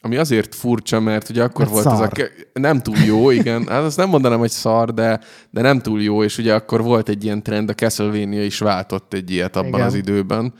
Ami 0.00 0.16
azért 0.16 0.54
furcsa, 0.54 1.00
mert 1.00 1.28
ugye 1.28 1.42
akkor 1.42 1.60
Mert 1.60 1.70
volt 1.70 1.86
a... 1.86 1.96
szar. 1.96 2.08
ke- 2.08 2.48
Nem 2.52 2.80
túl 2.82 2.96
jó, 2.96 3.30
igen. 3.30 3.66
Hát 3.68 3.82
azt 3.82 3.96
nem 3.96 4.08
mondanám, 4.08 4.38
hogy 4.38 4.50
szar, 4.50 4.94
de, 4.94 5.20
de 5.50 5.60
nem 5.60 5.80
túl 5.80 6.02
jó, 6.02 6.22
és 6.22 6.38
ugye 6.38 6.54
akkor 6.54 6.82
volt 6.82 7.08
egy 7.08 7.24
ilyen 7.24 7.42
trend, 7.42 7.68
a 7.68 7.74
Castlevania 7.74 8.44
is 8.44 8.58
váltott 8.58 9.12
egy 9.14 9.30
ilyet 9.30 9.56
abban 9.56 9.68
Igen. 9.68 9.86
az 9.86 9.94
időben, 9.94 10.52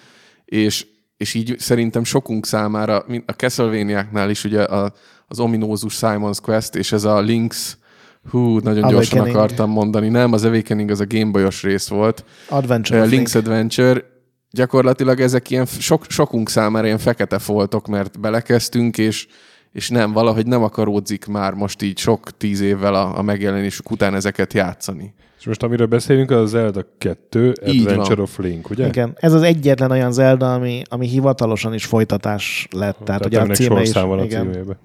és, 0.45 0.87
és 1.17 1.35
így 1.35 1.55
szerintem 1.59 2.05
sokunk 2.05 2.47
számára, 2.47 2.99
a 3.27 3.33
Castlevania-knál 3.33 4.31
is 4.31 4.45
ugye 4.45 4.63
a, 4.63 4.93
az 5.27 5.41
ominózus 5.41 5.99
Simon's 6.01 6.39
Quest, 6.43 6.75
és 6.75 6.93
ez 6.93 7.05
a 7.05 7.23
Link's 7.23 7.73
Hú, 8.31 8.59
nagyon 8.59 8.89
gyorsan 8.89 9.19
Awakening. 9.19 9.37
akartam 9.37 9.71
mondani. 9.71 10.09
Nem, 10.09 10.33
az 10.33 10.45
Awakening 10.45 10.91
az 10.91 11.01
a 11.01 11.07
Gameboy-os 11.09 11.63
rész 11.63 11.89
volt. 11.89 12.25
Adventure 12.49 13.01
Uh, 13.01 13.05
Link's 13.07 13.11
Link. 13.11 13.35
Adventure, 13.35 14.05
gyakorlatilag 14.51 15.21
ezek 15.21 15.51
ilyen 15.51 15.67
sok, 15.67 16.05
sokunk 16.09 16.49
számára 16.49 16.87
ilyen 16.87 16.99
fekete 16.99 17.39
foltok, 17.39 17.87
mert 17.87 18.21
belekezdtünk, 18.21 18.99
és, 18.99 19.27
és 19.73 19.89
nem, 19.89 20.13
valahogy 20.13 20.47
nem 20.47 20.63
akaródzik 20.63 21.27
már 21.27 21.53
most 21.53 21.83
így 21.83 21.99
sok 21.99 22.37
tíz 22.37 22.61
évvel 22.61 22.95
a, 22.95 23.19
a 23.19 23.23
megjelenésük 23.23 23.91
után 23.91 24.15
ezeket 24.15 24.53
játszani. 24.53 25.15
És 25.45 25.51
most 25.51 25.63
amiről 25.63 25.87
beszélünk, 25.87 26.31
az 26.31 26.41
a 26.41 26.47
Zelda 26.47 26.87
2 26.99 27.53
Így 27.67 27.87
Adventure 27.87 28.23
of 28.23 28.39
Link, 28.39 28.71
ugye? 28.71 28.87
Igen, 28.87 29.17
ez 29.17 29.33
az 29.33 29.43
egyetlen 29.43 29.91
olyan 29.91 30.13
Zelda, 30.13 30.55
ami, 30.55 30.83
ami 30.89 31.07
hivatalosan 31.07 31.75
is 31.75 31.85
folytatás 31.85 32.69
lett. 32.71 32.99
Tehát, 33.05 33.27
ugye 33.27 33.41
a 33.41 33.47
címe 33.47 33.81
is. 33.81 33.87
sorszám 33.87 34.09
van 34.09 34.19
a 34.19 34.25
igen. 34.25 34.53
címébe. 34.53 34.79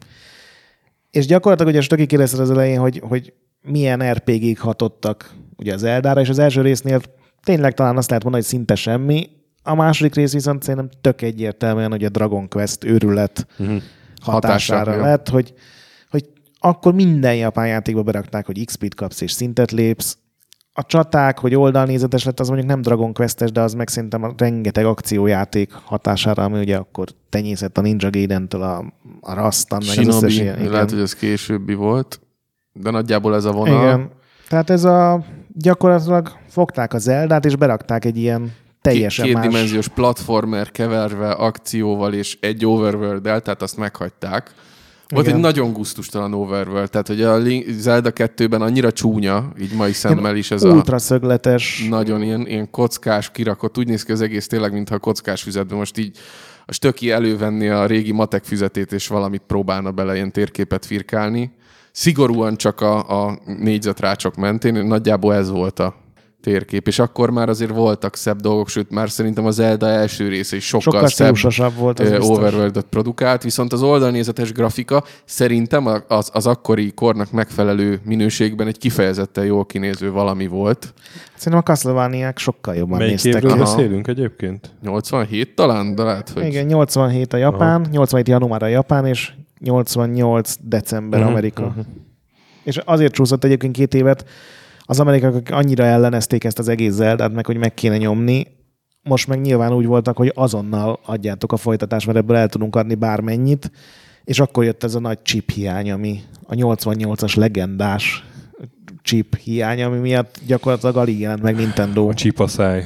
És 1.11 1.25
gyakorlatilag 1.25 1.71
ugye 1.73 1.81
Stöki 1.81 2.05
kérdezted 2.05 2.39
az 2.39 2.51
elején, 2.51 2.79
hogy, 2.79 3.01
hogy 3.07 3.33
milyen 3.61 4.11
RPG-k 4.13 4.57
hatottak 4.57 5.33
ugye 5.57 5.73
az 5.73 5.83
Eldára, 5.83 6.21
és 6.21 6.29
az 6.29 6.39
első 6.39 6.61
résznél 6.61 7.01
tényleg 7.43 7.73
talán 7.73 7.97
azt 7.97 8.07
lehet 8.07 8.23
mondani, 8.23 8.43
hogy 8.43 8.53
szinte 8.53 8.75
semmi. 8.75 9.29
A 9.63 9.75
második 9.75 10.15
rész 10.15 10.33
viszont 10.33 10.63
szerintem 10.63 10.89
tök 11.01 11.21
egyértelműen, 11.21 11.91
hogy 11.91 12.03
a 12.03 12.09
Dragon 12.09 12.47
Quest 12.47 12.83
őrület 12.83 13.47
Uh-huh. 13.59 13.81
hatására 14.21 14.79
Hatása, 14.79 14.99
ja. 14.99 15.05
lett, 15.05 15.29
hogy, 15.29 15.53
hogy 16.09 16.29
akkor 16.59 16.93
minden 16.93 17.35
japán 17.35 17.67
játékba 17.67 18.03
berakták, 18.03 18.45
hogy 18.45 18.65
XP-t 18.65 18.95
kapsz 18.95 19.21
és 19.21 19.31
szintet 19.31 19.71
lépsz. 19.71 20.17
A 20.79 20.83
csaták, 20.83 21.39
hogy 21.39 21.55
oldalnézetes 21.55 22.23
lett, 22.23 22.39
az 22.39 22.47
mondjuk 22.47 22.69
nem 22.69 22.81
Dragon 22.81 23.13
Quest-es, 23.13 23.51
de 23.51 23.61
az 23.61 23.73
meg 23.73 23.87
szerintem 23.87 24.23
a 24.23 24.33
rengeteg 24.37 24.85
akciójáték 24.85 25.71
hatására, 25.83 26.43
ami 26.43 26.59
ugye 26.59 26.77
akkor 26.77 27.07
tenyészett 27.29 27.77
a 27.77 27.81
Ninja 27.81 28.09
Gaiden-től 28.09 28.61
a, 28.61 28.93
a 29.21 29.33
Rastan, 29.33 29.81
meg 29.87 29.97
az 29.97 30.07
összes 30.07 30.33
Shinobi, 30.33 30.33
ilyen. 30.33 30.59
igen. 30.59 30.71
lehet, 30.71 30.89
hogy 30.89 30.99
ez 30.99 31.13
későbbi 31.13 31.73
volt, 31.73 32.19
de 32.73 32.89
nagyjából 32.89 33.35
ez 33.35 33.45
a 33.45 33.51
vonal. 33.51 33.83
Igen. 33.83 34.09
Tehát 34.49 34.69
ez 34.69 34.83
a 34.83 35.23
gyakorlatilag 35.53 36.31
fogták 36.47 36.93
a 36.93 36.97
Zeldát, 36.97 37.45
és 37.45 37.55
berakták 37.55 38.05
egy 38.05 38.17
ilyen 38.17 38.53
teljesen 38.81 39.25
Két, 39.25 39.33
más... 39.33 39.43
kétdimenziós 39.43 39.87
platformer 39.87 40.71
keverve 40.71 41.31
akcióval 41.31 42.13
és 42.13 42.37
egy 42.41 42.65
overworld 42.65 43.21
tehát 43.21 43.61
azt 43.61 43.77
meghagyták. 43.77 44.53
Volt 45.13 45.25
Igen. 45.25 45.37
egy 45.37 45.43
nagyon 45.43 45.73
gusztustalan 45.73 46.33
overworld, 46.33 46.89
tehát 46.89 47.07
hogy 47.07 47.21
a 47.21 47.37
Link- 47.37 47.69
Zelda 47.69 48.11
2-ben 48.13 48.61
annyira 48.61 48.91
csúnya, 48.91 49.51
így 49.61 49.73
mai 49.73 49.91
szemmel 49.91 50.35
is 50.35 50.51
ez 50.51 50.63
a 50.63 50.97
szögletes. 50.97 51.85
nagyon 51.89 52.21
ilyen, 52.21 52.47
ilyen 52.47 52.69
kockás 52.71 53.31
kirakott, 53.31 53.77
úgy 53.77 53.87
néz 53.87 54.03
ki 54.03 54.11
az 54.11 54.21
egész 54.21 54.47
tényleg, 54.47 54.73
mintha 54.73 54.95
a 54.95 54.99
kockás 54.99 55.41
füzetben 55.41 55.77
most 55.77 55.97
így 55.97 56.17
a 56.65 56.73
stöki 56.73 57.11
elővenni 57.11 57.67
a 57.67 57.85
régi 57.85 58.11
matek 58.11 58.43
füzetét, 58.43 58.91
és 58.91 59.07
valamit 59.07 59.41
próbálna 59.47 59.91
bele 59.91 60.15
ilyen 60.15 60.31
térképet 60.31 60.85
firkálni. 60.85 61.51
Szigorúan 61.91 62.55
csak 62.55 62.81
a, 62.81 63.25
a 63.27 63.39
négyzetrácsok 63.45 64.35
mentén, 64.35 64.85
nagyjából 64.85 65.33
ez 65.33 65.49
volt 65.49 65.79
a 65.79 65.95
térkép, 66.41 66.87
és 66.87 66.99
akkor 66.99 67.29
már 67.29 67.49
azért 67.49 67.71
voltak 67.71 68.15
szebb 68.15 68.39
dolgok, 68.39 68.69
sőt 68.69 68.89
már 68.89 69.09
szerintem 69.09 69.45
az 69.45 69.55
Zelda 69.55 69.87
első 69.87 70.27
része 70.27 70.55
is 70.55 70.65
sokkal, 70.65 71.07
Sokkal 71.07 71.51
szebb 71.51 71.73
volt 71.77 71.99
az 71.99 72.29
overworld 72.29 72.81
produkált, 72.89 73.43
viszont 73.43 73.73
az 73.73 73.81
oldalnézetes 73.83 74.51
grafika 74.51 75.03
szerintem 75.25 75.87
az, 76.07 76.29
az 76.33 76.47
akkori 76.47 76.91
kornak 76.91 77.31
megfelelő 77.31 77.99
minőségben 78.03 78.67
egy 78.67 78.77
kifejezetten 78.77 79.45
jól 79.45 79.65
kinéző 79.65 80.11
valami 80.11 80.47
volt. 80.47 80.93
Szerintem 81.35 81.61
a 81.67 81.71
castlevania 81.71 82.33
sokkal 82.35 82.75
jobban 82.75 82.97
Melyik 82.97 83.23
néztek 83.23 83.41
ki. 83.41 83.47
Aha. 83.47 83.57
beszélünk 83.57 84.07
egyébként? 84.07 84.71
87 84.81 85.55
talán, 85.55 85.95
de 85.95 86.03
lehet, 86.03 86.29
hogy... 86.29 86.45
Igen, 86.45 86.65
87 86.65 87.33
a 87.33 87.37
Japán, 87.37 87.85
87 87.91 88.27
január 88.27 88.63
a 88.63 88.67
Japán, 88.67 89.05
és 89.05 89.33
88 89.59 90.55
december 90.61 91.19
Mhm, 91.19 91.29
Amerika. 91.29 91.61
mhm. 91.65 91.79
És 92.63 92.77
azért 92.77 93.13
csúszott 93.13 93.43
egyébként 93.43 93.75
két 93.75 93.93
évet, 93.93 94.25
az 94.89 94.99
amerikaiak 94.99 95.49
annyira 95.49 95.83
ellenezték 95.83 96.43
ezt 96.43 96.59
az 96.59 96.67
egész 96.67 96.93
Zeldát, 96.93 97.33
meg 97.33 97.45
hogy 97.45 97.57
meg 97.57 97.73
kéne 97.73 97.97
nyomni, 97.97 98.47
most 99.03 99.27
meg 99.27 99.41
nyilván 99.41 99.73
úgy 99.73 99.85
voltak, 99.85 100.17
hogy 100.17 100.31
azonnal 100.35 100.99
adjátok 101.05 101.51
a 101.51 101.57
folytatást, 101.57 102.05
mert 102.05 102.17
ebből 102.17 102.35
el 102.35 102.47
tudunk 102.47 102.75
adni 102.75 102.95
bármennyit, 102.95 103.71
és 104.23 104.39
akkor 104.39 104.63
jött 104.63 104.83
ez 104.83 104.95
a 104.95 104.99
nagy 104.99 105.21
chip 105.21 105.51
hiány, 105.51 105.91
ami 105.91 106.21
a 106.43 106.53
88-as 106.53 107.37
legendás 107.37 108.23
chip 109.01 109.35
hiány, 109.35 109.83
ami 109.83 109.97
miatt 109.97 110.39
gyakorlatilag 110.47 110.97
alig 110.97 111.19
jelent 111.19 111.41
meg 111.41 111.55
Nintendo. 111.55 112.09
A 112.09 112.13
csipaszáj. 112.13 112.83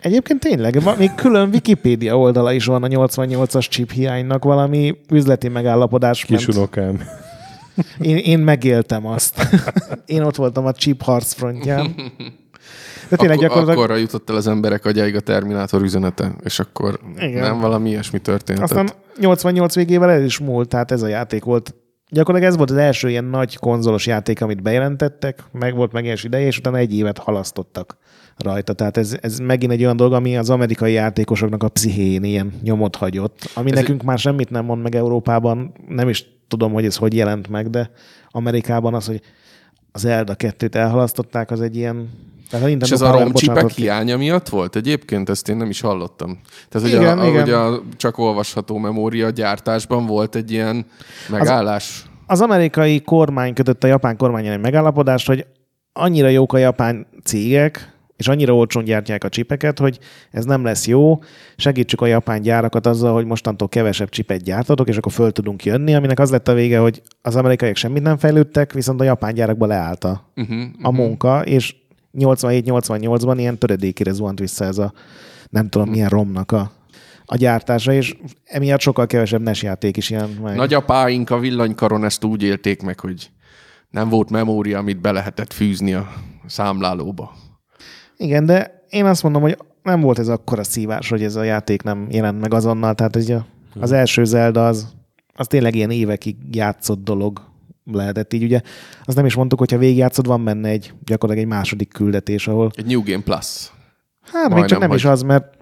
Egyébként 0.00 0.40
tényleg, 0.40 0.82
még 0.98 1.14
külön 1.14 1.48
Wikipédia 1.48 2.18
oldala 2.18 2.52
is 2.52 2.64
van 2.64 2.82
a 2.82 2.88
88-as 2.88 3.68
chip 3.68 3.90
hiánynak, 3.90 4.44
valami 4.44 4.94
üzleti 5.10 5.48
megállapodás. 5.48 6.24
Kisunokám. 6.24 7.00
Én, 8.00 8.16
én 8.16 8.38
megéltem 8.38 9.06
azt. 9.06 9.48
én 10.06 10.22
ott 10.22 10.36
voltam 10.36 10.66
a 10.66 10.72
chip 10.72 11.02
harcfrontján. 11.02 11.94
De 13.08 13.16
tényleg 13.16 13.36
Akkor, 13.36 13.48
gyakorlatilag 13.48 13.68
akkorra 13.78 13.96
jutott 13.96 14.30
el 14.30 14.36
az 14.36 14.46
emberek 14.46 14.84
agyáig 14.84 15.16
a 15.16 15.20
Terminátor 15.20 15.82
üzenete, 15.82 16.34
és 16.44 16.58
akkor 16.58 17.00
Igen. 17.18 17.42
nem 17.42 17.58
valami 17.58 17.88
ilyesmi 17.88 18.18
történt. 18.18 18.58
aztán 18.58 18.88
88 19.18 19.74
végével 19.74 20.10
el 20.10 20.24
is 20.24 20.38
múlt, 20.38 20.68
tehát 20.68 20.90
ez 20.90 21.02
a 21.02 21.06
játék 21.06 21.44
volt. 21.44 21.74
Gyakorlatilag 22.08 22.52
ez 22.52 22.58
volt 22.58 22.70
az 22.70 22.76
első 22.76 23.08
ilyen 23.08 23.24
nagy 23.24 23.56
konzolos 23.56 24.06
játék, 24.06 24.40
amit 24.40 24.62
bejelentettek, 24.62 25.44
meg 25.52 25.74
volt 25.74 25.92
megjelenés 25.92 26.24
ideje, 26.24 26.46
és 26.46 26.58
utána 26.58 26.76
egy 26.76 26.94
évet 26.94 27.18
halasztottak 27.18 27.96
rajta. 28.36 28.72
Tehát 28.72 28.96
ez, 28.96 29.16
ez 29.20 29.38
megint 29.38 29.72
egy 29.72 29.82
olyan 29.82 29.96
dolog, 29.96 30.12
ami 30.12 30.36
az 30.36 30.50
amerikai 30.50 30.92
játékosoknak 30.92 31.62
a 31.62 31.68
pszichén 31.68 32.24
ilyen 32.24 32.52
nyomot 32.62 32.96
hagyott, 32.96 33.50
ami 33.54 33.70
Ez 33.70 33.76
nekünk 33.76 34.02
már 34.02 34.18
semmit 34.18 34.50
nem 34.50 34.64
mond 34.64 34.82
meg 34.82 34.94
Európában. 34.94 35.72
Nem 35.88 36.08
is 36.08 36.26
tudom, 36.52 36.72
hogy 36.72 36.84
ez 36.84 36.96
hogy 36.96 37.14
jelent 37.14 37.48
meg, 37.48 37.70
de 37.70 37.90
Amerikában 38.30 38.94
az, 38.94 39.06
hogy 39.06 39.20
az 39.92 40.04
Elda 40.04 40.34
2-t 40.38 40.74
elhalasztották, 40.74 41.50
az 41.50 41.60
egy 41.60 41.76
ilyen... 41.76 42.10
Tehát 42.50 42.82
És 42.82 42.90
ez 42.90 43.00
a 43.00 43.18
romcsipek 43.18 43.70
hiánya 43.70 44.16
miatt 44.16 44.48
volt 44.48 44.76
egyébként? 44.76 45.28
Ezt 45.28 45.48
én 45.48 45.56
nem 45.56 45.68
is 45.68 45.80
hallottam. 45.80 46.38
Tehát, 46.68 46.88
hogy, 46.88 46.98
Igen, 46.98 47.18
a, 47.18 47.26
igen. 47.26 47.40
hogy 47.40 47.50
a 47.50 47.82
csak 47.96 48.18
olvasható 48.18 48.78
memória 48.78 49.30
gyártásban 49.30 50.06
volt 50.06 50.34
egy 50.34 50.50
ilyen 50.50 50.86
megállás. 51.28 52.04
az 52.26 52.40
amerikai 52.40 53.00
kormány 53.00 53.54
kötött 53.54 53.84
a 53.84 53.86
japán 53.86 54.16
kormányon 54.16 54.52
egy 54.52 54.60
megállapodást, 54.60 55.26
hogy 55.26 55.46
annyira 55.92 56.28
jók 56.28 56.52
a 56.52 56.58
japán 56.58 57.06
cégek, 57.24 57.91
és 58.22 58.28
annyira 58.28 58.54
olcsón 58.54 58.84
gyártják 58.84 59.24
a 59.24 59.28
csipeket, 59.28 59.78
hogy 59.78 59.98
ez 60.30 60.44
nem 60.44 60.64
lesz 60.64 60.86
jó, 60.86 61.18
segítsük 61.56 62.00
a 62.00 62.06
japán 62.06 62.42
gyárakat 62.42 62.86
azzal, 62.86 63.12
hogy 63.14 63.24
mostantól 63.24 63.68
kevesebb 63.68 64.08
csipet 64.08 64.42
gyártatok, 64.42 64.88
és 64.88 64.96
akkor 64.96 65.12
föl 65.12 65.32
tudunk 65.32 65.64
jönni, 65.64 65.94
aminek 65.94 66.18
az 66.18 66.30
lett 66.30 66.48
a 66.48 66.54
vége, 66.54 66.78
hogy 66.78 67.02
az 67.22 67.36
amerikaiak 67.36 67.76
semmit 67.76 68.02
nem 68.02 68.16
fejlődtek, 68.16 68.72
viszont 68.72 69.00
a 69.00 69.04
japán 69.04 69.34
gyárakban 69.34 69.68
leállt 69.68 70.04
a, 70.04 70.30
Uh-huh, 70.36 70.62
a 70.82 70.90
munka, 70.90 71.44
és 71.44 71.74
87-88-ban 72.18 73.34
ilyen 73.36 73.58
töredékére 73.58 74.12
zuhant 74.12 74.38
vissza 74.38 74.64
ez 74.64 74.78
a 74.78 74.92
nem 75.50 75.68
tudom 75.68 75.88
milyen 75.88 76.08
romnak 76.08 76.52
a, 76.52 76.72
a 77.24 77.36
gyártása, 77.36 77.92
és 77.92 78.16
emiatt 78.44 78.80
sokkal 78.80 79.06
kevesebb 79.06 79.42
NES 79.42 79.62
játék 79.62 79.96
is 79.96 80.10
jelent 80.10 80.42
meg. 80.42 80.56
Nagyapáink 80.56 81.30
a 81.30 81.38
villanykaron 81.38 82.04
ezt 82.04 82.24
úgy 82.24 82.42
élték 82.42 82.82
meg, 82.82 83.00
hogy 83.00 83.30
nem 83.90 84.08
volt 84.08 84.30
memória, 84.30 84.78
amit 84.78 85.00
be 85.00 85.12
lehetett 85.12 85.52
fűzni 85.52 85.92
a 85.92 86.12
számlálóba. 86.46 87.41
Igen, 88.22 88.46
de 88.46 88.84
én 88.88 89.04
azt 89.04 89.22
mondom, 89.22 89.42
hogy 89.42 89.56
nem 89.82 90.00
volt 90.00 90.18
ez 90.18 90.28
akkora 90.28 90.64
szívás, 90.64 91.08
hogy 91.08 91.22
ez 91.22 91.36
a 91.36 91.42
játék 91.42 91.82
nem 91.82 92.06
jelent 92.10 92.40
meg 92.40 92.54
azonnal. 92.54 92.94
Tehát 92.94 93.16
a, 93.16 93.46
az 93.80 93.92
első 93.92 94.24
Zelda 94.24 94.66
az 94.66 94.86
az 95.34 95.46
tényleg 95.46 95.74
ilyen 95.74 95.90
évekig 95.90 96.36
játszott 96.50 97.04
dolog 97.04 97.40
lehetett 97.84 98.32
így. 98.32 98.42
Ugye 98.42 98.60
azt 99.04 99.16
nem 99.16 99.26
is 99.26 99.34
mondtuk, 99.34 99.58
hogyha 99.58 99.78
végigjátszod, 99.78 100.26
van 100.26 100.44
benne 100.44 100.68
egy 100.68 100.92
gyakorlatilag 101.04 101.50
egy 101.50 101.56
második 101.56 101.88
küldetés, 101.88 102.48
ahol... 102.48 102.70
Egy 102.74 102.86
New 102.86 103.02
Game 103.02 103.22
Plus. 103.22 103.72
Hát 104.32 104.54
még 104.54 104.64
csak 104.64 104.78
nem 104.78 104.88
hogy... 104.88 104.98
is 104.98 105.04
az, 105.04 105.22
mert 105.22 105.54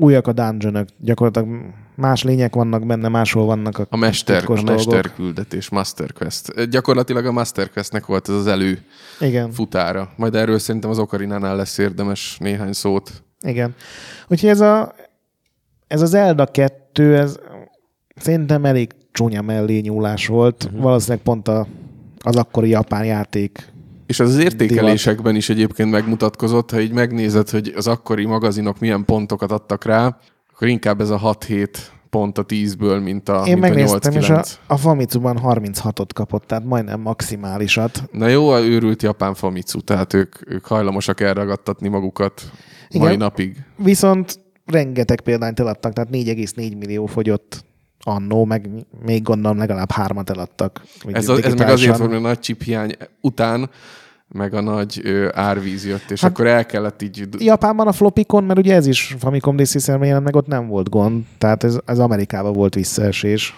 újak 0.00 0.26
a 0.26 0.32
dungeonok, 0.32 0.88
gyakorlatilag 0.98 1.48
más 1.94 2.22
lények 2.22 2.54
vannak 2.54 2.86
benne, 2.86 3.08
máshol 3.08 3.44
vannak 3.44 3.78
a 3.78 3.86
A 3.90 3.96
mester, 3.96 4.44
a 4.46 4.62
mester 4.62 5.12
küldetés, 5.14 5.68
Master 5.68 6.12
Quest. 6.12 6.68
Gyakorlatilag 6.70 7.26
a 7.26 7.32
Master 7.32 7.70
Questnek 7.70 8.06
volt 8.06 8.28
ez 8.28 8.34
az 8.34 8.46
elő 8.46 8.78
Igen. 9.20 9.50
futára. 9.50 10.12
Majd 10.16 10.34
erről 10.34 10.58
szerintem 10.58 10.90
az 10.90 10.98
Okarinánál 10.98 11.56
lesz 11.56 11.78
érdemes 11.78 12.36
néhány 12.38 12.72
szót. 12.72 13.22
Igen. 13.40 13.74
Úgyhogy 14.28 14.48
ez, 14.48 14.60
a, 14.60 14.94
ez 15.86 16.02
az 16.02 16.14
Elda 16.14 16.46
2, 16.46 17.16
ez 17.16 17.38
szerintem 18.16 18.64
elég 18.64 18.90
csúnya 19.12 19.42
mellé 19.42 19.78
nyúlás 19.78 20.26
volt. 20.26 20.64
Uh-huh. 20.64 20.82
Valószínűleg 20.82 21.22
pont 21.22 21.48
a, 21.48 21.66
az 22.18 22.36
akkori 22.36 22.68
japán 22.68 23.04
játék 23.04 23.69
és 24.10 24.20
az 24.20 24.38
értékelésekben 24.38 25.24
divat. 25.24 25.38
is 25.38 25.48
egyébként 25.48 25.90
megmutatkozott, 25.90 26.70
ha 26.70 26.80
így 26.80 26.92
megnézed, 26.92 27.50
hogy 27.50 27.72
az 27.76 27.86
akkori 27.86 28.24
magazinok 28.24 28.78
milyen 28.78 29.04
pontokat 29.04 29.52
adtak 29.52 29.84
rá, 29.84 30.18
akkor 30.52 30.68
inkább 30.68 31.00
ez 31.00 31.10
a 31.10 31.18
6-7 31.18 31.68
pont 32.10 32.38
a 32.38 32.46
10-ből, 32.46 33.02
mint 33.02 33.28
a, 33.28 33.42
Én 33.46 33.58
mint 33.58 33.74
a 33.74 33.98
8-9. 33.98 34.14
és 34.14 34.28
a, 34.28 34.44
a 34.66 34.76
Famitsu-ban 34.76 35.40
36-ot 35.42 36.08
kapott, 36.14 36.46
tehát 36.46 36.64
majdnem 36.64 37.00
maximálisat. 37.00 38.02
Na 38.12 38.28
jó, 38.28 38.48
a 38.48 38.60
őrült 38.60 39.02
japán 39.02 39.34
Famitsu, 39.34 39.80
tehát 39.80 40.14
ők, 40.14 40.52
ők 40.52 40.66
hajlamosak 40.66 41.20
elragadtatni 41.20 41.88
magukat 41.88 42.42
Igen. 42.88 43.06
mai 43.06 43.16
napig. 43.16 43.56
Viszont 43.76 44.38
rengeteg 44.64 45.20
példányt 45.20 45.60
eladtak, 45.60 45.92
tehát 45.92 46.10
4,4 46.12 46.54
millió 46.54 47.06
fogyott 47.06 47.64
annó, 48.02 48.44
meg 48.44 48.68
még 49.04 49.22
gondolom 49.22 49.58
legalább 49.58 49.90
hármat 49.90 50.30
eladtak. 50.30 50.82
Ez, 51.12 51.28
a, 51.28 51.36
ez 51.42 51.54
meg 51.54 51.68
azért 51.68 51.98
mert 51.98 52.12
a 52.12 52.18
nagy 52.18 52.38
chip 52.38 52.62
hiány 52.62 52.96
után 53.20 53.70
meg 54.32 54.54
a 54.54 54.60
nagy 54.60 55.00
ö, 55.04 55.28
árvíz 55.32 55.86
jött, 55.86 56.10
és 56.10 56.20
hát, 56.20 56.30
akkor 56.30 56.46
el 56.46 56.66
kellett 56.66 57.02
így... 57.02 57.28
Japánban 57.38 57.86
a 57.86 57.92
flopikon, 57.92 58.44
mert 58.44 58.58
ugye 58.58 58.74
ez 58.74 58.86
is 58.86 59.16
Famicom 59.18 59.56
DC 59.56 59.86
jelent 59.86 60.24
meg, 60.24 60.36
ott 60.36 60.46
nem 60.46 60.66
volt 60.66 60.88
gond, 60.88 61.24
tehát 61.38 61.64
ez, 61.64 61.78
ez 61.84 61.98
Amerikában 61.98 62.52
volt 62.52 62.74
visszaesés. 62.74 63.54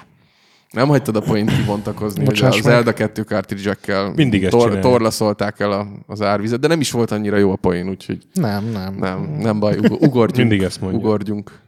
Nem 0.71 0.89
hagytad 0.89 1.17
a 1.17 1.21
point 1.21 1.57
kibontakozni, 1.57 2.25
hogy 2.25 2.43
az 2.43 2.61
Zelda 2.63 2.93
2 2.93 3.23
cartridge 3.23 3.77
Mindig 4.15 4.49
tor- 4.49 4.79
torlaszolták 4.79 5.61
el 5.61 5.73
a, 5.73 5.87
az 6.07 6.23
árvizet, 6.23 6.61
de 6.61 6.67
nem 6.67 6.81
is 6.81 6.91
volt 6.91 7.11
annyira 7.11 7.37
jó 7.37 7.53
a 7.53 7.57
poén, 7.57 7.89
úgyhogy... 7.89 8.19
Nem, 8.35 8.65
nem. 8.65 8.95
Nem, 8.95 9.37
nem 9.41 9.59
baj, 9.59 9.77
ugorjunk. 9.79 10.37
Mindig 10.37 10.63
ezt 10.63 10.81
mondja. 10.81 10.99
Ugorjunk. 10.99 11.61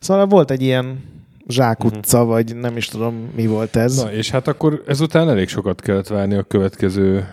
Szóval 0.00 0.26
volt 0.26 0.50
egy 0.50 0.62
ilyen 0.62 1.02
zsákutca, 1.48 2.18
uh-huh. 2.18 2.32
vagy 2.32 2.56
nem 2.56 2.76
is 2.76 2.88
tudom, 2.88 3.30
mi 3.36 3.46
volt 3.46 3.76
ez. 3.76 4.02
Na, 4.02 4.12
és 4.12 4.30
hát 4.30 4.48
akkor 4.48 4.82
ezután 4.86 5.28
elég 5.28 5.48
sokat 5.48 5.80
kellett 5.80 6.06
várni 6.06 6.34
a 6.34 6.42
következő 6.42 7.26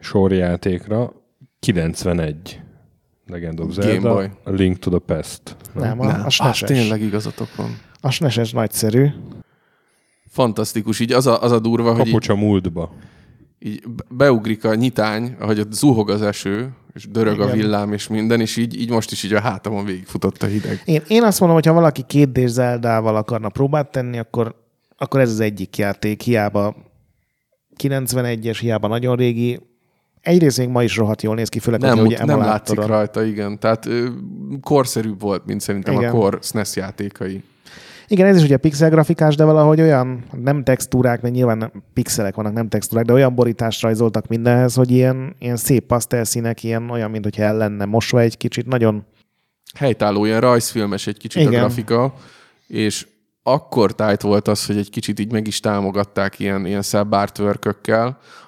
sorjátékra. 0.00 1.12
91. 1.60 2.60
Legend 3.26 3.60
of 3.60 3.72
Zelda, 3.72 3.92
Game 3.92 4.14
Boy. 4.14 4.30
A 4.44 4.50
Link 4.50 4.78
to 4.78 4.90
the 4.90 4.98
Past. 4.98 5.56
Nem, 5.74 5.84
nem 5.84 6.00
a, 6.00 6.06
nem. 6.06 6.24
a 6.24 6.30
SNES. 6.30 6.62
Ah, 6.62 6.68
tényleg 6.68 7.00
igazatok 7.00 7.56
van. 7.56 7.78
A 8.00 8.10
SNES 8.10 8.52
nagyszerű. 8.52 9.06
Fantasztikus. 10.28 11.00
Így 11.00 11.12
az 11.12 11.26
a, 11.26 11.42
az 11.42 11.52
a 11.52 11.58
durva, 11.58 11.92
Kapocs 11.94 12.26
hogy... 12.26 12.36
Így, 12.36 12.42
múltba. 12.42 12.92
Így 13.58 13.82
beugrik 14.08 14.64
a 14.64 14.74
nyitány, 14.74 15.36
ahogy 15.38 15.60
ott 15.60 15.72
zuhog 15.72 16.10
az 16.10 16.22
eső, 16.22 16.72
és 16.94 17.08
dörög 17.08 17.34
Igen. 17.34 17.48
a 17.48 17.52
villám, 17.52 17.92
és 17.92 18.08
minden, 18.08 18.40
és 18.40 18.56
így, 18.56 18.80
így 18.80 18.90
most 18.90 19.10
is 19.10 19.22
így 19.22 19.32
a 19.32 19.40
hátamon 19.40 19.84
végigfutott 19.84 20.42
a 20.42 20.46
hideg. 20.46 20.82
Én, 20.84 21.02
én 21.08 21.22
azt 21.22 21.40
mondom, 21.40 21.58
hogy 21.58 21.66
ha 21.66 21.72
valaki 21.72 22.02
két 22.02 22.32
d 22.32 22.48
Zeldával 22.48 23.16
akarna 23.16 23.48
próbát 23.48 23.90
tenni, 23.90 24.18
akkor, 24.18 24.54
akkor 24.96 25.20
ez 25.20 25.30
az 25.30 25.40
egyik 25.40 25.76
játék. 25.76 26.20
Hiába 26.20 26.76
91-es, 27.82 28.58
hiába 28.60 28.88
nagyon 28.88 29.16
régi, 29.16 29.60
egyrészt 30.22 30.58
még 30.58 30.68
ma 30.68 30.82
is 30.82 30.96
rohadt 30.96 31.22
jól 31.22 31.34
néz 31.34 31.48
ki, 31.48 31.58
főleg, 31.58 31.80
nem, 31.80 31.98
hogy 31.98 32.18
nem 32.24 32.38
látszik 32.38 32.84
rajta, 32.84 33.24
igen. 33.24 33.58
Tehát 33.58 33.86
ö, 33.86 34.08
korszerűbb 34.60 35.20
volt, 35.20 35.46
mint 35.46 35.60
szerintem 35.60 35.94
igen. 35.94 36.10
a 36.10 36.12
kor 36.12 36.38
SNES 36.42 36.76
játékai. 36.76 37.42
Igen, 38.08 38.26
ez 38.26 38.36
is 38.36 38.42
ugye 38.42 38.56
pixel 38.56 38.90
grafikás, 38.90 39.34
de 39.36 39.44
valahogy 39.44 39.80
olyan 39.80 40.24
nem 40.42 40.64
textúrák, 40.64 41.22
mert 41.22 41.34
nyilván 41.34 41.58
nem, 41.58 41.70
pixelek 41.92 42.34
vannak, 42.34 42.52
nem 42.52 42.68
textúrák, 42.68 43.04
de 43.04 43.12
olyan 43.12 43.34
borítást 43.34 43.82
rajzoltak 43.82 44.26
mindenhez, 44.26 44.74
hogy 44.74 44.90
ilyen, 44.90 45.36
ilyen 45.38 45.56
szép 45.56 45.86
pasztelszínek, 45.86 46.62
ilyen 46.62 46.90
olyan, 46.90 47.10
mint 47.10 47.24
hogyha 47.24 47.42
el 47.42 47.56
lenne 47.56 47.84
mosva 47.84 48.20
egy 48.20 48.36
kicsit, 48.36 48.66
nagyon... 48.66 49.04
Helytálló, 49.74 50.24
ilyen 50.24 50.40
rajzfilmes 50.40 51.06
egy 51.06 51.16
kicsit 51.16 51.42
Igen. 51.42 51.54
a 51.54 51.56
grafika, 51.56 52.14
és 52.66 53.06
akkor 53.42 53.94
tájt 53.94 54.22
volt 54.22 54.48
az, 54.48 54.66
hogy 54.66 54.76
egy 54.76 54.90
kicsit 54.90 55.20
így 55.20 55.32
meg 55.32 55.46
is 55.46 55.60
támogatták 55.60 56.38
ilyen, 56.38 56.66
ilyen 56.66 56.82
szebb 56.82 57.12
artwork 57.12 57.90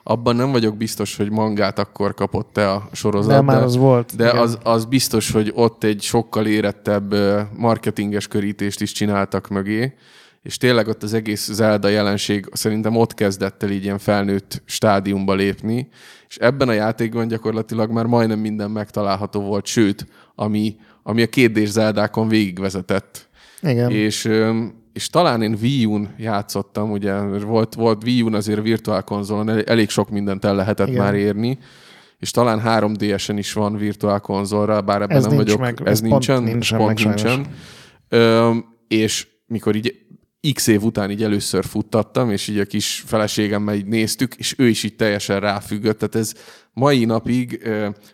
Abban 0.02 0.36
nem 0.36 0.52
vagyok 0.52 0.76
biztos, 0.76 1.16
hogy 1.16 1.30
mangát 1.30 1.78
akkor 1.78 2.14
kapott-e 2.14 2.70
a 2.70 2.88
sorozat. 2.92 3.32
De, 3.32 3.40
már 3.40 3.62
az 3.62 3.76
volt. 3.76 4.16
De 4.16 4.30
az, 4.30 4.58
az 4.62 4.84
biztos, 4.84 5.30
hogy 5.30 5.52
ott 5.54 5.84
egy 5.84 6.02
sokkal 6.02 6.46
érettebb 6.46 7.14
marketinges 7.56 8.28
körítést 8.28 8.80
is 8.80 8.92
csináltak 8.92 9.48
mögé, 9.48 9.94
és 10.42 10.56
tényleg 10.56 10.88
ott 10.88 11.02
az 11.02 11.14
egész 11.14 11.50
Zelda 11.52 11.88
jelenség 11.88 12.48
szerintem 12.52 12.96
ott 12.96 13.14
kezdett 13.14 13.62
el 13.62 13.70
így 13.70 13.84
ilyen 13.84 13.98
felnőtt 13.98 14.62
stádiumba 14.64 15.34
lépni, 15.34 15.88
és 16.28 16.36
ebben 16.36 16.68
a 16.68 16.72
játékban 16.72 17.28
gyakorlatilag 17.28 17.90
már 17.90 18.04
majdnem 18.06 18.38
minden 18.38 18.70
megtalálható 18.70 19.40
volt, 19.40 19.66
sőt, 19.66 20.06
ami, 20.34 20.76
ami 21.02 21.22
a 21.22 21.26
kérdés 21.26 21.68
Zeldákon 21.68 22.28
végigvezetett. 22.28 23.28
Igen. 23.62 23.90
És 23.90 24.30
és 24.92 25.08
talán 25.08 25.42
én 25.42 25.56
Wii 25.60 25.84
U-n 25.84 26.08
játszottam, 26.18 26.90
ugye 26.90 27.20
volt, 27.20 27.74
volt 27.74 28.04
Wii 28.04 28.22
U-n 28.22 28.34
azért 28.34 28.62
virtuál 28.62 29.02
konzolon, 29.02 29.68
elég 29.68 29.88
sok 29.88 30.10
mindent 30.10 30.44
el 30.44 30.54
lehetett 30.54 30.88
Igen. 30.88 31.02
már 31.02 31.14
érni, 31.14 31.58
és 32.18 32.30
talán 32.30 32.62
3DS-en 32.64 33.34
is 33.36 33.52
van 33.52 33.76
virtuál 33.76 34.20
konzolra, 34.20 34.80
bár 34.80 35.02
ebben 35.02 35.16
ez 35.16 35.26
nem 35.26 35.36
vagyok. 35.36 35.60
Meg, 35.60 35.80
ez, 35.84 35.90
ez 35.90 36.00
nincsen, 36.00 36.36
pont 36.36 36.52
nincsen, 36.52 36.78
pont 36.78 37.04
nincsen. 37.04 37.46
Ö, 38.08 38.50
és 38.88 39.28
mikor 39.46 39.76
így 39.76 40.01
x 40.54 40.66
év 40.66 40.82
után 40.82 41.10
így 41.10 41.22
először 41.22 41.64
futtattam, 41.64 42.30
és 42.30 42.48
így 42.48 42.58
a 42.58 42.64
kis 42.64 43.02
feleségemmel 43.06 43.74
így 43.74 43.86
néztük, 43.86 44.34
és 44.34 44.54
ő 44.58 44.68
is 44.68 44.82
így 44.82 44.96
teljesen 44.96 45.40
ráfüggött, 45.40 45.98
tehát 45.98 46.14
ez 46.14 46.32
mai 46.74 47.04
napig, 47.04 47.68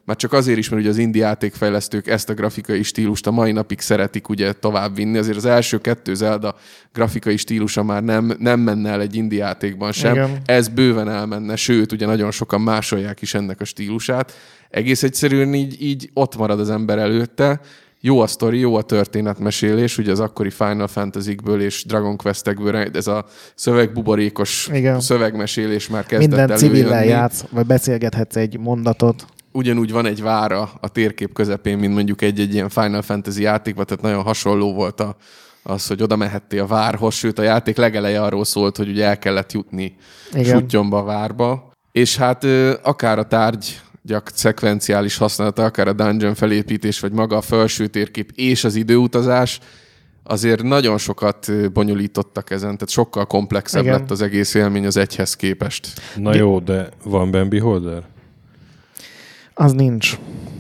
már 0.05 0.17
csak 0.17 0.33
azért 0.33 0.59
is, 0.59 0.69
mert 0.69 0.83
ugye 0.83 0.91
az 0.91 0.99
indie 0.99 1.25
játékfejlesztők 1.25 2.07
ezt 2.07 2.29
a 2.29 2.35
grafikai 2.35 2.83
stílust 2.83 3.27
a 3.27 3.31
mai 3.31 3.53
napig 3.53 3.81
szeretik 3.81 4.29
ugye 4.29 4.53
továbbvinni, 4.53 5.19
azért 5.19 5.37
az 5.37 5.45
első 5.45 5.79
kettő 5.79 6.15
Zelda 6.15 6.57
grafikai 6.93 7.37
stílusa 7.37 7.83
már 7.83 8.03
nem, 8.03 8.37
nem 8.39 8.61
menne 8.61 8.91
el 8.91 9.01
egy 9.01 9.15
indie 9.15 9.45
játékban 9.45 9.93
sem, 9.93 10.13
Igen. 10.13 10.41
ez 10.45 10.69
bőven 10.69 11.09
elmenne, 11.09 11.57
sőt, 11.57 11.93
ugye 11.93 12.07
nagyon 12.07 12.31
sokan 12.31 12.61
másolják 12.61 13.23
is 13.23 13.35
ennek 13.35 13.61
a 13.61 13.65
stílusát, 13.65 14.33
egész 14.71 15.03
egyszerűen 15.03 15.55
így, 15.55 15.83
így 15.83 16.11
ott 16.15 16.37
marad 16.37 16.61
az 16.61 16.71
ember 16.71 16.99
előtte, 16.99 17.61
jó 18.01 18.21
a 18.21 18.27
sztori, 18.27 18.59
jó 18.59 18.75
a 18.75 18.83
történetmesélés, 18.83 19.99
ugye 19.99 20.11
az 20.11 20.21
akkori 20.21 20.51
Final 20.51 20.87
Fantasy-ből 20.87 21.61
és 21.61 21.85
Dragon 21.85 22.17
Quest-ekből 22.17 22.77
ez 22.77 23.07
a 23.07 23.25
szövegbuborékos 23.55 24.69
Igen. 24.73 25.01
szövegmesélés 25.01 25.89
már 25.89 26.07
kezdett 26.07 26.29
Minden 26.29 26.57
civil 26.57 26.89
játsz, 26.89 27.45
vagy 27.51 27.67
beszélgethetsz 27.67 28.37
egy 28.37 28.59
mondatot. 28.59 29.27
Ugyanúgy 29.53 29.93
van 29.93 30.07
egy 30.07 30.23
vára 30.23 30.71
a 30.81 30.89
térkép 30.89 31.33
közepén, 31.33 31.79
mint 31.79 31.95
mondjuk 31.95 32.23
egy-egy 32.23 32.55
ilyen 32.55 32.69
Final 32.69 33.03
Fantasy 33.03 33.43
játékban, 33.43 33.87
tehát 33.87 34.03
nagyon 34.03 34.23
hasonló 34.23 34.75
volt 34.75 35.01
a, 35.01 35.17
az, 35.63 35.87
hogy 35.87 36.03
oda 36.03 36.17
mehettél 36.17 36.63
a 36.63 36.67
várhoz, 36.67 37.15
sőt 37.15 37.39
a 37.39 37.43
játék 37.43 37.77
legeleje 37.77 38.23
arról 38.23 38.45
szólt, 38.45 38.77
hogy 38.77 38.89
ugye 38.89 39.05
el 39.05 39.19
kellett 39.19 39.53
jutni 39.53 39.97
Igen. 40.33 40.67
a 40.91 41.03
várba. 41.03 41.71
És 41.93 42.17
hát 42.17 42.45
akár 42.83 43.19
a 43.19 43.27
tárgy 43.27 43.81
gyak 44.09 44.31
szekvenciális 44.35 45.17
használata, 45.17 45.65
akár 45.65 45.89
a 45.89 45.93
dungeon 45.93 46.35
felépítés, 46.35 47.01
vagy 47.01 47.13
maga 47.13 47.37
a 47.37 47.41
felső 47.41 47.87
térkép 47.87 48.33
és 48.35 48.65
az 48.65 48.75
időutazás, 48.75 49.61
azért 50.23 50.63
nagyon 50.63 50.99
sokat 50.99 51.73
bonyolítottak 51.73 52.51
ezen, 52.51 52.75
tehát 52.75 52.89
sokkal 52.91 53.27
komplexebb 53.27 53.83
Igen. 53.83 53.99
lett 53.99 54.11
az 54.11 54.23
egész 54.23 54.55
élmény 54.55 54.87
az 54.87 54.97
egyhez 54.97 55.37
képest. 55.37 55.89
Na 56.17 56.35
jó, 56.35 56.59
de 56.59 56.89
van 57.05 57.31
Ben 57.31 57.49
Beholder? 57.49 58.03
Az 59.55 59.73
nincs. 59.73 60.19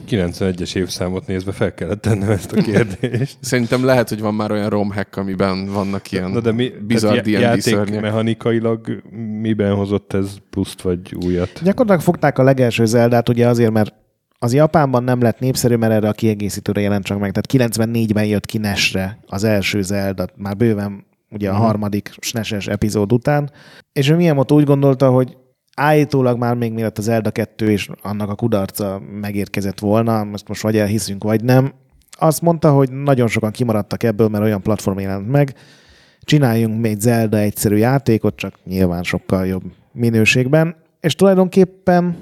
91-es 0.08 0.76
évszámot 0.76 1.26
nézve 1.26 1.52
fel 1.52 1.74
kellett 1.74 2.00
tennem 2.00 2.30
ezt 2.30 2.52
a 2.52 2.62
kérdést. 2.62 3.36
Szerintem 3.50 3.84
lehet, 3.84 4.08
hogy 4.08 4.20
van 4.20 4.34
már 4.34 4.50
olyan 4.50 4.68
romhack, 4.68 5.16
amiben 5.16 5.72
vannak 5.72 6.12
ilyen 6.12 6.30
Na 6.30 6.40
de 6.40 6.52
mi, 6.52 6.72
bizarr 6.86 7.26
játék 7.26 8.00
mechanikailag 8.00 9.02
miben 9.40 9.74
hozott 9.74 10.12
ez 10.12 10.36
pluszt 10.50 10.82
vagy 10.82 11.14
újat? 11.24 11.50
Gyakorlatilag 11.62 12.00
fogták 12.00 12.38
a 12.38 12.42
legelső 12.42 12.84
Zeldát 12.84 13.28
ugye 13.28 13.48
azért, 13.48 13.72
mert 13.72 13.94
az 14.38 14.54
Japánban 14.54 15.04
nem 15.04 15.20
lett 15.20 15.38
népszerű, 15.38 15.76
mert 15.76 15.92
erre 15.92 16.08
a 16.08 16.12
kiegészítőre 16.12 16.80
jelent 16.80 17.04
csak 17.04 17.18
meg. 17.18 17.32
Tehát 17.32 17.72
94-ben 17.72 18.24
jött 18.24 18.46
ki 18.46 18.58
Nesre 18.58 19.18
az 19.26 19.44
első 19.44 19.82
Zelda, 19.82 20.26
már 20.36 20.56
bőven 20.56 21.06
ugye 21.30 21.48
a 21.48 21.50
uh-huh. 21.52 21.66
harmadik 21.66 22.10
SNES-es 22.20 22.66
epizód 22.66 23.12
után. 23.12 23.50
És 23.92 24.08
ő 24.08 24.16
Miyamoto 24.16 24.54
úgy 24.54 24.64
gondolta, 24.64 25.10
hogy 25.10 25.36
állítólag 25.78 26.38
már 26.38 26.54
még 26.54 26.72
mielőtt 26.72 26.98
az 26.98 27.08
Elda 27.08 27.30
2 27.30 27.70
és 27.70 27.90
annak 28.02 28.30
a 28.30 28.34
kudarca 28.34 29.00
megérkezett 29.20 29.78
volna, 29.78 30.24
most 30.24 30.48
most 30.48 30.62
vagy 30.62 30.76
elhiszünk, 30.76 31.24
vagy 31.24 31.44
nem, 31.44 31.72
azt 32.18 32.42
mondta, 32.42 32.72
hogy 32.72 32.90
nagyon 32.92 33.28
sokan 33.28 33.50
kimaradtak 33.50 34.02
ebből, 34.02 34.28
mert 34.28 34.44
olyan 34.44 34.62
platform 34.62 34.98
jelent 34.98 35.30
meg, 35.30 35.54
csináljunk 36.20 36.80
még 36.80 37.00
Zelda 37.00 37.38
egyszerű 37.38 37.76
játékot, 37.76 38.36
csak 38.36 38.54
nyilván 38.64 39.02
sokkal 39.02 39.46
jobb 39.46 39.62
minőségben, 39.92 40.76
és 41.00 41.14
tulajdonképpen 41.14 42.16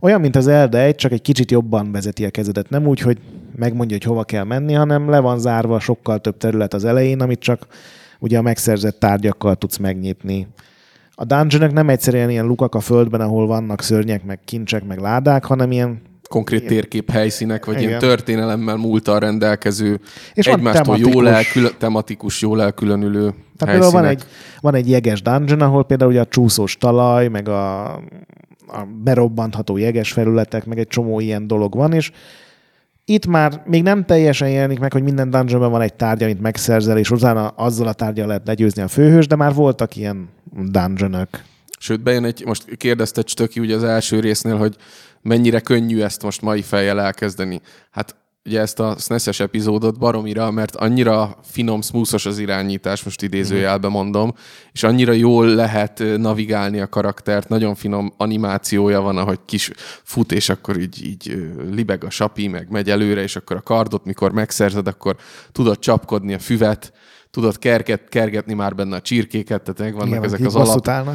olyan, 0.00 0.20
mint 0.20 0.36
az 0.36 0.44
Zelda 0.44 0.78
egy, 0.78 0.94
csak 0.94 1.12
egy 1.12 1.22
kicsit 1.22 1.50
jobban 1.50 1.92
vezeti 1.92 2.24
a 2.24 2.30
kezedet. 2.30 2.70
Nem 2.70 2.86
úgy, 2.86 3.00
hogy 3.00 3.18
megmondja, 3.56 3.96
hogy 3.96 4.06
hova 4.06 4.24
kell 4.24 4.44
menni, 4.44 4.72
hanem 4.72 5.10
le 5.10 5.18
van 5.18 5.38
zárva 5.38 5.80
sokkal 5.80 6.18
több 6.18 6.36
terület 6.36 6.74
az 6.74 6.84
elején, 6.84 7.20
amit 7.20 7.40
csak 7.40 7.66
ugye 8.18 8.38
a 8.38 8.42
megszerzett 8.42 8.98
tárgyakkal 8.98 9.54
tudsz 9.54 9.76
megnyitni. 9.76 10.46
A 11.14 11.24
dungeonok 11.24 11.72
nem 11.72 11.88
egyszerűen 11.88 12.30
ilyen 12.30 12.46
lukak 12.46 12.74
a 12.74 12.80
földben, 12.80 13.20
ahol 13.20 13.46
vannak 13.46 13.82
szörnyek, 13.82 14.24
meg 14.24 14.38
kincsek, 14.44 14.84
meg 14.86 14.98
ládák, 14.98 15.44
hanem 15.44 15.72
ilyen 15.72 16.02
konkrét 16.28 16.66
térkép 16.66 17.10
helyszínek, 17.10 17.64
vagy 17.64 17.74
Igen. 17.76 17.88
ilyen 17.88 18.00
történelemmel 18.00 18.76
múltal 18.76 19.18
rendelkező, 19.18 20.00
És 20.32 20.46
egymástól 20.46 20.96
jól 20.96 21.04
tematikus- 21.12 21.26
elkülön, 21.26 21.72
tematikus, 21.78 22.40
jól 22.42 22.62
elkülönülő 22.62 23.20
Tehát 23.20 23.34
helyszínek. 23.58 23.80
például 23.80 23.92
van 23.92 24.04
egy, 24.04 24.24
van 24.60 24.74
egy 24.74 24.88
jeges 24.90 25.22
dungeon, 25.22 25.60
ahol 25.60 25.84
például 25.84 26.10
ugye 26.10 26.20
a 26.20 26.26
csúszós 26.26 26.76
talaj, 26.76 27.28
meg 27.28 27.48
a, 27.48 27.84
a 28.66 28.86
berobbantható 29.02 29.76
jeges 29.76 30.12
felületek, 30.12 30.66
meg 30.66 30.78
egy 30.78 30.86
csomó 30.88 31.20
ilyen 31.20 31.46
dolog 31.46 31.74
van, 31.74 31.92
és 31.92 32.10
itt 33.04 33.26
már 33.26 33.62
még 33.66 33.82
nem 33.82 34.04
teljesen 34.04 34.50
jelenik 34.50 34.78
meg, 34.78 34.92
hogy 34.92 35.02
minden 35.02 35.30
dungeonban 35.30 35.70
van 35.70 35.80
egy 35.80 35.94
tárgy, 35.94 36.22
amit 36.22 36.40
megszerzel, 36.40 36.98
és 36.98 37.10
utána 37.10 37.48
azzal 37.48 37.86
a 37.86 37.92
tárgyal 37.92 38.26
lehet 38.26 38.46
legyőzni 38.46 38.82
a 38.82 38.88
főhős, 38.88 39.26
de 39.26 39.36
már 39.36 39.54
voltak 39.54 39.96
ilyen 39.96 40.28
dungeonok. 40.70 41.28
Sőt, 41.78 42.02
bejön 42.02 42.24
egy, 42.24 42.42
most 42.46 42.76
kérdezte 42.76 43.22
Stöki 43.26 43.60
ugye 43.60 43.76
az 43.76 43.84
első 43.84 44.20
résznél, 44.20 44.56
hogy 44.56 44.76
mennyire 45.22 45.60
könnyű 45.60 46.00
ezt 46.00 46.22
most 46.22 46.42
mai 46.42 46.62
fejjel 46.62 47.00
elkezdeni. 47.00 47.60
Hát 47.90 48.16
ugye 48.46 48.60
ezt 48.60 48.80
a 48.80 48.96
SNES-es 48.98 49.40
epizódot 49.40 49.98
baromira, 49.98 50.50
mert 50.50 50.76
annyira 50.76 51.36
finom, 51.42 51.82
smoothos 51.82 52.26
az 52.26 52.38
irányítás, 52.38 53.02
most 53.02 53.22
idézőjelbe 53.22 53.88
mondom, 53.88 54.34
és 54.72 54.82
annyira 54.82 55.12
jól 55.12 55.46
lehet 55.46 56.02
navigálni 56.16 56.80
a 56.80 56.88
karaktert, 56.88 57.48
nagyon 57.48 57.74
finom 57.74 58.12
animációja 58.16 59.00
van, 59.00 59.16
ahogy 59.16 59.38
kis 59.44 59.70
fut, 60.02 60.32
és 60.32 60.48
akkor 60.48 60.78
így, 60.80 61.06
így 61.06 61.52
libeg 61.70 62.04
a 62.04 62.10
sapi, 62.10 62.48
meg 62.48 62.70
megy 62.70 62.90
előre, 62.90 63.22
és 63.22 63.36
akkor 63.36 63.56
a 63.56 63.62
kardot, 63.62 64.04
mikor 64.04 64.32
megszerzed, 64.32 64.86
akkor 64.86 65.16
tudod 65.52 65.78
csapkodni 65.78 66.34
a 66.34 66.38
füvet, 66.38 66.92
tudod 67.30 67.58
kerget, 67.58 68.08
kergetni 68.08 68.54
már 68.54 68.74
benne 68.74 68.96
a 68.96 69.00
csirkéket, 69.00 69.62
tehát 69.62 69.80
megvannak 69.80 70.08
Igen, 70.08 70.24
ezek 70.24 70.46
az 70.46 70.54
alap, 70.54 71.08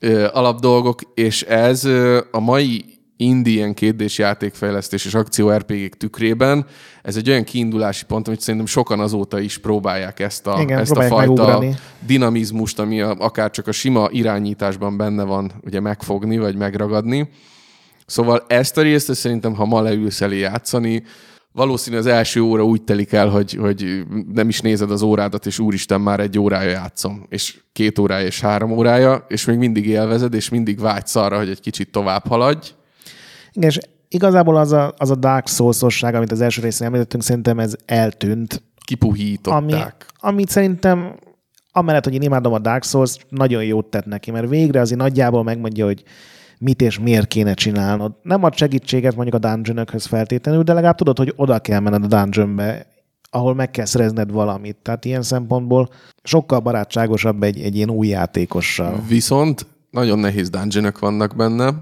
ö, 0.00 0.28
alapdolgok, 0.32 1.00
és 1.14 1.42
ez 1.42 1.84
ö, 1.84 2.20
a 2.30 2.40
mai 2.40 2.91
indie 3.16 3.54
ilyen 3.54 3.74
kétdés 3.74 4.18
játékfejlesztés 4.18 5.04
és 5.04 5.14
akció 5.14 5.50
RPG 5.50 5.94
tükrében, 5.96 6.66
ez 7.02 7.16
egy 7.16 7.28
olyan 7.28 7.44
kiindulási 7.44 8.04
pont, 8.04 8.28
amit 8.28 8.40
szerintem 8.40 8.66
sokan 8.68 9.00
azóta 9.00 9.40
is 9.40 9.58
próbálják 9.58 10.20
ezt 10.20 10.46
a, 10.46 10.60
Igen, 10.60 10.78
ezt 10.78 10.90
a 10.90 11.02
fajta 11.02 11.16
megugrani. 11.18 11.74
dinamizmust, 12.06 12.78
ami 12.78 13.00
a, 13.00 13.16
akár 13.18 13.50
csak 13.50 13.66
a 13.66 13.72
sima 13.72 14.08
irányításban 14.10 14.96
benne 14.96 15.22
van, 15.22 15.52
ugye 15.64 15.80
megfogni, 15.80 16.38
vagy 16.38 16.56
megragadni. 16.56 17.28
Szóval 18.06 18.44
ezt 18.46 18.78
a 18.78 18.82
részt 18.82 19.14
szerintem, 19.14 19.54
ha 19.54 19.64
ma 19.64 19.80
leülsz 19.80 20.20
elé 20.20 20.38
játszani, 20.38 21.02
valószínű 21.52 21.96
az 21.96 22.06
első 22.06 22.40
óra 22.40 22.64
úgy 22.64 22.82
telik 22.82 23.12
el, 23.12 23.28
hogy, 23.28 23.52
hogy 23.52 24.02
nem 24.32 24.48
is 24.48 24.60
nézed 24.60 24.90
az 24.90 25.02
órádat, 25.02 25.46
és 25.46 25.58
úristen, 25.58 26.00
már 26.00 26.20
egy 26.20 26.38
órája 26.38 26.70
játszom, 26.70 27.26
és 27.28 27.58
két 27.72 27.98
órája, 27.98 28.26
és 28.26 28.40
három 28.40 28.70
órája, 28.70 29.24
és 29.28 29.44
még 29.44 29.58
mindig 29.58 29.86
élvezed, 29.86 30.34
és 30.34 30.48
mindig 30.48 30.80
vágysz 30.80 31.14
arra, 31.14 31.38
hogy 31.38 31.48
egy 31.48 31.60
kicsit 31.60 31.90
tovább 31.90 32.26
haladj. 32.26 32.70
Igen, 33.52 33.68
és 33.68 33.78
igazából 34.08 34.56
az 34.56 34.72
a, 34.72 34.94
az 34.96 35.10
a 35.10 35.14
Dark 35.14 35.48
Souls-osság, 35.48 36.14
amit 36.14 36.32
az 36.32 36.40
első 36.40 36.62
részén 36.62 36.86
említettünk, 36.86 37.22
szerintem 37.22 37.58
ez 37.58 37.74
eltűnt. 37.86 38.52
Ami, 38.52 38.62
Kipuhították. 38.84 40.06
amit 40.20 40.48
szerintem 40.48 41.14
amellett, 41.72 42.04
hogy 42.04 42.14
én 42.14 42.22
imádom 42.22 42.52
a 42.52 42.58
Dark 42.58 42.84
Souls, 42.84 43.16
nagyon 43.28 43.64
jót 43.64 43.86
tett 43.86 44.06
neki, 44.06 44.30
mert 44.30 44.48
végre 44.48 44.80
azért 44.80 45.00
nagyjából 45.00 45.42
megmondja, 45.42 45.84
hogy 45.84 46.02
mit 46.58 46.82
és 46.82 46.98
miért 46.98 47.26
kéne 47.28 47.54
csinálnod. 47.54 48.12
Nem 48.22 48.44
ad 48.44 48.54
segítséget 48.54 49.14
mondjuk 49.14 49.44
a 49.44 49.48
dungeonökhöz 49.48 50.06
feltétlenül, 50.06 50.62
de 50.62 50.72
legalább 50.72 50.96
tudod, 50.96 51.18
hogy 51.18 51.32
oda 51.36 51.58
kell 51.58 51.80
menned 51.80 52.04
a 52.04 52.06
dungeonbe, 52.06 52.86
ahol 53.30 53.54
meg 53.54 53.70
kell 53.70 53.84
szerezned 53.84 54.32
valamit. 54.32 54.76
Tehát 54.82 55.04
ilyen 55.04 55.22
szempontból 55.22 55.88
sokkal 56.22 56.60
barátságosabb 56.60 57.42
egy, 57.42 57.60
egy 57.60 57.76
ilyen 57.76 57.90
új 57.90 58.06
játékossal. 58.06 59.02
Viszont 59.08 59.66
nagyon 59.90 60.18
nehéz 60.18 60.50
dungeonok 60.50 60.98
vannak 60.98 61.36
benne, 61.36 61.74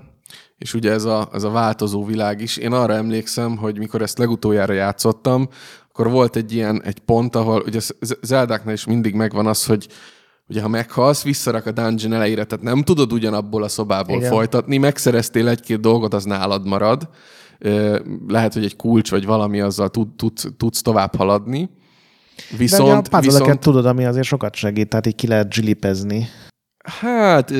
és 0.61 0.75
ugye 0.75 0.91
ez 0.91 1.05
a, 1.05 1.29
ez 1.33 1.43
a 1.43 1.51
változó 1.51 2.05
világ 2.05 2.41
is. 2.41 2.57
Én 2.57 2.73
arra 2.73 2.95
emlékszem, 2.95 3.57
hogy 3.57 3.79
mikor 3.79 4.03
ezt 4.03 4.19
legutoljára 4.19 4.73
játszottam, 4.73 5.49
akkor 5.89 6.11
volt 6.11 6.37
egy 6.37 6.53
ilyen 6.53 6.83
egy 6.83 6.99
pont, 6.99 7.37
ahol 7.37 7.63
ugye 7.67 7.81
Zeldáknál 8.23 8.75
is 8.75 8.85
mindig 8.85 9.15
megvan 9.15 9.47
az, 9.47 9.67
hogy 9.67 9.89
ugye 10.49 10.63
ha 10.63 10.69
meghalsz, 10.69 11.23
visszarak 11.23 11.67
a 11.67 11.71
dungeon 11.71 12.13
elejére, 12.13 12.45
tehát 12.45 12.65
nem 12.65 12.83
tudod 12.83 13.13
ugyanabból 13.13 13.63
a 13.63 13.69
szobából 13.69 14.17
Igen. 14.17 14.31
Folytatni, 14.31 14.77
megszereztél 14.79 15.49
egy-két 15.49 15.81
dolgot, 15.81 16.15
az 16.15 16.25
nálad 16.25 16.67
marad. 16.67 17.09
Lehet, 18.29 18.53
hogy 18.53 18.65
egy 18.65 18.77
kulcs 18.77 19.11
vagy 19.11 19.27
valami 19.27 19.61
azzal 19.61 19.89
tud, 19.89 20.09
tud, 20.17 20.33
tudsz 20.57 20.83
tovább 20.83 21.15
haladni. 21.15 21.59
De 21.59 22.55
ugye 22.55 22.55
a 22.55 22.59
Viszont, 22.59 23.09
puzzle 23.09 23.39
viszont 23.39 23.61
tudod, 23.61 23.87
ami 23.87 24.05
azért 24.05 24.27
sokat 24.27 24.55
segít, 24.55 24.89
tehát 24.89 25.07
így 25.07 25.15
ki 25.15 25.27
lehet 25.27 25.53
zsilipezni. 25.53 26.29
Hát 26.99 27.53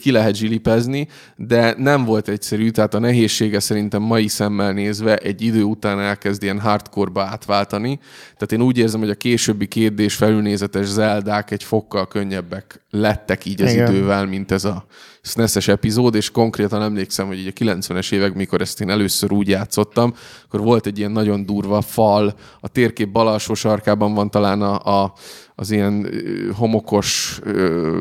ki 0.00 0.10
lehet 0.10 0.34
zsilipezni, 0.34 1.08
de 1.36 1.74
nem 1.78 2.04
volt 2.04 2.28
egyszerű, 2.28 2.70
tehát 2.70 2.94
a 2.94 2.98
nehézsége 2.98 3.60
szerintem 3.60 4.02
mai 4.02 4.28
szemmel 4.28 4.72
nézve 4.72 5.16
egy 5.16 5.42
idő 5.42 5.62
után 5.62 6.00
elkezd 6.00 6.42
ilyen 6.42 6.60
hardcore-ba 6.60 7.22
átváltani. 7.22 7.98
Tehát 8.22 8.52
én 8.52 8.62
úgy 8.62 8.78
érzem, 8.78 9.00
hogy 9.00 9.10
a 9.10 9.14
későbbi 9.14 9.66
kétdés 9.66 10.14
felülnézetes 10.14 10.86
Zeldák 10.86 11.50
egy 11.50 11.64
fokkal 11.64 12.08
könnyebbek 12.08 12.84
lettek 12.90 13.44
így 13.44 13.62
az 13.62 13.72
Igen. 13.72 13.92
idővel, 13.92 14.26
mint 14.26 14.52
ez 14.52 14.64
a 14.64 14.86
SNES-es 15.24 15.68
epizód, 15.68 16.14
és 16.14 16.30
konkrétan 16.30 16.82
emlékszem, 16.82 17.26
hogy 17.26 17.38
így 17.38 17.46
a 17.46 17.64
90-es 17.64 18.12
évek, 18.12 18.34
mikor 18.34 18.60
ezt 18.60 18.80
én 18.80 18.90
először 18.90 19.32
úgy 19.32 19.48
játszottam, 19.48 20.14
akkor 20.44 20.60
volt 20.60 20.86
egy 20.86 20.98
ilyen 20.98 21.10
nagyon 21.10 21.46
durva 21.46 21.80
fal, 21.80 22.34
a 22.60 22.68
térkép 22.68 23.08
bal 23.08 23.28
alsó 23.28 23.54
sarkában 23.54 24.14
van 24.14 24.30
talán 24.30 24.62
a, 24.62 25.02
a, 25.02 25.12
az 25.54 25.70
ilyen 25.70 26.08
homokos, 26.56 27.38
ö, 27.42 28.00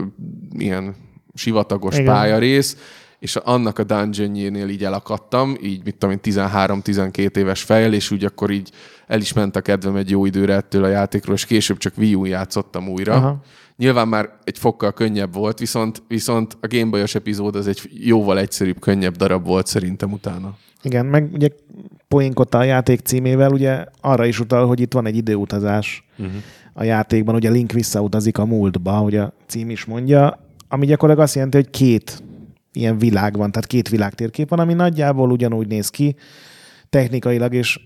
ilyen 0.58 0.96
sivatagos 1.34 1.94
Igen. 1.94 2.06
pályarész, 2.06 2.78
és 3.20 3.36
annak 3.36 3.80
a 3.80 3.84
dungeonjénél 3.84 4.70
így 4.70 4.84
elakadtam, 4.84 5.58
így 5.62 5.84
mit 5.84 5.96
tudom 5.96 6.16
én, 6.24 6.34
13-12 6.36 7.36
éves 7.36 7.62
fejjel, 7.62 7.94
és 7.94 8.12
úgy 8.12 8.26
akkor 8.26 8.52
így 8.52 8.70
el 9.08 9.20
is 9.20 9.34
ment 9.34 9.56
a 9.56 9.62
kedvem 9.62 9.96
egy 9.96 10.10
jó 10.10 10.26
időre 10.26 10.56
ettől 10.56 10.84
a 10.84 10.88
játékról, 10.88 11.36
és 11.36 11.46
később 11.46 11.78
csak 11.78 11.94
Wii 11.98 12.30
játszottam 12.30 12.88
újra. 12.88 13.14
Aha. 13.14 13.42
Nyilván 13.82 14.08
már 14.08 14.30
egy 14.44 14.58
fokkal 14.58 14.92
könnyebb 14.92 15.34
volt, 15.34 15.60
viszont, 15.60 16.04
viszont 16.08 16.58
a 16.62 16.68
Game 16.68 16.90
Boy-os 16.90 17.16
epizód 17.16 17.56
az 17.56 17.68
egy 17.68 17.90
jóval 17.94 18.40
egyszerűbb, 18.40 18.80
könnyebb 18.80 19.16
darab 19.16 19.46
volt 19.46 19.68
szerintem 19.68 20.12
utána. 20.12 20.58
Igen, 20.82 21.06
meg 21.06 21.30
ugye 21.34 21.50
poénkodta 22.08 22.58
a 22.58 22.64
játék 22.64 23.00
címével, 23.00 23.52
ugye 23.52 23.86
arra 24.02 24.26
is 24.26 24.40
utal, 24.40 24.68
hogy 24.68 24.80
itt 24.80 24.94
van 24.94 25.06
egy 25.06 25.16
időutazás 25.16 26.04
uh-huh. 26.18 26.36
a 26.74 26.84
játékban, 26.84 27.36
ugye 27.36 27.50
Link 27.50 27.72
visszautazik 27.72 28.38
a 28.38 28.46
múltba, 28.46 28.92
hogy 28.92 29.16
a 29.16 29.34
cím 29.48 29.70
is 29.70 29.86
mondja, 29.86 30.40
ami 30.68 30.86
gyakorlatilag 30.86 31.28
azt 31.28 31.36
jelenti, 31.36 31.58
hogy 31.58 31.70
két 31.70 32.24
ilyen 32.72 32.98
világ 32.98 33.38
van, 33.38 33.52
tehát 33.52 33.68
két 33.68 33.90
világtérkép 33.90 34.50
van, 34.50 34.60
ami 34.60 34.74
nagyjából 34.74 35.32
ugyanúgy 35.32 35.68
néz 35.68 35.90
ki 35.90 36.16
technikailag, 36.90 37.54
és 37.54 37.80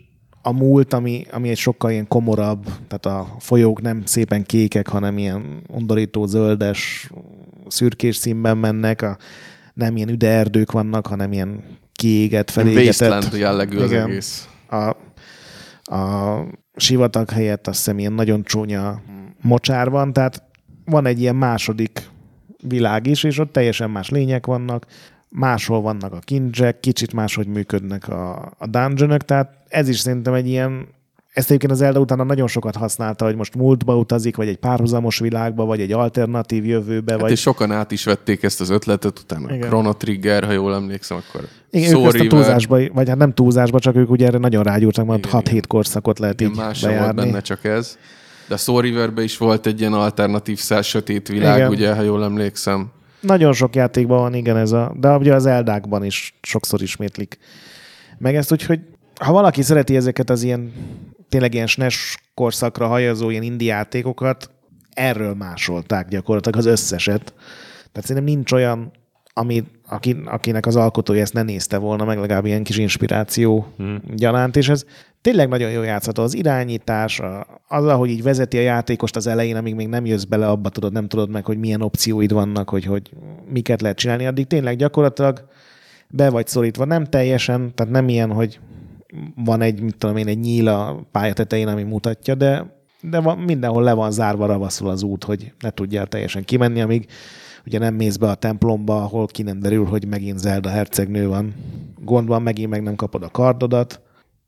a 0.47 0.51
múlt, 0.51 0.93
ami, 0.93 1.25
ami 1.31 1.49
egy 1.49 1.57
sokkal 1.57 1.91
ilyen 1.91 2.07
komorabb, 2.07 2.63
tehát 2.63 3.05
a 3.05 3.35
folyók 3.39 3.81
nem 3.81 4.01
szépen 4.05 4.43
kékek, 4.43 4.87
hanem 4.87 5.17
ilyen 5.17 5.61
undorító 5.67 6.25
zöldes, 6.25 7.09
szürkés 7.67 8.15
színben 8.15 8.57
mennek, 8.57 9.01
a, 9.01 9.17
nem 9.73 9.95
ilyen 9.95 10.09
üdeerdők 10.09 10.71
vannak, 10.71 11.07
hanem 11.07 11.31
ilyen 11.31 11.63
kiégett, 11.91 12.49
felégetett. 12.49 12.85
Wasteland 12.85 13.33
jellegű 13.33 13.77
az 13.77 13.91
Igen. 13.91 14.09
egész. 14.09 14.47
A, 14.69 14.95
a 15.95 16.41
sivatag 16.75 17.29
helyett 17.29 17.67
azt 17.67 17.77
hiszem 17.77 17.99
ilyen 17.99 18.13
nagyon 18.13 18.43
csúnya 18.43 19.01
mocsár 19.41 19.89
van, 19.89 20.13
tehát 20.13 20.43
van 20.85 21.05
egy 21.05 21.19
ilyen 21.19 21.35
második 21.35 22.09
világ 22.67 23.07
is, 23.07 23.23
és 23.23 23.39
ott 23.39 23.51
teljesen 23.51 23.89
más 23.89 24.09
lények 24.09 24.45
vannak, 24.45 24.85
máshol 25.35 25.81
vannak 25.81 26.13
a 26.13 26.19
kincsek, 26.19 26.79
kicsit 26.79 27.13
máshogy 27.13 27.47
működnek 27.47 28.07
a, 28.09 28.53
a 28.57 28.67
dungeonök, 28.67 29.21
tehát 29.25 29.53
ez 29.67 29.89
is 29.89 29.99
szerintem 29.99 30.33
egy 30.33 30.47
ilyen, 30.47 30.87
ezt 31.33 31.47
egyébként 31.47 31.71
az 31.71 31.77
Zelda 31.77 31.99
utána 31.99 32.23
nagyon 32.23 32.47
sokat 32.47 32.75
használta, 32.75 33.25
hogy 33.25 33.35
most 33.35 33.55
múltba 33.55 33.97
utazik, 33.97 34.35
vagy 34.35 34.47
egy 34.47 34.57
párhuzamos 34.57 35.19
világba, 35.19 35.65
vagy 35.65 35.81
egy 35.81 35.91
alternatív 35.91 36.65
jövőbe, 36.65 37.11
Hát 37.11 37.21
vagy... 37.21 37.31
és 37.31 37.39
sokan 37.41 37.71
át 37.71 37.91
is 37.91 38.03
vették 38.03 38.43
ezt 38.43 38.61
az 38.61 38.69
ötletet, 38.69 39.19
utána 39.19 39.53
Igen. 39.53 39.67
Chrono 39.67 39.93
Trigger, 39.93 40.43
ha 40.43 40.51
jól 40.51 40.73
emlékszem, 40.73 41.17
akkor 41.29 41.47
Igen, 41.71 41.89
Soul 41.89 42.07
ők 42.07 42.13
ezt 42.13 42.23
a 42.23 42.27
túlzásba, 42.27 42.79
vagy 42.93 43.07
hát 43.09 43.17
nem 43.17 43.33
túlzásba, 43.33 43.79
csak 43.79 43.95
ők 43.95 44.09
ugye 44.09 44.25
erre 44.27 44.37
nagyon 44.37 44.63
rágyúrtak, 44.63 45.05
mert 45.05 45.25
Igen, 45.25 45.41
6-7 45.45 45.63
korszakot 45.67 46.19
lehet 46.19 46.41
igen, 46.41 46.51
így 46.53 46.57
más 46.59 46.77
sem 46.77 46.89
volt 46.89 47.01
bejárni. 47.01 47.21
benne, 47.21 47.41
csak 47.41 47.63
ez. 47.63 47.97
De 48.47 48.53
a 48.53 48.57
Soul 48.57 48.85
is 49.17 49.37
volt 49.37 49.65
egy 49.65 49.79
ilyen 49.79 49.93
alternatív 49.93 50.59
szel- 50.59 50.81
sötét 50.83 51.27
világ, 51.27 51.57
Igen. 51.57 51.69
ugye, 51.69 51.95
ha 51.95 52.01
jól 52.01 52.23
emlékszem. 52.23 52.91
Nagyon 53.25 53.53
sok 53.53 53.75
játékban 53.75 54.19
van, 54.19 54.33
igen, 54.33 54.57
ez 54.57 54.71
a, 54.71 54.93
de 54.99 55.17
ugye 55.17 55.33
az 55.33 55.45
Eldákban 55.45 56.03
is 56.03 56.37
sokszor 56.41 56.81
ismétlik 56.81 57.37
meg 58.17 58.35
ezt, 58.35 58.51
úgyhogy 58.51 58.79
ha 59.19 59.31
valaki 59.31 59.61
szereti 59.61 59.95
ezeket 59.95 60.29
az 60.29 60.43
ilyen 60.43 60.73
tényleg 61.29 61.53
ilyen 61.53 61.67
SNES 61.67 62.17
korszakra 62.33 62.87
hajazó 62.87 63.29
ilyen 63.29 63.43
indie 63.43 63.73
játékokat, 63.73 64.49
erről 64.93 65.33
másolták 65.33 66.07
gyakorlatilag 66.07 66.57
az 66.57 66.65
összeset. 66.65 67.33
Tehát 67.91 68.07
szerintem 68.07 68.33
nincs 68.33 68.51
olyan, 68.51 68.91
ami, 69.33 69.63
aki, 69.87 70.17
akinek 70.25 70.65
az 70.65 70.75
alkotója 70.75 71.21
ezt 71.21 71.33
ne 71.33 71.43
nézte 71.43 71.77
volna, 71.77 72.05
meg 72.05 72.19
legalább 72.19 72.45
ilyen 72.45 72.63
kis 72.63 72.77
inspiráció 72.77 73.67
hmm. 73.77 74.01
gyanánt, 74.15 74.55
és 74.55 74.69
ez 74.69 74.85
tényleg 75.21 75.49
nagyon 75.49 75.71
jó 75.71 75.81
játszható. 75.81 76.23
Az 76.23 76.35
irányítás, 76.35 77.21
az, 77.67 77.85
ahogy 77.85 78.09
így 78.09 78.23
vezeti 78.23 78.57
a 78.57 78.61
játékost 78.61 79.15
az 79.15 79.27
elején, 79.27 79.55
amíg 79.55 79.75
még 79.75 79.87
nem 79.87 80.05
jössz 80.05 80.23
bele, 80.23 80.47
abba 80.47 80.69
tudod, 80.69 80.93
nem 80.93 81.07
tudod 81.07 81.29
meg, 81.29 81.45
hogy 81.45 81.57
milyen 81.57 81.81
opcióid 81.81 82.31
vannak, 82.31 82.69
hogy, 82.69 82.85
hogy 82.85 83.11
miket 83.49 83.81
lehet 83.81 83.97
csinálni, 83.97 84.25
addig 84.25 84.47
tényleg 84.47 84.75
gyakorlatilag 84.75 85.47
be 86.07 86.29
vagy 86.29 86.47
szorítva. 86.47 86.85
Nem 86.85 87.03
teljesen, 87.03 87.75
tehát 87.75 87.91
nem 87.91 88.09
ilyen, 88.09 88.31
hogy 88.31 88.59
van 89.35 89.61
egy, 89.61 89.81
mit 89.81 89.97
tudom 89.97 90.17
én, 90.17 90.27
egy 90.27 90.39
nyíl 90.39 90.67
a 90.67 91.07
pályatetején, 91.11 91.67
ami 91.67 91.83
mutatja, 91.83 92.35
de, 92.35 92.65
de 93.01 93.19
van, 93.19 93.37
mindenhol 93.37 93.83
le 93.83 93.93
van 93.93 94.11
zárva 94.11 94.45
ravaszul 94.45 94.89
az 94.89 95.03
út, 95.03 95.23
hogy 95.23 95.53
ne 95.59 95.69
tudjál 95.69 96.07
teljesen 96.07 96.43
kimenni, 96.43 96.81
amíg 96.81 97.07
ugye 97.65 97.79
nem 97.79 97.95
mész 97.95 98.15
be 98.15 98.29
a 98.29 98.35
templomba, 98.35 99.03
ahol 99.03 99.25
ki 99.25 99.43
nem 99.43 99.59
derül, 99.59 99.85
hogy 99.85 100.07
megint 100.07 100.39
Zelda 100.39 100.69
hercegnő 100.69 101.27
van. 101.27 101.53
Gond 102.01 102.27
van, 102.27 102.41
megint 102.41 102.69
meg 102.69 102.83
nem 102.83 102.95
kapod 102.95 103.23
a 103.23 103.29
kardodat. 103.29 104.01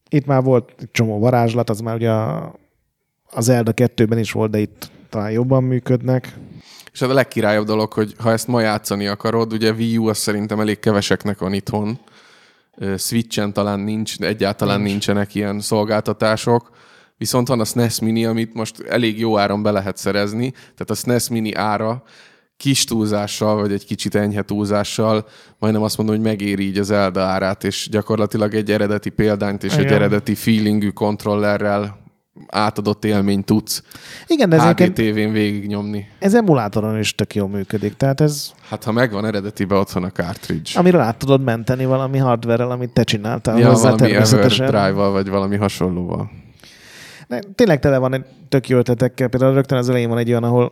Itt 0.09 0.25
már 0.25 0.43
volt 0.43 0.73
egy 0.79 0.91
csomó 0.91 1.19
varázslat, 1.19 1.69
az 1.69 1.79
már 1.79 1.95
ugye 1.95 2.11
a, 2.11 2.55
a 3.29 3.41
Zelda 3.41 3.71
2-ben 3.75 4.17
is 4.17 4.31
volt, 4.31 4.51
de 4.51 4.59
itt 4.59 4.91
talán 5.09 5.31
jobban 5.31 5.63
működnek. 5.63 6.37
És 6.91 7.01
a 7.01 7.13
legkirályabb 7.13 7.65
dolog, 7.65 7.93
hogy 7.93 8.13
ha 8.17 8.31
ezt 8.31 8.47
ma 8.47 8.61
játszani 8.61 9.07
akarod, 9.07 9.53
ugye 9.53 9.71
Wii 9.71 9.97
U 9.97 10.07
az 10.07 10.17
szerintem 10.17 10.59
elég 10.59 10.79
keveseknek 10.79 11.39
van 11.39 11.53
itthon. 11.53 11.99
Switchen 12.97 13.53
talán 13.53 13.79
nincs, 13.79 14.19
egyáltalán 14.19 14.77
nincs. 14.77 14.89
nincsenek 14.89 15.35
ilyen 15.35 15.59
szolgáltatások. 15.59 16.71
Viszont 17.17 17.47
van 17.47 17.59
a 17.59 17.65
SNES 17.65 17.99
Mini, 17.99 18.25
amit 18.25 18.53
most 18.53 18.81
elég 18.81 19.19
jó 19.19 19.37
áron 19.37 19.63
be 19.63 19.71
lehet 19.71 19.97
szerezni. 19.97 20.51
Tehát 20.51 20.89
a 20.89 20.93
SNES 20.93 21.29
Mini 21.29 21.53
ára 21.53 22.03
kis 22.57 22.83
túlzással, 22.83 23.55
vagy 23.55 23.71
egy 23.71 23.85
kicsit 23.85 24.15
enyhe 24.15 24.41
túlzással, 24.41 25.27
majdnem 25.59 25.83
azt 25.83 25.97
mondom, 25.97 26.15
hogy 26.15 26.25
megéri 26.25 26.67
így 26.67 26.77
az 26.77 26.91
Elda 26.91 27.21
árát, 27.21 27.63
és 27.63 27.87
gyakorlatilag 27.91 28.53
egy 28.53 28.71
eredeti 28.71 29.09
példányt 29.09 29.63
és 29.63 29.73
Igen. 29.73 29.85
egy 29.85 29.91
eredeti 29.91 30.35
feelingű 30.35 30.89
kontrollerrel 30.89 32.05
átadott 32.47 33.05
élményt 33.05 33.45
tudsz 33.45 33.83
Igen, 34.27 34.49
de 34.49 34.61
HD 34.61 34.93
TV-n 34.93 35.31
végignyomni. 35.31 36.07
Ez 36.19 36.33
emulátoron 36.33 36.99
is 36.99 37.15
tök 37.15 37.35
jól 37.35 37.47
működik, 37.47 37.93
tehát 37.93 38.21
ez... 38.21 38.51
Hát 38.69 38.83
ha 38.83 38.91
megvan 38.91 39.25
eredetibe 39.25 39.75
otthon 39.75 40.03
a 40.03 40.11
cartridge. 40.11 40.79
Amiről 40.79 41.01
át 41.01 41.17
tudod 41.17 41.43
menteni 41.43 41.85
valami 41.85 42.17
hardware 42.17 42.65
amit 42.65 42.93
te 42.93 43.03
csináltál 43.03 43.59
ja, 43.59 43.69
hozzá 43.69 43.89
valami 43.89 44.13
Everdrive-val, 44.13 45.11
vagy 45.11 45.29
valami 45.29 45.55
hasonlóval. 45.55 46.31
De 47.27 47.41
tényleg 47.55 47.79
tele 47.79 47.97
van 47.97 48.13
egy 48.13 48.25
tök 48.49 48.69
jó 48.69 48.77
ötletekkel. 48.77 49.27
Például 49.27 49.53
rögtön 49.53 49.77
az 49.77 49.89
elején 49.89 50.09
van 50.09 50.17
egy 50.17 50.29
olyan, 50.29 50.43
ahol 50.43 50.71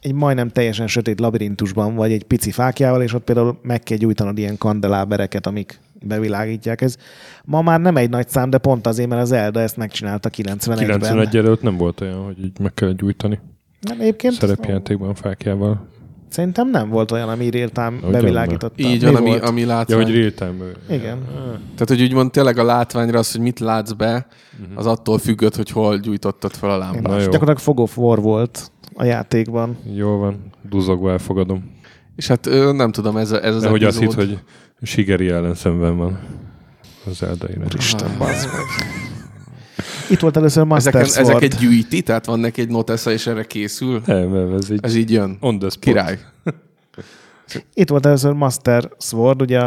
egy 0.00 0.12
majdnem 0.12 0.48
teljesen 0.48 0.86
sötét 0.86 1.20
labirintusban 1.20 1.94
vagy 1.94 2.12
egy 2.12 2.24
pici 2.24 2.50
fákjával, 2.50 3.02
és 3.02 3.12
ott 3.12 3.24
például 3.24 3.58
meg 3.62 3.82
kell 3.82 3.96
gyújtanod 3.96 4.38
ilyen 4.38 4.58
kandelábereket, 4.58 5.46
amik 5.46 5.80
bevilágítják. 6.02 6.80
Ez 6.80 6.96
ma 7.44 7.62
már 7.62 7.80
nem 7.80 7.96
egy 7.96 8.10
nagy 8.10 8.28
szám, 8.28 8.50
de 8.50 8.58
pont 8.58 8.86
azért, 8.86 9.08
mert 9.08 9.22
az 9.22 9.32
Elda 9.32 9.60
ezt 9.60 9.76
megcsinálta 9.76 10.28
91-ben. 10.28 10.98
91 10.98 11.36
előtt 11.36 11.62
nem 11.62 11.76
volt 11.76 12.00
olyan, 12.00 12.24
hogy 12.24 12.44
így 12.44 12.58
meg 12.60 12.74
kell 12.74 12.92
gyújtani. 12.92 13.38
Nem, 13.80 14.00
egyébként 14.00 14.34
Szerepjátékban 14.34 15.14
fákjával. 15.14 15.88
Szerintem 16.28 16.70
nem 16.70 16.88
volt 16.88 17.10
olyan, 17.10 17.28
ami 17.28 17.50
real 17.50 17.92
bevilágította. 18.10 18.82
Így 18.82 19.04
van, 19.04 19.16
ami, 19.16 19.38
ami 19.38 19.64
látvány. 19.64 19.98
Ja, 19.98 20.04
hogy 20.04 20.14
real 20.14 20.72
Igen. 20.88 21.18
Tehát, 21.74 21.88
hogy 21.88 22.02
úgymond 22.02 22.30
tényleg 22.30 22.58
a 22.58 22.64
látványra 22.64 23.18
az, 23.18 23.32
hogy 23.32 23.40
mit 23.40 23.58
látsz 23.58 23.92
be, 23.92 24.26
mhm. 24.58 24.78
az 24.78 24.86
attól 24.86 25.18
függött, 25.18 25.56
hogy 25.56 25.70
hol 25.70 25.98
gyújtottad 25.98 26.52
fel 26.52 26.70
a 26.70 26.78
lámpát. 26.78 27.18
Gyakorlatilag 27.18 27.58
Fog 27.58 27.80
of 27.80 27.98
War 27.98 28.20
volt 28.20 28.70
a 29.00 29.04
játékban. 29.04 29.78
Jó 29.94 30.18
van, 30.18 30.50
duzogva 30.68 31.10
elfogadom. 31.10 31.78
És 32.16 32.26
hát 32.26 32.48
nem 32.72 32.92
tudom, 32.92 33.16
ez, 33.16 33.32
ez 33.32 33.54
az 33.54 33.62
De 33.62 33.68
hogy 33.68 33.84
azt 33.84 33.98
hitt, 33.98 34.12
hogy 34.12 34.38
Sigeri 34.82 35.28
ellen 35.28 35.54
szemben 35.54 35.96
van 35.96 36.20
az 37.06 37.22
Eldaire. 37.22 37.64
Isten, 37.76 38.10
bazd 38.18 38.46
meg. 38.46 38.64
Itt 40.10 40.20
volt 40.20 40.36
először 40.36 40.64
Master 40.64 40.94
Ezeken, 40.94 41.24
Sword. 41.24 41.42
Ezeket 41.42 41.60
gyűjti? 41.60 42.02
Tehát 42.02 42.26
van 42.26 42.40
neki 42.40 42.60
egy 42.60 42.68
notesza, 42.68 43.12
és 43.12 43.26
erre 43.26 43.44
készül? 43.44 44.02
Nem, 44.06 44.32
nem, 44.32 44.52
ez 44.52 44.70
így, 44.70 44.78
ez 44.82 44.94
így 44.94 45.10
jön. 45.10 45.36
On 45.40 45.58
the 45.58 45.68
spot. 45.68 45.84
Király. 45.84 46.18
Itt 47.74 47.88
volt 47.88 48.06
először 48.06 48.32
Master 48.32 48.90
Sword, 48.98 49.42
ugye 49.42 49.60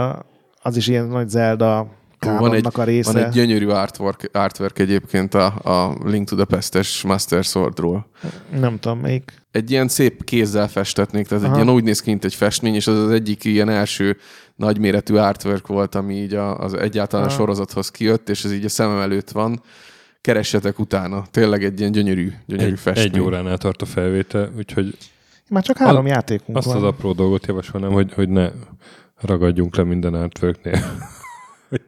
az 0.62 0.78
is 0.78 0.88
ilyen 0.88 1.08
nagy 1.08 1.30
Zelda 1.30 1.88
van 2.24 2.54
egy, 2.54 2.68
a 2.72 2.84
része. 2.84 3.12
Van 3.12 3.24
egy 3.24 3.32
gyönyörű 3.32 3.68
artwork, 3.68 4.30
artwork 4.32 4.80
egyébként 4.80 5.34
a, 5.34 5.46
a 5.46 5.98
Link 6.04 6.28
to 6.28 6.36
the 6.36 6.46
Past-es 6.46 7.02
Master 7.02 7.44
Swordról. 7.44 8.08
Nem 8.60 8.80
tudom, 8.80 9.00
melyik. 9.00 9.34
Egy 9.52 9.72
ilyen 9.72 9.88
szép 9.88 10.24
kézzel 10.24 10.68
festetnék, 10.68 11.28
tehát 11.28 11.44
Aha. 11.44 11.54
egy 11.54 11.60
ilyen 11.62 11.76
úgy 11.76 11.84
néz 11.84 12.02
ki, 12.02 12.10
mint 12.10 12.26
egy 12.26 12.36
festmény, 12.36 12.76
és 12.76 12.88
az 12.88 12.98
az 12.98 13.12
egyik 13.12 13.44
ilyen 13.44 13.70
első 13.70 14.18
nagyméretű 14.56 15.16
artwork 15.16 15.68
volt, 15.68 15.96
ami 15.96 16.16
így 16.16 16.34
az 16.34 16.74
egyáltalán 16.74 17.26
Aha. 17.26 17.36
a 17.36 17.38
sorozathoz 17.38 17.90
kijött, 17.90 18.30
és 18.30 18.44
ez 18.44 18.54
így 18.54 18.66
a 18.66 18.70
szemem 18.70 19.00
előtt 19.00 19.32
van. 19.32 19.62
Keressetek 20.22 20.80
utána. 20.80 21.24
Tényleg 21.32 21.64
egy 21.64 21.80
ilyen 21.80 21.92
gyönyörű, 21.92 22.32
gyönyörű 22.46 22.72
egy, 22.72 22.80
festmény. 22.80 23.14
Egy 23.14 23.20
óránál 23.20 23.58
tart 23.58 23.82
a 23.82 23.86
felvétel, 23.86 24.52
úgyhogy 24.58 24.98
már 25.50 25.64
csak 25.64 25.78
három 25.78 26.06
a, 26.06 26.08
játékunk 26.08 26.58
azt 26.58 26.68
van. 26.68 26.76
az 26.76 26.84
apró 26.84 27.12
dolgot 27.12 27.46
javasolnám, 27.46 27.92
hogy, 27.92 28.14
hogy 28.14 28.30
ne 28.30 28.50
ragadjunk 29.22 29.76
le 29.76 29.84
minden 29.84 30.14
artworknél. 30.14 30.80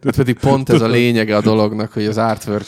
Hát 0.04 0.16
pedig 0.16 0.40
pont 0.40 0.70
ez 0.70 0.82
a 0.82 0.88
lényege 0.88 1.36
a 1.36 1.42
dolognak, 1.42 1.92
hogy 1.92 2.06
az 2.06 2.18
artwork 2.18 2.66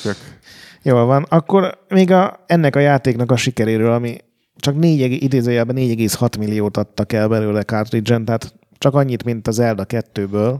Jól 0.81 1.05
van. 1.05 1.25
Akkor 1.29 1.77
még 1.89 2.11
a, 2.11 2.43
ennek 2.45 2.75
a 2.75 2.79
játéknak 2.79 3.31
a 3.31 3.35
sikeréről, 3.35 3.91
ami 3.91 4.17
csak 4.55 4.75
4, 4.75 5.23
idézőjelben 5.23 5.75
4,6 5.75 6.39
milliót 6.39 6.77
adtak 6.77 7.13
el 7.13 7.27
belőle 7.27 7.63
cartridge 7.63 8.21
tehát 8.23 8.53
csak 8.77 8.93
annyit, 8.93 9.23
mint 9.23 9.47
az 9.47 9.59
Elda 9.59 9.85
2-ből, 9.87 10.59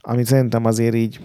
amit 0.00 0.26
szerintem 0.26 0.64
azért 0.64 0.94
így 0.94 1.20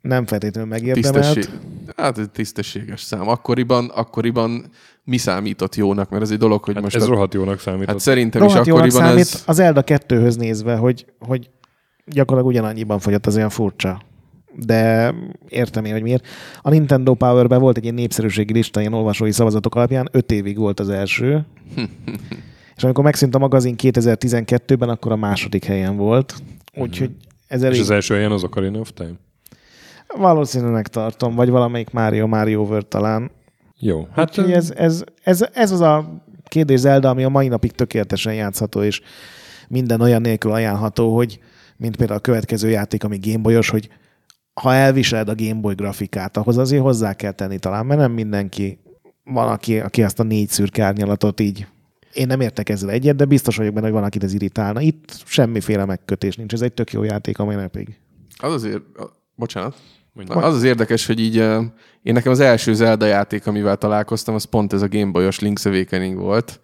nem 0.00 0.26
feltétlenül 0.26 0.70
megérdemelt. 0.70 1.34
Tisztesség, 1.34 1.60
hát 1.96 2.18
ez 2.18 2.26
tisztességes 2.32 3.00
szám. 3.00 3.28
Akkoriban, 3.28 3.90
akkoriban 3.94 4.70
mi 5.04 5.16
számított 5.16 5.74
jónak, 5.74 6.10
mert 6.10 6.22
ez 6.22 6.30
egy 6.30 6.38
dolog, 6.38 6.64
hogy 6.64 6.74
hát 6.74 6.82
most... 6.82 6.96
ez 6.96 7.02
a... 7.02 7.06
rohadt 7.06 7.34
jónak 7.34 7.60
számított. 7.60 7.88
Hát 7.88 7.98
szerintem 7.98 8.42
rohadt 8.42 8.66
is 8.66 8.72
akkoriban 8.72 9.00
számít 9.00 9.20
ez... 9.20 9.42
az 9.46 9.58
Elda 9.58 9.82
2-höz 9.86 10.38
nézve, 10.38 10.76
hogy, 10.76 11.06
hogy 11.18 11.50
gyakorlatilag 12.06 12.56
ugyanannyiban 12.56 12.98
fogyott, 12.98 13.26
az 13.26 13.36
olyan 13.36 13.50
furcsa. 13.50 14.00
De 14.56 15.14
értem 15.48 15.84
én, 15.84 15.92
hogy 15.92 16.02
miért. 16.02 16.26
A 16.62 16.70
Nintendo 16.70 17.14
Power-ben 17.14 17.60
volt 17.60 17.76
egy 17.76 17.82
ilyen 17.82 17.94
népszerűségi 17.94 18.52
lista, 18.52 18.80
ilyen 18.80 18.92
olvasói 18.92 19.32
szavazatok 19.32 19.74
alapján, 19.74 20.08
öt 20.12 20.32
évig 20.32 20.58
volt 20.58 20.80
az 20.80 20.88
első. 20.88 21.46
és 22.76 22.84
amikor 22.84 23.04
megszűnt 23.04 23.34
a 23.34 23.38
magazin 23.38 23.74
2012-ben, 23.82 24.88
akkor 24.88 25.12
a 25.12 25.16
második 25.16 25.64
helyen 25.64 25.96
volt. 25.96 26.34
Úgyhogy 26.76 27.10
ez 27.46 27.62
elég... 27.62 27.76
És 27.76 27.82
az 27.82 27.90
első 27.90 28.14
helyen 28.14 28.32
az 28.32 28.44
Ocarina 28.44 28.78
of 28.78 28.92
Time? 28.92 29.14
Valószínűleg 30.16 30.88
tartom, 30.88 31.34
vagy 31.34 31.48
valamelyik 31.48 31.90
Mario, 31.90 32.26
Mario 32.26 32.62
World 32.62 32.86
talán. 32.86 33.30
Jó. 33.78 34.08
Hát 34.12 34.38
ez, 34.38 34.70
ez, 34.70 35.04
ez, 35.22 35.48
ez, 35.52 35.70
az 35.70 35.80
a 35.80 36.22
kérdés 36.48 36.80
Zelda, 36.80 37.08
ami 37.08 37.24
a 37.24 37.28
mai 37.28 37.48
napig 37.48 37.72
tökéletesen 37.72 38.34
játszható, 38.34 38.82
és 38.82 39.00
minden 39.68 40.00
olyan 40.00 40.20
nélkül 40.20 40.52
ajánlható, 40.52 41.14
hogy 41.14 41.38
mint 41.76 41.96
például 41.96 42.18
a 42.18 42.22
következő 42.22 42.68
játék, 42.68 43.04
ami 43.04 43.18
Gameboyos, 43.22 43.68
hogy 43.68 43.88
ha 44.54 44.74
elviseled 44.74 45.28
a 45.28 45.34
Gameboy 45.34 45.74
grafikát, 45.74 46.36
ahhoz 46.36 46.58
azért 46.58 46.82
hozzá 46.82 47.14
kell 47.14 47.32
tenni 47.32 47.58
talán, 47.58 47.86
mert 47.86 48.00
nem 48.00 48.12
mindenki 48.12 48.78
van, 49.24 49.48
aki, 49.48 49.78
aki 49.78 50.02
azt 50.02 50.20
a 50.20 50.22
négy 50.22 50.48
szürke 50.48 50.84
árnyalatot 50.84 51.40
így 51.40 51.66
én 52.14 52.26
nem 52.26 52.40
értek 52.40 52.68
ezzel 52.68 52.90
egyet, 52.90 53.16
de 53.16 53.24
biztos 53.24 53.56
vagyok 53.56 53.72
benne, 53.74 53.86
hogy 53.86 53.94
van, 53.94 54.04
akit 54.04 54.24
ez 54.24 54.34
irritálna. 54.34 54.80
Itt 54.80 55.22
semmiféle 55.24 55.84
megkötés 55.84 56.36
nincs, 56.36 56.52
ez 56.52 56.60
egy 56.60 56.72
tök 56.72 56.92
jó 56.92 57.02
játék 57.02 57.38
a 57.38 57.44
mai 57.44 57.54
napig. 57.54 57.98
Az 58.36 58.52
azért, 58.52 58.82
bocsánat, 59.34 59.76
az 60.28 60.54
az 60.54 60.62
érdekes, 60.62 61.06
hogy 61.06 61.20
így 61.20 61.36
én 62.02 62.12
nekem 62.12 62.32
az 62.32 62.40
első 62.40 62.74
Zelda 62.74 63.06
játék, 63.06 63.46
amivel 63.46 63.76
találkoztam, 63.76 64.34
az 64.34 64.44
pont 64.44 64.72
ez 64.72 64.82
a 64.82 64.88
Gameboy-os 64.88 65.38
Link's 65.40 65.66
Awakening 65.66 66.18
volt, 66.18 66.60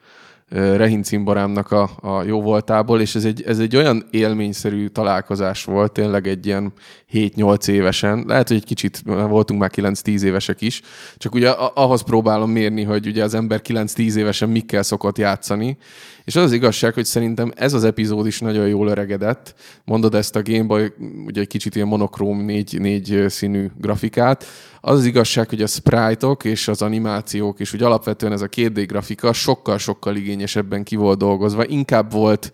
Rehin 0.51 1.03
cimborámnak 1.03 1.71
a, 1.71 1.91
a 2.01 2.23
jó 2.23 2.43
voltából, 2.43 3.01
és 3.01 3.15
ez 3.15 3.25
egy, 3.25 3.43
ez 3.43 3.59
egy 3.59 3.77
olyan 3.77 4.07
élményszerű 4.11 4.87
találkozás 4.87 5.65
volt, 5.65 5.93
tényleg 5.93 6.27
egy 6.27 6.47
ilyen 6.47 6.73
7-8 7.13 7.69
évesen, 7.69 8.25
lehet, 8.27 8.49
hogy 8.49 8.57
egy 8.57 8.65
kicsit 8.65 9.03
voltunk 9.05 9.61
már 9.61 9.71
9-10 9.75 10.23
évesek 10.23 10.61
is, 10.61 10.81
csak 11.17 11.35
ugye 11.35 11.51
ahhoz 11.51 12.03
próbálom 12.03 12.51
mérni, 12.51 12.83
hogy 12.83 13.07
ugye 13.07 13.23
az 13.23 13.35
ember 13.35 13.61
9-10 13.65 14.15
évesen 14.15 14.49
mikkel 14.49 14.83
szokott 14.83 15.19
játszani, 15.19 15.77
és 16.25 16.37
az 16.37 16.43
az 16.43 16.53
igazság, 16.53 16.95
hogy 16.95 17.05
szerintem 17.05 17.53
ez 17.57 17.73
az 17.73 17.85
epizód 17.85 18.27
is 18.27 18.41
nagyon 18.41 18.69
jól 18.69 18.89
öregedett. 18.89 19.55
Mondod 19.85 20.15
ezt 20.15 20.37
a 20.37 20.43
Game 20.43 20.65
Boy, 20.65 20.93
ugye 21.27 21.41
egy 21.41 21.47
kicsit 21.47 21.75
ilyen 21.75 21.89
monokróm 21.89 22.45
négy, 22.45 22.81
négy 22.81 23.25
színű 23.29 23.67
grafikát. 23.79 24.47
Az 24.81 24.99
az 24.99 25.05
igazság, 25.05 25.49
hogy 25.49 25.63
a 25.63 25.67
sprite-ok 25.67 26.45
és 26.45 26.69
az 26.69 26.83
animációk, 26.83 27.61
és 27.61 27.73
úgy 27.73 27.83
alapvetően 27.83 28.33
ez 28.33 28.41
a 28.41 28.49
2D 28.49 28.85
grafika 28.87 29.33
sokkal-sokkal 29.33 30.17
igényesebben 30.17 30.85
ki 30.85 30.97
volt 30.97 31.19
dolgozva. 31.19 31.67
Inkább 31.67 32.13
volt 32.13 32.53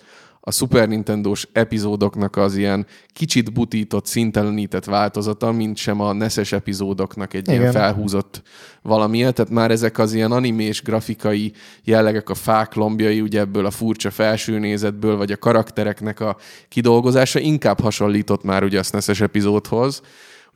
a 0.48 0.52
Super 0.52 0.88
Nintendo-s 0.88 1.48
epizódoknak 1.52 2.36
az 2.36 2.56
ilyen 2.56 2.86
kicsit 3.12 3.52
butított, 3.52 4.06
szintelenített 4.06 4.84
változata, 4.84 5.52
mint 5.52 5.76
sem 5.76 6.00
a 6.00 6.12
NES-es 6.12 6.52
epizódoknak 6.52 7.34
egy 7.34 7.48
Igen. 7.48 7.60
ilyen 7.60 7.72
felhúzott 7.72 8.42
valamilyen. 8.82 9.34
Tehát 9.34 9.52
már 9.52 9.70
ezek 9.70 9.98
az 9.98 10.12
ilyen 10.12 10.32
animés, 10.32 10.82
grafikai 10.82 11.52
jellegek, 11.84 12.28
a 12.28 12.34
fák 12.34 12.74
lombjai, 12.74 13.20
ugye 13.20 13.40
ebből 13.40 13.66
a 13.66 13.70
furcsa 13.70 14.10
felsőnézetből, 14.10 15.16
vagy 15.16 15.32
a 15.32 15.36
karaktereknek 15.36 16.20
a 16.20 16.36
kidolgozása 16.68 17.38
inkább 17.38 17.80
hasonlított 17.80 18.42
már 18.42 18.64
ugye 18.64 18.78
a 18.78 18.82
SNES-es 18.82 19.20
epizódhoz. 19.20 20.02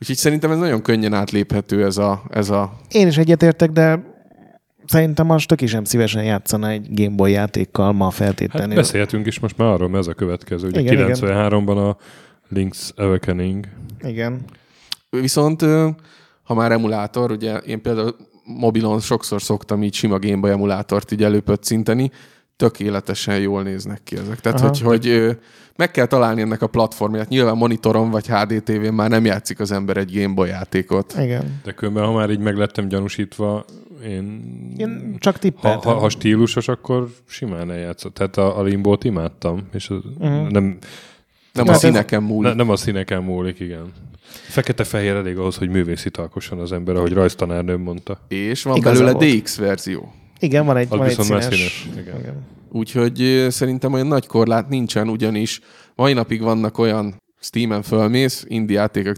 Úgyhogy 0.01 0.15
szerintem 0.15 0.51
ez 0.51 0.57
nagyon 0.57 0.81
könnyen 0.81 1.13
átléphető 1.13 1.85
ez 1.85 1.97
a... 1.97 2.23
Ez 2.29 2.49
a... 2.49 2.73
Én 2.91 3.07
is 3.07 3.17
egyetértek, 3.17 3.71
de 3.71 4.03
szerintem 4.85 5.25
most 5.25 5.47
tök 5.47 5.61
is 5.61 5.69
sem 5.69 5.83
szívesen 5.83 6.23
játszana 6.23 6.69
egy 6.69 6.87
Game 6.93 7.15
Boy 7.15 7.31
játékkal 7.31 7.91
ma 7.91 8.09
feltétlenül. 8.09 8.67
Hát 8.67 8.77
beszélhetünk 8.77 9.25
is 9.25 9.39
most 9.39 9.57
már 9.57 9.67
arról, 9.67 9.89
mert 9.89 10.01
ez 10.01 10.07
a 10.07 10.13
következő. 10.13 10.67
Ugye 10.67 10.79
igen, 10.79 11.11
93-ban 11.13 11.89
a 11.89 11.97
Link's 12.55 12.95
Awakening. 12.95 13.67
Igen. 14.01 14.41
Viszont 15.09 15.61
ha 16.43 16.53
már 16.53 16.71
emulátor, 16.71 17.31
ugye 17.31 17.57
én 17.57 17.81
például 17.81 18.15
mobilon 18.43 18.99
sokszor 18.99 19.41
szoktam 19.41 19.83
így 19.83 19.93
sima 19.93 20.19
Game 20.19 20.39
Boy 20.39 20.51
emulátort 20.51 21.11
így 21.11 21.23
előpöccinteni, 21.23 22.11
tökéletesen 22.61 23.39
jól 23.39 23.63
néznek 23.63 24.01
ki 24.03 24.17
ezek. 24.17 24.39
Tehát, 24.39 24.59
Aha. 24.59 24.67
hogy, 24.67 24.81
hogy 24.81 25.37
meg 25.75 25.91
kell 25.91 26.05
találni 26.05 26.41
ennek 26.41 26.61
a 26.61 26.67
platformját. 26.67 27.29
Nyilván 27.29 27.57
monitoron 27.57 28.09
vagy 28.09 28.27
HDTV-n 28.27 28.93
már 28.93 29.09
nem 29.09 29.25
játszik 29.25 29.59
az 29.59 29.71
ember 29.71 29.97
egy 29.97 30.19
Game 30.19 30.33
Boy 30.33 30.49
játékot. 30.49 31.13
Igen. 31.17 31.59
De 31.63 31.71
különben, 31.71 32.05
ha 32.05 32.11
már 32.11 32.29
így 32.29 32.39
meglettem 32.39 32.87
gyanúsítva, 32.87 33.65
én... 34.05 34.41
Én 34.77 35.15
csak 35.19 35.39
tippeltem. 35.39 35.81
Ha, 35.81 35.93
ha, 35.93 35.99
ha 35.99 36.09
stílusos, 36.09 36.67
akkor 36.67 37.09
simán 37.25 37.71
eljátszott. 37.71 38.13
Tehát 38.13 38.37
a, 38.37 38.59
a 38.59 38.63
Limbót 38.63 39.03
imádtam, 39.03 39.67
és 39.73 39.89
az 39.89 39.99
uh-huh. 40.19 40.49
nem... 40.49 40.77
Nem 41.53 41.67
a 41.67 41.73
színeken 41.73 42.23
múlik. 42.23 42.51
Ne, 42.51 42.55
nem 42.55 42.69
a 42.69 42.75
színeken 42.75 43.23
múlik, 43.23 43.59
igen. 43.59 43.91
Fekete-fehér 44.31 45.15
elég 45.15 45.37
ahhoz, 45.37 45.57
hogy 45.57 45.69
művészi 45.69 46.09
talkosson 46.09 46.59
az 46.59 46.71
ember, 46.71 46.95
ahogy 46.95 47.13
rajztanárnőm 47.13 47.81
mondta. 47.81 48.19
És 48.27 48.63
van 48.63 48.75
Igaza 48.75 49.03
belőle 49.03 49.25
volt. 49.25 49.41
DX 49.41 49.57
verzió. 49.57 50.13
Igen, 50.41 50.65
van 50.65 50.77
egy, 50.77 50.89
van 50.89 51.03
egy 51.03 51.19
színes. 51.19 51.43
színes. 51.43 51.87
Igen. 51.97 52.19
igen. 52.19 52.45
Úgyhogy 52.71 53.45
szerintem 53.49 53.93
olyan 53.93 54.07
nagy 54.07 54.27
korlát 54.27 54.69
nincsen, 54.69 55.09
ugyanis 55.09 55.59
mai 55.95 56.13
napig 56.13 56.41
vannak 56.41 56.77
olyan 56.77 57.21
Steam-en 57.39 57.81
fölmész, 57.81 58.45
indie 58.47 58.79
játékok, 58.79 59.15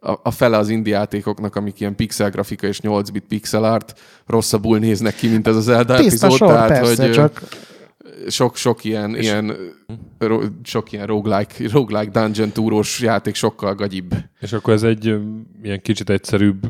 a, 0.00 0.20
a 0.22 0.30
fele 0.30 0.56
az 0.56 0.68
indie 0.68 0.96
játékoknak, 0.96 1.56
amik 1.56 1.80
ilyen 1.80 1.96
pixel 1.96 2.30
grafika 2.30 2.66
és 2.66 2.80
8 2.80 3.10
bit 3.10 3.24
pixel 3.28 3.64
art, 3.64 4.00
rosszabbul 4.26 4.78
néznek 4.78 5.14
ki, 5.14 5.28
mint 5.28 5.46
ez 5.46 5.56
az 5.56 5.64
Zelda 5.64 5.96
Tiszta 5.96 6.26
epizód. 6.26 6.48
Sor, 6.48 6.48
tehát, 6.48 6.68
persze, 6.68 7.02
hogy 7.02 7.12
csak... 7.12 7.42
sok, 8.28 8.56
sok 8.56 8.84
ilyen, 8.84 9.16
ilyen 9.16 9.56
ro, 10.18 10.40
sok 10.62 10.92
ilyen 10.92 11.06
roguelike, 11.06 11.68
roguelike 11.72 12.20
dungeon 12.20 12.50
túrós 12.50 13.00
játék 13.00 13.34
sokkal 13.34 13.74
gagyibb. 13.74 14.14
És 14.40 14.52
akkor 14.52 14.72
ez 14.72 14.82
egy 14.82 15.14
ilyen 15.62 15.80
kicsit 15.80 16.10
egyszerűbb 16.10 16.66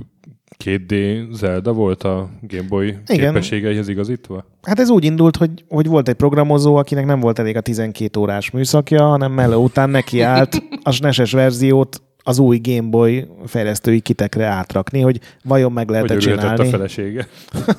2D 0.65 1.25
Zelda 1.33 1.73
volt 1.73 2.03
a 2.03 2.31
Game 2.41 2.69
Boy 2.69 2.87
Igen. 2.87 3.33
képességeihez 3.33 3.89
igazítva? 3.89 4.45
Hát 4.63 4.79
ez 4.79 4.91
úgy 4.91 5.05
indult, 5.05 5.37
hogy, 5.37 5.51
hogy 5.69 5.87
volt 5.87 6.09
egy 6.09 6.15
programozó, 6.15 6.77
akinek 6.77 7.07
nem 7.07 7.21
volt 7.21 7.39
elég 7.39 7.57
a 7.57 7.61
12 7.61 8.21
órás 8.21 8.51
műszakja, 8.51 9.03
hanem 9.05 9.33
mellé 9.33 9.55
után 9.55 9.91
neki 9.91 10.21
állt 10.21 10.63
a 10.83 10.91
SNES-es 10.91 11.33
verziót 11.33 12.03
az 12.23 12.39
új 12.39 12.59
Game 12.63 12.89
Boy 12.89 13.27
fejlesztői 13.47 14.01
kitekre 14.01 14.47
átrakni, 14.47 15.01
hogy 15.01 15.21
vajon 15.45 15.73
meg 15.73 15.89
lehet-e 15.89 16.13
hogy 16.13 16.23
csinálni. 16.23 16.67
a 16.67 16.71
felesége. 16.71 17.29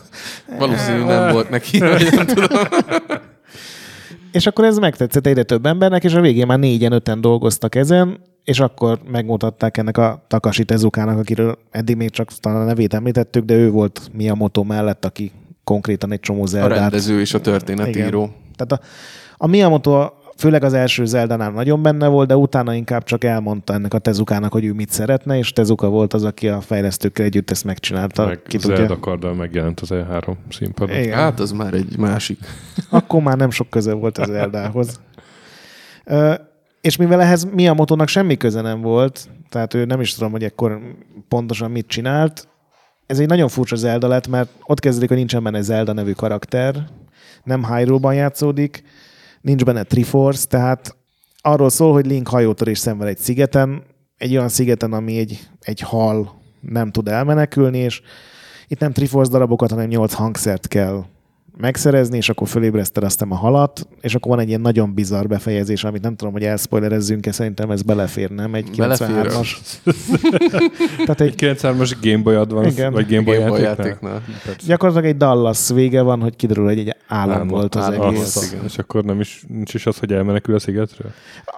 Valószínűleg 0.60 1.08
nem 1.08 1.32
volt 1.34 1.50
neki, 1.50 1.80
vagy 1.80 2.08
nem 2.16 2.26
tudom. 2.26 2.62
És 4.32 4.48
akkor 4.48 4.66
ez 4.66 4.78
megtetszett 4.78 5.28
egyre 5.28 5.44
több 5.44 5.66
embernek, 5.66 6.04
és 6.04 6.14
a 6.14 6.22
végén 6.22 6.46
már 6.46 6.60
négyen, 6.60 6.92
öten 6.92 7.22
dolgoztak 7.22 7.76
ezen, 7.76 8.20
és 8.50 8.60
akkor 8.60 9.00
megmutatták 9.12 9.78
ennek 9.78 9.98
a 9.98 10.24
Takashi 10.28 10.64
Tezukának, 10.64 11.18
akiről 11.18 11.58
eddig 11.72 11.96
még 11.96 12.10
csak 12.10 12.32
talán 12.32 12.62
a 12.62 12.66
nevét 12.66 12.94
említettük, 12.94 13.46
de 13.46 13.54
ő 13.54 13.70
volt 13.70 14.10
mi 14.14 14.30
a 14.30 14.36
motto 14.36 14.64
mellett, 14.64 15.06
aki 15.06 15.32
konkrétan 15.64 16.12
egy 16.12 16.20
csomó 16.20 16.46
Zeldát. 16.46 16.78
A 16.78 16.82
rendező 16.82 17.20
és 17.20 17.34
a 17.34 17.42
történetíró. 17.42 18.24
Igen. 18.24 18.36
Tehát 18.56 18.72
a, 18.72 18.80
a 19.38 19.48
Miyamoto 19.48 20.10
főleg 20.38 20.64
az 20.64 20.74
első 20.74 21.06
Zeldánál 21.06 21.52
nagyon 21.52 21.82
benne 21.82 22.08
volt, 22.08 22.28
de 22.28 22.36
utána 22.36 22.74
inkább 22.74 23.04
csak 23.04 23.24
elmondta 23.24 23.74
ennek 23.74 23.94
a 23.94 24.00
Tezukának, 24.00 24.52
hogy 24.52 24.66
ő 24.66 24.74
mit 24.74 24.90
szeretne, 24.90 25.38
és 25.38 25.54
Tezuka 25.54 25.90
volt 25.90 26.14
az, 26.14 26.24
aki 26.24 26.48
a 26.48 26.62
fejlesztőkkel 26.62 27.26
együtt 27.26 27.52
ezt 27.52 27.64
megcsinálta. 27.64 28.26
Meg 28.26 28.42
Ki 28.42 28.58
Zelda 28.58 29.00
karddal 29.00 29.34
megjelent 29.34 29.80
az 29.80 29.90
E3 29.92 30.34
színpadon. 30.50 30.96
Igen. 30.96 31.18
Hát 31.18 31.40
az 31.40 31.52
már 31.52 31.74
egy 31.74 31.98
másik. 31.98 32.40
Akkor 32.90 33.22
már 33.22 33.38
nem 33.38 33.50
sok 33.50 33.70
köze 33.70 33.94
volt 33.94 34.18
az 34.18 34.28
Zeldához. 34.28 35.00
És 36.82 36.96
mivel 36.96 37.22
ehhez 37.22 37.44
Miyamoto-nak 37.44 38.08
semmi 38.08 38.38
köze 38.38 38.62
nem 38.62 38.82
volt, 38.82 39.30
tehát 39.50 39.74
ő 39.74 39.86
nem 39.86 40.02
is 40.02 40.14
tudom, 40.14 40.32
hogy 40.32 40.44
ekkor 40.44 40.82
pontosan 41.28 41.72
mit 41.72 41.88
csinált, 41.88 42.48
ez 43.10 43.20
egy 43.20 43.28
nagyon 43.28 43.48
furcsa 43.48 43.76
Zelda 43.76 44.08
lett, 44.08 44.28
mert 44.28 44.50
ott 44.64 44.80
kezdődik, 44.80 45.08
hogy 45.08 45.18
nincsen 45.18 45.44
benne 45.44 45.62
Zelda 45.62 45.94
nevű 45.94 46.12
karakter, 46.12 46.90
nem 47.44 47.66
Hyrule-ban 47.66 48.14
játszódik, 48.14 48.84
nincs 49.42 49.64
benne 49.64 49.84
Triforce, 49.84 50.48
tehát 50.48 50.96
arról 51.42 51.70
szól, 51.70 51.94
hogy 51.94 52.06
Link 52.06 52.28
hajótörés 52.28 52.78
szenved 52.78 53.08
egy 53.08 53.18
szigeten, 53.18 53.84
egy 54.18 54.32
olyan 54.32 54.50
szigeten, 54.50 54.94
ami 54.94 55.18
egy, 55.18 55.50
egy 55.62 55.80
hal 55.80 56.42
nem 56.62 56.92
tud 56.92 57.08
elmenekülni, 57.08 57.78
és 57.78 58.02
itt 58.68 58.80
nem 58.80 58.94
Triforce 58.94 59.32
darabokat, 59.32 59.70
hanem 59.70 59.88
nyolc 59.88 60.14
hangszert 60.14 60.68
kell 60.68 61.04
megszerezni, 61.58 62.18
és 62.18 62.30
akkor 62.30 62.48
fölébreszted 62.48 63.04
aztán 63.04 63.32
a 63.32 63.36
halat, 63.36 63.88
és 64.02 64.16
akkor 64.16 64.32
van 64.32 64.40
egy 64.40 64.48
ilyen 64.48 64.62
nagyon 64.62 64.94
bizarr 64.94 65.26
befejezés, 65.26 65.84
amit 65.84 66.02
nem 66.02 66.16
tudom, 66.16 66.34
hogy 66.34 66.44
elspoilerezzünk-e, 66.44 67.32
szerintem 67.32 67.72
ez 67.72 67.82
belefér, 67.82 68.30
nem? 68.30 68.54
Egy 68.54 68.70
93-as. 68.76 69.48
Tehát 71.06 71.22
egy 71.22 71.34
93-as 71.38 71.96
Gameboy 72.02 72.36
Advance, 72.36 72.70
Igen. 72.70 72.92
vagy 72.92 73.08
Gameboy, 73.10 73.38
Gameboy 73.38 73.62
játéknál. 73.62 74.24
Gyakorlatilag 74.66 75.10
egy 75.10 75.18
Dallas 75.18 75.70
vége 75.70 76.02
van, 76.02 76.22
hogy 76.22 76.36
kiderül, 76.36 76.66
hogy 76.66 76.80
egy 76.80 76.96
állam, 77.08 77.36
állam 77.36 77.48
volt 77.48 77.76
az 77.76 77.84
állam 77.84 78.14
egész. 78.14 78.36
Az, 78.36 78.52
igen. 78.52 78.66
És 78.66 78.78
akkor 78.78 79.04
nem 79.04 79.20
is, 79.20 79.44
nincs 79.48 79.74
is 79.74 79.86
az, 79.86 79.98
hogy 79.98 80.14
elmenekül 80.14 80.56
a 80.56 80.60
szigetről? 80.60 81.12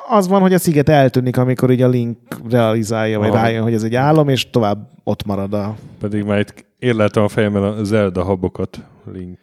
Az 0.09 0.27
van, 0.27 0.41
hogy 0.41 0.53
a 0.53 0.59
sziget 0.59 0.89
eltűnik, 0.89 1.37
amikor 1.37 1.71
így 1.71 1.81
a 1.81 1.87
Link 1.87 2.17
realizálja, 2.49 3.19
vagy 3.19 3.31
rájön, 3.31 3.63
hogy 3.63 3.73
ez 3.73 3.83
egy 3.83 3.95
álom, 3.95 4.29
és 4.29 4.49
tovább 4.49 4.89
ott 5.03 5.25
marad 5.25 5.53
a... 5.53 5.75
Pedig 5.99 6.23
már 6.23 6.39
itt 6.39 6.65
érleltem 6.79 7.23
a 7.23 7.27
fejemben 7.27 7.63
a 7.63 7.83
Zelda 7.83 8.23
habokat, 8.23 8.79
Link 9.13 9.39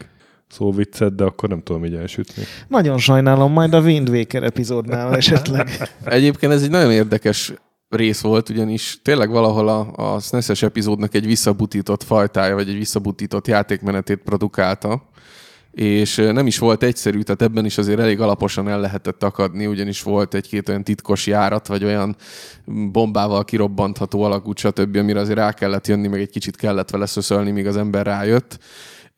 viccet, 0.57 1.15
de 1.15 1.25
akkor 1.25 1.49
nem 1.49 1.63
tudom 1.63 1.85
így 1.85 1.95
elsütni. 1.95 2.43
Nagyon 2.69 2.99
sajnálom, 2.99 3.53
majd 3.53 3.75
a 3.75 3.81
Wind 3.81 4.09
Waker 4.09 4.43
epizódnál 4.43 5.15
esetleg. 5.17 5.69
Egyébként 6.05 6.53
ez 6.53 6.63
egy 6.63 6.71
nagyon 6.71 6.93
érdekes 6.93 7.53
rész 7.89 8.21
volt, 8.21 8.49
ugyanis 8.49 8.99
tényleg 9.03 9.31
valahol 9.31 9.69
a, 9.69 10.15
a 10.15 10.21
SNES-es 10.21 10.63
epizódnak 10.63 11.15
egy 11.15 11.27
visszabutított 11.27 12.03
fajtája, 12.03 12.55
vagy 12.55 12.69
egy 12.69 12.79
visszabutított 12.79 13.47
játékmenetét 13.47 14.21
produkálta, 14.25 15.09
és 15.71 16.15
nem 16.17 16.47
is 16.47 16.59
volt 16.59 16.83
egyszerű, 16.83 17.21
tehát 17.21 17.43
ebben 17.43 17.65
is 17.65 17.79
azért 17.79 18.01
elég 18.01 18.21
alaposan 18.21 18.69
el 18.69 18.81
lehetett 18.81 19.23
akadni, 19.23 19.67
ugyanis 19.67 20.03
volt 20.03 20.35
egy-két 20.35 20.69
olyan 20.69 20.85
titkos 20.85 21.27
járat, 21.27 21.67
vagy 21.67 21.85
olyan 21.85 22.17
bombával 22.93 23.45
kirobbantható 23.45 24.23
alakút, 24.23 24.59
stb., 24.59 24.97
amire 24.97 25.21
azért 25.21 25.39
rá 25.39 25.53
kellett 25.53 25.87
jönni, 25.87 26.09
meg 26.09 26.21
egy 26.21 26.31
kicsit 26.31 26.57
kellett 26.57 26.91
vele 26.91 27.07
szöszölni, 27.07 27.51
míg 27.51 27.67
az 27.67 27.77
ember 27.77 28.07
rájött 28.07 28.59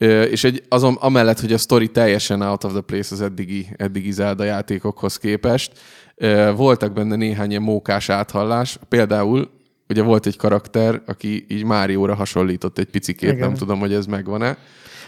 és 0.06 0.44
egy, 0.44 0.62
azon, 0.68 0.94
amellett, 0.94 1.40
hogy 1.40 1.52
a 1.52 1.58
story 1.58 1.88
teljesen 1.88 2.42
out 2.42 2.64
of 2.64 2.72
the 2.72 2.80
place 2.80 3.14
az 3.14 3.20
eddigi, 3.20 3.66
eddigi 3.76 4.10
Zelda 4.10 4.44
játékokhoz 4.44 5.16
képest, 5.16 5.72
voltak 6.56 6.92
benne 6.92 7.16
néhány 7.16 7.50
ilyen 7.50 7.62
mókás 7.62 8.08
áthallás. 8.08 8.78
Például 8.88 9.50
ugye 9.88 10.02
volt 10.02 10.26
egy 10.26 10.36
karakter, 10.36 11.02
aki 11.06 11.44
így 11.48 11.64
Márióra 11.64 12.14
hasonlított 12.14 12.78
egy 12.78 12.90
picikét, 12.90 13.32
Igen. 13.32 13.48
nem 13.48 13.54
tudom, 13.54 13.78
hogy 13.78 13.92
ez 13.92 14.06
megvan-e. 14.06 14.56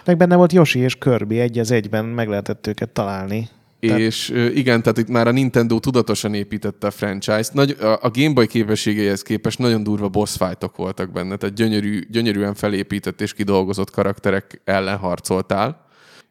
Meg 0.05 0.17
benne 0.17 0.37
volt 0.37 0.53
Yoshi 0.53 0.79
és 0.79 0.97
Kirby 0.99 1.41
egy 1.41 1.59
az 1.59 1.71
egyben, 1.71 2.05
meg 2.05 2.29
lehetett 2.29 2.67
őket 2.67 2.91
találni. 2.91 3.49
És 3.91 4.31
tehát... 4.35 4.55
igen, 4.55 4.83
tehát 4.83 4.99
itt 4.99 5.09
már 5.09 5.27
a 5.27 5.31
Nintendo 5.31 5.79
tudatosan 5.79 6.35
építette 6.35 6.87
a 6.87 6.91
franchise-t. 6.91 7.53
Nagy, 7.53 7.77
a 7.81 8.11
Game 8.13 8.33
Boy 8.33 8.47
képességeihez 8.47 9.23
képest 9.23 9.59
nagyon 9.59 9.83
durva 9.83 10.09
boss 10.09 10.37
fightok 10.37 10.77
voltak 10.77 11.13
benne, 11.13 11.37
tehát 11.37 11.55
gyönyörű, 11.55 12.01
gyönyörűen 12.11 12.55
felépített 12.55 13.21
és 13.21 13.33
kidolgozott 13.33 13.91
karakterek 13.91 14.61
ellen 14.65 14.97
harcoltál. 14.97 15.87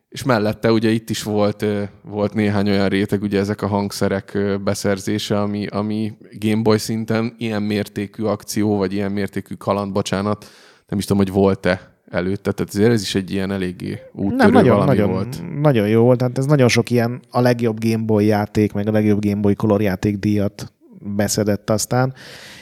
És 0.10 0.24
mellette 0.24 0.72
ugye 0.72 0.90
itt 0.90 1.10
is 1.10 1.24
volt, 1.24 1.66
volt 2.04 2.34
néhány 2.34 2.70
olyan 2.70 2.90
réteg, 2.90 3.22
ugye 3.22 3.40
ezek 3.40 3.62
a 3.62 3.68
hangszerek 3.68 4.38
beszerzése, 4.64 5.42
ami, 5.42 5.68
ami 5.68 6.14
Game 6.40 6.62
Boy 6.62 6.78
szinten 6.78 7.36
ilyen 7.38 7.62
mértékű 7.62 8.24
akció, 8.24 8.78
vagy 8.78 8.94
ilyen 8.94 9.12
mértékű 9.12 9.56
kaland, 9.56 9.92
bocsánat, 9.92 10.50
nem 10.88 11.00
is 11.00 11.06
tudom, 11.06 11.24
hogy 11.24 11.34
volt-e 11.34 11.92
előtte, 12.12 12.52
tehát 12.52 12.74
ezért 12.74 12.92
ez 12.92 13.02
is 13.02 13.16
egy 13.16 13.32
ilyen 13.32 13.52
eléggé 13.52 14.00
úttörő 14.14 14.36
Nem, 14.36 14.52
nagyon, 14.52 14.76
valami 14.76 14.98
nagyon, 14.98 15.12
volt. 15.12 15.42
Nagyon 15.62 15.88
jó 15.88 16.04
volt, 16.04 16.18
tehát 16.18 16.38
ez 16.38 16.46
nagyon 16.46 16.68
sok 16.68 16.90
ilyen 16.90 17.22
a 17.30 17.42
legjobb 17.42 17.80
Game 17.80 18.04
Boy 18.04 18.26
játék, 18.26 18.74
meg 18.74 18.88
a 18.88 18.92
legjobb 18.92 19.26
Game 19.26 19.42
Boy 19.42 19.54
Color 19.54 19.82
játék 19.82 20.18
díjat 20.18 20.74
beszedett 21.16 21.70
aztán. 21.70 22.14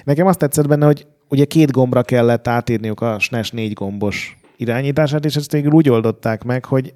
Nekem 0.03 0.27
azt 0.27 0.39
tetszett 0.39 0.67
benne, 0.67 0.85
hogy 0.85 1.07
ugye 1.29 1.45
két 1.45 1.71
gombra 1.71 2.03
kellett 2.03 2.47
átírniuk 2.47 3.01
a 3.01 3.19
SNES 3.19 3.51
négy 3.51 3.73
gombos 3.73 4.37
irányítását, 4.57 5.25
és 5.25 5.35
ezt 5.35 5.51
végül 5.51 5.71
úgy 5.71 5.89
oldották 5.89 6.43
meg, 6.43 6.65
hogy 6.65 6.93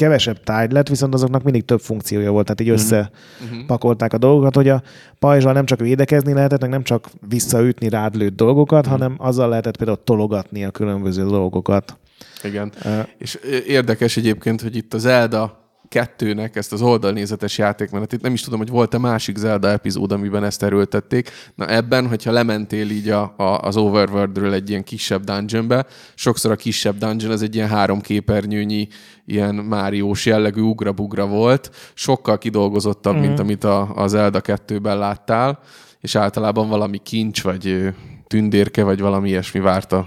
kevesebb 0.00 0.42
tárgy 0.44 0.72
lett, 0.72 0.88
viszont 0.88 1.14
azoknak 1.14 1.42
mindig 1.42 1.64
több 1.64 1.80
funkciója 1.80 2.30
volt, 2.30 2.44
tehát 2.44 2.60
így 2.60 2.68
összepakolták 2.68 4.12
a 4.12 4.18
dolgokat, 4.18 4.54
hogy 4.54 4.68
a 4.68 4.82
pajzsal 5.18 5.52
nem 5.52 5.64
csak 5.64 5.80
védekezni 5.80 6.32
lehetett, 6.32 6.60
meg 6.60 6.70
nem 6.70 6.82
csak 6.82 7.08
visszaütni 7.28 7.88
rád 7.88 8.16
lőtt 8.16 8.36
dolgokat, 8.36 8.86
hanem 8.86 9.14
azzal 9.18 9.48
lehetett 9.48 9.76
például 9.76 10.00
tologatni 10.04 10.64
a 10.64 10.70
különböző 10.70 11.24
dolgokat. 11.24 11.98
Igen. 12.42 12.72
Ö, 12.84 13.00
És 13.18 13.34
érdekes 13.66 14.16
egyébként, 14.16 14.60
hogy 14.60 14.76
itt 14.76 14.94
az 14.94 15.00
Zelda 15.00 15.59
kettőnek 15.90 16.56
ezt 16.56 16.72
az 16.72 16.82
oldalnézetes 16.82 17.58
játékmenetet, 17.58 18.20
nem 18.20 18.32
is 18.32 18.42
tudom, 18.42 18.58
hogy 18.58 18.68
volt-e 18.68 18.98
másik 18.98 19.36
Zelda 19.36 19.68
epizód, 19.68 20.12
amiben 20.12 20.44
ezt 20.44 20.62
erőltették. 20.62 21.30
Na 21.54 21.66
ebben, 21.66 22.08
hogyha 22.08 22.32
lementél 22.32 22.90
így 22.90 23.08
a, 23.08 23.34
a, 23.36 23.42
az 23.42 23.76
Overworldről 23.76 24.52
egy 24.52 24.70
ilyen 24.70 24.84
kisebb 24.84 25.24
dungeonbe, 25.24 25.86
sokszor 26.14 26.50
a 26.50 26.56
kisebb 26.56 26.98
dungeon 26.98 27.32
az 27.32 27.42
egy 27.42 27.54
ilyen 27.54 27.68
három 27.68 28.00
képernyőnyi, 28.00 28.88
ilyen 29.26 29.54
Máriós 29.54 30.26
jellegű 30.26 30.60
ugra-bugra 30.60 31.26
volt, 31.26 31.70
sokkal 31.94 32.38
kidolgozottabb, 32.38 33.14
mm-hmm. 33.14 33.22
mint 33.22 33.38
amit 33.38 33.64
a, 33.64 33.96
a 33.96 34.06
Zelda 34.06 34.40
2-ben 34.40 34.98
láttál, 34.98 35.58
és 36.00 36.14
általában 36.14 36.68
valami 36.68 36.98
kincs, 36.98 37.42
vagy 37.42 37.94
tündérke, 38.26 38.82
vagy 38.82 39.00
valami 39.00 39.28
ilyesmi 39.28 39.60
várta. 39.60 40.06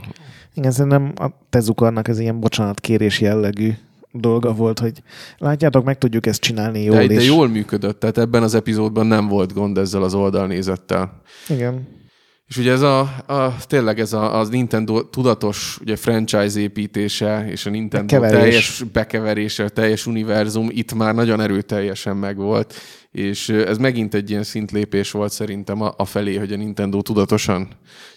Igen, 0.54 0.72
szerintem 0.72 1.14
a 1.16 1.28
Tezukarnak 1.50 2.08
ez 2.08 2.20
ilyen 2.20 2.40
bocsánatkérés 2.40 3.22
jellegű 3.22 3.72
dolga 4.14 4.54
volt, 4.54 4.80
hogy 4.80 5.04
látjátok, 5.38 5.84
meg 5.84 5.98
tudjuk 5.98 6.26
ezt 6.26 6.42
csinálni 6.42 6.84
jól. 6.84 6.96
De, 6.96 7.08
de 7.08 7.14
és... 7.14 7.28
jól 7.28 7.48
működött, 7.48 8.00
tehát 8.00 8.18
ebben 8.18 8.44
az 8.44 8.56
epizódban 8.56 9.06
nem 9.06 9.28
volt 9.28 9.54
gond 9.54 9.78
ezzel 9.78 10.04
az 10.04 10.14
oldalnézettel. 10.14 11.22
Igen. 11.50 12.02
És 12.48 12.58
ugye 12.58 12.72
ez 12.72 12.82
a, 12.82 13.00
a 13.28 13.56
tényleg 13.68 14.00
ez 14.00 14.14
a, 14.14 14.40
az 14.40 14.50
Nintendo 14.50 15.04
tudatos 15.04 15.78
ugye 15.82 15.96
franchise 15.96 16.60
építése 16.60 17.46
és 17.50 17.66
a 17.66 17.70
Nintendo 17.70 18.20
Bekeverés. 18.20 18.42
teljes 18.44 18.84
bekeverése, 18.92 19.70
teljes 19.70 20.06
univerzum 20.06 20.68
itt 20.72 20.94
már 20.94 21.14
nagyon 21.14 21.42
erőteljesen 21.42 22.18
megvolt, 22.18 22.74
és 23.12 23.50
ez 23.50 23.78
megint 23.78 24.14
egy 24.14 24.30
ilyen 24.30 24.44
szintlépés 24.44 25.12
volt 25.12 25.32
szerintem 25.32 25.82
a, 25.82 25.94
a 25.98 26.06
felé, 26.06 26.36
hogy 26.36 26.54
a 26.54 26.58
Nintendo 26.58 27.02
tudatosan 27.02 27.68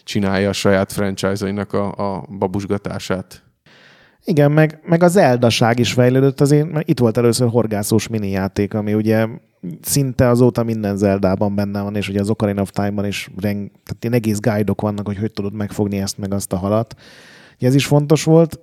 csinálja 0.03 0.49
a 0.49 0.53
saját 0.53 0.91
franchise-ainak 0.91 1.73
a, 1.73 2.15
a 2.15 2.25
babusgatását. 2.37 3.46
Igen, 4.25 4.51
meg, 4.51 4.79
meg 4.83 5.03
az 5.03 5.11
Zeldaság 5.11 5.79
is 5.79 5.93
fejlődött, 5.93 6.41
azért 6.41 6.71
mert 6.71 6.89
itt 6.89 6.99
volt 6.99 7.17
először 7.17 7.49
horgászós 7.49 8.07
mini 8.07 8.29
játék, 8.29 8.73
ami 8.73 8.93
ugye 8.93 9.27
szinte 9.81 10.27
azóta 10.27 10.63
minden 10.63 10.97
Zeldában 10.97 11.55
benne 11.55 11.81
van, 11.81 11.95
és 11.95 12.09
ugye 12.09 12.19
az 12.19 12.29
Ocarina 12.29 12.61
of 12.61 12.71
Time-ban 12.71 13.05
is 13.05 13.29
reng, 13.37 13.71
tehát 13.83 13.97
ilyen 14.03 14.13
egész 14.13 14.39
guide-ok 14.39 14.81
vannak, 14.81 15.05
hogy 15.05 15.17
hogy 15.17 15.31
tudod 15.31 15.53
megfogni 15.53 15.97
ezt 15.97 16.17
meg 16.17 16.33
azt 16.33 16.53
a 16.53 16.57
halat. 16.57 16.95
Ugye 17.55 17.67
ez 17.67 17.75
is 17.75 17.85
fontos 17.85 18.23
volt. 18.23 18.59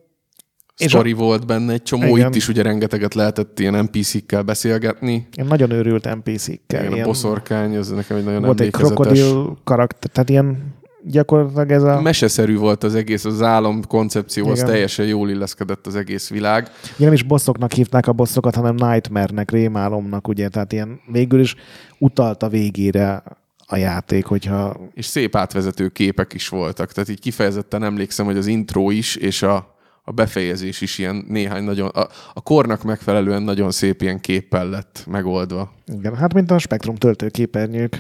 És 0.77 0.91
Story 0.91 1.13
volt 1.13 1.47
benne 1.47 1.73
egy 1.73 1.83
csomó, 1.83 2.17
Igen. 2.17 2.29
itt 2.29 2.35
is 2.35 2.49
ugye 2.49 2.63
rengeteget 2.63 3.15
lehetett 3.15 3.59
ilyen 3.59 3.85
NPC-kkel 3.85 4.43
beszélgetni. 4.43 5.29
Ilyen 5.33 5.49
nagyon 5.49 5.71
őrült 5.71 6.15
NPC-kkel. 6.15 6.81
Igen, 6.81 6.93
a 6.93 6.95
ilyen, 6.95 7.07
boszorkány, 7.07 7.75
ez 7.75 7.89
nekem 7.89 8.17
egy 8.17 8.25
nagyon 8.25 8.43
volt 8.43 8.61
egy 8.61 8.71
krokodil 8.71 9.59
karakter, 9.65 10.11
tehát 10.11 10.31
ilyen 10.31 10.74
gyakorlatilag 11.07 11.71
ez 11.71 11.83
a... 11.83 12.01
Meseszerű 12.01 12.57
volt 12.57 12.85
az 12.85 12.95
egész, 12.95 13.25
az 13.25 13.43
álom 13.43 13.83
koncepcióhoz 13.87 14.59
Igen. 14.59 14.71
teljesen 14.71 15.07
jól 15.07 15.31
illeszkedett 15.31 15.87
az 15.87 15.95
egész 15.95 16.31
világ. 16.31 16.71
Ugye 16.97 17.05
nem 17.05 17.13
is 17.13 17.23
bosszoknak 17.23 17.73
hívták 17.73 18.07
a 18.07 18.13
bosszokat, 18.13 18.55
hanem 18.55 18.75
Nightmare-nek, 18.75 19.51
rémálomnak, 19.51 20.29
ugye, 20.29 20.49
tehát 20.49 20.73
ilyen 20.73 21.01
végül 21.13 21.41
is 21.41 21.55
utalt 21.99 22.43
a 22.43 22.49
végére 22.49 23.23
a 23.67 23.77
játék, 23.77 24.25
hogyha 24.25 24.77
És 24.95 25.07
szép 25.07 25.37
átvezető 25.37 25.89
képek 25.89 26.33
is 26.33 26.49
voltak. 26.49 26.93
Tehát 26.93 27.11
így 27.11 27.21
kifejezetten 27.21 27.83
emlékszem, 27.83 28.27
hogy 28.27 28.37
az 28.37 28.47
intro 28.47 28.91
is, 28.91 29.17
és 29.17 29.43
a, 29.43 29.77
a 30.03 30.13
befejezés 30.13 30.81
is 30.81 30.99
ilyen 30.99 31.25
néhány 31.29 31.65
nagyon, 31.65 31.89
a, 31.89 32.09
a 32.35 32.41
kornak 32.43 32.83
megfelelően 32.83 33.43
nagyon 33.43 33.71
szép 33.71 34.03
ilyen 34.03 34.21
képpel 34.21 34.69
lett 34.69 35.05
megoldva. 35.11 35.73
igen, 35.87 36.17
hát 36.17 36.35
mint 36.35 36.51
a 36.51 36.59
Spektrum 36.59 36.95
töltőképernyők, 36.95 37.99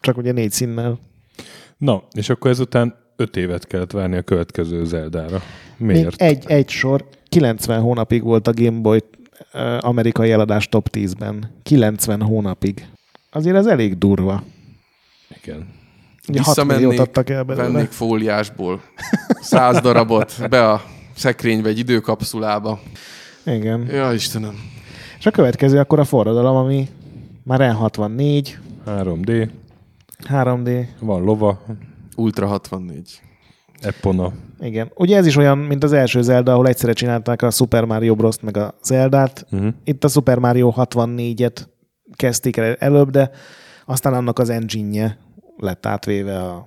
csak 0.00 0.16
ugye 0.16 0.32
négy 0.32 0.52
színnel. 0.52 0.98
Na, 1.78 2.02
és 2.12 2.28
akkor 2.28 2.50
ezután 2.50 2.94
öt 3.16 3.36
évet 3.36 3.66
kellett 3.66 3.90
várni 3.90 4.16
a 4.16 4.22
következő 4.22 4.84
Zeldára. 4.84 5.42
Még 5.76 5.96
Miért? 5.96 6.22
egy, 6.22 6.44
egy 6.46 6.68
sor, 6.68 7.08
90 7.28 7.80
hónapig 7.80 8.22
volt 8.22 8.48
a 8.48 8.52
Game 8.52 8.80
Boy 8.80 9.00
amerikai 9.80 10.30
eladás 10.30 10.68
top 10.68 10.88
10-ben. 10.92 11.50
90 11.62 12.22
hónapig. 12.22 12.86
Azért 13.30 13.56
ez 13.56 13.66
elég 13.66 13.98
durva. 13.98 14.42
Igen. 15.42 15.68
Ugye 16.28 16.42
6 16.42 16.64
milliót 16.64 16.98
adtak 16.98 17.30
el 17.30 17.42
belőle. 17.42 17.68
vennék 17.68 17.90
fóliásból 17.90 18.82
száz 19.40 19.80
darabot 19.80 20.48
be 20.48 20.70
a 20.70 20.82
szekrénybe, 21.14 21.68
egy 21.68 21.78
időkapszulába. 21.78 22.80
Igen. 23.46 23.86
Ja, 23.90 24.12
Istenem. 24.12 24.54
És 25.18 25.26
a 25.26 25.30
következő 25.30 25.78
akkor 25.78 25.98
a 25.98 26.04
forradalom, 26.04 26.56
ami 26.56 26.88
már 27.42 27.60
N64, 27.62 28.48
3D, 28.86 29.48
3D, 30.24 30.86
van 31.00 31.22
lova, 31.22 31.62
Ultra 32.16 32.46
64. 32.46 33.20
Epona. 33.80 34.32
Igen. 34.60 34.90
Ugye 34.94 35.16
ez 35.16 35.26
is 35.26 35.36
olyan, 35.36 35.58
mint 35.58 35.84
az 35.84 35.92
első 35.92 36.22
Zelda, 36.22 36.52
ahol 36.52 36.66
egyszerre 36.68 36.92
csinálták 36.92 37.42
a 37.42 37.50
Super 37.50 37.84
Mario 37.84 38.14
Bros-t 38.14 38.42
meg 38.42 38.56
a 38.56 38.74
Zeldát. 38.82 39.46
Uh-huh. 39.50 39.68
Itt 39.84 40.04
a 40.04 40.08
Super 40.08 40.38
Mario 40.38 40.72
64-et 40.76 41.56
kezdték 42.16 42.56
el 42.56 42.74
előbb, 42.74 43.10
de 43.10 43.30
aztán 43.86 44.14
annak 44.14 44.38
az 44.38 44.48
engine 44.48 45.18
lett 45.56 45.86
átvéve 45.86 46.38
a, 46.42 46.66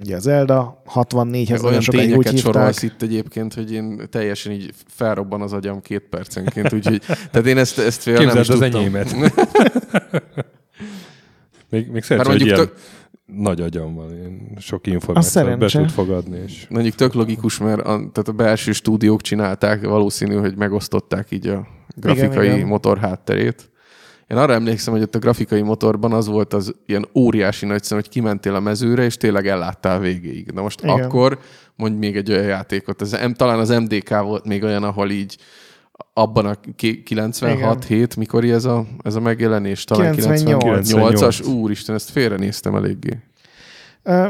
ugye 0.00 0.16
a 0.16 0.20
Zelda 0.20 0.82
64-hez 0.94 1.48
nagyon 1.48 1.64
Olyan 1.64 1.80
sokáig 1.80 2.04
úgy 2.04 2.10
tényeket 2.12 2.32
hívták. 2.32 2.52
sorolsz 2.54 2.82
itt 2.82 3.02
egyébként, 3.02 3.54
hogy 3.54 3.72
én 3.72 4.00
teljesen 4.10 4.52
így 4.52 4.70
felrobban 4.86 5.40
az 5.42 5.52
agyam 5.52 5.80
két 5.80 6.02
percenként, 6.10 6.72
úgyhogy 6.72 7.02
tehát 7.06 7.46
én 7.46 7.58
ezt, 7.58 7.78
ezt 7.78 8.02
fél 8.02 8.14
nem 8.14 8.22
is 8.26 8.32
Képzeld 8.32 8.62
az 8.62 8.68
tudtam. 8.68 8.80
enyémet. 8.80 9.14
még, 11.70 11.90
még 11.90 12.02
szerencsé, 12.02 12.30
hogy 12.30 12.40
ilyen 12.40 12.56
tök- 12.56 12.78
nagy 13.26 13.60
agyam 13.60 13.94
van, 13.94 14.12
én 14.12 14.56
sok 14.58 14.86
információt 14.86 15.58
be 15.58 15.66
tud 15.66 15.90
fogadni. 15.90 16.42
És... 16.46 16.66
Mondjuk 16.68 16.94
tök 16.94 17.14
logikus, 17.14 17.58
mert 17.58 17.80
a, 17.80 17.84
tehát 17.84 18.28
a 18.28 18.32
belső 18.32 18.72
stúdiók 18.72 19.20
csinálták, 19.20 19.84
valószínű, 19.86 20.34
hogy 20.34 20.56
megosztották 20.56 21.30
így 21.30 21.46
a 21.46 21.66
grafikai 21.96 22.44
Igen, 22.44 22.56
igen. 22.56 22.68
motor 22.68 22.98
hátterét. 22.98 23.70
Én 24.26 24.36
arra 24.36 24.52
emlékszem, 24.52 24.92
hogy 24.92 25.02
ott 25.02 25.14
a 25.14 25.18
grafikai 25.18 25.62
motorban 25.62 26.12
az 26.12 26.26
volt 26.26 26.52
az 26.52 26.74
ilyen 26.86 27.06
óriási 27.14 27.66
nagy 27.66 27.82
szem, 27.82 27.98
hogy 27.98 28.08
kimentél 28.08 28.54
a 28.54 28.60
mezőre, 28.60 29.04
és 29.04 29.16
tényleg 29.16 29.46
elláttál 29.46 29.98
végéig. 29.98 30.50
Na 30.50 30.62
most 30.62 30.80
Igen. 30.82 31.02
akkor 31.02 31.38
mondj 31.76 31.98
még 31.98 32.16
egy 32.16 32.30
olyan 32.30 32.44
játékot. 32.44 33.02
Ez, 33.02 33.16
talán 33.34 33.58
az 33.58 33.68
MDK 33.68 34.08
volt 34.08 34.46
még 34.46 34.62
olyan, 34.62 34.82
ahol 34.82 35.10
így 35.10 35.36
abban 36.12 36.46
a 36.46 36.54
ki- 36.76 37.02
96-7, 37.10 38.16
mikor 38.16 38.44
ez 38.44 38.64
a, 38.64 38.86
ez 39.02 39.14
a 39.14 39.20
megjelenés? 39.20 39.84
Talán 39.84 40.14
98. 40.14 40.92
98-as? 40.92 41.46
Úristen, 41.54 41.94
ezt 41.94 42.10
félrenéztem 42.10 42.74
eléggé. 42.74 43.18
Ö, 44.02 44.28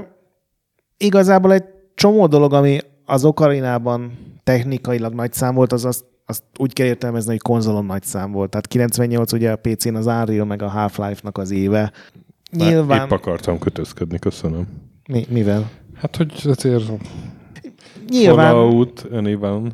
igazából 0.97 1.53
egy 1.53 1.65
csomó 1.95 2.27
dolog, 2.27 2.53
ami 2.53 2.79
az 3.05 3.25
Ocarinában 3.25 4.19
technikailag 4.45 5.15
nagy 5.15 5.33
szám 5.33 5.55
volt, 5.55 5.73
az 5.73 5.85
azt, 5.85 6.05
azt 6.27 6.43
úgy 6.59 6.73
kell 6.73 6.87
értelmezni, 6.87 7.31
hogy 7.31 7.43
konzolon 7.43 7.85
nagy 7.85 8.03
szám 8.03 8.33
volt. 8.33 8.51
Tehát 8.51 8.67
98 8.67 9.33
ugye 9.33 9.51
a 9.51 9.57
PC-n 9.57 9.95
az 9.95 10.07
Unreal 10.07 10.45
meg 10.47 10.63
a 10.63 10.69
Half-Life-nak 10.69 11.39
az 11.39 11.51
éve. 11.51 11.93
Már 12.59 12.69
Nyilván... 12.69 13.05
Épp 13.05 13.11
akartam 13.11 13.59
kötözködni, 13.59 14.19
köszönöm. 14.19 14.67
Mi, 15.09 15.27
mivel? 15.29 15.71
Hát, 15.95 16.17
hogy 16.17 16.33
azért 16.45 16.85
Nyilván... 18.09 18.51
Fallout, 18.51 19.07
Anyone. 19.13 19.71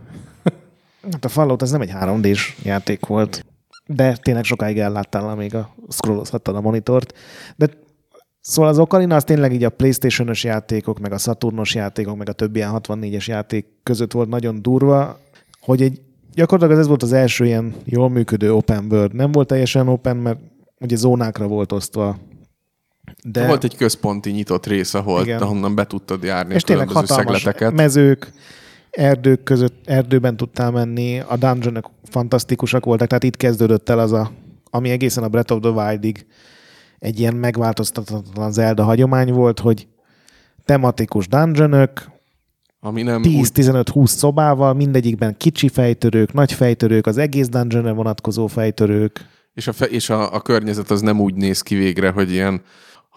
Hát 1.10 1.24
a 1.24 1.28
Fallout 1.28 1.62
az 1.62 1.70
nem 1.70 1.80
egy 1.80 1.92
3D-s 2.00 2.56
játék 2.62 3.06
volt, 3.06 3.44
de 3.86 4.16
tényleg 4.16 4.44
sokáig 4.44 4.78
elláttál, 4.78 5.28
amíg 5.28 5.54
a 5.54 5.74
scrollozhattad 5.88 6.56
a 6.56 6.60
monitort. 6.60 7.14
De 7.56 7.68
szóval 8.40 8.70
az 8.70 8.78
Ocarina 8.78 9.14
az 9.14 9.24
tényleg 9.24 9.52
így 9.52 9.64
a 9.64 9.70
Playstation-ös 9.70 10.44
játékok, 10.44 10.98
meg 10.98 11.12
a 11.12 11.18
Saturnos 11.18 11.74
játékok, 11.74 12.16
meg 12.16 12.28
a 12.28 12.32
többi 12.32 12.58
ilyen 12.58 12.80
64-es 12.82 13.24
játék 13.24 13.66
között 13.82 14.12
volt 14.12 14.28
nagyon 14.28 14.62
durva, 14.62 15.18
hogy 15.60 15.82
egy 15.82 16.00
gyakorlatilag 16.34 16.80
ez 16.80 16.88
volt 16.88 17.02
az 17.02 17.12
első 17.12 17.44
ilyen 17.44 17.74
jól 17.84 18.08
működő 18.08 18.54
open 18.54 18.86
world. 18.90 19.14
Nem 19.14 19.32
volt 19.32 19.48
teljesen 19.48 19.88
open, 19.88 20.16
mert 20.16 20.38
ugye 20.80 20.96
zónákra 20.96 21.46
volt 21.46 21.72
osztva. 21.72 22.18
De 23.24 23.46
volt 23.46 23.64
egy 23.64 23.76
központi 23.76 24.30
nyitott 24.30 24.66
rész, 24.66 24.94
ahol, 24.94 25.22
Igen. 25.22 25.42
ahonnan 25.42 25.74
be 25.74 25.86
tudtad 25.86 26.22
járni 26.22 26.54
és 26.54 26.62
a 26.62 26.66
tényleg 26.66 26.86
különböző 26.86 27.14
hatalmas 27.14 27.42
szegleteket. 27.42 27.72
mezők, 27.72 28.32
erdők 28.92 29.42
között, 29.42 29.82
erdőben 29.84 30.36
tudtál 30.36 30.70
menni, 30.70 31.20
a 31.20 31.36
dungeonok 31.36 31.90
fantasztikusak 32.04 32.84
voltak, 32.84 33.08
tehát 33.08 33.24
itt 33.24 33.36
kezdődött 33.36 33.88
el 33.88 33.98
az 33.98 34.12
a, 34.12 34.30
ami 34.70 34.90
egészen 34.90 35.24
a 35.24 35.28
Breath 35.28 35.52
of 35.52 35.60
the 35.60 35.70
Wild-ig 35.70 36.26
egy 36.98 37.20
ilyen 37.20 37.34
megváltoztatatlan 37.34 38.52
Zelda 38.52 38.82
hagyomány 38.82 39.32
volt, 39.32 39.58
hogy 39.58 39.86
tematikus 40.64 41.28
dungeonök, 41.28 42.10
Ami 42.80 43.02
nem 43.02 43.20
úgy, 43.20 43.48
10-15-20 43.54 44.06
szobával, 44.06 44.74
mindegyikben 44.74 45.36
kicsi 45.36 45.68
fejtörők, 45.68 46.32
nagy 46.32 46.52
fejtörők, 46.52 47.06
az 47.06 47.16
egész 47.16 47.48
dungeonre 47.48 47.92
vonatkozó 47.92 48.46
fejtörők. 48.46 49.26
és, 49.54 49.66
a, 49.66 49.72
fe, 49.72 49.84
és 49.84 50.10
a, 50.10 50.34
a 50.34 50.40
környezet 50.40 50.90
az 50.90 51.00
nem 51.00 51.20
úgy 51.20 51.34
néz 51.34 51.60
ki 51.60 51.74
végre, 51.74 52.10
hogy 52.10 52.32
ilyen 52.32 52.62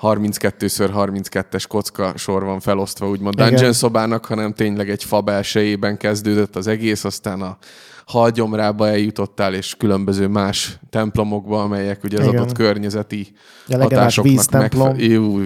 32x32-es 0.02 1.64
kocka 1.68 2.18
sor 2.18 2.44
van 2.44 2.60
felosztva, 2.60 3.10
úgymond 3.10 3.34
Igen. 3.34 3.50
dungeon 3.50 3.74
szobának, 3.74 4.26
hanem 4.26 4.54
tényleg 4.54 4.90
egy 4.90 5.04
fa 5.04 5.22
belsejében 5.22 5.98
kezdődött 5.98 6.56
az 6.56 6.68
egész, 6.68 7.04
aztán 7.04 7.42
a 7.42 7.58
halgyomrába 8.06 8.88
eljutottál, 8.88 9.54
és 9.54 9.76
különböző 9.78 10.28
más 10.28 10.80
templomokba, 10.90 11.64
amelyek 11.64 12.04
ugye 12.04 12.20
az 12.20 12.28
Igen. 12.28 12.40
adott 12.42 12.54
környezeti 12.56 13.28
legendás 13.68 13.92
hatásoknak 13.94 14.34
víztemplom. 14.34 14.88
megfe- 14.88 15.06
Jó, 15.08 15.38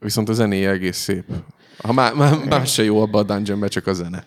viszont 0.00 0.28
a 0.28 0.32
zenéje 0.32 0.70
egész 0.70 0.96
szép. 0.98 1.24
Ha 1.82 1.92
má, 1.92 2.10
má, 2.10 2.38
más 2.48 2.72
se 2.72 2.84
jó 2.84 3.00
abban 3.02 3.20
a 3.30 3.34
dungeonben, 3.34 3.68
csak 3.68 3.86
a 3.86 3.92
zene. 3.92 4.24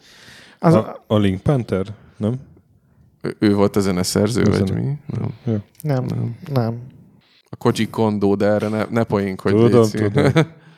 Az, 0.60 0.74
A, 0.74 1.04
a 1.08 1.18
Link 1.18 1.42
Panther? 1.42 1.86
Nem? 2.18 2.34
Ő, 3.22 3.36
ő 3.40 3.54
volt 3.56 3.76
a 3.76 3.80
zeneszerző, 3.80 4.42
A 4.44 4.50
vagy 4.50 4.68
zene. 4.68 4.80
mi? 4.80 4.92
Nem. 5.06 5.30
Ja. 5.46 5.64
nem, 5.82 6.06
nem. 6.06 6.36
A 6.68 6.74
Koji 7.62 7.90
Kondo, 7.90 8.36
de 8.36 8.46
erre 8.46 8.68
ne, 8.68 8.86
ne 8.90 9.04
poénkodj. 9.04 9.56
Tudom, 9.56 9.90
tudom. 9.90 10.32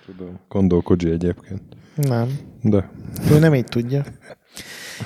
Tudom. 0.06 0.40
Kondo 0.48 0.82
Koji 0.82 1.12
egyébként. 1.12 1.62
Nem. 1.96 2.28
De 2.62 2.90
Ő 3.32 3.40
nem 3.40 3.54
így 3.54 3.66
tudja. 3.66 4.04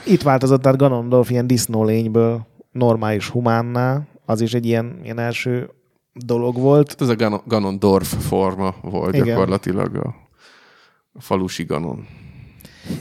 Itt 0.05 0.21
változott 0.21 0.65
át 0.65 0.77
Ganondorf 0.77 1.29
ilyen 1.29 1.47
disznólényből 1.47 2.47
normális 2.71 3.29
humánná. 3.29 4.01
Az 4.25 4.41
is 4.41 4.53
egy 4.53 4.65
ilyen, 4.65 4.99
ilyen 5.03 5.19
első 5.19 5.69
dolog 6.13 6.57
volt. 6.57 6.95
Ez 6.99 7.09
a 7.09 7.15
Ganon- 7.15 7.43
Ganondorf 7.45 8.25
forma 8.27 8.75
volt 8.81 9.13
Igen. 9.13 9.25
gyakorlatilag 9.25 9.95
a, 9.95 10.15
a 11.13 11.21
falusi 11.21 11.63
Ganon. 11.63 12.05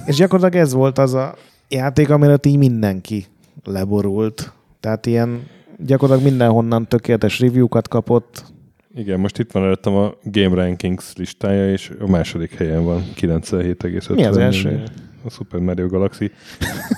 És 0.06 0.16
gyakorlatilag 0.16 0.64
ez 0.64 0.72
volt 0.72 0.98
az 0.98 1.14
a 1.14 1.34
játék, 1.68 2.10
amire 2.10 2.38
így 2.42 2.58
mindenki 2.58 3.26
leborult. 3.64 4.52
Tehát 4.80 5.06
ilyen 5.06 5.46
gyakorlatilag 5.78 6.30
mindenhonnan 6.30 6.88
tökéletes 6.88 7.40
review-kat 7.40 7.88
kapott. 7.88 8.54
Igen, 8.96 9.20
most 9.20 9.38
itt 9.38 9.52
van 9.52 9.62
előttem 9.62 9.94
a 9.94 10.14
Game 10.22 10.54
Rankings 10.54 11.12
listája, 11.16 11.70
és 11.72 11.92
a 12.00 12.08
második 12.08 12.54
helyen 12.54 12.84
van 12.84 13.04
97,5. 13.16 14.14
Mi 14.14 14.24
az 14.24 14.36
első? 14.36 14.82
A 15.24 15.30
Super 15.30 15.60
Mario 15.60 15.86
Galaxy 15.86 16.30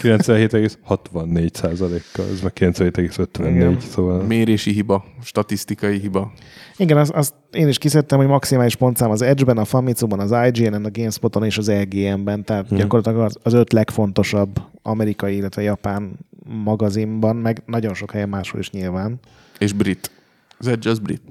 97,64 0.02 1.54
százalékkal, 1.54 2.24
ez 2.32 2.40
meg 2.40 2.52
97,54, 2.54 3.48
Igen. 3.48 3.80
szóval 3.80 4.22
Mérési 4.22 4.72
hiba, 4.72 5.04
statisztikai 5.22 5.98
hiba. 5.98 6.32
Igen, 6.76 6.96
azt, 6.96 7.10
azt 7.10 7.34
én 7.52 7.68
is 7.68 7.78
kiszedtem, 7.78 8.18
hogy 8.18 8.26
maximális 8.26 8.76
pontszám 8.76 9.10
az 9.10 9.22
Edge-ben, 9.22 9.58
a 9.58 9.64
Famitsu-ban, 9.64 10.20
az 10.20 10.34
IGN-en, 10.46 10.84
a 10.84 10.90
GameSpot-on 10.90 11.44
és 11.44 11.58
az 11.58 11.68
EGM-ben, 11.68 12.44
tehát 12.44 12.68
Hmm. 12.68 12.78
gyakorlatilag 12.78 13.24
az, 13.24 13.36
az 13.42 13.52
öt 13.52 13.72
legfontosabb 13.72 14.62
amerikai, 14.82 15.36
illetve 15.36 15.62
japán 15.62 16.18
magazinban, 16.64 17.36
meg 17.36 17.62
nagyon 17.66 17.94
sok 17.94 18.10
helyen 18.10 18.28
máshol 18.28 18.60
is 18.60 18.70
nyilván. 18.70 19.18
És 19.58 19.72
brit. 19.72 20.10
Az 20.58 20.66
Edge 20.66 20.90
az 20.90 20.98
brit. 20.98 21.22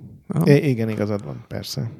I- 0.45 0.69
igen, 0.69 0.89
igazad 0.89 1.25
van, 1.25 1.45
persze. 1.47 1.91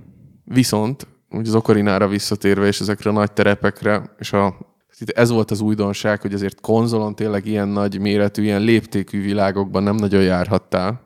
Viszont, 0.44 1.08
úgy 1.30 1.48
az 1.48 1.56
Okarinára 1.56 2.08
visszatérve, 2.08 2.68
és 2.68 2.80
ezekre 2.80 3.10
a 3.10 3.14
nagy 3.14 3.32
terepekre, 3.32 4.16
és 4.20 4.34
a, 4.34 4.58
itt 5.00 5.10
ez 5.10 5.30
volt 5.30 5.52
az 5.52 5.62
újdonság, 5.62 6.22
hogy 6.22 6.34
azért 6.34 6.62
konzolon 6.62 7.16
tényleg 7.16 7.46
ilyen 7.46 7.68
nagy 7.68 8.00
méretű, 8.00 8.44
ilyen 8.44 8.62
léptékű 8.62 9.22
világokban 9.22 9.84
nem 9.84 9.96
nagyon 9.96 10.22
járhattál. 10.22 11.02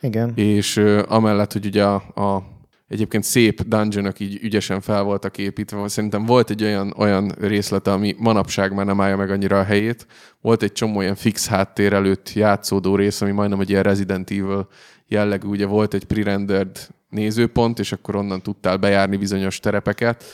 Igen. 0.00 0.32
És 0.34 0.76
ö, 0.76 1.02
amellett, 1.08 1.52
hogy 1.52 1.66
ugye 1.66 1.84
a, 1.84 1.94
a 1.94 2.42
egyébként 2.88 3.24
szép 3.24 3.62
dungeonok 3.62 4.20
így 4.20 4.38
ügyesen 4.42 4.80
fel 4.80 5.02
voltak 5.02 5.38
építve, 5.38 5.88
szerintem 5.88 6.24
volt 6.24 6.50
egy 6.50 6.62
olyan, 6.62 6.94
olyan 6.96 7.32
részlete, 7.40 7.92
ami 7.92 8.14
manapság 8.18 8.74
már 8.74 8.86
nem 8.86 9.00
állja 9.00 9.16
meg 9.16 9.30
annyira 9.30 9.58
a 9.58 9.64
helyét. 9.64 10.06
Volt 10.40 10.62
egy 10.62 10.72
csomó 10.72 11.00
ilyen 11.00 11.14
fix 11.14 11.46
háttér 11.48 11.92
előtt 11.92 12.32
játszódó 12.32 12.96
rész, 12.96 13.20
ami 13.20 13.30
majdnem 13.30 13.60
egy 13.60 13.70
ilyen 13.70 13.82
Resident 13.82 14.30
Evil 14.30 14.68
jellegű, 15.08 15.48
ugye 15.48 15.66
volt 15.66 15.94
egy 15.94 16.04
pre-rendered 16.04 16.88
nézőpont, 17.10 17.78
és 17.78 17.92
akkor 17.92 18.16
onnan 18.16 18.42
tudtál 18.42 18.76
bejárni 18.76 19.16
bizonyos 19.16 19.60
terepeket. 19.60 20.24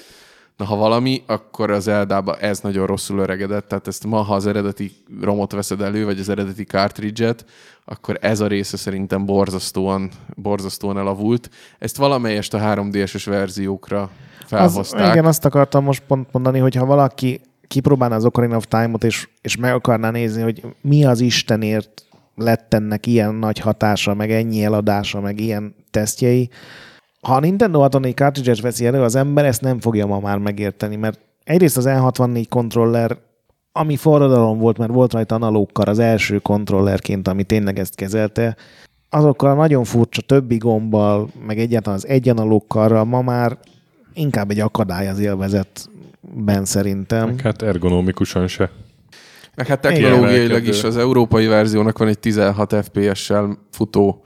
Na, 0.57 0.65
ha 0.65 0.77
valami, 0.77 1.23
akkor 1.27 1.71
az 1.71 1.89
Eldába 1.89 2.37
ez 2.37 2.61
nagyon 2.61 2.87
rosszul 2.87 3.19
öregedett, 3.19 3.69
tehát 3.69 3.87
ezt 3.87 4.07
ma, 4.07 4.17
ha 4.23 4.35
az 4.35 4.47
eredeti 4.47 4.93
romot 5.21 5.53
veszed 5.53 5.81
elő, 5.81 6.05
vagy 6.05 6.19
az 6.19 6.29
eredeti 6.29 6.65
cartridge-et, 6.65 7.45
akkor 7.85 8.19
ez 8.21 8.41
a 8.41 8.47
része 8.47 8.77
szerintem 8.77 9.25
borzasztóan, 9.27 10.11
borzasztóan 10.37 10.99
elavult. 10.99 11.51
Ezt 11.79 11.97
valamelyest 11.97 12.55
a 12.55 12.59
3DS-es 12.59 13.23
verziókra 13.25 14.03
Az, 14.03 14.47
felhozták. 14.47 15.13
igen, 15.13 15.25
azt 15.25 15.45
akartam 15.45 15.85
most 15.85 16.03
pont 16.07 16.29
mondani, 16.33 16.59
hogy 16.59 16.75
ha 16.75 16.85
valaki 16.85 17.41
kipróbálná 17.67 18.17
az 18.17 18.25
Ocarina 18.25 18.57
of 18.57 18.67
Time-ot, 18.67 19.05
és, 19.05 19.29
és 19.41 19.57
meg 19.57 19.73
akarná 19.73 20.11
nézni, 20.11 20.43
hogy 20.43 20.63
mi 20.81 21.05
az 21.05 21.21
Istenért 21.21 22.05
lett 22.43 22.75
ennek 22.75 23.07
ilyen 23.07 23.35
nagy 23.35 23.59
hatása, 23.59 24.15
meg 24.15 24.31
ennyi 24.31 24.65
eladása, 24.65 25.21
meg 25.21 25.41
ilyen 25.41 25.75
tesztjei. 25.91 26.51
Ha 27.21 27.35
a 27.35 27.41
Nintendo 27.41 27.81
64 27.81 28.15
cartridge 28.15 28.63
veszi 28.63 28.87
elő, 28.87 29.03
az 29.03 29.15
ember 29.15 29.45
ezt 29.45 29.61
nem 29.61 29.81
fogja 29.81 30.07
ma 30.07 30.21
már 30.21 30.39
megérteni, 30.39 30.97
mert 30.97 31.21
egyrészt 31.45 31.77
az 31.77 31.85
N64 31.89 32.45
kontroller, 32.49 33.17
ami 33.73 33.97
forradalom 33.97 34.59
volt, 34.59 34.79
mert 34.79 34.93
volt 34.93 35.13
rajta 35.13 35.35
analókkal 35.35 35.87
az 35.87 35.99
első 35.99 36.39
kontrollerként, 36.39 37.29
ami 37.29 37.43
tényleg 37.43 37.79
ezt 37.79 37.95
kezelte, 37.95 38.57
azokkal 39.15 39.51
a 39.51 39.55
nagyon 39.55 39.85
furcsa 39.85 40.23
többi 40.23 40.57
gombbal, 40.57 41.29
meg 41.47 41.59
egyáltalán 41.59 41.99
az 41.99 42.07
egy 42.07 42.29
analókkal, 42.29 43.05
ma 43.05 43.23
már 43.23 43.59
inkább 44.15 44.51
egy 44.51 44.61
akadály 44.61 45.09
az 45.09 45.19
élvezetben 45.19 46.65
szerintem. 46.65 47.39
hát 47.43 47.63
ergonomikusan 47.63 48.49
se. 48.49 48.71
Meg 49.55 49.67
hát 49.67 49.81
technológiailag 49.81 50.67
is 50.67 50.83
az 50.83 50.97
európai 50.97 51.47
verziónak 51.47 51.99
van 51.99 52.09
egy 52.09 52.19
16 52.19 52.75
FPS-sel 52.85 53.59
futó 53.71 54.23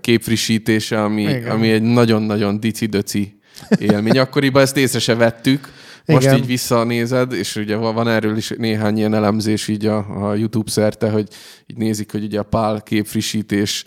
képfrissítése, 0.00 1.02
ami, 1.02 1.22
Igen. 1.22 1.50
ami 1.50 1.70
egy 1.70 1.82
nagyon-nagyon 1.82 2.60
dici-döci 2.60 3.38
élmény. 3.78 4.18
Akkoriban 4.18 4.62
ezt 4.62 4.76
észre 4.76 4.98
se 4.98 5.14
vettük, 5.14 5.68
most 6.06 6.26
Igen. 6.26 6.36
így 6.36 6.46
visszanézed, 6.46 7.32
és 7.32 7.56
ugye 7.56 7.76
van 7.76 7.94
van 7.94 8.08
erről 8.08 8.36
is 8.36 8.52
néhány 8.56 8.96
ilyen 8.96 9.14
elemzés 9.14 9.68
így 9.68 9.86
a, 9.86 10.28
a 10.28 10.34
YouTube 10.34 10.70
szerte, 10.70 11.10
hogy 11.10 11.28
így 11.66 11.76
nézik, 11.76 12.12
hogy 12.12 12.24
ugye 12.24 12.38
a 12.38 12.42
PAL 12.42 12.82
képfrissítés 12.82 13.84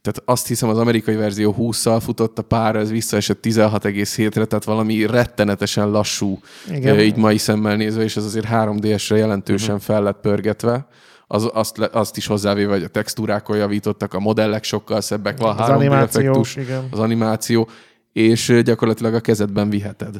tehát 0.00 0.22
azt 0.24 0.46
hiszem 0.46 0.68
az 0.68 0.78
amerikai 0.78 1.14
verzió 1.14 1.54
20-szal 1.58 1.98
futott 2.02 2.38
a 2.38 2.42
pár, 2.42 2.76
ez 2.76 2.90
visszaesett 2.90 3.38
16,7-re, 3.42 4.44
tehát 4.44 4.64
valami 4.64 5.06
rettenetesen 5.06 5.90
lassú, 5.90 6.38
Igen. 6.70 7.00
így 7.00 7.16
mai 7.16 7.38
szemmel 7.38 7.76
nézve, 7.76 8.02
és 8.02 8.16
ez 8.16 8.24
azért 8.24 8.46
3DS-re 8.50 9.16
jelentősen 9.16 9.74
Mhm. 9.74 9.84
fel 9.84 10.02
lett 10.02 10.20
pörgetve. 10.20 10.86
Az, 11.26 11.50
azt, 11.52 11.76
le- 11.76 11.88
azt 11.92 12.16
is 12.16 12.26
hozzávéve, 12.26 12.72
hogy 12.72 12.82
a 12.82 12.88
textúrákon 12.88 13.56
javítottak, 13.56 14.14
a 14.14 14.20
modellek 14.20 14.64
sokkal 14.64 15.00
szebbek, 15.00 15.38
van 15.38 15.50
Az 15.58 15.68
3D 15.68 15.74
animáció, 15.74 16.20
effektus, 16.20 16.56
igen. 16.56 16.84
az 16.90 16.98
animáció, 16.98 17.68
és 18.12 18.60
gyakorlatilag 18.64 19.14
a 19.14 19.20
kezedben 19.20 19.70
viheted. 19.70 20.14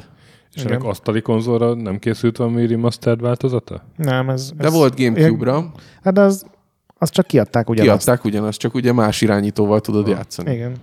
És 0.53 0.61
Igen. 0.61 0.71
ennek 0.71 0.83
asztali 0.87 1.21
konzolra 1.21 1.73
nem 1.73 1.99
készült 1.99 2.37
valami 2.37 2.67
remastered 2.67 3.21
változata? 3.21 3.83
Nem, 3.95 4.29
ez... 4.29 4.51
De 4.57 4.63
ez 4.65 4.73
volt 4.73 4.99
Gamecube-ra, 4.99 5.71
Hát 6.03 6.17
az, 6.17 6.45
az 7.03 7.09
csak 7.09 7.27
kiadták 7.27 7.69
ugyanazt. 7.69 8.03
kiadták 8.03 8.25
ugyanazt, 8.25 8.59
csak 8.59 8.73
ugye 8.73 8.93
más 8.93 9.21
irányítóval 9.21 9.81
tudod 9.81 10.07
játszani. 10.07 10.53
Igen. 10.53 10.73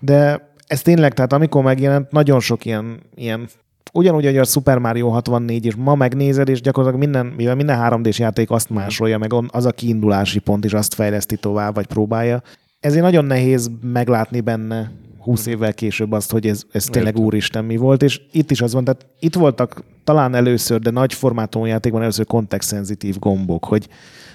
De 0.00 0.48
ez 0.66 0.82
tényleg, 0.82 1.14
tehát 1.14 1.32
amikor 1.32 1.62
megjelent, 1.62 2.10
nagyon 2.10 2.40
sok 2.40 2.64
ilyen, 2.64 3.00
ilyen 3.14 3.48
ugyanúgy, 3.92 4.24
hogy 4.24 4.36
a 4.36 4.44
Super 4.44 4.78
Mario 4.78 5.08
64, 5.08 5.66
és 5.66 5.74
ma 5.74 5.94
megnézed, 5.94 6.48
és 6.48 6.60
gyakorlatilag 6.60 7.04
minden, 7.04 7.26
mivel 7.26 7.54
minden 7.54 7.78
3D-s 7.82 8.18
játék 8.18 8.50
azt 8.50 8.70
másolja, 8.70 9.18
meg 9.18 9.32
az 9.48 9.64
a 9.64 9.72
kiindulási 9.72 10.38
pont, 10.38 10.64
és 10.64 10.72
azt 10.72 10.94
fejleszti 10.94 11.36
tovább, 11.36 11.74
vagy 11.74 11.86
próbálja. 11.86 12.42
Ezért 12.80 13.02
nagyon 13.02 13.24
nehéz 13.24 13.70
meglátni 13.82 14.40
benne 14.40 14.90
20 15.18 15.46
évvel 15.46 15.74
később 15.74 16.12
azt, 16.12 16.32
hogy 16.32 16.46
ez, 16.46 16.62
ez 16.72 16.84
tényleg 16.84 17.18
úristen 17.18 17.64
mi 17.64 17.76
volt, 17.76 18.02
és 18.02 18.20
itt 18.32 18.50
is 18.50 18.60
az 18.60 18.72
van, 18.72 18.84
tehát 18.84 19.06
itt 19.18 19.34
voltak 19.34 19.84
talán 20.04 20.34
először, 20.34 20.80
de 20.80 20.90
nagy 20.90 21.12
formátumú 21.12 21.64
játékban 21.64 22.02
először 22.02 22.26
kontextszenzitív 22.26 23.18
gombok, 23.18 23.64
hogy 23.64 23.88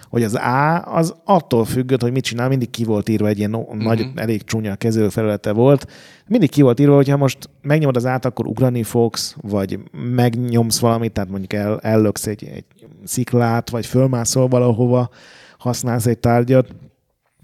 hogy 0.10 0.23
az 0.23 0.36
A 0.36 0.81
az 0.95 1.15
attól 1.23 1.65
függött, 1.65 2.02
hogy 2.02 2.11
mit 2.11 2.23
csinál, 2.23 2.48
mindig 2.48 2.69
ki 2.69 2.84
volt 2.84 3.10
írva 3.10 3.27
egy 3.27 3.38
ilyen 3.38 3.49
no- 3.49 3.73
nagy, 3.73 4.07
elég 4.15 4.44
csúnya 4.44 4.76
kezelőfelülete 4.76 5.52
volt. 5.52 5.88
Mindig 6.27 6.49
ki 6.49 6.61
volt 6.61 6.80
írva, 6.80 6.95
hogy 6.95 7.10
ha 7.10 7.18
most 7.18 7.49
megnyomod 7.61 7.95
az 7.95 8.06
át, 8.06 8.26
akkor 8.26 8.48
ugrani 8.48 8.84
fogsz, 8.84 9.36
vagy 9.41 9.80
megnyomsz 9.91 10.80
valamit, 10.80 11.11
tehát 11.11 11.30
mondjuk 11.30 11.53
el, 11.53 11.80
ellöksz 11.80 12.27
egy, 12.27 12.44
egy 12.44 12.65
sziklát, 13.03 13.69
vagy 13.69 13.86
fölmászol 13.86 14.48
valahova, 14.48 15.10
használsz 15.57 16.06
egy 16.06 16.19
tárgyat. 16.19 16.68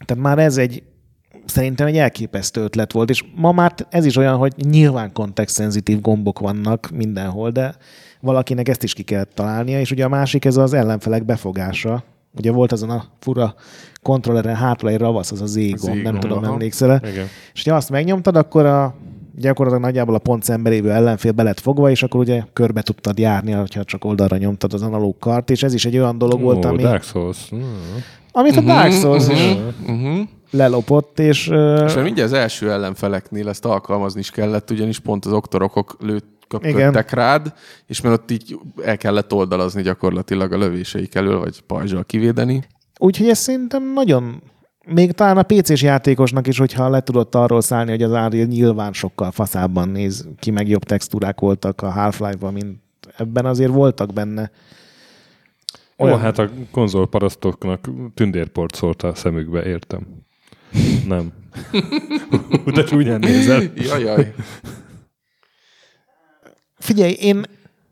Tehát 0.05 0.23
már 0.23 0.39
ez 0.39 0.57
egy 0.57 0.83
szerintem 1.45 1.87
egy 1.87 1.97
elképesztő 1.97 2.61
ötlet 2.61 2.91
volt, 2.91 3.09
és 3.09 3.23
ma 3.35 3.51
már 3.51 3.73
ez 3.89 4.05
is 4.05 4.17
olyan, 4.17 4.37
hogy 4.37 4.53
nyilván 4.57 5.11
kontextszenzitív 5.13 6.01
gombok 6.01 6.39
vannak 6.39 6.89
mindenhol, 6.93 7.49
de 7.49 7.75
valakinek 8.19 8.67
ezt 8.67 8.83
is 8.83 8.93
ki 8.93 9.03
kell 9.03 9.23
találnia, 9.23 9.79
és 9.79 9.91
ugye 9.91 10.05
a 10.05 10.09
másik 10.09 10.45
ez 10.45 10.57
az 10.57 10.73
ellenfelek 10.73 11.25
befogása. 11.25 12.03
Ugye 12.37 12.51
volt 12.51 12.71
azon 12.71 12.89
a 12.89 13.03
fura 13.19 13.55
kontrolleren 14.01 14.55
hátul 14.55 14.89
egy 14.89 14.97
ravasz, 14.97 15.31
az 15.31 15.41
az 15.41 15.55
égom, 15.55 15.89
nem 15.89 15.99
Z-gomb, 15.99 16.19
tudom, 16.19 16.43
aha. 16.43 16.51
emlékszel 16.51 17.01
Igen. 17.11 17.27
És 17.53 17.63
ha 17.63 17.75
azt 17.75 17.89
megnyomtad, 17.89 18.35
akkor 18.35 18.65
a 18.65 18.95
gyakorlatilag 19.37 19.85
nagyjából 19.85 20.15
a 20.15 20.19
pont 20.19 20.43
szembelévő 20.43 20.91
ellenfél 20.91 21.31
be 21.31 21.43
lett 21.43 21.59
fogva, 21.59 21.89
és 21.89 22.03
akkor 22.03 22.19
ugye 22.19 22.43
körbe 22.53 22.81
tudtad 22.81 23.19
járni, 23.19 23.51
ha 23.51 23.67
csak 23.67 24.05
oldalra 24.05 24.37
nyomtad 24.37 24.73
az 24.73 24.81
analóg 24.81 25.17
kart, 25.19 25.49
és 25.49 25.63
ez 25.63 25.73
is 25.73 25.85
egy 25.85 25.97
olyan 25.97 26.17
dolog 26.17 26.41
volt, 26.41 26.65
Ó, 26.65 26.67
ami, 26.67 26.81
Dark 26.81 27.03
Souls. 27.03 27.51
Mm. 27.55 27.59
amit 28.31 28.55
a 28.55 28.61
Dark 28.61 28.91
Souls 28.91 29.27
is. 29.27 29.55
Uh-huh. 29.87 30.19
lelopott, 30.51 31.19
és... 31.19 31.45
És 31.47 31.51
mert 31.93 32.03
mindjárt 32.03 32.31
az 32.31 32.37
első 32.37 32.71
ellenfeleknél 32.71 33.49
ezt 33.49 33.65
alkalmazni 33.65 34.19
is 34.19 34.31
kellett, 34.31 34.71
ugyanis 34.71 34.99
pont 34.99 35.25
az 35.25 35.31
oktorokok 35.31 35.95
lőtt 35.99 36.34
köpködtek 36.47 37.11
rád, 37.11 37.53
és 37.85 38.01
mert 38.01 38.15
ott 38.15 38.31
így 38.31 38.59
el 38.83 38.97
kellett 38.97 39.33
oldalazni 39.33 39.81
gyakorlatilag 39.81 40.51
a 40.51 40.57
lövéseik 40.57 41.15
elől, 41.15 41.39
vagy 41.39 41.61
pajzsal 41.61 42.03
kivédeni. 42.03 42.63
Úgyhogy 42.97 43.29
ez 43.29 43.37
szerintem 43.37 43.93
nagyon 43.93 44.41
még 44.85 45.11
talán 45.11 45.37
a 45.37 45.43
PC-s 45.43 45.81
játékosnak 45.81 46.47
is, 46.47 46.57
hogyha 46.57 46.89
le 46.89 47.01
tudott 47.01 47.35
arról 47.35 47.61
szállni, 47.61 47.91
hogy 47.91 48.03
az 48.03 48.11
Unreal 48.11 48.45
nyilván 48.45 48.93
sokkal 48.93 49.31
faszábban 49.31 49.89
néz 49.89 50.27
ki, 50.39 50.51
meg 50.51 50.67
jobb 50.67 50.83
textúrák 50.83 51.39
voltak 51.39 51.81
a 51.81 51.91
Half-Life-ban, 51.91 52.53
mint 52.53 52.79
ebben 53.17 53.45
azért 53.45 53.71
voltak 53.71 54.13
benne. 54.13 54.51
Olyan, 55.97 56.19
hát 56.19 56.39
a 56.39 56.49
konzolparasztoknak 56.71 57.89
tündérport 58.13 58.75
szólt 58.75 59.03
a 59.03 59.15
szemükbe, 59.15 59.65
értem. 59.65 60.07
Nem. 61.07 61.31
De 62.75 62.83
csúnyán 62.83 63.19
nézel. 63.19 63.63
Jajaj. 63.75 64.33
Figyelj, 66.85 67.11
én, 67.11 67.43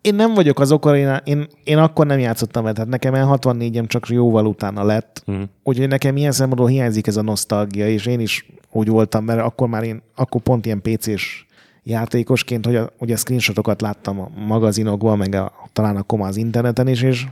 én 0.02 0.15
nem 0.15 0.34
vagyok 0.34 0.60
az 0.60 0.72
Ocarina, 0.72 1.18
én, 1.18 1.48
én 1.64 1.78
akkor 1.78 2.06
nem 2.06 2.20
játszottam 2.20 2.64
vele, 2.64 2.76
tehát 2.76 2.90
nekem 2.90 3.14
el 3.14 3.38
64-em 3.41 3.88
csak 3.88 4.07
jóval 4.07 4.45
utána 4.45 4.84
lett, 4.84 5.24
uh-huh. 5.26 5.44
úgyhogy 5.64 5.88
nekem 5.88 6.18
ilyen 6.18 6.32
szempontból 6.32 6.70
hiányzik 6.70 7.07
ez 7.07 7.18
a 7.18 7.22
nosztalgia, 7.22 7.88
és 7.88 8.06
én 8.06 8.20
is 8.20 8.45
úgy 8.72 8.88
voltam, 8.88 9.24
mert 9.26 9.40
akkor 9.40 9.68
már 9.68 9.84
én, 9.84 10.02
akkor 10.15 10.41
pont 10.41 10.65
ilyen 10.65 10.82
PC-s 10.82 11.45
játékosként, 11.84 12.65
hogy 12.65 12.76
a, 12.76 12.90
hogy 12.98 13.11
a 13.11 13.18
screenshotokat 13.18 13.82
láttam 13.82 14.20
a 14.20 14.30
magazinokban, 14.36 15.18
meg 15.18 15.34
a, 15.36 15.52
talán 15.72 15.95
akkor 15.95 16.20
már 16.20 16.30
az 16.30 16.38
interneten 16.38 16.88
is, 16.88 17.02
és 17.02 17.26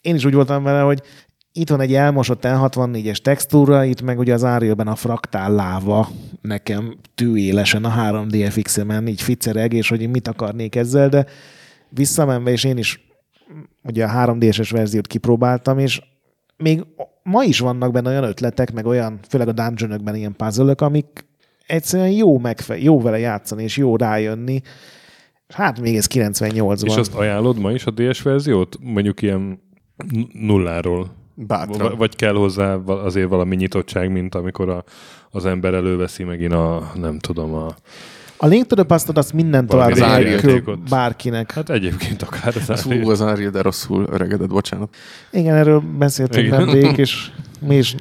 én 0.00 0.14
is 0.14 0.24
úgy 0.24 0.34
voltam 0.34 0.62
vele, 0.62 0.80
hogy 0.80 1.02
itt 1.52 1.68
van 1.68 1.80
egy 1.80 1.94
elmosott 1.94 2.42
N64-es 2.42 3.16
textúra, 3.16 3.84
itt 3.84 4.02
meg 4.02 4.18
ugye 4.18 4.34
az 4.34 4.42
Unreal-ben 4.42 4.88
a 4.88 4.94
fraktál 4.94 5.52
láva 5.52 6.08
nekem 6.40 6.96
tűélesen 7.14 7.84
a 7.84 7.94
3DFX-emen 7.96 9.06
így 9.06 9.22
ficereg, 9.22 9.72
és 9.72 9.88
hogy 9.88 10.02
én 10.02 10.10
mit 10.10 10.28
akarnék 10.28 10.74
ezzel, 10.74 11.08
de 11.08 11.26
visszamenve, 11.88 12.50
és 12.50 12.64
én 12.64 12.76
is 12.76 13.00
ugye 13.82 14.04
a 14.04 14.26
3D-es 14.26 14.68
verziót 14.70 15.06
kipróbáltam, 15.06 15.78
és 15.78 16.02
még 16.56 16.84
ma 17.22 17.44
is 17.44 17.58
vannak 17.58 17.92
benne 17.92 18.08
olyan 18.08 18.24
ötletek, 18.24 18.72
meg 18.72 18.86
olyan, 18.86 19.18
főleg 19.28 19.48
a 19.48 19.52
dungeonökben 19.52 20.14
ilyen 20.14 20.36
puzzle 20.36 20.74
amik 20.76 21.26
egyszerűen 21.66 22.10
jó, 22.10 22.38
megfe- 22.38 22.82
jó 22.82 23.00
vele 23.00 23.18
játszani, 23.18 23.62
és 23.62 23.76
jó 23.76 23.96
rájönni. 23.96 24.60
Hát 25.48 25.80
még 25.80 25.96
ez 25.96 26.06
98-ban. 26.06 26.84
És 26.84 26.96
azt 26.96 27.14
ajánlod 27.14 27.58
ma 27.58 27.72
is 27.72 27.86
a 27.86 27.90
DS 27.90 28.22
verziót? 28.22 28.76
Mondjuk 28.80 29.22
ilyen 29.22 29.60
nulláról? 30.32 31.20
Bátran. 31.34 31.96
Vagy 31.96 32.16
kell 32.16 32.34
hozzá 32.34 32.74
azért 32.86 33.28
valami 33.28 33.56
nyitottság, 33.56 34.10
mint 34.12 34.34
amikor 34.34 34.68
a, 34.68 34.84
az 35.30 35.46
ember 35.46 35.74
előveszi 35.74 36.24
megint 36.24 36.52
a, 36.52 36.92
nem 36.94 37.18
tudom, 37.18 37.54
a... 37.54 37.74
A 38.36 38.46
Link 38.46 38.66
to 38.66 38.74
the 38.74 38.84
Past-ot 38.84 39.18
azt 39.18 39.32
minden 39.32 39.64
nélkül 39.68 40.78
bárkinek. 40.90 41.52
Hát 41.52 41.70
egyébként 41.70 42.22
akár 42.22 42.56
az 42.56 42.70
Az 42.70 42.86
Unreal. 42.86 43.10
az 43.10 43.20
Unreal, 43.20 43.50
de 43.50 43.62
rosszul 43.62 44.06
öregedett, 44.10 44.48
bocsánat. 44.48 44.94
Igen, 45.30 45.54
erről 45.54 45.82
beszéltünk 45.98 46.50
nemrég, 46.50 46.98
és 46.98 47.30
mi 47.60 47.76
is... 47.76 47.94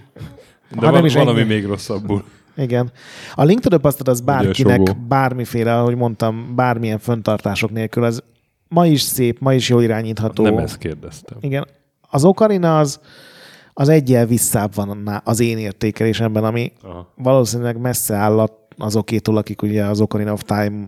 De 0.80 0.86
ha 0.86 0.92
nem 0.92 1.06
is 1.06 1.14
valami 1.14 1.40
ennyi. 1.40 1.54
még 1.54 1.66
rosszabbul. 1.66 2.24
Igen. 2.58 2.92
A 3.36 3.44
Link 3.44 3.60
to 3.60 3.70
the 3.70 3.78
Past-ot 3.78 4.08
az 4.08 4.22
bárkinek, 4.22 4.98
bármiféle, 5.08 5.78
ahogy 5.80 5.96
mondtam, 5.96 6.56
bármilyen 6.56 7.00
föntartások 7.00 7.72
nélkül, 7.72 8.04
az 8.04 8.24
ma 8.68 8.86
is 8.86 9.02
szép, 9.02 9.40
ma 9.40 9.54
is 9.54 9.70
jól 9.70 9.84
irányítható. 9.84 10.44
Nem 10.44 10.58
ezt 10.58 10.78
kérdeztem. 10.78 11.38
Igen. 11.42 11.68
Az 12.12 12.24
Ocarina 12.24 12.80
az, 12.80 13.00
az 13.74 13.90
egyel 13.90 14.26
visszább 14.26 14.76
van 14.76 15.22
az 15.24 15.40
én 15.40 15.58
értékelésemben, 15.58 16.44
ami 16.44 16.72
Aha. 16.82 17.14
valószínűleg 17.16 17.78
messze 17.78 18.16
áll 18.16 18.50
azokétól, 18.78 19.38
akik 19.38 19.62
ugye 19.62 19.84
az 19.84 20.02
Ocarina 20.02 20.32
of 20.32 20.44
Time 20.44 20.88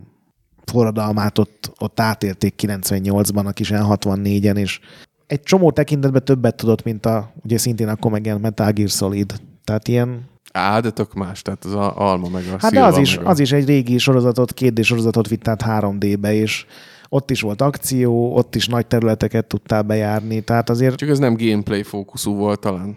forradalmát 0.65 1.37
ott, 1.37 1.71
ott 1.79 1.99
átérték 1.99 2.53
98-ban, 2.57 3.45
a 3.45 3.51
kis 3.51 3.69
64-en, 3.73 4.57
és 4.57 4.79
egy 5.27 5.41
csomó 5.41 5.71
tekintetben 5.71 6.25
többet 6.25 6.55
tudott, 6.55 6.83
mint 6.83 7.05
a, 7.05 7.33
ugye 7.43 7.57
szintén 7.57 7.87
akkor 7.87 8.11
megjelent 8.11 8.43
Metal 8.43 8.71
Gear 8.71 8.89
Solid. 8.89 9.33
Tehát 9.63 9.87
ilyen 9.87 10.31
Á, 10.53 10.79
de 10.79 10.89
tök 10.89 11.13
más, 11.13 11.41
tehát 11.41 11.65
az 11.65 11.73
a 11.73 11.99
Alma 11.99 12.29
meg 12.29 12.43
a 12.47 12.55
Hát 12.59 12.71
de 12.71 12.83
az 12.83 12.97
is, 12.97 13.17
a... 13.17 13.27
az 13.27 13.39
is 13.39 13.51
egy 13.51 13.65
régi 13.65 13.97
sorozatot, 13.97 14.53
2D 14.59 14.83
sorozatot 14.83 15.27
vitt 15.27 15.47
át 15.47 15.63
3D-be, 15.65 16.33
és 16.33 16.65
ott 17.13 17.31
is 17.31 17.41
volt 17.41 17.61
akció, 17.61 18.35
ott 18.35 18.55
is 18.55 18.67
nagy 18.67 18.85
területeket 18.85 19.45
tudtál 19.45 19.81
bejárni, 19.81 20.41
tehát 20.41 20.69
azért... 20.69 20.95
Csak 20.95 21.09
ez 21.09 21.19
nem 21.19 21.35
gameplay 21.37 21.83
fókuszú 21.83 22.35
volt 22.35 22.59
talán. 22.59 22.95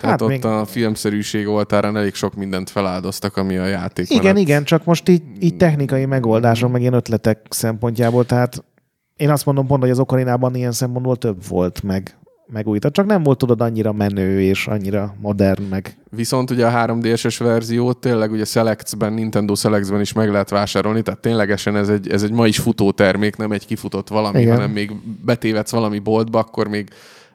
Tehát 0.00 0.10
hát 0.10 0.22
ott 0.22 0.28
még... 0.28 0.44
a 0.44 0.64
filmszerűség 0.64 1.48
oltárán 1.48 1.96
elég 1.96 2.14
sok 2.14 2.34
mindent 2.34 2.70
feláldoztak, 2.70 3.36
ami 3.36 3.56
a 3.56 3.64
játék. 3.64 4.10
Igen, 4.10 4.22
menet. 4.22 4.38
igen, 4.40 4.64
csak 4.64 4.84
most 4.84 5.08
így, 5.08 5.22
így 5.40 5.56
technikai 5.56 6.04
megoldáson, 6.04 6.70
meg 6.70 6.80
ilyen 6.80 6.92
ötletek 6.92 7.46
szempontjából, 7.50 8.24
tehát 8.24 8.64
én 9.16 9.30
azt 9.30 9.46
mondom 9.46 9.66
pont, 9.66 9.80
hogy 9.82 9.90
az 9.90 9.98
Okarinában 9.98 10.54
ilyen 10.54 10.72
szempontból 10.72 11.16
több 11.16 11.46
volt, 11.48 11.82
meg 11.82 12.18
megújított, 12.48 12.92
csak 12.92 13.06
nem 13.06 13.22
volt 13.22 13.38
tudod 13.38 13.60
annyira 13.60 13.92
menő 13.92 14.40
és 14.40 14.66
annyira 14.66 15.14
modern 15.20 15.62
meg. 15.62 15.96
Viszont 16.10 16.50
ugye 16.50 16.66
a 16.66 16.86
3DS-es 16.86 17.36
verziót 17.38 17.98
tényleg 17.98 18.30
ugye 18.30 18.44
Selects-ben, 18.44 19.12
Nintendo 19.12 19.54
Selects-ben 19.54 20.00
is 20.00 20.12
meg 20.12 20.30
lehet 20.30 20.50
vásárolni, 20.50 21.02
tehát 21.02 21.20
ténylegesen 21.20 21.76
ez 21.76 21.88
egy, 21.88 22.08
ez 22.10 22.22
egy 22.22 22.32
ma 22.32 22.46
is 22.46 22.58
futó 22.58 22.90
termék, 22.90 23.36
nem 23.36 23.52
egy 23.52 23.66
kifutott 23.66 24.08
valami, 24.08 24.40
Igen. 24.40 24.54
hanem 24.54 24.70
még 24.70 24.92
betévedsz 25.24 25.70
valami 25.70 25.98
boltba, 25.98 26.38
akkor 26.38 26.68
még 26.68 26.88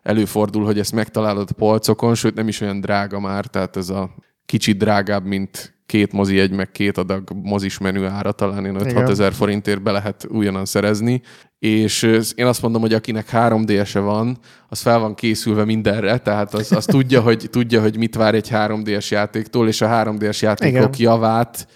előfordul, 0.04 0.66
hogy 0.66 0.80
ezt 0.80 0.94
megtalálod 0.94 1.48
a 1.52 1.54
polcokon, 1.54 2.16
sőt 2.16 2.36
nem 2.36 2.48
is 2.48 2.62
olyan 2.62 2.82
drága 2.82 3.20
már, 3.20 3.46
tehát 3.46 3.78
ez 3.78 3.90
a 3.90 4.10
kicsit 4.46 4.78
drágább, 4.78 5.26
mint 5.26 5.74
két 5.92 6.12
mozi 6.12 6.40
egy, 6.40 6.52
meg 6.52 6.72
két 6.72 6.98
adag 6.98 7.30
mozis 7.44 7.78
menü 7.78 8.06
ára, 8.06 8.32
talán 8.32 8.66
én 8.66 8.76
5-6 8.80 9.10
ezer 9.10 9.34
forintért 9.34 9.82
be 9.82 9.92
lehet 9.92 10.28
újonnan 10.30 10.66
szerezni, 10.66 11.22
és 11.60 12.04
én 12.36 12.46
azt 12.46 12.62
mondom, 12.62 12.82
hogy 12.82 12.94
akinek 12.94 13.30
3D-se 13.32 14.00
van, 14.00 14.38
az 14.70 14.82
fel 14.82 15.00
van 15.00 15.16
készülve 15.16 15.66
mindenre, 15.66 16.18
tehát 16.18 16.54
az, 16.54 16.72
az 16.72 16.86
tudja, 16.86 17.22
hogy, 17.22 17.48
tudja, 17.50 17.82
hogy 17.82 17.98
mit 17.98 18.16
vár 18.16 18.36
egy 18.36 18.50
3D-es 18.52 19.08
játéktól, 19.08 19.68
és 19.68 19.82
a 19.82 19.88
3D-es 19.88 20.40
játékok 20.40 20.98
Igen. 20.98 21.12
javát 21.12 21.68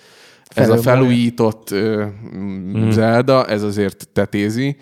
ez 0.47 0.69
a 0.69 0.77
felújított 0.77 1.73
mm. 1.73 2.89
Zelda, 2.89 3.45
ez 3.45 3.63
azért 3.63 4.07
tetézi. 4.13 4.77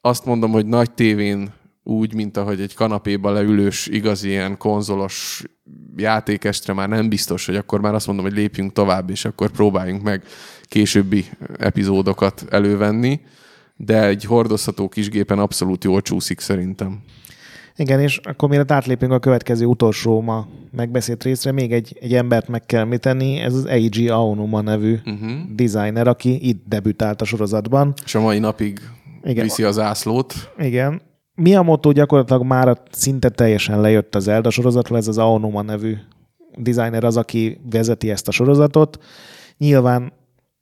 Azt 0.00 0.24
mondom, 0.24 0.50
hogy 0.50 0.66
nagy 0.66 0.90
tévén 0.90 1.52
úgy, 1.90 2.14
mint 2.14 2.36
ahogy 2.36 2.60
egy 2.60 2.74
kanapéba 2.74 3.30
leülős, 3.30 3.86
igazi 3.86 4.28
ilyen 4.28 4.56
konzolos 4.56 5.44
játékestre 5.96 6.72
már 6.72 6.88
nem 6.88 7.08
biztos, 7.08 7.46
hogy 7.46 7.56
akkor 7.56 7.80
már 7.80 7.94
azt 7.94 8.06
mondom, 8.06 8.24
hogy 8.24 8.34
lépjünk 8.34 8.72
tovább, 8.72 9.10
és 9.10 9.24
akkor 9.24 9.50
próbáljunk 9.50 10.02
meg 10.02 10.22
későbbi 10.62 11.24
epizódokat 11.58 12.44
elővenni, 12.50 13.20
de 13.76 14.06
egy 14.06 14.24
hordozható 14.24 14.88
kisgépen 14.88 15.38
abszolút 15.38 15.84
jól 15.84 16.02
csúszik 16.02 16.40
szerintem. 16.40 16.98
Igen, 17.76 18.00
és 18.00 18.18
akkor 18.18 18.48
mielőtt 18.48 18.70
átlépünk 18.70 19.12
a 19.12 19.18
következő 19.18 19.64
utolsó 19.64 20.20
ma 20.20 20.48
megbeszélt 20.72 21.22
részre, 21.22 21.52
még 21.52 21.72
egy, 21.72 21.98
egy 22.00 22.14
embert 22.14 22.48
meg 22.48 22.66
kell 22.66 22.80
említeni, 22.80 23.36
ez 23.36 23.54
az 23.54 23.64
Eiji 23.64 24.08
Aonuma 24.08 24.60
nevű 24.60 24.98
uh-huh. 25.04 25.30
designer, 25.54 26.08
aki 26.08 26.48
itt 26.48 26.62
debütált 26.66 27.20
a 27.20 27.24
sorozatban. 27.24 27.94
És 28.04 28.14
a 28.14 28.20
mai 28.20 28.38
napig 28.38 28.80
Igen. 29.22 29.44
viszi 29.44 29.62
az 29.62 29.78
ászlót. 29.78 30.34
Igen, 30.58 31.02
Miyamoto 31.40 31.92
gyakorlatilag 31.92 32.44
már 32.44 32.78
szinte 32.90 33.28
teljesen 33.28 33.80
lejött 33.80 34.14
az 34.14 34.22
Zelda 34.22 34.50
sorozatról, 34.50 34.98
ez 34.98 35.08
az 35.08 35.18
Aonuma 35.18 35.62
nevű 35.62 35.96
designer 36.56 37.04
az, 37.04 37.16
aki 37.16 37.60
vezeti 37.70 38.10
ezt 38.10 38.28
a 38.28 38.30
sorozatot. 38.30 38.98
Nyilván 39.58 40.12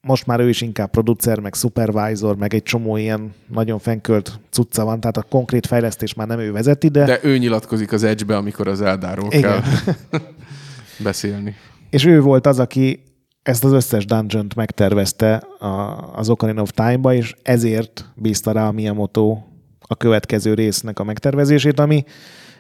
most 0.01 0.27
már 0.27 0.41
ő 0.41 0.49
is 0.49 0.61
inkább 0.61 0.91
producer, 0.91 1.39
meg 1.41 1.55
supervisor, 1.55 2.37
meg 2.37 2.55
egy 2.55 2.63
csomó 2.63 2.97
ilyen 2.97 3.35
nagyon 3.49 3.79
fenkölt 3.79 4.41
cucca 4.51 4.85
van, 4.85 5.01
tehát 5.01 5.17
a 5.17 5.23
konkrét 5.23 5.67
fejlesztés 5.67 6.15
már 6.15 6.27
nem 6.27 6.39
ő 6.39 6.53
vezeti, 6.53 6.89
de... 6.89 7.05
De 7.05 7.19
ő 7.23 7.39
nyilatkozik 7.39 7.93
az 7.93 8.03
Edge-be, 8.03 8.37
amikor 8.37 8.69
az 8.69 8.81
Eldáról 8.81 9.29
Igen. 9.31 9.41
kell 9.41 9.63
beszélni. 11.05 11.55
És 11.91 12.05
ő 12.05 12.21
volt 12.21 12.47
az, 12.47 12.59
aki 12.59 13.03
ezt 13.43 13.65
az 13.65 13.73
összes 13.73 14.05
dungeon 14.05 14.47
megtervezte 14.57 15.43
az 16.15 16.29
Ocarina 16.29 16.63
of 16.63 16.71
Time-ba, 16.71 17.15
és 17.15 17.35
ezért 17.43 18.13
bízta 18.17 18.53
rá 18.53 18.69
a 18.69 18.73
Miyamoto 18.73 19.39
a 19.89 19.95
következő 19.95 20.55
résznek 20.55 20.99
a 20.99 21.05
megtervezését, 21.05 21.81
ami 21.81 22.05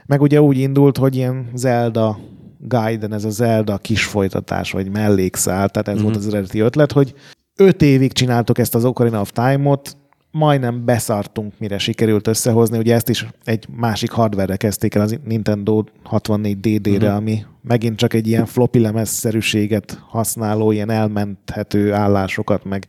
meg 0.06 0.20
ugye 0.20 0.40
úgy 0.40 0.59
indult, 0.59 0.96
hogy 0.96 1.16
ilyen 1.16 1.50
Zelda 1.55 2.18
Gaiden, 2.59 3.12
ez 3.12 3.24
a 3.24 3.30
Zelda 3.30 3.78
kis 3.78 4.05
folytatás, 4.05 4.72
vagy 4.72 4.90
mellékszál, 4.90 5.68
tehát 5.68 5.88
ez 5.88 5.94
mm-hmm. 5.94 6.02
volt 6.02 6.16
az 6.16 6.28
eredeti 6.28 6.60
ötlet, 6.60 6.92
hogy 6.92 7.14
öt 7.56 7.82
évig 7.82 8.12
csináltuk 8.12 8.59
ezt 8.59 8.74
az 8.74 8.84
Ocarina 8.84 9.20
of 9.20 9.32
Time-ot, 9.32 9.96
majdnem 10.30 10.84
beszartunk, 10.84 11.52
mire 11.59 11.78
sikerült 11.78 12.26
összehozni. 12.26 12.78
Ugye 12.78 12.94
ezt 12.94 13.09
is 13.09 13.26
egy 13.44 13.66
másik 13.76 14.10
hardware 14.10 14.56
kezdték 14.56 14.94
el, 14.94 15.02
az 15.02 15.18
Nintendo 15.24 15.84
64 16.02 16.60
DD-re, 16.60 16.96
uh-huh. 16.96 17.14
ami 17.14 17.44
megint 17.62 17.96
csak 17.96 18.14
egy 18.14 18.26
ilyen 18.26 18.46
floppy 18.46 18.78
lemezszerűséget 18.78 20.02
használó, 20.09 20.70
ilyen 20.70 20.90
elmenthető 20.90 21.92
állásokat, 21.92 22.64
meg 22.64 22.86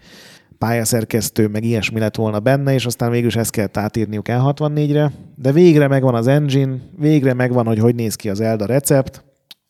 pályaszerkesztő, 0.59 1.47
meg 1.47 1.63
ilyesmi 1.63 1.99
lett 1.99 2.15
volna 2.15 2.39
benne, 2.39 2.73
és 2.73 2.85
aztán 2.85 3.11
végül 3.11 3.31
ezt 3.33 3.51
kellett 3.51 3.77
átírniuk 3.77 4.25
L64-re, 4.29 5.11
de 5.35 5.51
végre 5.51 5.87
megvan 5.87 6.15
az 6.15 6.27
engine, 6.27 6.75
végre 6.97 7.33
megvan, 7.33 7.65
hogy 7.65 7.79
hogy 7.79 7.95
néz 7.95 8.15
ki 8.15 8.29
az 8.29 8.39
Elda 8.39 8.65
recept. 8.65 9.23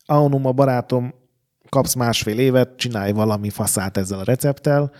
Aonuma 0.06 0.52
barátom 0.52 1.14
kapsz 1.68 1.94
másfél 1.94 2.38
évet, 2.38 2.76
csinálj 2.76 3.12
valami 3.12 3.50
faszát 3.50 3.96
ezzel 3.96 4.18
a 4.18 4.24
recepttel, 4.24 4.92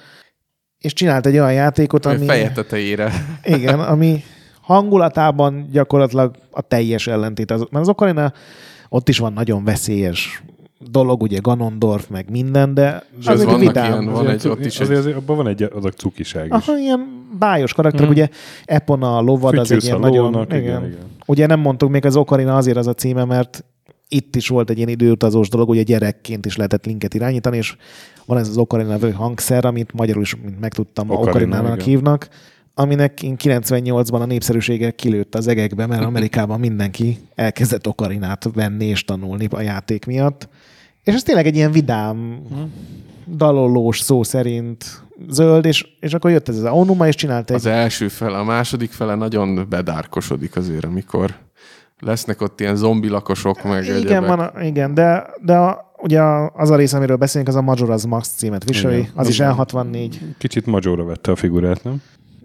és 0.79 0.93
csinált 0.93 1.27
egy 1.27 1.35
olyan 1.35 1.53
játékot, 1.53 2.07
ami... 2.07 2.27
Feje 2.27 2.53
tetejére. 2.53 3.13
Igen, 3.43 3.81
ami 3.81 4.23
hangulatában 4.61 5.69
gyakorlatilag 5.71 6.37
a 6.51 6.61
teljes 6.61 7.07
ellentét. 7.07 7.51
Az, 7.51 7.59
mert 7.59 7.85
az 7.85 7.89
Ocarina 7.89 8.33
ott 8.89 9.09
is 9.09 9.19
van 9.19 9.33
nagyon 9.33 9.65
veszélyes 9.65 10.43
dolog, 10.91 11.23
ugye 11.23 11.39
Ganondorf, 11.39 12.09
meg 12.09 12.31
minden, 12.31 12.75
de 12.75 13.03
És 13.21 13.27
az 13.27 13.41
egy 13.41 13.47
vannak 13.47 13.61
vidám. 13.61 13.87
ilyen- 13.87 14.05
Van 14.05 14.15
Azért, 14.27 14.45
egy- 14.45 14.51
ott 14.51 14.65
is 14.65 14.81
azért, 14.81 14.99
azért 14.99 15.17
abban 15.17 15.37
van 15.37 15.47
egy 15.49 15.63
adag 15.63 15.93
cukiság 15.93 16.45
is. 16.45 16.51
Aha, 16.51 16.79
ilyen 16.79 17.27
bájos 17.39 17.73
karakter, 17.73 18.01
Hmm. 18.01 18.11
ugye 18.11 18.29
Epona, 18.65 19.17
a 19.17 19.21
lovad, 19.21 19.59
az 19.59 19.73
egy 19.73 19.85
ilyen 19.85 19.97
a 19.97 19.99
nagyon... 19.99 20.25
lónak, 20.25 20.53
igen, 20.53 20.85
igen. 20.85 20.99
Ugye 21.27 21.47
nem 21.47 21.61
mondtuk 21.61 21.91
még 21.91 22.05
az 22.07 22.17
Ocarina 22.17 22.57
azért 22.57 22.77
az 22.77 22.87
a 22.87 22.95
címe, 22.95 23.25
mert 23.25 23.65
itt 24.09 24.37
is 24.37 24.49
volt 24.49 24.71
egy 24.71 24.77
ilyen 24.77 24.89
időutazós 24.89 25.49
dolog, 25.49 25.69
ugye 25.69 25.83
gyerekként 25.83 26.47
is 26.47 26.57
lehetett 26.57 26.87
linket 26.87 27.15
irányítani, 27.15 27.57
és 27.57 27.77
van 28.27 28.39
ez 28.39 28.49
az 28.49 28.57
Ocarina 28.57 28.89
nevű 28.89 29.11
hangszer, 29.11 29.65
amit 29.65 29.93
magyarul 29.93 30.23
is, 30.23 30.37
mint 30.43 30.61
megtudtam, 30.61 31.11
Ocarina, 31.11 31.31
Ocarinának 31.31 31.75
igen. 31.75 31.85
hívnak, 31.89 32.29
aminek 32.75 33.23
én 33.23 33.37
98-ban 33.43 34.21
a 34.21 34.25
népszerűsége 34.25 34.91
kilőtt 34.91 35.35
az 35.35 35.47
egekbe, 35.47 35.87
mert 35.87 36.05
Amerikában 36.05 36.61
mindenki 36.61 37.19
elkezdett 37.35 37.87
Ocarinát 37.87 38.51
venni 38.55 38.85
és 38.85 39.05
tanulni 39.05 39.49
a 39.51 39.61
játék 39.61 40.07
miatt. 40.07 40.49
És 41.03 41.15
ez 41.15 41.23
tényleg 41.23 41.47
egy 41.47 41.57
ilyen 41.57 41.73
vidám, 41.73 42.41
dalolós 43.37 44.01
szó 44.01 44.23
szerint 44.23 45.03
zöld, 45.29 45.65
és, 45.65 45.87
és 46.01 46.15
akkor 46.15 46.31
jött 46.31 46.49
ez 46.49 46.57
az 46.57 46.65
Onuma, 46.65 47.07
és 47.07 47.15
csinált 47.15 47.51
egy... 47.51 47.57
Az 47.57 47.67
első 47.67 48.09
fele, 48.09 48.39
a 48.39 48.45
második 48.45 48.91
fele 48.91 49.15
nagyon 49.15 49.67
bedárkosodik 49.69 50.57
azért, 50.57 50.85
amikor 50.85 51.35
lesznek 51.99 52.41
ott 52.41 52.61
ilyen 52.61 52.77
zombi 52.77 53.09
lakosok, 53.09 53.63
meg 53.63 53.85
Igen, 53.85 53.97
egyebek. 53.97 54.29
van, 54.29 54.41
a, 54.41 54.63
igen, 54.63 54.95
de, 54.95 55.27
de 55.43 55.57
a, 55.57 55.93
ugye 55.97 56.23
az 56.53 56.71
a 56.71 56.77
rész, 56.77 56.93
amiről 56.93 57.17
beszélünk, 57.17 57.49
az 57.49 57.57
a 57.57 57.61
Majora's 57.63 58.09
Mask 58.09 58.37
címet 58.37 58.65
viseli, 58.65 58.99
Igen. 58.99 59.11
az 59.15 59.29
is 59.29 59.39
L64. 59.43 60.15
Kicsit 60.39 60.67
Majora 60.67 61.05
vette 61.05 61.31
a 61.31 61.37
figurát, 61.37 61.85
nem? 61.85 62.03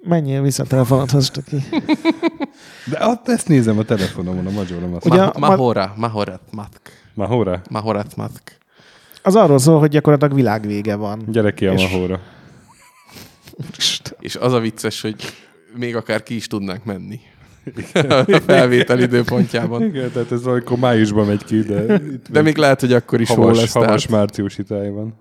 Menjél 0.07 0.41
vissza 0.41 0.63
a 0.63 0.65
telefonodhoz, 0.65 1.31
ki. 1.31 1.55
De 2.91 3.07
ott 3.07 3.29
ezt 3.29 3.47
nézem 3.47 3.77
a 3.77 3.83
telefonomon, 3.83 4.45
a 4.47 4.51
Majora 4.51 4.95
azt. 4.95 5.05
Ugye- 5.05 5.17
Ma- 5.25 5.31
Mahora, 5.49 5.93
Mahorat 5.97 6.41
Matk. 6.51 6.89
Mahora? 7.13 7.61
Mahorat 7.69 8.15
Matk. 8.15 8.51
Az 9.23 9.35
arról 9.35 9.59
szól, 9.59 9.79
hogy 9.79 9.89
gyakorlatilag 9.89 10.35
világvége 10.35 10.95
van. 10.95 11.23
Gyere 11.27 11.53
ki 11.53 11.65
a 11.65 11.73
És- 11.73 11.81
Mahóra. 11.91 12.19
És 14.19 14.35
az 14.35 14.53
a 14.53 14.59
vicces, 14.59 15.01
hogy 15.01 15.15
még 15.77 15.95
akár 15.95 16.23
ki 16.23 16.35
is 16.35 16.47
tudnánk 16.47 16.83
menni. 16.83 17.19
a 17.93 18.41
felvétel 18.45 18.99
időpontjában. 18.99 19.83
Igen, 19.83 20.11
tehát 20.11 20.31
ez 20.31 20.43
valamikor 20.43 20.77
májusban 20.77 21.25
megy 21.27 21.43
ki, 21.43 21.59
de 21.61 21.93
itt 21.95 22.29
De 22.29 22.41
még 22.41 22.57
lehet, 22.57 22.79
hogy 22.79 22.93
akkor 22.93 23.21
is 23.21 23.27
hol 23.27 23.37
havas, 23.37 23.57
lesz. 23.59 23.73
havas 23.73 24.03
Tehát. 24.05 24.19
márciusi 24.19 24.63
tájban. 24.63 25.13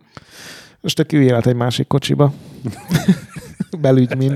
Most 0.81 1.01
át 1.33 1.47
egy 1.47 1.55
másik 1.55 1.87
kocsiba. 1.87 2.33
Belügymin. 3.81 4.33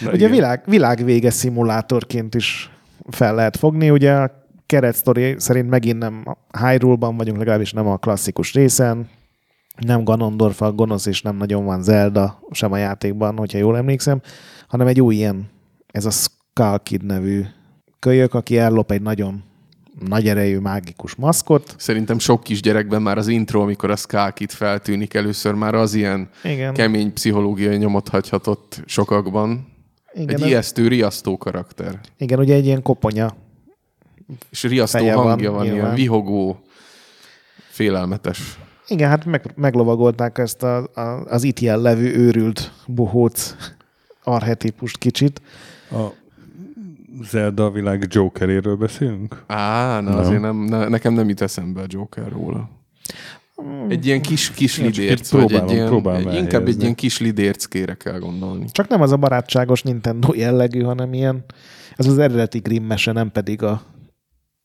Na, 0.00 0.08
Ugye 0.08 0.16
igen. 0.16 0.30
világ, 0.30 0.62
világvége 0.66 1.30
szimulátorként 1.30 2.34
is 2.34 2.70
fel 3.10 3.34
lehet 3.34 3.56
fogni. 3.56 3.90
Ugye 3.90 4.12
a 4.12 4.30
keretsztori 4.66 5.34
szerint 5.38 5.68
megint 5.68 5.98
nem 5.98 6.24
Hyrule-ban 6.58 7.16
vagyunk, 7.16 7.38
legalábbis 7.38 7.72
nem 7.72 7.86
a 7.86 7.96
klasszikus 7.96 8.52
részen. 8.52 9.08
Nem 9.76 10.04
Ganondorf 10.04 10.62
a 10.62 10.72
gonosz, 10.72 11.06
és 11.06 11.22
nem 11.22 11.36
nagyon 11.36 11.64
van 11.64 11.82
Zelda 11.82 12.40
sem 12.50 12.72
a 12.72 12.76
játékban, 12.76 13.36
hogyha 13.36 13.58
jól 13.58 13.76
emlékszem, 13.76 14.20
hanem 14.68 14.86
egy 14.86 15.00
új 15.00 15.14
ilyen, 15.14 15.50
ez 15.86 16.04
a 16.04 16.10
Skull 16.10 16.78
Kid 16.82 17.04
nevű 17.04 17.42
kölyök, 17.98 18.34
aki 18.34 18.58
ellop 18.58 18.90
egy 18.90 19.02
nagyon 19.02 19.42
nagy 20.00 20.28
erejű 20.28 20.58
mágikus 20.58 21.14
maszkot. 21.14 21.74
Szerintem 21.78 22.18
sok 22.18 22.42
kisgyerekben 22.42 23.02
már 23.02 23.18
az 23.18 23.28
intro, 23.28 23.60
amikor 23.62 23.90
a 23.90 23.96
Skalkit 23.96 24.52
feltűnik 24.52 25.14
először, 25.14 25.54
már 25.54 25.74
az 25.74 25.94
ilyen 25.94 26.28
Igen. 26.44 26.74
kemény 26.74 27.12
pszichológiai 27.12 27.76
nyomot 27.76 28.08
hagyhatott 28.08 28.82
sokakban. 28.86 29.66
Igen, 30.14 30.28
Egy 30.28 30.40
ez- 30.42 30.46
ijesztő, 30.48 30.88
riasztó 30.88 31.36
karakter. 31.38 32.00
Igen, 32.18 32.38
ugye 32.38 32.54
egy 32.54 32.64
ilyen 32.64 32.82
koponya. 32.82 33.34
És 34.50 34.62
riasztó 34.62 34.98
hangja 34.98 35.16
van, 35.16 35.24
van 35.56 35.62
nyilván. 35.64 35.82
ilyen 35.82 35.94
vihogó, 35.94 36.60
félelmetes. 37.70 38.58
Igen, 38.88 39.08
hát 39.08 39.24
meg, 39.24 39.52
meglovagolták 39.54 40.38
ezt 40.38 40.62
a, 40.62 40.76
a, 40.94 41.00
az 41.24 41.42
itt 41.42 41.60
jellevő 41.60 42.14
őrült 42.14 42.72
bohóc 42.86 43.54
arhetipust 44.24 44.98
kicsit. 44.98 45.40
A 45.90 46.06
Zelda 47.20 47.70
világ 47.70 48.06
Jokeréről 48.10 48.76
beszélünk? 48.76 49.44
Á, 49.46 50.00
na 50.00 50.10
Nem. 50.10 50.18
azért 50.18 50.40
nem, 50.40 50.56
ne, 50.56 50.88
nekem 50.88 51.12
nem 51.14 51.28
jut 51.28 51.40
eszembe 51.40 51.80
a 51.80 51.84
Joker 51.88 52.28
róla. 52.32 52.68
Egy 53.88 54.06
ilyen 54.06 54.22
kis, 54.22 54.50
kis 54.50 54.78
Ja, 54.78 54.84
lidérc, 54.84 55.30
vagy 55.30 55.40
egy 55.42 55.48
próbálom- 55.48 55.74
ilyen, 55.74 55.86
próbálom 55.86 56.28
egy, 56.28 56.34
inkább 56.34 56.66
egy 56.66 56.80
ilyen 56.80 56.94
kis 56.94 57.20
lidérckére 57.20 57.94
kell 57.94 58.18
gondolni. 58.18 58.64
Csak 58.70 58.88
nem 58.88 59.00
az 59.00 59.12
a 59.12 59.16
barátságos 59.16 59.82
Nintendo 59.82 60.34
jellegű, 60.34 60.82
hanem 60.82 61.12
ilyen, 61.12 61.44
ez 61.96 62.06
az 62.06 62.18
eredeti 62.18 62.58
Grimm 62.58 62.84
mese, 62.84 63.12
nem 63.12 63.30
pedig 63.30 63.62
a, 63.62 63.82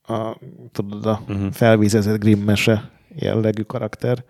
a 0.01 0.37
tudod, 0.71 1.05
a 1.05 1.21
uh-huh. 1.27 1.51
felvízezett 1.51 2.19
Grimm 2.19 2.39
mese 2.43 2.89
jellegű 3.15 3.61
karakter. 3.61 4.23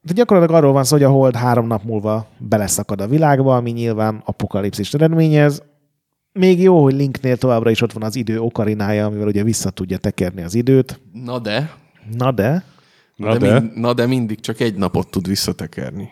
De 0.00 0.12
gyakorlatilag 0.12 0.60
arról 0.60 0.72
van 0.72 0.84
szó, 0.84 0.94
hogy 0.96 1.04
a 1.04 1.10
Hold 1.10 1.36
három 1.36 1.66
nap 1.66 1.84
múlva 1.84 2.26
beleszakad 2.38 3.00
a 3.00 3.06
világba, 3.06 3.56
ami 3.56 3.70
nyilván 3.70 4.22
apokalipszist 4.24 4.94
eredményez. 4.94 5.62
Még 6.32 6.60
jó, 6.62 6.82
hogy 6.82 6.94
Linknél 6.94 7.36
továbbra 7.36 7.70
is 7.70 7.80
ott 7.82 7.92
van 7.92 8.02
az 8.02 8.16
idő 8.16 8.40
okarinája, 8.40 9.06
amivel 9.06 9.26
ugye 9.26 9.42
vissza 9.42 9.70
tudja 9.70 9.98
tekerni 9.98 10.42
az 10.42 10.54
időt. 10.54 11.00
Na 11.12 11.38
de, 11.38 11.70
Na 12.18 12.32
de, 12.32 12.64
Na 13.16 13.32
de, 13.32 13.38
de, 13.38 13.60
Mind, 13.60 13.78
na 13.78 13.92
de 13.92 14.06
mindig 14.06 14.40
csak 14.40 14.60
egy 14.60 14.74
napot 14.74 15.10
tud 15.10 15.28
visszatekerni. 15.28 16.08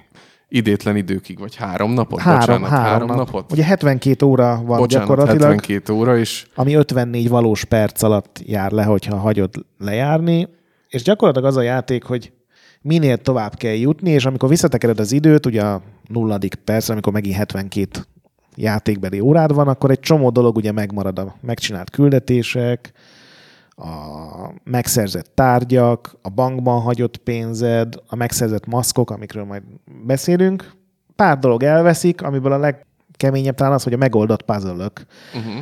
Idétlen 0.48 0.96
időkig, 0.96 1.38
vagy 1.38 1.54
három 1.56 1.92
napot? 1.92 2.20
három, 2.20 2.38
Bocsánat, 2.60 2.68
három, 2.68 2.90
három 2.90 3.06
nap. 3.08 3.16
napot? 3.16 3.52
Ugye 3.52 3.64
72 3.64 4.26
óra 4.26 4.62
van 4.64 4.78
Bocsánat, 4.78 4.88
gyakorlatilag, 4.88 5.40
72 5.50 5.92
óra, 5.92 6.18
és 6.18 6.46
ami 6.54 6.74
54 6.74 7.28
valós 7.28 7.64
perc 7.64 8.02
alatt 8.02 8.40
jár 8.46 8.70
le, 8.70 8.84
hogyha 8.84 9.16
hagyod 9.16 9.54
lejárni, 9.78 10.48
és 10.88 11.02
gyakorlatilag 11.02 11.48
az 11.48 11.56
a 11.56 11.62
játék, 11.62 12.04
hogy 12.04 12.32
minél 12.82 13.16
tovább 13.16 13.54
kell 13.54 13.74
jutni, 13.74 14.10
és 14.10 14.24
amikor 14.26 14.48
visszatekered 14.48 15.00
az 15.00 15.12
időt, 15.12 15.46
ugye 15.46 15.62
a 15.62 15.82
nulladik 16.08 16.54
perc, 16.54 16.88
amikor 16.88 17.12
megint 17.12 17.36
72 17.36 18.00
játékbeli 18.60 19.20
órád 19.20 19.54
van, 19.54 19.68
akkor 19.68 19.90
egy 19.90 20.00
csomó 20.00 20.30
dolog 20.30 20.56
ugye 20.56 20.72
megmarad 20.72 21.18
a 21.18 21.34
megcsinált 21.40 21.90
küldetések, 21.90 22.92
a 23.76 24.52
megszerzett 24.64 25.30
tárgyak, 25.34 26.16
a 26.22 26.28
bankban 26.28 26.80
hagyott 26.80 27.16
pénzed, 27.16 27.94
a 28.06 28.16
megszerzett 28.16 28.66
maszkok, 28.66 29.10
amikről 29.10 29.44
majd 29.44 29.62
beszélünk. 30.06 30.72
Pár 31.16 31.38
dolog 31.38 31.62
elveszik, 31.62 32.22
amiből 32.22 32.52
a 32.52 32.58
legkeményebb 32.58 33.54
talán 33.54 33.72
az, 33.72 33.82
hogy 33.82 33.92
a 33.92 33.96
megoldott 33.96 34.42
puzzle 34.42 34.72
uh-huh. 34.72 34.92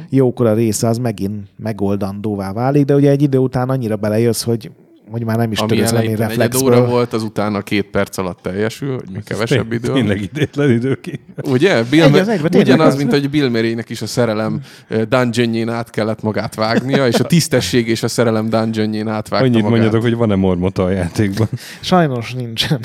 jókora 0.09 0.55
része 0.55 0.89
az 0.89 0.99
megint 0.99 1.49
megoldandóvá 1.57 2.53
válik, 2.53 2.85
de 2.85 2.95
ugye 2.95 3.11
egy 3.11 3.23
idő 3.23 3.39
után 3.39 3.69
annyira 3.69 3.97
belejössz, 3.97 4.43
hogy, 4.43 4.70
hogy 5.10 5.24
már 5.24 5.36
nem 5.36 5.52
is 5.52 5.59
ami 5.59 5.80
eleinte 5.82 6.26
negyed 6.26 6.55
óra 6.55 6.70
reflexből. 6.70 6.86
volt, 6.86 7.12
az 7.12 7.22
utána 7.22 7.62
két 7.62 7.85
perc 7.86 8.18
alatt 8.18 8.43
teljesül, 8.43 8.97
vagy 8.97 9.10
még 9.12 9.24
kevesebb 9.24 9.72
idő. 9.72 9.93
Tényleg 9.93 10.20
idétlen 10.22 10.70
idő 10.70 11.01
ki. 11.01 11.20
Ugye? 11.43 11.82
Bill, 11.90 12.02
Egy 12.02 12.14
az 12.14 12.28
egybe, 12.28 12.48
tényleg 12.48 12.68
ugyanaz, 12.74 12.93
az. 12.93 12.98
mint 12.98 13.10
hogy 13.10 13.30
Bill 13.30 13.48
Murraynek 13.48 13.89
is 13.90 14.02
a 14.02 14.06
szerelem 14.06 14.60
eh, 14.89 15.01
dungeonjén 15.02 15.68
át 15.68 15.90
kellett 15.90 16.22
magát 16.22 16.55
vágnia, 16.55 17.06
és 17.06 17.14
a 17.20 17.24
tisztesség 17.24 17.89
és 17.89 18.02
a 18.02 18.09
szerelem 18.09 18.48
dungeonjén 18.48 19.09
átvágta 19.09 19.44
Annyit 19.47 19.55
magát. 19.62 19.70
mondjatok, 19.70 20.02
hogy 20.02 20.14
van-e 20.14 20.35
mormota 20.35 20.85
a 20.85 20.90
játékban. 20.90 21.48
Sajnos 21.80 22.35
nincsen. 22.35 22.80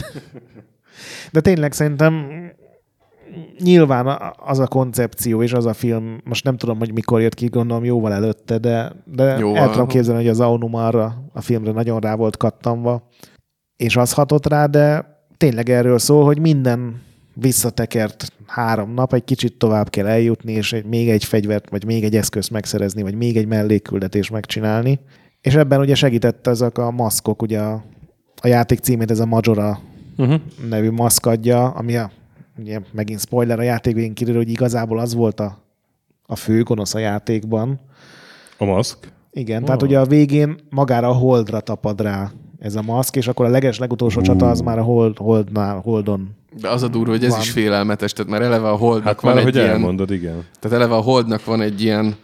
De 1.31 1.41
tényleg 1.41 1.73
szerintem 1.73 2.25
nyilván 3.59 4.33
az 4.45 4.59
a 4.59 4.67
koncepció 4.67 5.43
és 5.43 5.53
az 5.53 5.65
a 5.65 5.73
film, 5.73 6.17
most 6.23 6.43
nem 6.43 6.57
tudom, 6.57 6.77
hogy 6.77 6.93
mikor 6.93 7.21
jött 7.21 7.33
ki, 7.33 7.45
gondolom 7.45 7.83
jóval 7.83 8.13
előtte, 8.13 8.57
de, 8.57 8.91
de 9.05 9.37
Jóval. 9.37 9.57
el 9.57 9.69
tudom 9.71 9.87
képzelni, 9.87 10.21
hogy 10.21 10.29
az 10.29 10.39
Aonuma 10.39 10.85
arra 10.85 11.23
a 11.33 11.41
filmre 11.41 11.71
nagyon 11.71 11.99
rá 11.99 12.15
volt 12.15 12.37
kattanva, 12.37 13.07
és 13.75 13.95
az 13.95 14.13
hatott 14.13 14.47
rá, 14.47 14.65
de 14.65 15.05
tényleg 15.37 15.69
erről 15.69 15.99
szól, 15.99 16.25
hogy 16.25 16.39
minden 16.39 17.01
visszatekert 17.33 18.33
három 18.47 18.93
nap, 18.93 19.13
egy 19.13 19.23
kicsit 19.23 19.57
tovább 19.57 19.89
kell 19.89 20.07
eljutni, 20.07 20.51
és 20.51 20.81
még 20.89 21.09
egy 21.09 21.23
fegyvert, 21.23 21.69
vagy 21.69 21.85
még 21.85 22.03
egy 22.03 22.15
eszközt 22.15 22.51
megszerezni, 22.51 23.01
vagy 23.01 23.15
még 23.15 23.37
egy 23.37 23.47
mellékküldetést 23.47 24.31
megcsinálni. 24.31 24.99
És 25.41 25.55
ebben 25.55 25.79
ugye 25.79 25.95
segített 25.95 26.47
ezek 26.47 26.77
a 26.77 26.91
maszkok, 26.91 27.41
ugye 27.41 27.59
a, 27.59 27.83
a 28.41 28.47
játék 28.47 28.79
címét 28.79 29.11
ez 29.11 29.19
a 29.19 29.25
Majora 29.25 29.79
Uh-huh. 30.17 30.41
nevű 30.69 30.91
maszk 30.91 31.25
adja, 31.25 31.69
ami 31.69 31.95
a, 31.95 32.11
ugye 32.57 32.79
megint 32.91 33.19
spoiler 33.19 33.59
a 33.59 33.63
játék 33.63 33.93
végén 33.95 34.13
kiderül, 34.13 34.39
hogy 34.41 34.49
igazából 34.51 34.99
az 34.99 35.13
volt 35.13 35.39
a, 35.39 35.57
a 36.25 36.35
fő 36.35 36.63
gonosz 36.63 36.93
a 36.95 36.99
játékban. 36.99 37.79
A 38.57 38.65
maszk. 38.65 39.11
Igen, 39.31 39.59
Oh. 39.59 39.65
tehát 39.65 39.81
ugye 39.81 39.99
a 39.99 40.05
végén 40.05 40.55
magára 40.69 41.07
a 41.09 41.13
holdra 41.13 41.59
tapad 41.59 42.01
rá 42.01 42.31
ez 42.59 42.75
a 42.75 42.81
maszk, 42.81 43.15
és 43.15 43.27
akkor 43.27 43.45
a 43.45 43.49
leges 43.49 43.79
legutolsó 43.79 44.21
csata 44.21 44.49
az 44.49 44.59
már 44.61 44.77
a 44.79 44.83
hold, 44.83 45.17
holdnál, 45.17 45.79
holdon. 45.79 46.29
De 46.61 46.69
az 46.69 46.83
a 46.83 46.87
durva, 46.87 47.11
hogy 47.11 47.23
ez 47.23 47.31
Van. 47.31 47.39
is 47.39 47.49
félelmetes, 47.49 48.13
tehát 48.13 48.31
már 48.31 48.41
eleve 48.41 48.69
a 48.69 48.75
Holdnak 48.75 49.05
Hát 49.07 49.21
van 49.21 49.35
már, 49.35 49.45
egy 49.45 49.55
ilyen... 49.55 49.69
elmondod, 49.69 50.11
igen. 50.11 50.43
Tehát 50.59 50.77
eleve 50.77 50.95
a 50.95 51.01
Holdnak 51.01 51.45
van 51.45 51.61
egy 51.61 51.81
ilyen 51.81 52.15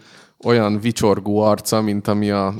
olyan 0.44 0.80
vicsorgó 0.80 1.38
arca, 1.40 1.80
mint 1.80 2.08
ami 2.08 2.30
a 2.30 2.54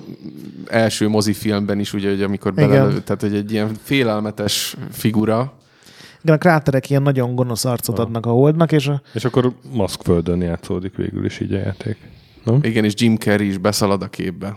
első 0.66 1.08
mozifilmben 1.08 1.78
is, 1.78 1.92
ugye, 1.92 2.08
hogy 2.10 2.22
amikor 2.22 2.54
belelő, 2.54 3.00
tehát 3.00 3.20
hogy 3.20 3.34
egy 3.34 3.52
ilyen 3.52 3.70
félelmetes 3.82 4.76
figura. 4.90 5.52
Igen, 6.22 6.34
a 6.34 6.38
kráterek 6.38 6.90
ilyen 6.90 7.02
nagyon 7.02 7.34
gonosz 7.34 7.64
arcot 7.64 7.98
adnak 7.98 8.26
a 8.26 8.30
holdnak, 8.30 8.72
és 8.72 8.86
a... 8.86 9.02
És 9.14 9.24
akkor 9.24 9.52
maszkföldön 9.72 10.40
játszódik 10.40 10.96
végül 10.96 11.24
is 11.24 11.40
így 11.40 11.52
a 11.52 11.58
játék. 11.58 11.96
Nem? 12.44 12.58
Igen, 12.62 12.84
és 12.84 12.92
Jim 12.96 13.16
Carrey 13.16 13.48
is 13.48 13.58
beszalad 13.58 14.02
a 14.02 14.08
képbe. 14.08 14.56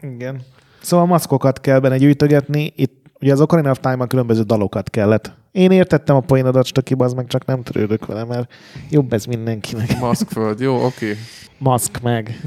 Igen. 0.00 0.42
Szóval 0.82 1.06
maszkokat 1.06 1.60
kell 1.60 1.78
benne 1.78 1.96
gyűjtögetni. 1.96 2.72
Itt 2.76 3.04
ugye 3.20 3.32
az 3.32 3.40
Ocarina 3.40 3.70
of 3.70 3.80
Time-ban 3.80 4.08
különböző 4.08 4.42
dalokat 4.42 4.90
kellett. 4.90 5.32
Én 5.52 5.70
értettem 5.70 6.16
a 6.16 6.20
poénodat, 6.20 6.66
Stöki, 6.66 6.94
az 6.98 7.12
meg 7.12 7.26
csak 7.26 7.44
nem 7.44 7.62
törődök 7.62 8.06
vele, 8.06 8.24
mert 8.24 8.52
jobb 8.90 9.12
ez 9.12 9.24
mindenkinek. 9.24 9.98
Maszkföld, 10.00 10.60
jó, 10.60 10.74
oké. 10.74 10.86
Okay. 10.86 11.22
Maszk 11.58 12.00
meg. 12.02 12.40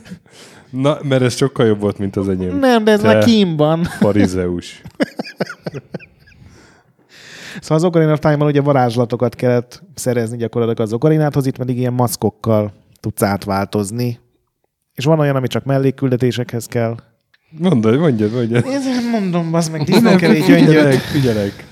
Na, 0.70 0.98
mert 1.02 1.22
ez 1.22 1.36
sokkal 1.36 1.66
jobb 1.66 1.80
volt, 1.80 1.98
mint 1.98 2.16
az 2.16 2.28
enyém. 2.28 2.58
Nem, 2.58 2.84
de 2.84 2.90
ez 2.90 3.00
Te 3.00 3.06
már 3.06 3.24
kínban. 3.24 3.84
Farizeus. 3.84 4.82
Szóval 7.60 7.76
az 7.76 7.84
Ocarina 7.84 8.12
of 8.12 8.18
Time-ban 8.18 8.48
ugye 8.48 8.60
varázslatokat 8.60 9.34
kellett 9.34 9.82
szerezni 9.94 10.36
gyakorlatilag 10.36 10.80
az 10.80 10.92
Ocarináthoz, 10.92 11.46
itt 11.46 11.56
pedig 11.56 11.78
ilyen 11.78 11.92
maszkokkal 11.92 12.72
tudsz 13.00 13.22
átváltozni. 13.22 14.18
És 14.94 15.04
van 15.04 15.18
olyan, 15.18 15.36
ami 15.36 15.46
csak 15.46 15.64
mellékküldetésekhez 15.64 16.66
kell. 16.66 16.96
Mondod, 17.58 17.98
mondjad, 17.98 18.32
mondjad. 18.32 18.64
Én 18.66 19.10
mondom, 19.10 19.54
az 19.54 19.68
meg 19.68 19.82
disznókeré 19.82 20.40
gyöngyöt. 20.40 20.66
figyelek, 20.66 20.98
figyelek. 20.98 21.66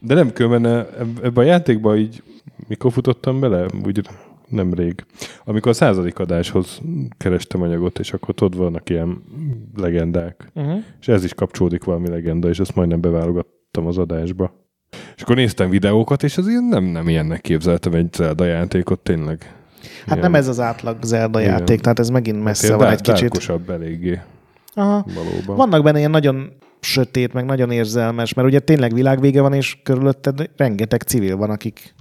De 0.00 0.14
nem 0.14 0.32
kellene 0.32 0.86
ebbe 1.22 1.40
a 1.40 1.44
játékba 1.44 1.96
így, 1.96 2.22
mikor 2.68 2.92
futottam 2.92 3.40
bele, 3.40 3.66
úgy 3.84 4.08
nemrég. 4.48 5.04
Amikor 5.44 5.70
a 5.70 5.74
századik 5.74 6.18
adáshoz 6.18 6.80
kerestem 7.16 7.62
anyagot, 7.62 7.98
és 7.98 8.12
akkor 8.12 8.34
tudod, 8.34 8.56
vannak 8.56 8.90
ilyen 8.90 9.22
legendák. 9.76 10.50
Uh-huh. 10.54 10.78
És 11.00 11.08
ez 11.08 11.24
is 11.24 11.34
kapcsolódik 11.34 11.84
valami 11.84 12.08
legenda, 12.08 12.48
és 12.48 12.58
ezt 12.58 12.74
majdnem 12.74 13.00
beválogattam 13.00 13.86
az 13.86 13.98
adásba. 13.98 14.52
És 15.16 15.22
akkor 15.22 15.36
néztem 15.36 15.70
videókat, 15.70 16.22
és 16.22 16.36
az 16.38 16.48
ilyen 16.48 16.64
nem, 16.64 16.84
nem 16.84 17.08
ilyennek 17.08 17.40
képzeltem 17.40 17.92
egy 17.94 18.12
Zelda 18.12 18.44
játékot, 18.44 18.98
tényleg. 18.98 19.54
Hát 19.98 20.06
Ilyen- 20.06 20.18
nem 20.20 20.34
ez 20.34 20.48
az 20.48 20.60
átlag 20.60 20.96
Zelda 21.02 21.40
Igen. 21.40 21.52
játék, 21.52 21.80
tehát 21.80 21.98
ez 21.98 22.08
megint 22.08 22.42
messze 22.42 22.66
ilyen 22.66 22.78
van 22.78 22.88
egy 22.90 23.00
kicsit. 23.00 23.50
eléggé, 23.68 24.20
Aha. 24.74 25.06
valóban. 25.14 25.56
Vannak 25.56 25.82
benne 25.82 25.98
ilyen 25.98 26.10
nagyon 26.10 26.52
sötét, 26.80 27.32
meg 27.32 27.44
nagyon 27.44 27.70
érzelmes, 27.70 28.34
mert 28.34 28.48
ugye 28.48 28.58
tényleg 28.58 28.94
világvége 28.94 29.40
van, 29.40 29.52
és 29.52 29.78
körülötted 29.82 30.50
rengeteg 30.56 31.02
civil 31.02 31.36
van, 31.36 31.50
akik 31.50 31.94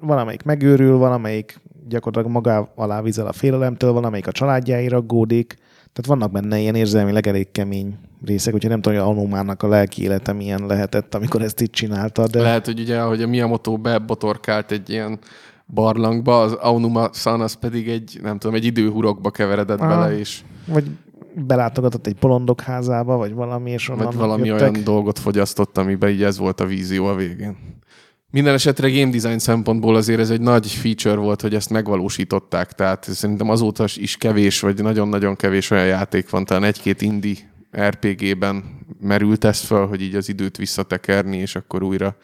valamelyik 0.00 0.42
megőrül, 0.42 0.96
valamelyik 0.96 1.60
gyakorlatilag 1.88 2.34
magá 2.36 2.68
alá 2.74 3.02
vizel 3.02 3.26
a 3.26 3.32
félelemtől, 3.32 3.92
valamelyik 3.92 4.26
a 4.26 4.32
családjáira 4.32 4.96
aggódik. 4.96 5.56
Tehát 5.94 6.20
vannak 6.20 6.30
benne 6.30 6.58
ilyen 6.58 6.74
érzelmileg 6.74 7.26
elég 7.26 7.50
kemény 7.52 7.98
részek, 8.24 8.54
úgyhogy 8.54 8.70
nem 8.70 8.80
tudom, 8.80 8.98
hogy 8.98 9.06
a 9.06 9.10
Anomának 9.10 9.62
a 9.62 9.68
lelki 9.68 10.02
élete 10.02 10.32
milyen 10.32 10.66
lehetett, 10.66 11.14
amikor 11.14 11.42
ezt 11.42 11.60
itt 11.60 11.72
csinálta, 11.72 12.26
de 12.26 12.42
Lehet, 12.42 12.66
hogy 12.66 12.80
ugye, 12.80 13.00
hogy 13.00 13.22
a 13.22 13.26
Miyamoto 13.26 13.76
bebotorkált 13.76 14.70
egy 14.70 14.90
ilyen 14.90 15.18
barlangba, 15.66 16.40
az 16.40 16.52
Aonuma 16.52 17.08
San 17.12 17.40
az 17.40 17.52
pedig 17.52 17.88
egy, 17.88 18.18
nem 18.22 18.38
tudom, 18.38 18.56
egy 18.56 18.64
időhurokba 18.64 19.30
keveredett 19.30 19.80
Aha. 19.80 19.88
bele, 19.88 20.18
és 20.18 20.40
vagy 20.66 20.84
belátogatott 21.34 22.06
egy 22.06 22.16
bolondok 22.16 22.60
házába, 22.60 23.16
vagy 23.16 23.34
valami, 23.34 23.70
és 23.70 23.88
onnan 23.88 24.04
vagy 24.04 24.14
valami 24.14 24.46
jöttek. 24.46 24.70
olyan 24.70 24.84
dolgot 24.84 25.18
fogyasztott, 25.18 25.78
amiben 25.78 26.10
így 26.10 26.22
ez 26.22 26.38
volt 26.38 26.60
a 26.60 26.66
vízió 26.66 27.06
a 27.06 27.14
végén. 27.14 27.56
Minden 28.34 28.54
esetre 28.54 28.90
game 28.90 29.10
design 29.10 29.38
szempontból 29.38 29.96
azért 29.96 30.20
ez 30.20 30.30
egy 30.30 30.40
nagy 30.40 30.70
feature 30.70 31.16
volt, 31.16 31.40
hogy 31.40 31.54
ezt 31.54 31.70
megvalósították, 31.70 32.72
tehát 32.72 33.04
szerintem 33.10 33.50
azóta 33.50 33.84
is 33.94 34.16
kevés, 34.16 34.60
vagy 34.60 34.82
nagyon-nagyon 34.82 35.36
kevés 35.36 35.70
olyan 35.70 35.86
játék 35.86 36.30
van, 36.30 36.44
talán 36.44 36.64
egy-két 36.64 37.02
indie 37.02 37.36
RPG-ben 37.80 38.64
merült 39.00 39.44
ez 39.44 39.60
föl, 39.60 39.86
hogy 39.86 40.02
így 40.02 40.14
az 40.14 40.28
időt 40.28 40.56
visszatekerni, 40.56 41.36
és 41.36 41.56
akkor 41.56 41.82
újra 41.82 42.16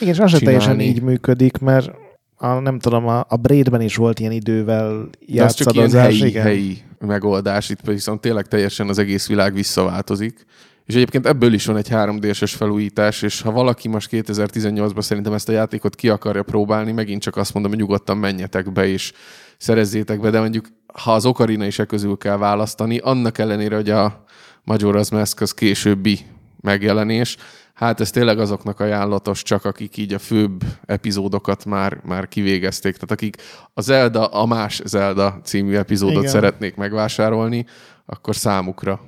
Igen, 0.00 0.12
és 0.14 0.20
az 0.20 0.30
se 0.30 0.38
teljesen 0.38 0.80
így 0.80 1.02
működik, 1.02 1.58
mert 1.58 1.90
a, 2.36 2.46
nem 2.46 2.78
tudom, 2.78 3.06
a, 3.06 3.26
a 3.28 3.36
Braidben 3.36 3.80
is 3.80 3.96
volt 3.96 4.20
ilyen 4.20 4.32
idővel 4.32 5.08
De 5.26 5.44
az 5.44 5.54
csak 5.54 5.74
ilyen 5.74 5.88
játszadozás. 5.88 6.18
helyi, 6.18 6.30
igen. 6.30 6.42
helyi 6.42 6.78
megoldás, 6.98 7.70
itt 7.70 7.80
viszont 7.84 8.20
tényleg 8.20 8.46
teljesen 8.46 8.88
az 8.88 8.98
egész 8.98 9.28
világ 9.28 9.54
visszaváltozik. 9.54 10.46
És 10.86 10.94
egyébként 10.94 11.26
ebből 11.26 11.52
is 11.52 11.66
van 11.66 11.76
egy 11.76 11.88
3D-es 11.90 12.52
felújítás, 12.56 13.22
és 13.22 13.40
ha 13.40 13.50
valaki 13.50 13.88
most 13.88 14.08
2018-ban 14.12 15.00
szerintem 15.00 15.32
ezt 15.32 15.48
a 15.48 15.52
játékot 15.52 15.94
ki 15.94 16.08
akarja 16.08 16.42
próbálni, 16.42 16.92
megint 16.92 17.22
csak 17.22 17.36
azt 17.36 17.54
mondom, 17.54 17.72
hogy 17.72 17.80
nyugodtan 17.80 18.16
menjetek 18.16 18.72
be, 18.72 18.86
és 18.86 19.12
szerezzétek 19.56 20.20
be, 20.20 20.30
de 20.30 20.40
mondjuk 20.40 20.66
ha 20.92 21.14
az 21.14 21.26
Ocarina 21.26 21.66
is 21.66 21.78
e 21.78 21.84
közül 21.84 22.16
kell 22.16 22.36
választani, 22.36 22.98
annak 22.98 23.38
ellenére, 23.38 23.74
hogy 23.74 23.90
a 23.90 24.24
Majora's 24.66 25.12
Mask 25.12 25.40
az 25.40 25.54
későbbi 25.54 26.18
megjelenés, 26.60 27.36
hát 27.74 28.00
ez 28.00 28.10
tényleg 28.10 28.38
azoknak 28.38 28.80
ajánlatos, 28.80 29.42
csak 29.42 29.64
akik 29.64 29.96
így 29.96 30.12
a 30.12 30.18
főbb 30.18 30.64
epizódokat 30.84 31.64
már, 31.64 32.00
már 32.04 32.28
kivégezték. 32.28 32.94
Tehát 32.94 33.10
akik 33.10 33.36
a 33.74 33.80
Zelda, 33.80 34.26
a 34.26 34.46
más 34.46 34.80
Zelda 34.84 35.40
című 35.44 35.74
epizódot 35.74 36.10
Igen. 36.10 36.22
Igen. 36.22 36.34
szeretnék 36.34 36.74
megvásárolni, 36.74 37.66
akkor 38.06 38.36
számukra. 38.36 39.00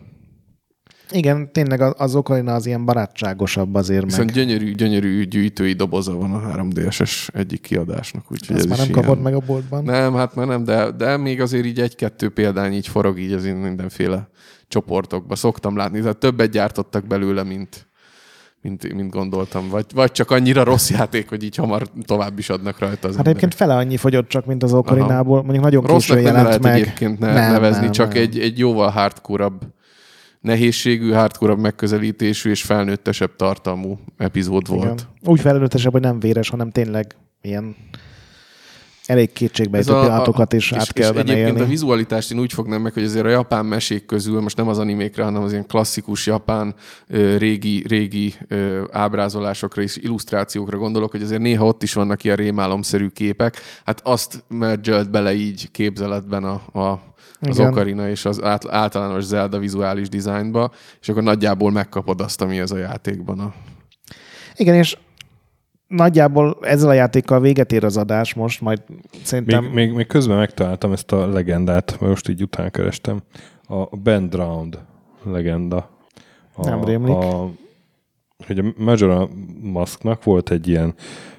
Igen, 1.11 1.53
tényleg 1.53 1.81
az, 1.81 2.15
Ocarina 2.15 2.55
az 2.55 2.67
ilyen 2.67 2.85
barátságosabb 2.85 3.75
azért 3.75 4.05
Viszont 4.05 4.25
meg. 4.25 4.35
gyönyörű, 4.35 4.73
gyönyörű 4.73 5.25
gyűjtői 5.25 5.73
doboza 5.73 6.13
van 6.17 6.33
a 6.33 6.57
3DS-es 6.57 7.29
egyik 7.35 7.61
kiadásnak. 7.61 8.33
Úgyhogy 8.33 8.57
Ezt 8.57 8.65
ez 8.65 8.71
már 8.71 8.79
nem 8.79 8.89
ilyen. 8.89 9.01
kapod 9.03 9.21
meg 9.23 9.35
a 9.35 9.41
boltban. 9.47 9.85
Nem, 9.85 10.15
hát 10.15 10.35
már 10.35 10.47
nem, 10.47 10.65
de, 10.65 10.91
de 10.91 11.17
még 11.17 11.41
azért 11.41 11.65
így 11.65 11.81
egy-kettő 11.81 12.29
példány 12.29 12.73
így 12.73 12.89
forog 12.89 13.19
így 13.19 13.33
az 13.33 13.45
mindenféle 13.45 14.29
csoportokba. 14.69 15.37
Szoktam 15.37 15.77
látni, 15.77 16.01
tehát 16.01 16.17
többet 16.17 16.51
gyártottak 16.51 17.07
belőle, 17.07 17.43
mint, 17.43 17.89
mint, 18.63 18.95
mint 18.95 19.11
gondoltam. 19.11 19.69
Vagy, 19.69 19.87
vagy 19.95 20.13
csak 20.13 20.31
annyira 20.31 20.65
rossz 20.65 20.91
játék, 20.91 21.29
hogy 21.29 21.43
így 21.43 21.57
hamar 21.57 21.89
tovább 22.05 22.39
is 22.39 22.51
adnak 22.51 22.79
rajta 22.79 23.09
az 23.09 23.17
Hát 23.17 23.27
egyébként 23.27 23.55
fele 23.55 23.77
annyi 23.77 23.97
fogyott 23.97 24.29
csak, 24.29 24.47
mint 24.47 24.63
az 24.63 24.73
Ocarinából. 24.73 25.43
Mondjuk 25.43 25.65
nagyon 25.65 25.85
Rossznak 25.85 26.19
későn 26.19 26.35
jelent 26.35 26.63
meg. 26.63 26.75
egyébként 26.81 27.19
ne, 27.19 27.33
nem, 27.33 27.53
nevezni, 27.53 27.83
nem, 27.83 27.93
csak 27.93 28.13
nem. 28.13 28.23
Egy, 28.23 28.39
egy 28.39 28.59
jóval 28.59 28.91
hardcore 28.91 29.49
nehézségű, 30.41 31.11
hardcore 31.11 31.55
megközelítésű 31.55 32.51
és 32.51 32.63
felnőttesebb 32.63 33.37
tartalmú 33.37 33.99
epizód 34.17 34.69
volt. 34.69 34.83
Igen. 34.83 34.99
Úgy 35.25 35.41
felelőttesebb, 35.41 35.93
hogy 35.93 36.01
nem 36.01 36.21
véres, 36.21 36.49
hanem 36.49 36.71
tényleg 36.71 37.15
ilyen 37.43 37.77
elég 39.09 39.33
kétségbejtő 39.33 39.93
pillanatokat 39.93 40.53
is 40.53 40.73
át 40.73 40.93
kell 40.93 41.09
és 41.09 41.17
benne 41.17 41.33
egyébként 41.33 41.57
élni. 41.57 41.61
a 41.61 41.69
vizualitást 41.69 42.33
én 42.33 42.39
úgy 42.39 42.53
fognám 42.53 42.83
meg, 42.83 42.93
hogy 42.93 43.05
azért 43.05 43.25
a 43.25 43.29
japán 43.29 43.67
mesék 43.67 44.07
közül, 44.07 44.41
most 44.41 44.57
nem 44.57 44.69
az 44.69 44.79
animékre, 44.79 45.23
hanem 45.23 45.43
az 45.43 45.53
ilyen 45.53 45.67
klasszikus 45.67 46.27
japán 46.27 46.75
régi, 47.39 47.85
régi 47.89 48.35
ábrázolásokra 48.91 49.83
és 49.83 49.97
illusztrációkra 49.97 50.79
gondolok, 50.79 51.11
hogy 51.11 51.23
azért 51.23 51.41
néha 51.41 51.67
ott 51.67 51.83
is 51.83 51.93
vannak 51.93 52.25
ilyen 52.25 52.37
rémálomszerű 52.37 53.09
képek. 53.09 53.57
Hát 53.85 54.01
azt 54.05 54.45
mergelt 54.49 55.11
bele 55.11 55.35
így 55.35 55.71
képzeletben 55.71 56.45
a, 56.45 56.81
a 56.81 57.03
az 57.41 57.59
Igen. 57.59 57.71
Ocarina 57.71 58.09
és 58.09 58.25
az 58.25 58.43
át, 58.43 58.69
általános 58.69 59.25
Zelda 59.25 59.59
vizuális 59.59 60.09
dizájnba, 60.09 60.71
és 61.01 61.09
akkor 61.09 61.23
nagyjából 61.23 61.71
megkapod 61.71 62.21
azt, 62.21 62.43
ami 62.43 62.59
ez 62.59 62.71
a 62.71 62.77
játékban 62.77 63.39
a 63.39 63.53
Igen, 64.57 64.75
és 64.75 64.97
nagyjából 65.87 66.59
ezzel 66.61 66.89
a 66.89 66.93
játékkal 66.93 67.41
véget 67.41 67.73
ér 67.73 67.85
az 67.85 67.97
adás 67.97 68.35
most, 68.35 68.61
majd 68.61 68.83
szerintem... 69.23 69.65
Még, 69.65 69.73
még, 69.73 69.93
még 69.93 70.07
közben 70.07 70.37
megtaláltam 70.37 70.93
ezt 70.93 71.13
a 71.13 71.27
legendát, 71.27 71.91
mert 71.91 72.13
most 72.13 72.29
így 72.29 72.43
után 72.43 72.71
kerestem. 72.71 73.23
A 73.63 73.97
Ben 73.97 74.29
Drowned 74.29 74.79
legenda. 75.25 75.91
A, 76.55 76.69
Nem 76.69 76.85
rémlik. 76.85 77.15
A, 77.15 77.51
hogy 78.47 78.59
a 78.59 78.65
Majora 78.77 79.29
Masknak 79.61 80.25
volt 80.25 80.51
egy 80.51 80.69
ilyen, 80.69 80.95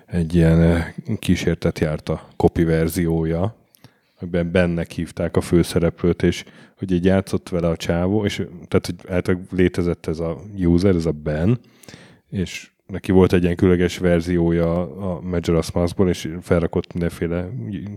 egy 0.06 0.36
ilyen 0.36 0.62
eh, 0.62 0.94
kísértet 1.20 1.80
járt 1.80 2.10
a 2.10 2.22
copy 2.36 2.64
verziója, 2.64 3.56
amiben 4.20 4.52
bennek 4.52 4.92
hívták 4.92 5.38
a 5.38 5.42
főszereplőt, 5.42 6.24
és 6.24 6.44
hogy 6.78 6.92
így 6.92 7.06
játszott 7.06 7.50
vele 7.50 7.68
a 7.68 7.76
csávó, 7.76 8.26
és 8.26 8.36
tehát, 8.68 8.86
hogy 8.86 8.96
általában 9.08 9.48
létezett 9.52 10.06
ez 10.06 10.20
a 10.20 10.42
user, 10.58 10.96
ez 10.96 11.06
a 11.06 11.12
Ben, 11.12 11.60
és 12.30 12.72
neki 12.88 13.12
volt 13.12 13.34
egy 13.34 13.44
ilyen 13.44 13.56
különleges 13.56 13.98
verziója 13.98 14.82
a 14.82 15.22
Majora's 15.22 15.74
Maskból, 15.74 16.10
és 16.10 16.30
felrakott 16.42 16.94
mindenféle 16.94 17.50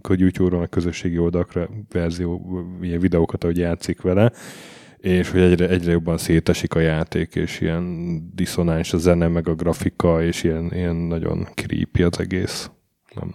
youtube 0.08 0.56
meg 0.56 0.68
közösségi 0.68 1.18
oldalakra 1.18 1.68
verzió, 1.90 2.62
ilyen 2.82 3.00
videókat, 3.00 3.44
ahogy 3.44 3.58
játszik 3.58 4.00
vele, 4.00 4.32
és 4.98 5.30
hogy 5.30 5.40
egyre, 5.40 5.68
egyre 5.68 5.90
jobban 5.90 6.18
szétesik 6.18 6.74
a 6.74 6.80
játék, 6.80 7.34
és 7.34 7.60
ilyen 7.60 8.16
diszonáns 8.34 8.92
a 8.92 8.98
zene, 8.98 9.28
meg 9.28 9.48
a 9.48 9.54
grafika, 9.54 10.22
és 10.22 10.42
ilyen, 10.42 10.70
ilyen 10.72 10.96
nagyon 10.96 11.46
creepy 11.54 12.02
az 12.02 12.20
egész. 12.20 12.70
Nem, 13.14 13.34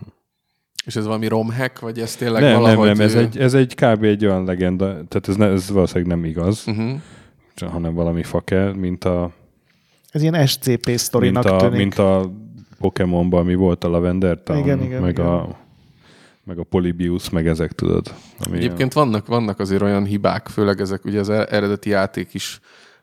És 0.88 0.96
ez 0.96 1.06
valami 1.06 1.28
romhack, 1.28 1.80
vagy 1.80 2.00
ez 2.00 2.16
tényleg 2.16 2.42
nem, 2.42 2.52
nem, 2.52 2.62
valahogy... 2.62 2.88
nem, 2.88 3.00
ez 3.00 3.16
egy, 3.16 3.38
ez 3.38 3.54
egy 3.54 3.76
kb. 3.76 4.04
egy 4.04 4.26
olyan 4.26 4.46
legenda, 4.46 4.86
tehát 4.86 5.28
ez, 5.28 5.36
ne, 5.36 5.46
ez 5.48 5.70
valószínűleg 5.70 6.10
nem 6.18 6.26
igaz, 6.26 6.64
Uh-huh. 6.68 7.72
hanem 7.72 7.94
valami 7.94 8.24
fakel, 8.24 8.74
mint 8.74 9.04
a, 9.04 9.32
Ez 10.12 10.22
ilyen 10.22 10.46
SCP 10.48 10.86
mint 10.86 11.00
sztorinak 11.00 11.46
a, 11.46 11.56
tűnik. 11.58 11.78
mint 11.78 11.98
a 11.98 12.32
Pokémonban, 12.80 13.46
mi 13.46 13.56
volt 13.56 13.84
a 13.84 13.90
Lavender 13.90 14.44
Town, 14.44 14.60
Igen, 14.60 14.82
igen, 14.84 15.02
meg, 15.02 15.12
igen. 15.12 15.26
A, 15.26 15.56
meg 16.44 16.60
a 16.60 16.64
Polybius, 16.64 17.30
meg 17.30 17.48
ezek 17.48 17.72
tudod. 17.72 18.14
Ami 18.46 18.58
Egyébként 18.58 18.94
vannak, 18.94 19.28
vannak 19.28 19.60
azért 19.60 19.82
olyan 19.82 20.06
hibák, 20.06 20.48
főleg 20.48 20.80
ezek 20.82 21.06
ugye 21.06 21.20
az 21.20 21.30
eredeti 21.30 21.90
játék 21.90 22.34
is 22.34 22.60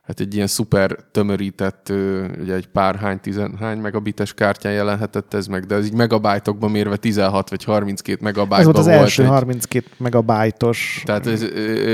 hát 0.07 0.21
egy 0.21 0.35
ilyen 0.35 0.47
szuper 0.47 0.97
tömörített, 1.11 1.93
ugye 2.41 2.55
egy 2.55 2.67
pár 2.67 2.97
hány, 2.97 3.21
tizenhány 3.21 3.79
megabites 3.79 4.35
kártyán 4.35 4.73
jelenhetett 4.73 5.35
ez 5.35 5.47
meg, 5.47 5.65
de 5.65 5.75
ez 5.75 5.87
így 5.87 5.95
megabájtokban 5.95 6.71
mérve 6.71 6.97
16 6.97 7.51
vagy 7.51 7.65
32 7.65 8.19
megabájtban 8.23 8.59
Ez 8.59 8.65
volt 8.65 8.77
az 8.77 8.85
volt 8.85 8.99
első 8.99 9.23
egy, 9.23 9.29
32 9.29 9.87
megabájtos. 9.97 11.03
Tehát 11.05 11.27
ez, 11.27 11.45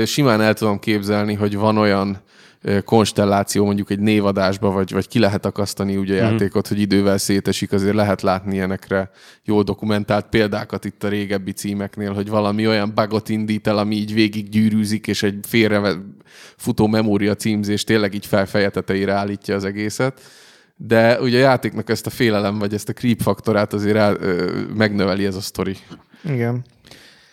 simán 0.05 0.41
el 0.41 0.53
tudom 0.53 0.79
képzelni, 0.79 1.33
hogy 1.33 1.57
van 1.57 1.77
olyan 1.77 2.21
konstelláció 2.85 3.65
mondjuk 3.65 3.89
egy 3.89 3.99
névadásba, 3.99 4.71
vagy, 4.71 4.91
vagy 4.91 5.07
ki 5.07 5.19
lehet 5.19 5.45
akasztani 5.45 5.97
ugye 5.97 6.21
a 6.21 6.27
mm. 6.27 6.31
játékot, 6.31 6.67
hogy 6.67 6.79
idővel 6.79 7.17
szétesik, 7.17 7.71
azért 7.71 7.95
lehet 7.95 8.21
látni 8.21 8.53
ilyenekre 8.53 9.09
jó 9.43 9.61
dokumentált 9.61 10.25
példákat 10.29 10.85
itt 10.85 11.03
a 11.03 11.07
régebbi 11.07 11.51
címeknél, 11.51 12.13
hogy 12.13 12.29
valami 12.29 12.67
olyan 12.67 12.91
bugot 12.95 13.29
indít 13.29 13.67
el, 13.67 13.77
ami 13.77 13.95
így 13.95 14.13
végig 14.13 14.49
gyűrűzik, 14.49 15.07
és 15.07 15.23
egy 15.23 15.39
félre 15.47 15.79
futó 16.57 16.87
memória 16.87 17.35
címzés 17.35 17.83
tényleg 17.83 18.13
így 18.13 18.25
felfeje 18.25 18.69
tetejére 18.69 19.13
állítja 19.13 19.55
az 19.55 19.63
egészet. 19.63 20.21
De 20.75 21.21
ugye 21.21 21.37
a 21.37 21.41
játéknak 21.41 21.89
ezt 21.89 22.05
a 22.05 22.09
félelem, 22.09 22.59
vagy 22.59 22.73
ezt 22.73 22.89
a 22.89 22.93
creep 22.93 23.21
faktorát 23.21 23.73
azért 23.73 23.95
el, 23.95 24.15
ö, 24.19 24.61
megnöveli 24.75 25.25
ez 25.25 25.35
a 25.35 25.41
sztori. 25.41 25.75
Igen. 26.23 26.65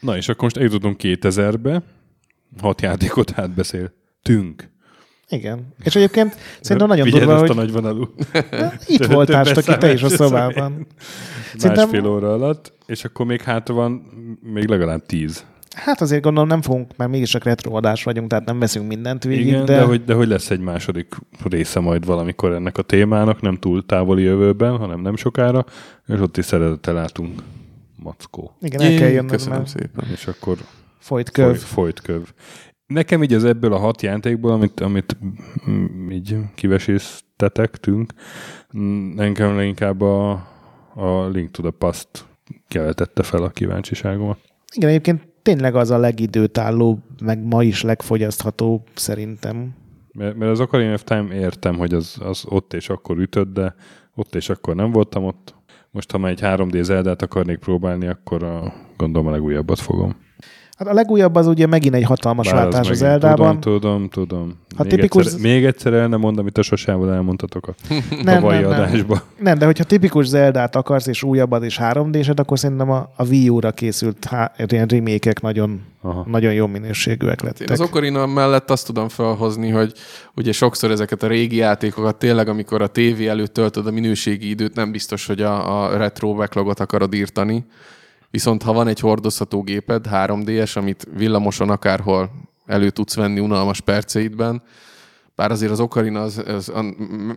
Na 0.01 0.17
és 0.17 0.29
akkor 0.29 0.43
most 0.43 0.57
eljutottunk 0.57 0.97
2000-be, 1.03 1.83
hat 2.61 2.83
játékot 2.83 3.33
átbeszéltünk. 3.39 4.71
Igen. 5.29 5.75
És 5.83 5.97
egyébként 5.97 6.37
szerintem 6.61 6.89
nagyon 6.89 7.11
durva, 7.11 7.39
hogy... 7.39 7.51
a 7.51 7.55
nagy 7.55 7.73
vonalú. 7.73 8.15
Itt 8.87 9.05
voltál, 9.05 9.45
ki 9.45 9.77
te 9.77 9.93
is 9.93 10.03
a 10.03 10.09
szobában. 10.09 10.87
Szerintem... 11.57 11.89
Másfél 11.89 12.07
óra 12.07 12.33
alatt, 12.33 12.73
és 12.87 13.05
akkor 13.05 13.27
még 13.27 13.43
hátra 13.43 13.75
van 13.75 13.91
még 14.43 14.69
legalább 14.69 15.07
tíz. 15.07 15.45
Hát 15.85 16.01
azért 16.01 16.23
gondolom 16.23 16.49
nem 16.49 16.63
fogunk, 16.63 16.97
mert 16.97 17.11
mégis 17.11 17.31
csak 17.31 17.45
retroadás 17.45 18.05
vagyunk, 18.05 18.29
tehát 18.29 18.45
nem 18.45 18.59
veszünk 18.59 18.89
mindent 18.89 19.25
végig. 19.25 19.47
Igen, 19.47 19.65
de... 19.65 19.77
De, 19.77 19.83
hogy, 19.83 20.05
de 20.05 20.15
hogy 20.15 20.29
lesz 20.29 20.51
egy 20.51 20.61
második 20.61 21.15
része 21.45 21.81
majd 21.81 22.05
valamikor 22.05 22.53
ennek 22.53 22.79
a 22.79 22.83
témának, 22.83 23.41
nem 23.41 23.57
túl 23.57 23.87
távoli 23.87 24.23
jövőben, 24.23 24.77
hanem 24.77 25.01
nem 25.01 25.17
sokára, 25.17 25.65
és 26.07 26.21
ott 26.21 26.37
is 26.37 26.45
szeretettel 26.45 26.95
látunk 26.95 27.43
Mackó. 27.97 28.57
Igen, 28.61 28.81
el 28.81 28.99
kell 28.99 29.09
jönnöm, 29.09 29.27
Köszönöm 29.27 29.59
mert... 29.59 29.71
szépen. 29.71 30.05
És 30.13 30.27
akkor 30.27 30.59
folyt 30.99 31.31
köv. 31.31 31.47
Folyt, 31.47 31.61
folyt 31.61 32.01
köv. 32.01 32.23
Nekem 32.87 33.23
így 33.23 33.35
az 33.35 33.45
ebből 33.45 33.73
a 33.73 33.79
hat 33.79 34.03
játékból, 34.03 34.53
amit, 34.53 34.81
amit 34.81 35.17
így 36.11 36.37
kiveséztetektünk, 36.55 38.13
mm, 38.79 39.15
nekem 39.15 39.57
leginkább 39.57 40.01
a, 40.01 40.31
a 40.95 41.29
Link 41.29 41.51
to 41.51 41.63
the 41.63 41.71
Past 41.71 42.09
keltette 42.69 43.23
fel 43.23 43.43
a 43.43 43.49
kíváncsiságomat. 43.49 44.39
Igen, 44.75 44.89
egyébként 44.89 45.28
tényleg 45.49 45.75
az 45.75 45.91
a 45.91 45.99
legidőtálló, 45.99 46.99
meg 47.23 47.43
ma 47.45 47.63
is 47.63 47.83
legfogyasztható 47.83 48.85
szerintem. 48.95 49.75
Mert, 50.13 50.37
mert 50.37 50.51
az 50.51 50.61
Ocarina 50.61 50.93
of 50.93 51.05
Time 51.05 51.35
értem, 51.35 51.77
hogy 51.77 51.95
az, 51.95 52.17
az 52.21 52.45
ott 52.49 52.75
és 52.75 52.89
akkor 52.89 53.19
ütött, 53.19 53.53
de 53.53 53.75
ott 54.15 54.35
és 54.35 54.49
akkor 54.49 54.75
nem 54.75 54.91
voltam 54.91 55.25
ott. 55.25 55.55
Most, 55.91 56.11
ha 56.11 56.19
már 56.19 56.31
egy 56.31 56.41
3D 56.43 56.83
Zeldát 56.83 57.23
akarnék 57.23 57.59
próbálni, 57.59 58.07
akkor 58.07 58.43
a, 58.43 58.73
gondolom 58.97 59.29
a 59.29 59.31
legújabbat 59.31 59.79
fogom. 59.79 60.17
Hát 60.79 60.89
a 60.89 60.93
legújabb 60.93 61.35
az 61.35 61.47
ugye 61.47 61.67
megint 61.67 61.95
egy 61.95 62.05
hatalmas 62.05 62.51
Bár 62.51 62.63
váltás 62.63 62.81
az, 62.81 62.91
az 62.91 63.03
Eldában. 63.03 63.61
Tudom, 63.61 63.81
tudom, 63.81 64.09
tudom. 64.09 64.59
Ha 64.77 64.83
még, 64.83 64.93
tipikus... 64.93 65.25
egyszer, 65.25 65.41
még 65.41 65.65
egyszer 65.65 65.93
el 65.93 66.09
nem 66.09 66.21
mondom, 66.21 66.41
amit 66.41 66.59
a 66.59 66.63
sosával 66.63 67.13
elmondtatok 67.13 67.69
a 67.69 67.75
nem, 68.23 68.43
nem, 68.47 68.65
adásba. 68.67 69.15
Nem. 69.15 69.23
nem, 69.39 69.59
de 69.59 69.65
hogyha 69.65 69.85
tipikus 69.85 70.27
Zeldát 70.27 70.77
akarsz, 70.77 71.07
és 71.07 71.23
újabbat 71.23 71.65
és 71.65 71.77
3 71.77 72.11
d 72.11 72.33
akkor 72.37 72.59
szerintem 72.59 72.91
a, 72.91 73.11
a 73.17 73.27
Wii 73.27 73.49
U-ra 73.49 73.71
készült 73.71 74.25
há, 74.25 74.53
ilyen 74.67 74.87
remékek 74.87 75.41
nagyon, 75.41 75.81
nagyon 76.25 76.53
jó 76.53 76.67
minőségűek 76.67 77.41
lettek. 77.41 77.69
Én 77.69 77.73
az 77.73 77.81
Ocarina 77.81 78.27
mellett 78.27 78.71
azt 78.71 78.87
tudom 78.87 79.09
felhozni, 79.09 79.71
hogy 79.71 79.93
ugye 80.35 80.53
sokszor 80.53 80.91
ezeket 80.91 81.23
a 81.23 81.27
régi 81.27 81.57
játékokat 81.57 82.17
tényleg, 82.17 82.49
amikor 82.49 82.83
a 82.83 82.87
tévé 82.87 83.27
előtt 83.27 83.53
töltöd 83.53 83.87
a 83.87 83.91
minőségi 83.91 84.49
időt, 84.49 84.75
nem 84.75 84.93
biztos, 84.93 85.27
hogy 85.27 85.41
a, 85.41 85.83
a 85.83 85.97
retro 85.97 86.35
backlogot 86.35 86.81
akarod 86.81 87.15
írtani, 87.15 87.65
Viszont 88.31 88.63
ha 88.63 88.73
van 88.73 88.89
egy 88.89 89.01
hordozható 89.01 89.63
géped, 89.63 90.07
3D-es, 90.11 90.77
amit 90.77 91.09
villamoson 91.17 91.71
akárhol 91.71 92.31
elő 92.67 92.91
tudsz 92.91 93.15
venni 93.15 93.41
unalmas 93.41 93.81
perceidben, 93.81 94.63
bár 95.35 95.51
azért 95.51 95.73
az 95.73 95.81
Ocarina 95.81 96.23
az, 96.23 96.43
az, 96.47 96.69
az 96.69 96.85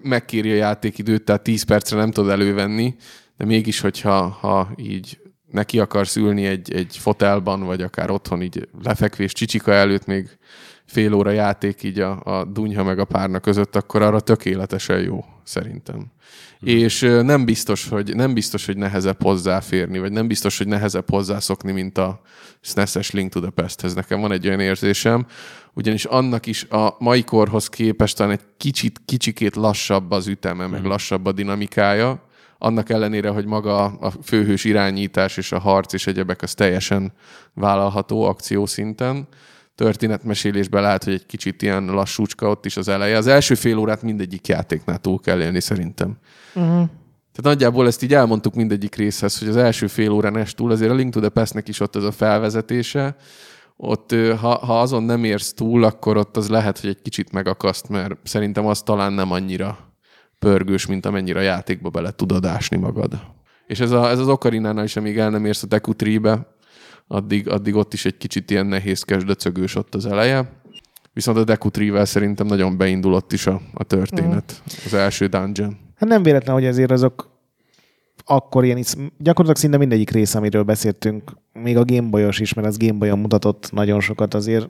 megkéri 0.02 0.52
a 0.52 0.56
játékidőt, 0.56 1.24
tehát 1.24 1.44
10 1.44 1.64
percre 1.64 1.98
nem 1.98 2.12
tud 2.12 2.30
elővenni, 2.30 2.96
de 3.38 3.46
mégis, 3.46 3.80
hogyha 3.80 4.28
ha 4.28 4.72
így 4.76 5.20
neki 5.52 5.80
akarsz 5.80 6.16
ülni 6.16 6.46
egy, 6.46 6.74
egy 6.74 6.98
fotelban, 6.98 7.64
vagy 7.64 7.82
akár 7.82 8.10
otthon 8.10 8.42
így 8.42 8.70
lefekvés 8.84 9.34
csicsika 9.34 9.72
előtt 9.72 10.06
még 10.06 10.38
fél 10.86 11.14
óra 11.14 11.32
játék 11.32 11.84
így 11.84 12.00
a, 12.00 12.22
a 12.24 12.46
dunyha 12.46 12.84
meg 12.84 13.00
a 13.00 13.06
párna 13.06 13.40
között, 13.40 13.76
akkor 13.76 14.02
arra 14.02 14.20
tökéletesen 14.20 15.00
jó, 15.00 15.26
szerintem. 15.52 16.06
Hm. 16.60 16.68
És 16.68 17.00
nem 17.00 17.46
biztos, 17.46 17.88
hogy, 17.88 18.16
nem 18.16 18.34
biztos, 18.34 18.66
hogy 18.66 18.78
nehezebb 18.78 19.22
hozzáférni, 19.22 20.00
vagy 20.00 20.12
nem 20.12 20.28
biztos, 20.28 20.58
hogy 20.58 20.68
nehezebb 20.68 21.10
hozzászokni, 21.10 21.72
mint 21.72 21.98
a 21.98 22.22
SNES-es 22.62 23.12
Link 23.12 23.32
to 23.32 23.40
the 23.40 23.50
Past-hez. 23.50 23.94
Nekem 23.94 24.22
van 24.22 24.32
egy 24.32 24.48
olyan 24.48 24.60
érzésem, 24.60 25.26
ugyanis 25.74 26.06
annak 26.06 26.46
is 26.46 26.64
a 26.64 26.96
mai 27.00 27.24
korhoz 27.24 27.70
képest 27.70 28.18
talán 28.18 28.32
egy 28.32 28.46
kicsit, 28.58 29.02
kicsikét 29.06 29.56
lassabb 29.56 30.12
az 30.12 30.28
üteme, 30.28 30.68
meg 30.68 30.82
hm. 30.82 30.88
lassabb 30.88 31.26
a 31.26 31.32
dinamikája, 31.32 32.30
annak 32.58 32.90
ellenére, 32.90 33.30
hogy 33.30 33.46
maga 33.46 33.84
a 33.84 34.12
főhős 34.24 34.64
irányítás 34.64 35.38
és 35.38 35.52
a 35.52 35.60
harc 35.60 35.94
és 35.94 36.08
egyebek 36.08 36.42
az 36.42 36.54
teljesen 36.54 37.14
vállalható 37.54 38.24
akciószinten 38.24 39.28
történetmesélésben 39.76 40.82
lehet, 40.82 41.04
hogy 41.04 41.14
egy 41.14 41.26
kicsit 41.26 41.62
ilyen 41.62 41.86
lassúcska 41.86 42.50
ott 42.50 42.66
is 42.66 42.78
az 42.78 42.88
eleje. 42.88 43.18
Az 43.18 43.28
első 43.28 43.56
fél 43.56 43.78
órát 43.78 44.02
mindegyik 44.02 44.48
játéknál 44.48 44.98
túl 44.98 45.20
kell 45.20 45.42
élni 45.42 45.60
szerintem. 45.60 46.18
Uh-huh. 46.56 46.90
Tehát 47.32 47.56
nagyjából 47.58 47.88
ezt 47.88 48.04
így 48.04 48.14
elmondtuk 48.14 48.54
mindegyik 48.54 48.96
részhez, 48.96 49.40
hogy 49.40 49.48
az 49.48 49.56
első 49.56 49.88
fél 49.88 50.12
órán 50.12 50.38
es 50.38 50.54
túl, 50.54 50.72
azért 50.72 50.92
a 50.92 50.94
Link 50.94 51.14
to 51.14 51.20
the 51.20 51.30
Past-nek 51.30 51.68
is 51.68 51.80
ott 51.80 51.96
ez 51.96 52.04
a 52.04 52.12
felvezetése, 52.12 53.16
ott 53.78 54.16
ha, 54.40 54.66
ha 54.66 54.82
azon 54.82 55.04
nem 55.04 55.24
érsz 55.24 55.54
túl, 55.54 55.84
akkor 55.84 56.18
ott 56.18 56.38
az 56.38 56.50
lehet, 56.50 56.80
hogy 56.80 56.90
egy 56.90 57.02
kicsit 57.02 57.32
megakaszt, 57.32 57.90
mert 57.90 58.16
szerintem 58.24 58.66
az 58.66 58.82
talán 58.82 59.14
nem 59.14 59.32
annyira 59.32 59.78
pörgős, 60.40 60.86
mint 60.86 61.06
amennyire 61.06 61.40
a 61.40 61.44
játékba 61.44 61.90
bele 61.90 62.12
tudod 62.12 62.46
ásni 62.46 62.78
magad. 62.78 63.22
És 63.68 63.80
ez, 63.80 63.92
a, 63.92 64.10
ez 64.10 64.20
az 64.20 64.28
Okarinánál 64.28 64.84
is, 64.84 64.96
amíg 64.96 65.18
el 65.18 65.30
nem 65.30 65.46
érsz 65.46 65.64
a 65.64 65.68
Deku 65.68 65.94
Tree-be, 65.94 66.56
addig, 67.12 67.50
addig 67.50 67.76
ott 67.76 67.94
is 67.94 68.06
egy 68.06 68.18
kicsit 68.18 68.52
ilyen 68.52 68.66
nehézkes, 68.66 69.24
döcögős 69.24 69.76
ott 69.76 69.96
az 69.96 70.06
eleje. 70.06 70.52
Viszont 71.14 71.38
a 71.38 71.44
Deku 71.44 71.70
Tree-vel 71.70 72.06
szerintem 72.06 72.48
nagyon 72.48 72.78
beindulott 72.78 73.32
is 73.32 73.48
a, 73.48 73.62
a 73.74 73.84
történet, 73.84 74.62
mm. 74.62 74.86
az 74.86 74.94
első 74.94 75.28
dungeon. 75.28 75.78
Hát 75.96 76.10
nem 76.10 76.24
véletlen, 76.24 76.56
hogy 76.56 76.66
azért 76.66 76.92
azok 76.92 77.30
akkor 78.26 78.66
ilyen, 78.66 78.84
gyakorlatilag 79.18 79.56
szinte 79.56 79.78
mindegyik 79.78 80.10
rész, 80.10 80.36
amiről 80.36 80.64
beszéltünk, 80.64 81.32
még 81.54 81.78
a 81.78 81.86
Gameboyos 81.86 82.40
is, 82.40 82.54
mert 82.54 82.68
az 82.68 82.78
Gameboyon 82.78 83.20
mutatott 83.20 83.72
nagyon 83.72 84.00
sokat, 84.00 84.34
azért 84.34 84.70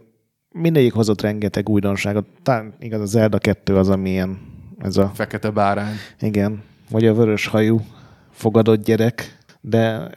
mindegyik 0.51 0.93
hozott 0.93 1.21
rengeteg 1.21 1.69
újdonságot. 1.69 2.25
Talán 2.43 2.73
igaz, 2.79 3.01
a 3.01 3.05
Zelda 3.05 3.37
2 3.37 3.77
az, 3.77 3.89
ami 3.89 4.09
ilyen, 4.09 4.39
ez 4.77 4.97
a... 4.97 5.11
Fekete 5.13 5.49
bárány. 5.49 5.95
Igen, 6.19 6.63
vagy 6.89 7.05
a 7.05 7.13
vörös 7.13 7.47
hajú 7.47 7.81
fogadott 8.31 8.83
gyerek, 8.83 9.37
de 9.61 10.11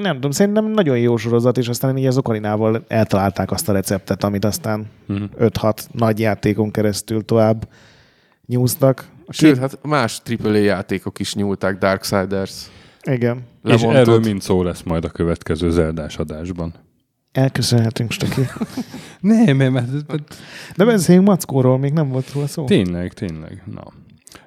nem 0.00 0.14
tudom, 0.14 0.30
szerintem 0.30 0.64
nagyon 0.64 0.98
jó 0.98 1.16
sorozat, 1.16 1.58
és 1.58 1.68
aztán 1.68 1.96
így 1.96 2.06
az 2.06 2.16
Okarinával 2.18 2.84
eltalálták 2.88 3.50
azt 3.50 3.68
a 3.68 3.72
receptet, 3.72 4.24
amit 4.24 4.44
aztán 4.44 4.86
uh-huh. 5.08 5.26
Mhm. 5.38 5.46
5-6 5.46 5.78
nagy 5.92 6.18
játékon 6.18 6.70
keresztül 6.70 7.24
tovább 7.24 7.68
nyúztak. 8.46 9.08
Sőt, 9.28 9.52
Két... 9.52 9.60
hát 9.60 9.78
más 9.82 10.22
AAA 10.42 10.54
játékok 10.54 11.18
is 11.18 11.34
nyúlták, 11.34 11.78
Darksiders. 11.78 12.66
Igen. 13.02 13.42
Levontod. 13.62 13.90
És 13.90 13.96
erről 13.96 14.18
mind 14.18 14.42
szó 14.42 14.62
lesz 14.62 14.82
majd 14.82 15.04
a 15.04 15.08
következő 15.08 15.70
Zeldás 15.70 16.16
adásban. 16.16 16.74
Elköszönhetünk, 17.32 18.10
Stöki. 18.10 18.40
nem, 19.20 19.56
nem, 19.56 19.72
mert... 19.72 19.88
De 20.76 20.84
beszéljünk 20.84 21.26
Mackóról, 21.26 21.78
még 21.78 21.92
nem 21.92 22.08
volt 22.08 22.32
róla 22.32 22.46
szó. 22.46 22.64
Tényleg, 22.64 23.12
tényleg. 23.12 23.62
Na. 23.74 23.82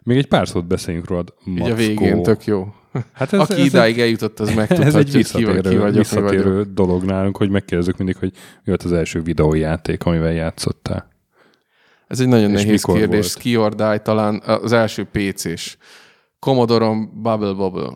Még 0.03 0.17
egy 0.17 0.27
pár 0.27 0.47
szót 0.47 0.67
beszéljünk 0.67 1.07
róla. 1.07 1.23
Mackó. 1.43 1.65
Így 1.65 1.71
a 1.71 1.75
végén, 1.75 2.23
tök 2.23 2.45
jó. 2.45 2.73
Hát 3.13 3.33
ez, 3.33 3.39
Aki 3.39 3.53
ez 3.53 3.65
idáig 3.65 3.93
egy, 3.93 3.99
eljutott, 3.99 4.39
az 4.39 4.53
megtudhatja, 4.53 4.85
ez 4.85 4.95
egy 4.95 5.11
visszatérő, 5.11 5.61
ki, 5.61 5.77
vagyok, 5.77 5.95
visszatérő 5.95 6.51
vagyok. 6.51 6.73
dolog 6.73 7.03
nálunk, 7.03 7.37
hogy 7.37 7.49
megkérdezzük 7.49 7.97
mindig, 7.97 8.15
hogy 8.15 8.31
mi 8.33 8.61
volt 8.65 8.83
az 8.83 8.91
első 8.91 9.21
videójáték, 9.21 10.03
amivel 10.03 10.31
játszottál. 10.31 11.09
Ez 12.07 12.19
egy 12.19 12.27
nagyon 12.27 12.51
És 12.51 12.63
nehéz 12.63 12.83
kérdés. 12.83 13.07
Volt? 13.07 13.23
Ski 13.23 13.57
or 13.57 13.75
Die 13.75 13.97
talán 13.97 14.41
az 14.45 14.71
első 14.71 15.07
PC-s. 15.11 15.77
Commodore 16.39 16.91
Bubble 17.13 17.53
Bubble. 17.53 17.93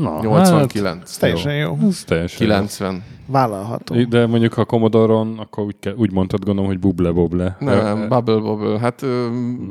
Na, 0.00 0.18
89. 0.22 1.02
Ez 1.10 1.16
teljesen 1.16 1.56
jó. 1.56 1.76
Hát, 1.76 1.88
ez 1.88 2.04
teljesen 2.04 2.38
90. 2.38 3.02
Vállalható. 3.26 3.94
jó. 3.94 4.04
De 4.04 4.26
mondjuk 4.26 4.58
a 4.58 4.64
Commodore-on, 4.64 5.38
akkor 5.38 5.64
úgy, 5.64 5.76
kell, 5.80 5.94
úgy 5.96 6.12
mondtad, 6.12 6.44
gondolom, 6.44 6.70
hogy 6.70 6.78
buble-boble. 6.78 7.56
Nem, 7.60 8.08
Bubble 8.08 8.36
Bubble. 8.36 8.78
Hát 8.78 9.04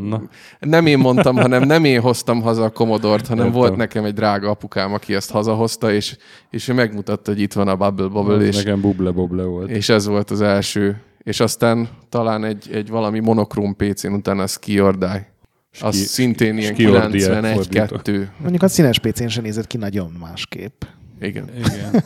Na. 0.09 0.21
nem 0.59 0.85
én 0.85 0.97
mondtam, 0.97 1.35
hanem 1.35 1.63
nem 1.63 1.83
én 1.83 2.01
hoztam 2.01 2.41
haza 2.41 2.63
a 2.63 2.69
Commodore-t, 2.69 3.27
hanem 3.27 3.45
Értem. 3.45 3.59
volt 3.59 3.75
nekem 3.75 4.03
egy 4.05 4.13
drága 4.13 4.49
apukám, 4.49 4.93
aki 4.93 5.15
ezt 5.15 5.31
hazahozta, 5.31 5.91
és, 5.91 6.17
és 6.49 6.67
ő 6.67 6.73
megmutatta, 6.73 7.31
hogy 7.31 7.41
itt 7.41 7.53
van 7.53 7.67
a 7.67 7.75
Bubble 7.75 8.07
Bubble, 8.07 8.35
Az 8.35 8.43
és, 8.43 8.55
Nekem 8.57 8.81
buble-boble 8.81 9.43
volt. 9.43 9.69
és 9.69 9.89
ez 9.89 10.07
volt 10.07 10.31
az 10.31 10.41
első. 10.41 11.01
És 11.23 11.39
aztán 11.39 11.87
talán 12.09 12.43
egy, 12.43 12.69
egy 12.73 12.89
valami 12.89 13.19
monokróm 13.19 13.75
PC-n 13.75 14.11
utána 14.13 14.41
a 14.43 14.47
Ski 14.47 14.81
or 14.81 14.97
Die. 14.97 15.32
Az 15.81 15.95
szintén 15.95 16.57
ilyen 16.57 16.73
Ski 16.73 16.87
or 16.89 17.09
Die 17.09 17.39
91-2. 17.41 18.27
Mondjuk 18.41 18.63
a 18.63 18.67
színes 18.67 18.99
PC-n 18.99 19.27
sem 19.27 19.43
nézett 19.43 19.67
ki 19.67 19.77
nagyon 19.77 20.11
másképp. 20.19 20.83
Igen. 21.21 21.49
Igen. 21.57 22.03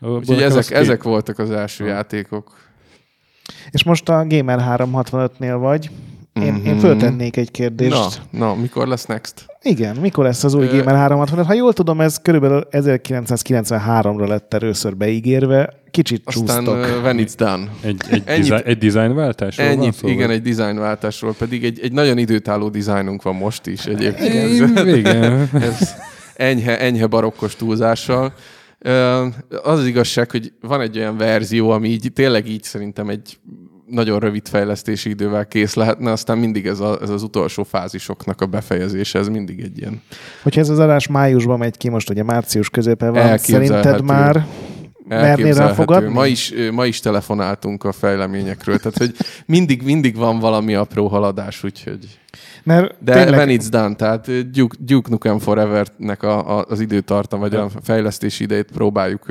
Úgyhogy 0.16 0.42
ezek, 0.42 0.70
ezek 0.70 1.02
voltak 1.02 1.38
az 1.38 1.50
első 1.50 1.86
játékok. 1.86 2.56
És 3.70 3.82
most 3.84 4.08
a 4.08 4.26
Gamer 4.26 4.58
365-nél 4.78 5.56
vagy. 5.58 5.90
Én, 6.32 6.52
Mhm. 6.52 6.66
én 6.66 6.78
föltennék 6.78 7.36
egy 7.36 7.50
kérdést. 7.50 8.20
Na, 8.30 8.38
na, 8.38 8.54
mikor 8.54 8.88
lesz 8.88 9.04
Next? 9.06 9.46
Igen, 9.62 9.96
mikor 9.96 10.24
lesz 10.24 10.44
az 10.44 10.54
új 10.54 10.64
Ö- 10.64 10.70
Gamer 10.70 10.94
365? 10.94 11.46
Ha 11.46 11.52
jól 11.54 11.72
tudom, 11.72 12.00
ez 12.00 12.16
körülbelül 12.22 12.66
1993-ra 12.70 14.28
lett 14.28 14.54
először 14.54 14.96
beígérve. 14.96 15.72
Kicsit 15.90 16.22
Aztán 16.24 16.64
csúsztok. 16.64 16.74
uh, 16.96 17.02
when 17.02 17.16
it's 17.18 17.32
done. 17.36 17.68
Egy, 17.82 18.00
egy, 18.10 18.22
Ennyit- 18.26 18.48
design, 18.48 18.68
egy 18.68 18.78
designváltásról 18.78 19.66
van 19.68 19.76
Ennyit, 19.78 19.92
szó? 19.94 20.08
igen, 20.08 20.26
vagy? 20.26 20.36
egy 20.36 20.42
dizájnváltásról, 20.42 21.34
pedig 21.38 21.64
egy, 21.64 21.80
egy 21.82 21.92
nagyon 21.92 22.18
időtálló 22.18 22.68
dizájnunk 22.68 23.22
van 23.22 23.34
most 23.34 23.66
is 23.66 23.84
egyébként. 23.86 24.50
Igen. 24.50 24.88
igen. 24.98 25.48
Ez 25.52 25.94
enyhe, 26.36 26.80
enyhe 26.80 27.06
barokkos 27.06 27.56
túlzással. 27.56 28.32
Az 29.62 29.78
az 29.78 29.86
igazság, 29.86 30.30
hogy 30.30 30.52
van 30.60 30.80
egy 30.80 30.98
olyan 30.98 31.16
verzió, 31.16 31.70
ami 31.70 31.88
így 31.88 32.10
tényleg 32.14 32.48
így 32.48 32.62
szerintem 32.62 33.08
egy 33.08 33.38
nagyon 33.90 34.18
rövid 34.18 34.48
fejlesztési 34.48 35.08
idővel 35.08 35.46
kész 35.46 35.74
lehetne, 35.74 36.10
aztán 36.10 36.38
mindig 36.38 36.66
ez, 36.66 36.80
a, 36.80 36.98
ez 37.02 37.10
az 37.10 37.22
utolsó 37.22 37.62
fázisoknak 37.62 38.40
a 38.40 38.46
befejezése, 38.46 39.18
ez 39.18 39.28
mindig 39.28 39.60
egy 39.60 39.78
ilyen 39.78 40.02
Hogyha 40.42 40.60
ez 40.60 40.68
az 40.68 40.78
adás 40.78 41.06
májusban 41.06 41.58
megy 41.58 41.76
ki, 41.76 41.88
most 41.88 42.10
ugye 42.10 42.22
március 42.22 42.70
középe 42.70 43.08
van, 43.10 43.38
szerinted 43.38 44.02
már 44.02 44.46
mernél 45.08 45.24
rá 45.24 45.30
elképzelhető. 45.30 45.74
fogadni? 45.74 46.12
Ma 46.12 46.26
is, 46.26 46.54
ma 46.72 46.86
is 46.86 47.00
telefonáltunk 47.00 47.84
a 47.84 47.92
fejleményekről, 47.92 48.78
tehát 48.78 48.98
hogy 48.98 49.14
mindig, 49.46 49.82
mindig 49.82 50.16
van 50.16 50.38
valami 50.38 50.74
apró 50.74 51.06
haladás, 51.06 51.64
úgyhogy... 51.64 52.18
Mert 52.62 52.94
De 53.04 53.12
tényleg, 53.12 53.38
when 53.38 53.58
it's 53.58 53.66
done, 53.70 53.94
tehát 53.94 54.50
Duke, 54.50 54.76
Duke 54.80 55.10
Nukem 55.10 55.38
Forever-nek 55.38 56.22
a, 56.22 56.58
a, 56.58 56.64
az 56.68 56.80
időtartam, 56.80 57.40
vagy 57.40 57.54
a 57.54 57.70
fejlesztési 57.82 58.42
idejét 58.42 58.72
próbáljuk 58.72 59.26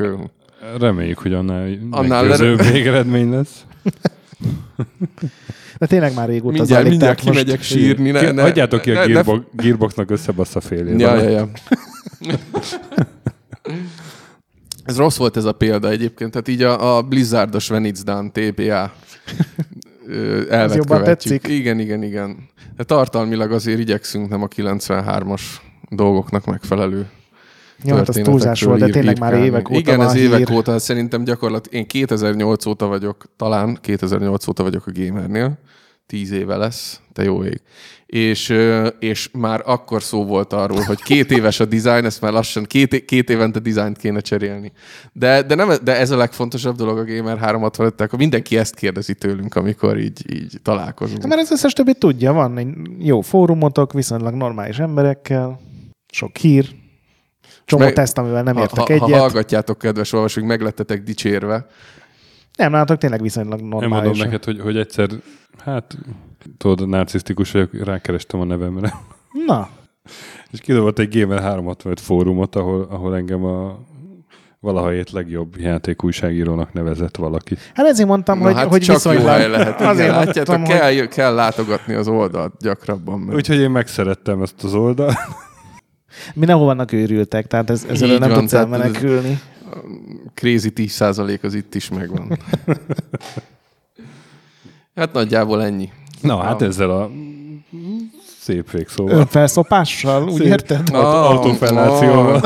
Reméljük, 0.79 1.17
hogy 1.17 1.33
annál, 1.33 1.67
Annál 1.89 2.23
meggyőzőbb 2.23 2.61
végeredmény 2.71 3.29
lesz. 3.29 3.65
de 5.77 5.85
tényleg 5.87 6.13
már 6.13 6.27
régóta 6.27 6.57
mindjárt, 6.57 6.67
zajlik, 6.69 6.89
mindjárt 6.89 7.19
tehát 7.21 7.33
most- 7.35 7.45
kimegyek 7.45 7.63
sírni. 7.65 8.11
Ne, 8.11 8.31
ne, 8.31 8.43
Adjátok 8.43 8.81
ki 8.81 8.91
ne, 8.91 8.99
a 9.01 9.05
ne- 9.07 9.11
gearbox, 9.13 9.45
Gearboxnak 9.51 10.11
összebasz 10.11 10.55
a 10.55 10.59
félét. 10.61 10.99
Ja, 10.99 11.15
ja, 11.15 11.29
ja. 11.29 11.49
ez 14.85 14.97
rossz 14.97 15.17
volt 15.17 15.37
ez 15.37 15.45
a 15.45 15.51
példa 15.51 15.89
egyébként, 15.89 16.31
tehát 16.31 16.47
így 16.47 16.61
a, 16.61 16.97
a 16.97 17.01
Blizzardos 17.01 17.69
When 17.69 17.83
It's 17.85 17.99
Done 18.03 18.29
TPA 18.29 18.93
elvet 20.49 20.75
jobban 20.75 20.97
követjük. 20.97 21.05
tetszik? 21.41 21.47
Igen, 21.57 21.79
igen, 21.79 22.03
igen. 22.03 22.49
De 22.75 22.83
tartalmilag 22.83 23.51
azért 23.51 23.79
igyekszünk 23.79 24.29
nem 24.29 24.41
a 24.43 24.47
93-as 24.47 25.41
dolgoknak 25.89 26.45
megfelelő 26.45 27.05
Jó, 27.83 27.95
hát 27.95 28.09
az 28.09 28.19
túlzás 28.23 28.61
volt, 28.61 28.79
de 28.79 28.89
tényleg 28.89 29.19
már 29.19 29.33
évek 29.33 29.69
óta 29.69 29.79
Igen, 29.79 30.01
ez 30.01 30.15
évek 30.15 30.47
hír. 30.47 30.57
óta, 30.57 30.79
szerintem 30.79 31.23
gyakorlatilag 31.23 31.77
én 31.77 31.87
2008 31.87 32.65
óta 32.65 32.87
vagyok, 32.87 33.25
talán 33.35 33.77
2008 33.81 34.47
óta 34.47 34.63
vagyok 34.63 34.87
a 34.87 34.91
gamernél, 34.93 35.59
10 36.05 36.31
éve 36.31 36.55
lesz, 36.55 37.01
te 37.13 37.23
jó 37.23 37.43
ég. 37.43 37.61
És, 38.05 38.53
és 38.99 39.29
már 39.31 39.61
akkor 39.65 40.03
szó 40.03 40.25
volt 40.25 40.53
arról, 40.53 40.81
hogy 40.81 41.01
két 41.01 41.31
éves 41.31 41.59
a 41.59 41.65
design, 41.65 42.05
ezt 42.05 42.21
már 42.21 42.31
lassan 42.31 42.63
két, 42.63 43.05
két 43.05 43.29
évente 43.29 43.59
dizájnt 43.59 43.97
kéne 43.97 44.19
cserélni. 44.19 44.71
De, 45.13 45.41
de, 45.41 45.55
nem, 45.55 45.69
de 45.83 45.97
ez 45.97 46.11
a 46.11 46.17
legfontosabb 46.17 46.75
dolog 46.75 46.97
a 46.97 47.05
Gamer 47.05 47.37
365 47.37 48.01
akkor 48.01 48.19
mindenki 48.19 48.57
ezt 48.57 48.75
kérdezi 48.75 49.15
tőlünk, 49.15 49.55
amikor 49.55 49.99
így, 49.99 50.33
így 50.33 50.59
találkozunk. 50.63 51.27
Mert 51.27 51.41
az 51.41 51.51
összes 51.51 51.73
többi 51.73 51.93
tudja, 51.93 52.33
van 52.33 52.57
egy 52.57 52.67
jó 52.99 53.21
fórumotok, 53.21 53.93
viszonylag 53.93 54.33
normális 54.33 54.79
emberekkel, 54.79 55.59
sok 56.11 56.37
hír, 56.37 56.75
csomó 57.67 57.83
meg- 57.83 57.93
teszt, 57.93 58.17
amivel 58.17 58.43
nem 58.43 58.55
ha, 58.55 58.61
értek 58.61 58.77
ha, 58.77 58.93
egyet. 58.93 59.09
ha 59.09 59.17
hallgatjátok, 59.17 59.77
kedves 59.77 60.13
olvasók, 60.13 60.43
meglettetek 60.43 61.03
dicsérve. 61.03 61.67
Nem, 62.57 62.71
nálatok 62.71 62.97
tényleg 62.97 63.21
viszonylag 63.21 63.59
Én 63.59 63.65
mondom 63.65 63.89
normális. 63.89 64.19
neked, 64.19 64.43
hogy, 64.43 64.59
hogy 64.59 64.77
egyszer, 64.77 65.09
hát 65.65 65.97
tudod, 66.57 66.87
narcisztikus 66.89 67.51
vagyok, 67.51 67.83
rákerestem 67.83 68.39
a 68.39 68.43
nevemre. 68.43 68.93
Na, 69.45 69.69
És 70.51 70.59
kidobott 70.59 70.99
egy 70.99 71.19
Gamer 71.19 71.41
365 71.41 71.99
fórumot, 71.99 72.55
ahol, 72.55 72.87
ahol 72.89 73.15
engem 73.15 73.43
a 73.45 73.79
valaha 74.59 74.93
ét 74.93 75.11
legjobb 75.11 75.57
játékújságírónak 75.57 76.73
nevezett 76.73 77.15
valaki. 77.15 77.55
hát 77.73 77.85
ezért 77.85 78.07
mondtam, 78.07 78.37
Na, 78.37 78.43
hogy, 78.43 78.53
hát 78.55 78.67
hogy 78.67 78.81
csak 78.81 78.95
viszonylag... 78.95 79.23
jó 79.23 79.29
hely 79.29 79.49
lehet. 79.49 79.79
Igen, 79.79 79.89
Azért 79.91 80.09
látjátok, 80.09 80.55
mondtam, 80.57 80.79
hogy 80.79 80.95
kell, 80.95 81.05
kell 81.07 81.33
látogatni 81.33 81.93
az 81.93 82.07
oldalt 82.07 82.53
gyakrabban. 82.59 83.19
Mert... 83.19 83.37
Úgyhogy 83.37 83.57
én 83.59 83.69
megszerettem 83.69 84.41
ezt 84.41 84.63
az 84.63 84.73
oldalt. 84.73 85.15
Mindenhol 86.33 86.65
vannak 86.65 86.91
őrültek, 86.91 87.47
tehát 87.47 87.69
ez, 87.69 87.85
ezzel 87.89 88.09
Így 88.09 88.19
nem 88.19 88.29
van, 88.29 88.39
tudsz 88.39 88.53
elmenekülni. 88.53 89.39
Crazy 90.33 90.71
10% 90.75 91.41
az 91.41 91.53
itt 91.53 91.75
is 91.75 91.89
megvan. 91.89 92.37
hát 94.95 95.13
nagyjából 95.13 95.63
ennyi. 95.63 95.89
Na, 96.21 96.37
hát 96.37 96.61
ezzel 96.61 96.89
a 96.91 97.09
szép 98.39 98.71
végszóval. 98.71 99.17
Önfelszopással, 99.17 100.23
úgy 100.23 100.33
Szép. 100.41 100.47
érted? 100.47 100.89
Aut- 100.93 101.37
autofellációval. 101.37 102.35
ah. 102.35 102.41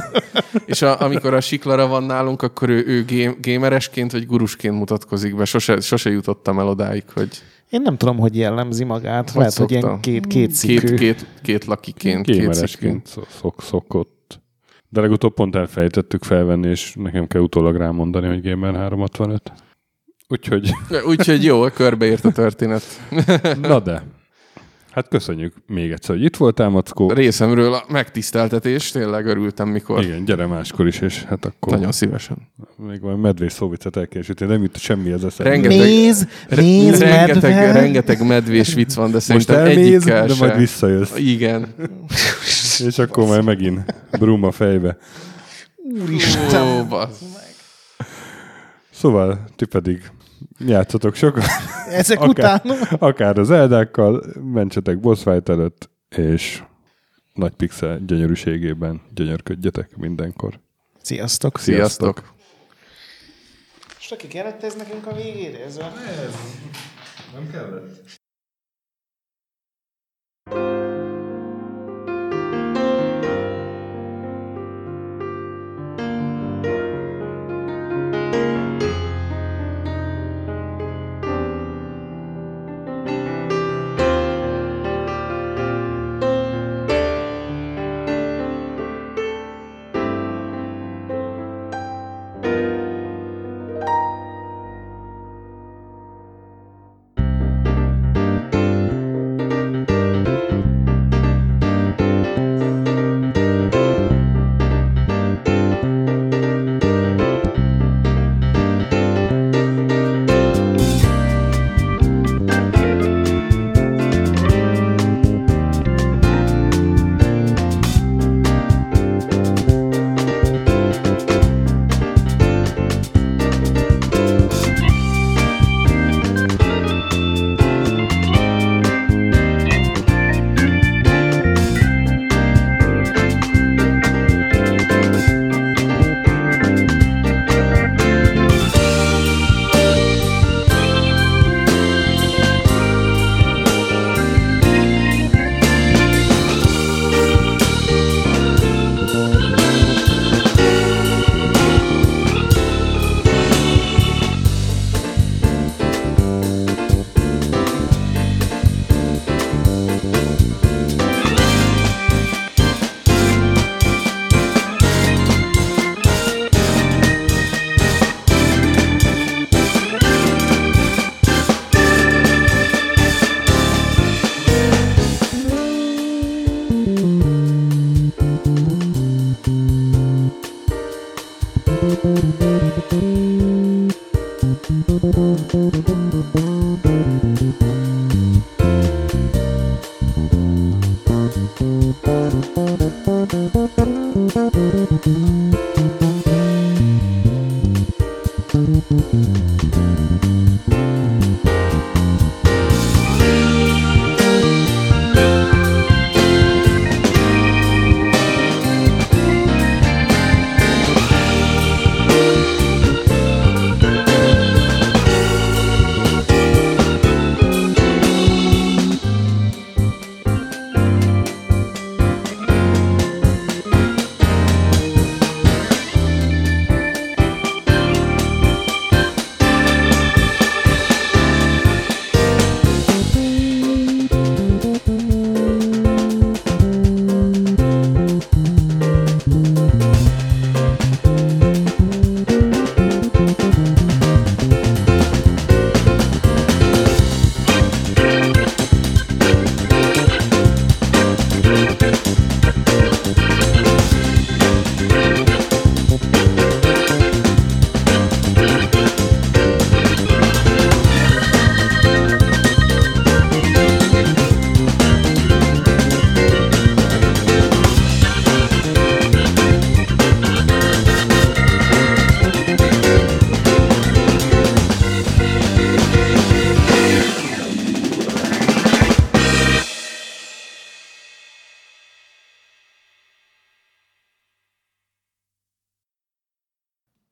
És 0.66 0.82
a, 0.82 1.02
amikor 1.02 1.34
a 1.34 1.42
siklara 1.42 1.88
van 1.88 2.04
nálunk, 2.04 2.42
akkor 2.42 2.70
ő, 2.70 2.84
ő 2.88 3.06
game, 3.08 3.34
gameresként 3.42 4.12
vagy 4.12 4.26
gurusként 4.26 4.76
mutatkozik 4.76 5.36
be. 5.36 5.46
Sose, 5.46 5.80
sose 5.80 6.10
jutottam 6.10 6.60
el 6.60 6.68
odáig, 6.68 7.04
hogy 7.14 7.30
Én 7.72 7.82
nem 7.82 7.98
tudom, 7.98 8.18
hogy 8.18 8.38
jellemzi 8.38 8.84
magát. 8.84 9.30
Hogy 9.30 9.40
Lehet, 9.40 9.54
hogy 9.58 9.72
ilyen 9.72 10.00
két, 10.00 10.28
két 10.28 10.52
szikű. 10.52 10.88
két, 10.88 10.98
két, 10.98 11.26
két 11.42 11.66
lakiként, 11.66 12.26
két 12.26 12.34
szikű. 12.36 12.48
Gémeresként 12.48 13.06
szok, 13.08 13.30
szok, 13.30 13.62
szokott. 13.62 14.42
De 14.90 15.02
legutóbb 15.02 15.34
pont 15.34 15.56
elfelejtettük 15.56 16.24
felvenni, 16.24 16.70
és 16.70 16.94
nekem 17.00 17.28
kell 17.28 17.42
utólag 17.42 17.76
rámondani, 17.76 18.28
hogy 18.28 18.42
Gamer 18.42 18.76
365. 18.76 19.52
Úgyhogy, 20.28 20.72
Úgyhogy 21.08 21.44
jó, 21.44 21.62
körbeért 21.70 22.26
a 22.26 22.32
történet. 22.32 22.84
na 23.62 23.80
de. 23.80 24.04
Hát 24.92 25.08
köszönjük 25.08 25.54
még 25.68 25.92
egyszer, 25.92 26.16
hogy 26.16 26.24
itt 26.24 26.38
voltál, 26.38 26.70
Mackó. 26.70 27.12
Részemről 27.12 27.74
a 27.74 27.84
megtiszteltetés, 27.90 28.92
tényleg 28.92 29.26
örültem, 29.26 29.68
mikor. 29.70 30.04
Igen, 30.04 30.26
gyere 30.26 30.46
máskor 30.46 30.88
is, 30.88 31.00
és 31.00 31.24
hát 31.24 31.46
akkor 31.46 31.74
Nagyon 31.74 31.92
szívesen. 31.92 32.38
még 32.78 33.02
van 33.02 33.20
medvés 33.20 33.52
szóvicet 33.52 33.96
el 33.98 34.08
kell 34.08 34.22
sütni, 34.22 34.46
nem 34.46 34.62
jut 34.62 34.78
semmi 34.78 35.12
ez 35.12 35.24
eszembe. 35.24 35.52
Rengeteg- 35.52 35.78
Nézd, 35.80 36.28
nézd, 36.50 37.02
rengeteg, 37.02 37.54
medve! 37.56 37.72
rengeteg 37.80 38.26
medvés 38.28 38.74
vicc 38.74 38.94
van, 38.94 39.08
de 39.08 39.14
Most 39.14 39.26
szerintem 39.26 39.56
elmész, 39.56 39.78
egyikkel 39.78 40.26
de 40.28 40.34
majd 40.40 40.58
visszajössz. 40.58 41.18
Igen. 41.18 41.68
És 42.88 42.98
akkor 42.98 43.26
majd 43.26 43.44
megint 43.44 43.80
brum 44.20 44.44
a 44.44 44.52
fejbe. 44.52 44.98
Úristen! 46.02 46.62
Ó, 46.82 46.86
bassz. 46.86 47.22
Szóval 48.92 49.46
ti 49.56 49.66
pedig 49.66 50.02
játszatok 50.60 51.16
sokat, 51.16 51.44
Ezek 51.90 52.20
Akár. 52.20 52.30
után 52.30 52.78
akár 53.00 53.38
az 53.38 53.52
eldákkal, 53.52 54.24
mentsetek 54.42 55.00
boss 55.00 55.22
fight 55.22 55.50
előtt, 55.50 55.90
és 56.10 56.64
nagy 57.34 57.54
pixel 57.54 58.00
gyönyörűségében 58.06 59.02
gyönyörködjetek 59.14 59.96
mindenkor. 59.96 60.60
Sziasztok! 61.02 61.60
Sziasztok. 61.60 62.34
És 64.00 64.12
aki 64.12 64.28
kellett 64.28 64.64
ez 64.64 64.76
nekünk 64.76 65.08
a 65.08 65.14
végére? 65.14 65.64
Ez 65.66 65.78
a... 65.78 65.92
Nem 67.34 67.50
kellett. 67.52 68.20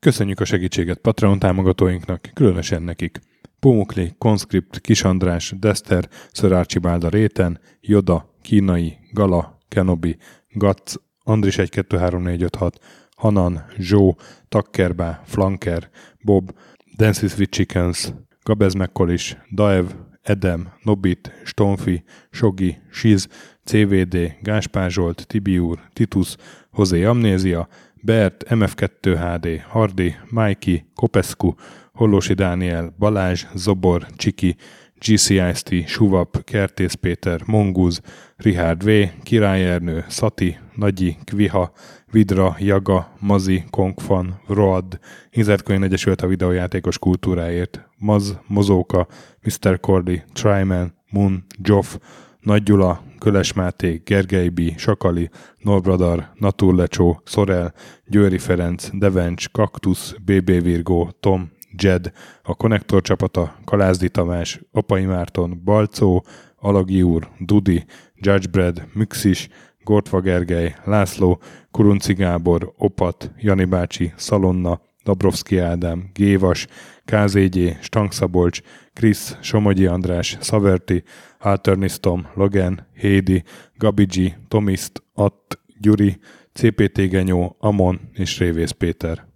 Köszönjük 0.10 0.40
a 0.40 0.46
segítséget 0.46 0.98
Patreon 0.98 1.40
támogatóinknak, 1.40 2.30
különösen 2.34 2.84
nekik. 2.84 3.20
Pumukli, 3.60 4.16
Conscript, 4.18 4.82
Kis 4.82 5.04
András, 5.04 5.54
Dester, 5.60 6.10
Ször 6.32 6.52
Archibald 6.52 7.10
Réten, 7.10 7.60
Joda, 7.82 8.36
Kínai, 8.42 8.98
Gala, 9.12 9.60
Kenobi, 9.68 10.18
Gatz, 10.48 10.96
Andris 11.24 11.58
123456, 11.58 12.80
Hanan, 13.16 13.66
Zsó, 13.78 14.18
Takkerbá, 14.48 15.22
Flanker, 15.26 15.90
Bob, 16.22 16.56
Dances 16.98 17.38
with 17.38 17.52
Chickens, 17.52 18.14
Gabez 18.44 18.74
Mekkolis, 18.74 19.38
Daev, 19.56 19.86
Edem, 20.22 20.72
Nobit, 20.84 21.32
Stonfi, 21.44 22.04
Sogi, 22.32 22.78
Siz, 22.92 23.28
CVD, 23.64 24.36
Gáspár 24.42 24.92
Zsolt, 24.92 25.28
Tibiur, 25.28 25.80
Titus, 25.94 26.36
Hozé 26.72 27.04
Amnézia, 27.04 27.68
Bert, 28.02 28.44
MF2 28.50 29.16
HD, 29.20 29.62
Hardi, 29.68 30.16
Mikey, 30.30 30.86
Kopescu, 30.96 31.54
Hollósi 31.94 32.34
Dániel, 32.34 32.96
Balázs, 32.98 33.46
Zobor, 33.56 34.06
Csiki, 34.16 34.56
GCIST, 35.00 35.88
Suvap, 35.88 36.44
Kertész 36.44 36.94
Péter, 36.94 37.42
Mongúz, 37.46 38.02
Richard 38.36 38.84
V, 38.84 38.90
Király 39.24 39.70
Ernő, 39.72 40.06
Szati, 40.08 40.58
Nagyi, 40.76 41.18
Kviha, 41.24 41.72
Vidra, 42.12 42.56
Jaga, 42.60 43.14
Mazi, 43.20 43.64
Konkfan, 43.70 44.42
Road, 44.48 45.00
Inzertkönyv 45.30 45.84
Egyesült 45.84 46.22
a 46.22 46.28
videójátékos 46.28 47.00
kultúráért, 47.00 47.90
Maz, 47.98 48.40
Mozóka, 48.48 49.08
Mr. 49.42 49.80
Cordy, 49.80 50.24
Tryman, 50.34 50.94
Moon, 51.10 51.46
Joff, 51.62 51.96
Nagy 52.40 52.64
Gyula, 52.64 53.04
Köles 53.18 53.54
Máté, 53.54 54.02
Gergely 54.06 54.50
B., 54.50 54.78
Sakali, 54.78 55.30
Norbradar, 55.58 56.30
Naturlecsó, 56.36 57.22
Szorel, 57.26 57.74
Győri 58.06 58.38
Ferenc, 58.38 58.90
Devencs, 58.94 59.50
Kaktusz, 59.50 60.16
BB 60.26 60.46
Virgó, 60.62 61.10
Tom, 61.20 61.52
Jed, 61.72 62.12
a 62.44 62.56
Konnektor 62.56 63.02
csapata, 63.02 63.56
Kalázdi 63.66 64.10
Tamás, 64.10 64.60
Apai 64.72 65.06
Márton, 65.06 65.62
Balcó, 65.64 66.26
Alagi 66.56 67.02
úr, 67.02 67.28
Dudi, 67.40 67.86
Judgebred, 68.16 68.88
Müxis, 68.94 69.50
Gortva 69.84 70.20
Gergely, 70.20 70.76
László, 70.84 71.40
Kurunci 71.72 72.14
Gábor, 72.14 72.74
Opat, 72.78 73.32
Jani 73.38 73.66
bácsi, 73.66 74.14
Szalonna, 74.16 74.82
Dabrowski 75.04 75.58
Ádám, 75.58 76.10
Gévas, 76.14 76.68
KZG, 77.06 77.78
Stangszabolcs, 77.82 78.62
Krisz, 79.00 79.38
Somogyi 79.42 79.86
András, 79.86 80.38
Szaverti, 80.40 81.04
Alternisztom, 81.40 82.28
Logan, 82.34 82.88
Hédi, 82.94 83.44
Gabigi, 83.76 84.36
Tomiszt, 84.48 85.04
Att, 85.14 85.60
Gyuri, 85.80 86.20
CPT 86.54 86.98
Genyó, 87.10 87.56
Amon 87.60 88.10
és 88.14 88.38
Révész 88.38 88.72
Péter. 88.72 89.28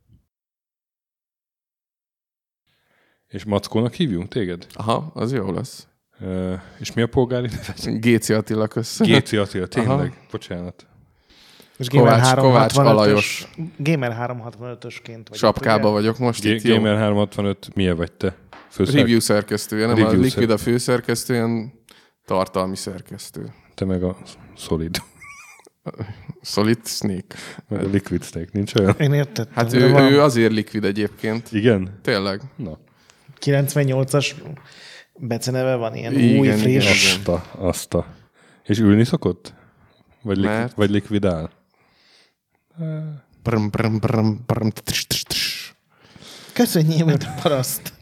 És 3.27 3.43
Mackónak 3.43 3.93
hívjunk 3.93 4.27
téged? 4.27 4.67
Aha, 4.73 5.11
az 5.13 5.33
jó 5.33 5.51
lesz. 5.51 5.87
Uh, 6.19 6.53
és 6.79 6.93
mi 6.93 7.01
a 7.01 7.07
polgári 7.07 7.47
neved? 7.47 7.99
Géci 8.01 8.33
Attila 8.33 8.67
kösz. 8.67 9.01
Géci 9.01 9.37
Attila, 9.37 9.67
tényleg. 9.67 9.91
Aha. 10.09 10.13
Bocsánat. 10.31 10.87
És 11.77 11.87
Kovács- 11.87 12.35
Kovács 12.35 12.73
365-ös 12.73 12.85
Alajos. 12.85 13.47
Gamer 13.77 14.11
365-ösként 14.29 15.25
vagy. 15.29 15.37
Sapkába 15.37 15.89
vagyok 15.89 16.17
most 16.17 16.41
G- 16.43 16.45
itt. 16.45 16.63
Gamer 16.73 16.97
365, 16.97 17.75
milyen 17.75 17.95
vagy 17.95 18.11
te? 18.11 18.35
Főszerk- 18.73 18.97
Review 18.99 19.19
szerkesztője, 19.19 19.85
nem 19.85 19.95
Review 19.95 20.19
a 20.19 20.23
Liquid 20.23 20.49
a 20.49 20.57
főszerkesztő, 20.57 21.33
ilyen 21.33 21.73
tartalmi 22.25 22.75
szerkesztő. 22.75 23.53
Te 23.75 23.85
meg 23.85 24.03
a 24.03 24.17
Solid. 24.57 24.97
Solid 26.41 26.87
Snake. 26.87 27.35
A 27.69 27.75
Liquid 27.75 28.23
Snake, 28.23 28.49
nincs 28.51 28.73
olyan? 28.75 28.95
Én 28.99 29.13
értettem. 29.13 29.53
Hát 29.53 29.73
ő, 29.73 29.89
van 29.91 30.11
ő 30.11 30.21
azért 30.21 30.51
Liquid 30.51 30.83
egyébként. 30.83 31.51
Igen? 31.51 31.99
Tényleg. 32.01 32.41
Na, 32.55 32.79
98-as 33.41 34.31
beceneve 35.15 35.75
van, 35.75 35.95
ilyen 35.95 36.13
Igen, 36.19 36.39
új, 36.39 36.47
igen, 36.47 36.57
friss. 36.57 36.73
igen. 36.75 36.91
azt 36.91 37.27
a, 37.27 37.43
azt 37.67 37.93
a. 37.93 38.05
És 38.63 38.79
ülni 38.79 39.03
szokott? 39.05 39.53
Vagy, 40.21 40.37
lik- 40.37 40.45
Mert- 40.45 40.73
vagy 40.75 40.89
likvidál? 40.89 41.51
Brum, 43.43 43.69
brum, 43.69 43.99
brum, 43.99 44.43
brum, 44.45 44.69
tss, 44.69 45.05
tss, 45.07 45.23
tss. 45.23 45.71
Köszönjél, 46.53 47.05
mint 47.05 47.23
a 47.23 47.33
paraszt. 47.41 47.93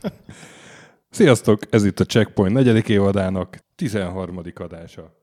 Sziasztok! 1.14 1.60
Ez 1.70 1.86
itt 1.86 2.00
a 2.00 2.06
Checkpoint 2.06 2.54
negyedik 2.54 2.90
évadának 2.90 3.58
13. 3.76 4.42
adása. 4.56 5.21